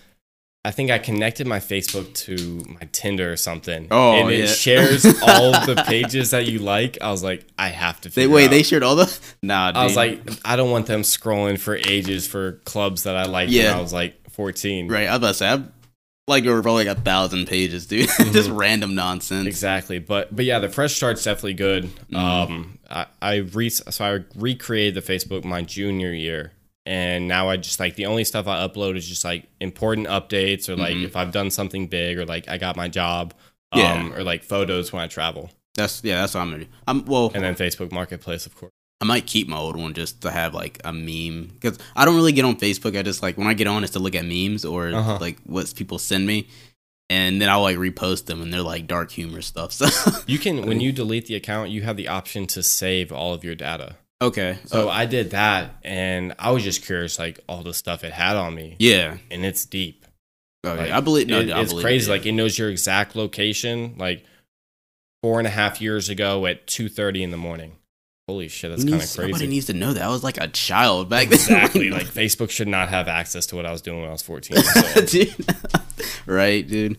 I 0.64 0.70
think 0.70 0.90
I 0.90 0.98
connected 0.98 1.46
my 1.46 1.58
Facebook 1.58 2.12
to 2.14 2.62
my 2.68 2.88
Tinder 2.92 3.32
or 3.32 3.36
something. 3.36 3.88
Oh, 3.90 4.14
and 4.14 4.30
it 4.30 4.38
yeah. 4.40 4.46
shares 4.46 5.04
all 5.22 5.52
the 5.66 5.82
pages 5.86 6.30
that 6.30 6.46
you 6.46 6.58
like. 6.58 6.98
I 7.00 7.10
was 7.10 7.22
like, 7.22 7.46
I 7.58 7.68
have 7.68 8.00
to. 8.02 8.08
They 8.08 8.26
wait, 8.26 8.46
out. 8.46 8.50
they 8.50 8.62
shared 8.62 8.82
all 8.82 8.96
the 8.96 9.18
nah. 9.42 9.72
Dude. 9.72 9.76
I 9.76 9.84
was 9.84 9.96
like, 9.96 10.20
I 10.44 10.56
don't 10.56 10.70
want 10.70 10.86
them 10.86 11.02
scrolling 11.02 11.58
for 11.58 11.76
ages 11.76 12.26
for 12.26 12.52
clubs 12.64 13.04
that 13.04 13.16
I 13.16 13.24
like. 13.24 13.50
Yeah. 13.50 13.70
when 13.70 13.78
I 13.78 13.80
was 13.82 13.92
like 13.92 14.30
14. 14.30 14.88
right. 14.88 15.06
I 15.06 15.10
was 15.10 15.16
about 15.18 15.28
to 15.28 15.34
say, 15.34 15.48
I'm 15.48 15.72
like 16.30 16.46
over 16.46 16.62
probably 16.62 16.86
like 16.86 16.96
a 16.96 17.00
thousand 17.00 17.46
pages, 17.46 17.86
dude. 17.86 18.08
Mm-hmm. 18.20 18.32
just 18.32 18.50
random 18.50 18.94
nonsense. 18.94 19.46
Exactly, 19.46 19.98
but 19.98 20.34
but 20.34 20.44
yeah, 20.44 20.58
the 20.58 20.68
fresh 20.68 20.94
start's 20.94 21.24
definitely 21.24 21.54
good. 21.54 21.84
Mm-hmm. 21.84 22.16
Um, 22.16 22.78
I, 22.88 23.06
I 23.20 23.36
re 23.36 23.70
so 23.70 24.04
I 24.04 24.24
recreated 24.34 24.94
the 24.94 25.12
Facebook 25.12 25.44
my 25.44 25.62
junior 25.62 26.12
year, 26.12 26.52
and 26.86 27.28
now 27.28 27.48
I 27.48 27.56
just 27.56 27.78
like 27.80 27.94
the 27.96 28.06
only 28.06 28.24
stuff 28.24 28.46
I 28.46 28.66
upload 28.66 28.96
is 28.96 29.08
just 29.08 29.24
like 29.24 29.44
important 29.60 30.06
updates 30.08 30.68
or 30.68 30.76
like 30.76 30.96
Mhm. 30.96 31.04
if 31.04 31.16
I've 31.16 31.32
done 31.32 31.50
something 31.50 31.86
big 31.88 32.18
or 32.18 32.24
like 32.26 32.48
I 32.48 32.58
got 32.58 32.76
my 32.76 32.88
job, 32.88 33.34
Yeah. 33.74 33.92
um, 33.94 34.12
or 34.14 34.22
like 34.24 34.42
photos 34.42 34.92
when 34.92 35.02
I 35.02 35.06
travel, 35.06 35.50
That's 35.76 36.02
yeah, 36.02 36.20
that's 36.20 36.34
what 36.34 36.40
I'm 36.40 36.50
gonna 36.50 36.64
do. 36.64 36.70
I'm 36.86 37.04
well. 37.04 37.30
and 37.34 37.44
then 37.44 37.54
Facebook 37.54 37.92
Marketplace, 37.92 38.46
of 38.46 38.54
course. 38.56 38.72
I 39.02 39.06
might 39.06 39.26
keep 39.26 39.48
my 39.48 39.56
old 39.56 39.76
one 39.76 39.94
just 39.94 40.20
to 40.22 40.30
have 40.30 40.52
like 40.52 40.78
a 40.84 40.92
meme 40.92 41.52
because 41.54 41.78
I 41.96 42.04
don't 42.04 42.16
really 42.16 42.32
get 42.32 42.44
on 42.44 42.56
Facebook. 42.56 42.98
I 42.98 43.02
just 43.02 43.22
like 43.22 43.38
when 43.38 43.46
I 43.46 43.54
get 43.54 43.66
on, 43.66 43.82
it's 43.84 43.92
to 43.94 43.98
look 43.98 44.14
at 44.14 44.24
memes 44.26 44.64
or 44.64 44.88
Uh-huh. 44.88 45.18
like 45.20 45.38
what 45.44 45.72
people 45.74 45.98
send 45.98 46.26
me, 46.26 46.48
and 47.08 47.40
then 47.40 47.48
I'll 47.48 47.62
like 47.62 47.76
repost 47.78 48.26
them, 48.26 48.42
and 48.42 48.52
they're 48.52 48.60
like 48.62 48.86
dark 48.86 49.10
humor 49.10 49.40
stuff. 49.42 49.72
So 49.78 49.88
You 50.26 50.38
can 50.38 50.66
when 50.66 50.80
you 50.84 50.92
delete 50.92 51.26
the 51.26 51.34
account, 51.34 51.70
you 51.70 51.80
have 51.82 51.96
the 51.96 52.08
option 52.08 52.46
to 52.48 52.62
save 52.62 53.10
all 53.12 53.32
of 53.32 53.42
your 53.44 53.54
data. 53.54 53.96
Okay, 54.22 54.58
So 54.66 54.86
Oh, 54.86 54.88
I 54.88 55.06
did 55.06 55.30
that, 55.30 55.76
and 55.82 56.34
I 56.38 56.50
was 56.52 56.62
just 56.64 56.84
curious, 56.84 57.18
like 57.18 57.40
all 57.48 57.62
the 57.62 57.74
stuff 57.74 58.04
it 58.04 58.12
had 58.12 58.36
on 58.36 58.54
me, 58.54 58.76
yeah, 58.78 59.16
and 59.30 59.44
it's 59.44 59.64
deep. 59.64 60.04
Oh, 60.64 60.70
okay. 60.72 60.82
Like, 60.84 60.90
I 60.92 61.00
believe 61.00 61.28
no, 61.28 61.40
it- 61.40 61.50
I 61.50 61.60
it's 61.62 61.72
believe 61.72 61.84
crazy. 61.84 62.10
It, 62.10 62.14
Like 62.14 62.26
it 62.26 62.32
knows 62.32 62.58
your 62.58 62.68
exact 62.70 63.16
location. 63.16 63.94
Like 63.98 64.24
four 65.22 65.38
and 65.38 65.46
a 65.46 65.50
half 65.50 65.80
years 65.80 66.08
ago 66.08 66.44
at 66.46 66.66
two 66.66 66.88
thirty 66.88 67.22
in 67.22 67.30
the 67.30 67.36
morning. 67.38 67.76
Holy 68.28 68.46
shit, 68.48 68.70
that's 68.70 68.84
kind 68.84 68.94
of 68.94 69.00
crazy. 69.00 69.22
Nobody 69.32 69.46
needs 69.48 69.66
to 69.66 69.72
know 69.72 69.92
that. 69.92 70.02
I 70.02 70.08
was 70.08 70.22
like 70.22 70.38
a 70.38 70.46
child 70.48 71.08
back 71.08 71.26
Exactly. 71.32 71.88
then. 71.88 71.98
Exactly. 71.98 72.14
like 72.22 72.28
Facebook 72.28 72.50
should 72.50 72.68
not 72.68 72.88
have 72.90 73.08
access 73.08 73.46
to 73.46 73.56
what 73.56 73.66
I 73.66 73.72
was 73.72 73.80
doing 73.82 74.00
when 74.00 74.08
I 74.08 74.12
was 74.12 74.22
fourteen. 74.22 74.56
years 74.62 74.96
old. 74.96 75.06
dude. 75.06 75.46
right, 76.26 76.66
dude. 76.68 76.98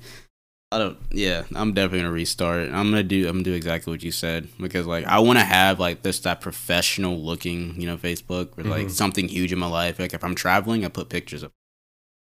I 0.73 0.77
don't. 0.77 0.97
Yeah, 1.11 1.43
I'm 1.53 1.73
definitely 1.73 1.99
gonna 1.99 2.11
restart. 2.13 2.69
I'm 2.69 2.89
gonna 2.91 3.03
do. 3.03 3.27
I'm 3.27 3.33
gonna 3.33 3.43
do 3.43 3.53
exactly 3.53 3.91
what 3.91 4.03
you 4.03 4.11
said 4.11 4.47
because 4.59 4.87
like 4.87 5.05
I 5.05 5.19
want 5.19 5.37
to 5.39 5.43
have 5.45 5.79
like 5.79 6.01
this 6.01 6.19
that 6.21 6.39
professional 6.39 7.19
looking, 7.21 7.79
you 7.79 7.87
know, 7.87 7.97
Facebook 7.97 8.57
or 8.57 8.63
like 8.63 8.87
Mhm. 8.87 8.91
something 8.91 9.27
huge 9.27 9.51
in 9.51 9.59
my 9.59 9.67
life. 9.67 9.99
Like 9.99 10.13
if 10.13 10.23
I'm 10.23 10.35
traveling, 10.35 10.85
I 10.85 10.87
put 10.87 11.09
pictures 11.09 11.43
of. 11.43 11.51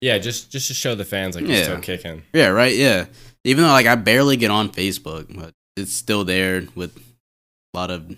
yeah, 0.00 0.16
just 0.18 0.50
just 0.50 0.68
to 0.68 0.74
show 0.74 0.94
the 0.94 1.04
fans 1.04 1.36
like 1.36 1.46
you're 1.46 1.62
still 1.62 1.78
kicking. 1.80 2.22
Yeah, 2.32 2.48
right. 2.48 2.74
Yeah, 2.74 3.06
even 3.44 3.64
though 3.64 3.70
like 3.70 3.86
I 3.86 3.96
barely 3.96 4.36
get 4.38 4.50
on 4.50 4.70
Facebook, 4.70 5.26
but 5.38 5.52
it's 5.76 5.92
still 5.92 6.24
there 6.24 6.66
with 6.74 6.96
a 6.96 7.76
lot 7.78 7.90
of 7.90 8.16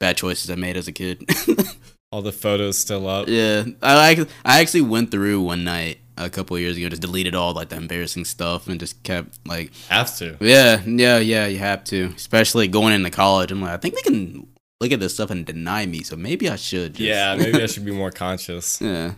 bad 0.00 0.18
choices 0.18 0.50
I 0.50 0.54
made 0.56 0.76
as 0.76 0.86
a 0.86 0.92
kid. 0.92 1.24
All 2.12 2.20
the 2.22 2.30
photos 2.32 2.78
still 2.78 3.08
up. 3.08 3.26
Yeah, 3.28 3.64
I 3.82 3.94
like. 3.96 4.28
I 4.44 4.60
actually 4.60 4.82
went 4.82 5.10
through 5.10 5.40
one 5.40 5.64
night 5.64 5.98
a 6.16 6.30
couple 6.30 6.56
of 6.56 6.62
years 6.62 6.76
ago, 6.76 6.88
just 6.88 7.02
deleted 7.02 7.34
all 7.34 7.52
like 7.52 7.68
the 7.68 7.76
embarrassing 7.76 8.24
stuff 8.24 8.68
and 8.68 8.78
just 8.80 9.02
kept 9.02 9.38
like, 9.46 9.72
Have 9.88 10.16
to. 10.18 10.36
yeah, 10.40 10.80
yeah, 10.86 11.18
yeah. 11.18 11.46
You 11.46 11.58
have 11.58 11.84
to, 11.84 12.12
especially 12.16 12.68
going 12.68 12.94
into 12.94 13.10
college. 13.10 13.50
I'm 13.52 13.60
like, 13.60 13.72
I 13.72 13.76
think 13.76 13.94
they 13.94 14.02
can 14.02 14.46
look 14.80 14.92
at 14.92 15.00
this 15.00 15.14
stuff 15.14 15.30
and 15.30 15.44
deny 15.46 15.86
me, 15.86 16.02
so 16.02 16.16
maybe 16.16 16.48
I 16.48 16.56
should. 16.56 16.94
Just, 16.94 17.00
Yeah, 17.06 17.34
maybe 17.36 17.62
I 17.62 17.66
should 17.72 17.84
be 17.84 17.92
more 17.92 18.10
conscious. 18.10 18.80
yeah. 18.80 19.12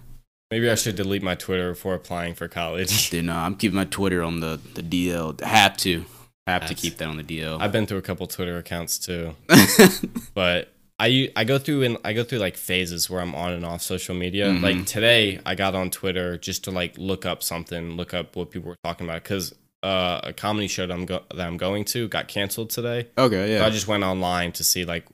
Maybe 0.51 0.71
I 0.71 0.77
should 0.77 0.97
delete 0.97 1.23
my 1.23 1.35
Twitter 1.35 1.73
before 1.73 1.95
applying 1.95 2.35
for 2.35 2.49
college. 2.49 3.11
Dude, 3.11 3.27
no, 3.27 3.35
I'm 3.37 3.55
keeping 3.55 3.77
my 3.77 3.85
Twitter 3.85 4.23
on 4.23 4.41
the 4.41 4.59
the 4.75 4.83
DL. 4.83 5.39
Have 5.43 5.77
to, 5.79 6.07
have 6.47 6.65
to 6.67 6.75
keep 6.75 6.97
that 6.97 7.07
on 7.09 7.19
the 7.19 7.23
DL. 7.25 7.61
I've 7.61 7.71
been 7.73 7.85
through 7.87 7.99
a 7.99 8.03
couple 8.03 8.27
Twitter 8.27 8.57
accounts 8.57 8.99
too. 8.99 9.35
but 10.35 10.73
I 10.99 11.31
I 11.37 11.45
go 11.45 11.59
through 11.59 11.83
and 11.85 11.99
I 12.05 12.13
go 12.13 12.25
through 12.25 12.39
like 12.41 12.57
phases 12.57 13.09
where 13.09 13.21
I'm 13.21 13.35
on 13.35 13.53
and 13.53 13.65
off 13.65 13.83
social 13.83 14.15
media. 14.15 14.49
Mhm. 14.49 14.63
Like 14.63 14.87
today, 14.87 15.41
I 15.47 15.55
got 15.55 15.75
on 15.75 15.91
Twitter 15.91 16.37
just 16.39 16.65
to 16.65 16.71
like 16.71 16.99
look 16.99 17.25
up 17.25 17.43
something, 17.43 17.97
look 17.97 18.15
up 18.15 18.35
what 18.37 18.51
people 18.51 18.69
were 18.71 18.77
talking 18.85 19.07
about 19.07 19.23
because 19.23 19.55
uh, 19.85 20.21
a 20.25 20.33
comedy 20.33 20.67
show 20.67 20.87
that 20.89 20.93
I'm 20.93 21.07
go- 21.07 21.23
that 21.35 21.47
I'm 21.47 21.57
going 21.57 21.85
to 21.87 22.09
got 22.09 22.27
canceled 22.27 22.71
today. 22.71 23.07
okay, 23.17 23.59
So 23.59 23.65
I 23.67 23.71
just 23.71 23.87
went 23.87 24.03
online 24.03 24.51
to 24.53 24.65
see 24.65 24.85
like 24.85 25.07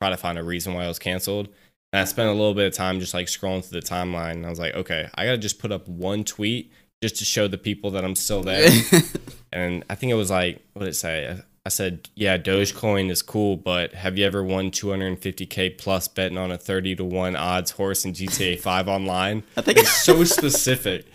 try 0.00 0.08
to 0.08 0.16
find 0.16 0.38
a 0.38 0.42
reason 0.42 0.72
why 0.72 0.84
it 0.84 0.88
was 0.88 0.98
canceled. 0.98 1.48
And 1.92 2.00
I 2.00 2.04
spent 2.04 2.28
a 2.28 2.32
little 2.32 2.54
bit 2.54 2.66
of 2.68 2.72
time 2.72 2.98
just 3.00 3.12
like 3.12 3.26
scrolling 3.26 3.62
through 3.62 3.80
the 3.80 3.86
timeline. 3.86 4.32
And 4.32 4.46
I 4.46 4.48
was 4.48 4.58
like, 4.58 4.74
okay, 4.74 5.10
I 5.14 5.26
gotta 5.26 5.36
just 5.36 5.58
put 5.58 5.70
up 5.70 5.86
one 5.86 6.24
tweet 6.24 6.72
just 7.02 7.16
to 7.16 7.24
show 7.26 7.46
the 7.46 7.58
people 7.58 7.90
that 7.90 8.04
I'm 8.04 8.14
still 8.14 8.42
there. 8.42 8.70
and 9.52 9.84
I 9.90 9.96
think 9.96 10.12
it 10.12 10.14
was 10.16 10.30
like, 10.30 10.62
what 10.72 10.84
did 10.84 10.90
it 10.92 10.94
say? 10.94 11.36
Said, 11.70 12.08
yeah, 12.14 12.36
Dogecoin 12.36 13.10
is 13.10 13.22
cool, 13.22 13.56
but 13.56 13.94
have 13.94 14.18
you 14.18 14.26
ever 14.26 14.42
won 14.42 14.70
250k 14.70 15.78
plus 15.78 16.08
betting 16.08 16.38
on 16.38 16.50
a 16.50 16.58
30 16.58 16.96
to 16.96 17.04
one 17.04 17.36
odds 17.36 17.72
horse 17.72 18.04
in 18.04 18.12
GTA 18.12 18.60
5 18.60 18.88
online? 18.88 19.42
I 19.56 19.62
think 19.62 19.78
It's 19.78 19.90
so 19.90 20.24
specific. 20.24 21.06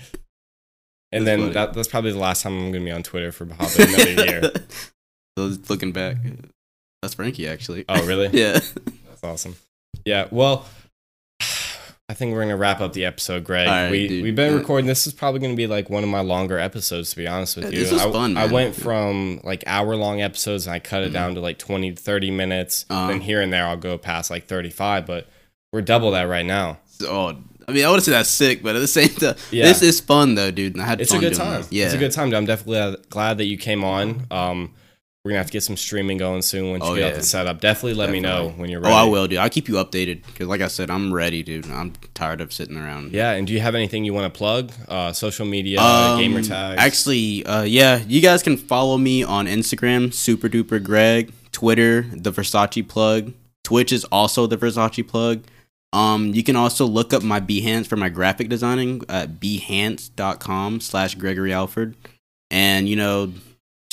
And 1.12 1.26
That's 1.26 1.42
then 1.42 1.54
that, 1.54 1.74
that's 1.74 1.88
probably 1.88 2.12
the 2.12 2.20
last 2.20 2.42
time 2.44 2.58
I'm 2.58 2.72
gonna 2.72 2.84
be 2.84 2.92
on 2.92 3.04
Twitter 3.04 3.32
for 3.32 3.46
probably 3.46 3.86
another 3.86 4.26
year. 4.26 4.52
Looking 5.70 5.92
back, 5.92 6.18
uh, 6.26 6.48
that's 7.02 7.14
Frankie 7.14 7.48
actually. 7.48 7.86
Oh, 7.88 8.06
really? 8.06 8.28
yeah. 8.34 8.54
That's 9.08 9.24
awesome. 9.24 9.56
Yeah. 10.04 10.28
Well, 10.32 10.66
I 12.08 12.14
think 12.14 12.34
we're 12.34 12.42
gonna 12.44 12.56
wrap 12.56 12.82
up 12.82 12.94
the 12.94 13.04
episode, 13.06 13.44
Greg. 13.44 13.68
Right, 13.68 13.90
we 13.90 14.08
dude. 14.08 14.24
we've 14.24 14.36
been 14.36 14.52
Yeah. 14.54 14.60
recording. 14.60 14.86
This 14.86 15.08
is 15.08 15.14
probably 15.14 15.40
gonna 15.40 15.56
be 15.56 15.66
like 15.66 15.90
one 15.90 16.04
of 16.04 16.10
my 16.10 16.20
longer 16.20 16.60
episodes, 16.60 17.10
to 17.12 17.16
be 17.16 17.28
honest 17.28 17.56
with 17.56 17.66
Yeah, 17.66 17.80
you. 17.80 17.84
this 17.84 17.94
was 17.94 18.02
I, 18.04 18.12
fun, 18.12 18.38
I 18.38 18.42
man. 18.44 18.52
went 18.52 18.76
from 18.76 19.42
like 19.44 19.64
hour 19.66 19.96
long 19.96 20.22
episodes 20.22 20.68
and 20.68 20.76
I 20.76 20.80
cut 20.80 21.02
it 21.02 21.10
Mhm. 21.10 21.14
down 21.14 21.36
to 21.36 21.42
like 21.42 21.58
twenty 21.58 21.92
to 21.92 22.00
thirty 22.02 22.30
minutes. 22.30 22.86
Uh-huh. 22.92 23.08
Then 23.08 23.22
here 23.22 23.42
and 23.42 23.52
there 23.52 23.66
I'll 23.66 23.76
go 23.76 23.98
past 23.98 24.30
like 24.30 24.46
thirty 24.46 24.70
five, 24.70 25.08
but 25.08 25.28
we're 25.74 25.82
double 25.82 26.12
that 26.12 26.24
right 26.30 26.46
now. 26.46 26.78
Oh, 27.08 27.34
I 27.68 27.72
mean, 27.72 27.84
I 27.84 27.90
would 27.90 28.04
say 28.04 28.12
that's 28.12 28.30
sick, 28.30 28.62
but 28.62 28.76
at 28.76 28.80
the 28.80 28.88
same 28.88 29.10
time, 29.10 29.34
Yeah. 29.50 29.66
this 29.66 29.82
is 29.82 30.00
fun 30.00 30.36
though, 30.36 30.52
dude. 30.52 30.78
I 30.80 30.84
had 30.86 31.02
It's 31.02 31.12
a 31.12 31.18
good 31.18 31.34
time. 31.34 31.62
this. 31.62 31.72
Yeah, 31.72 31.86
It's 31.86 31.96
a 31.96 31.98
good 31.98 32.12
time. 32.12 32.32
I'm 32.36 32.46
definitely 32.46 32.76
glad- 32.76 33.10
glad 33.10 33.38
that 33.40 33.46
you 33.46 33.58
came 33.58 33.84
on. 33.84 34.28
Um, 34.30 34.74
we're 35.26 35.32
gonna 35.32 35.40
have 35.40 35.48
to 35.48 35.54
get 35.54 35.64
some 35.64 35.76
streaming 35.76 36.20
going 36.20 36.44
soon 36.44 36.70
once 36.70 36.84
you 36.84 36.90
Oh, 36.92 36.96
get 36.96 37.04
out 37.04 37.12
yeah. 37.14 37.18
the 37.18 37.24
setup. 37.24 37.60
Definitely 37.60 37.96
let 37.96 38.12
me 38.12 38.20
know 38.20 38.50
when 38.58 38.70
you're 38.70 38.80
ready. 38.80 38.94
Oh. 38.94 38.98
I 38.98 39.04
will, 39.06 39.28
dude. 39.28 39.40
I'll 39.40 39.50
keep 39.50 39.68
you 39.68 39.74
updated 39.76 40.24
because, 40.28 40.48
like 40.48 40.62
I 40.62 40.68
said, 40.68 40.92
I'm 40.92 41.12
ready, 41.12 41.42
dude. 41.42 41.66
I'm 41.70 41.94
tired 42.14 42.42
of 42.42 42.54
sitting 42.54 42.78
around. 42.78 43.12
Yeah, 43.12 43.32
and 43.32 43.48
do 43.48 43.54
you 43.54 43.60
have 43.60 43.74
anything 43.74 44.06
you 44.06 44.14
want 44.14 44.32
to 44.32 44.38
plug? 44.38 44.72
Uh, 44.88 45.12
social 45.14 45.48
media, 45.48 45.82
Um, 45.82 46.20
gamer 46.20 46.44
tags. 46.44 46.80
Actually, 46.80 47.44
uh, 47.48 47.64
yeah, 47.64 48.04
you 48.08 48.22
guys 48.22 48.44
can 48.44 48.56
follow 48.56 49.00
me 49.00 49.24
on 49.24 49.48
Instagram, 49.48 50.14
Super 50.14 50.48
Duper 50.48 50.82
Greg, 50.82 51.34
Twitter, 51.52 52.04
the 52.14 52.32
Versace 52.32 52.88
Plug, 52.88 53.34
Twitch 53.64 53.92
is 53.92 54.06
also 54.06 54.46
the 54.46 54.58
Versace 54.58 55.06
Plug. 55.08 55.42
Um, 55.92 56.36
you 56.36 56.44
can 56.44 56.56
also 56.56 56.86
look 56.86 57.14
up 57.14 57.24
my 57.24 57.40
Behance 57.40 57.88
for 57.88 57.96
my 57.96 58.10
graphic 58.10 58.48
designing 58.48 59.02
at 59.10 59.40
behance.com 59.40 60.82
slash 60.82 61.16
Gregory 61.16 61.52
Alford. 61.54 61.96
And, 62.52 62.88
you 62.88 62.96
know, 62.96 63.34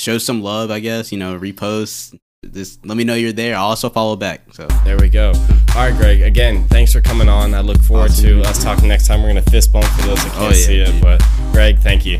show 0.03 0.17
some 0.17 0.41
love, 0.43 0.69
I 0.69 0.79
guess, 0.79 1.11
you 1.11 1.17
know, 1.17 1.39
repost. 1.39 2.17
Just 2.51 2.85
let 2.85 2.97
me 2.97 3.05
know 3.05 3.15
you're 3.15 3.31
there. 3.31 3.55
I'll 3.55 3.67
also 3.67 3.89
follow 3.89 4.17
back. 4.17 4.41
So 4.53 4.67
There 4.83 4.97
we 4.97 5.07
go. 5.07 5.31
All 5.75 5.89
right, 5.89 5.95
Greg. 5.95 6.21
Again, 6.21 6.67
thanks 6.67 6.91
for 6.91 6.99
coming 6.99 7.29
on. 7.29 7.53
I 7.53 7.61
look 7.61 7.81
forward 7.81 8.11
Awesome. 8.11 8.25
to 8.25 8.41
us 8.43 8.61
talking 8.61 8.89
next 8.89 9.07
time. 9.07 9.21
We're 9.21 9.29
gonna 9.29 9.41
fist 9.43 9.71
bump 9.71 9.85
for 9.85 10.01
those 10.07 10.17
that 10.17 10.27
oh, 10.35 10.39
can't 10.39 10.43
Oh, 10.43 10.49
yeah, 10.49 10.65
see 10.65 10.79
it. 10.81 10.91
dude. 10.91 11.01
But 11.01 11.23
Greg, 11.53 11.79
thank 11.79 12.05
you. 12.05 12.19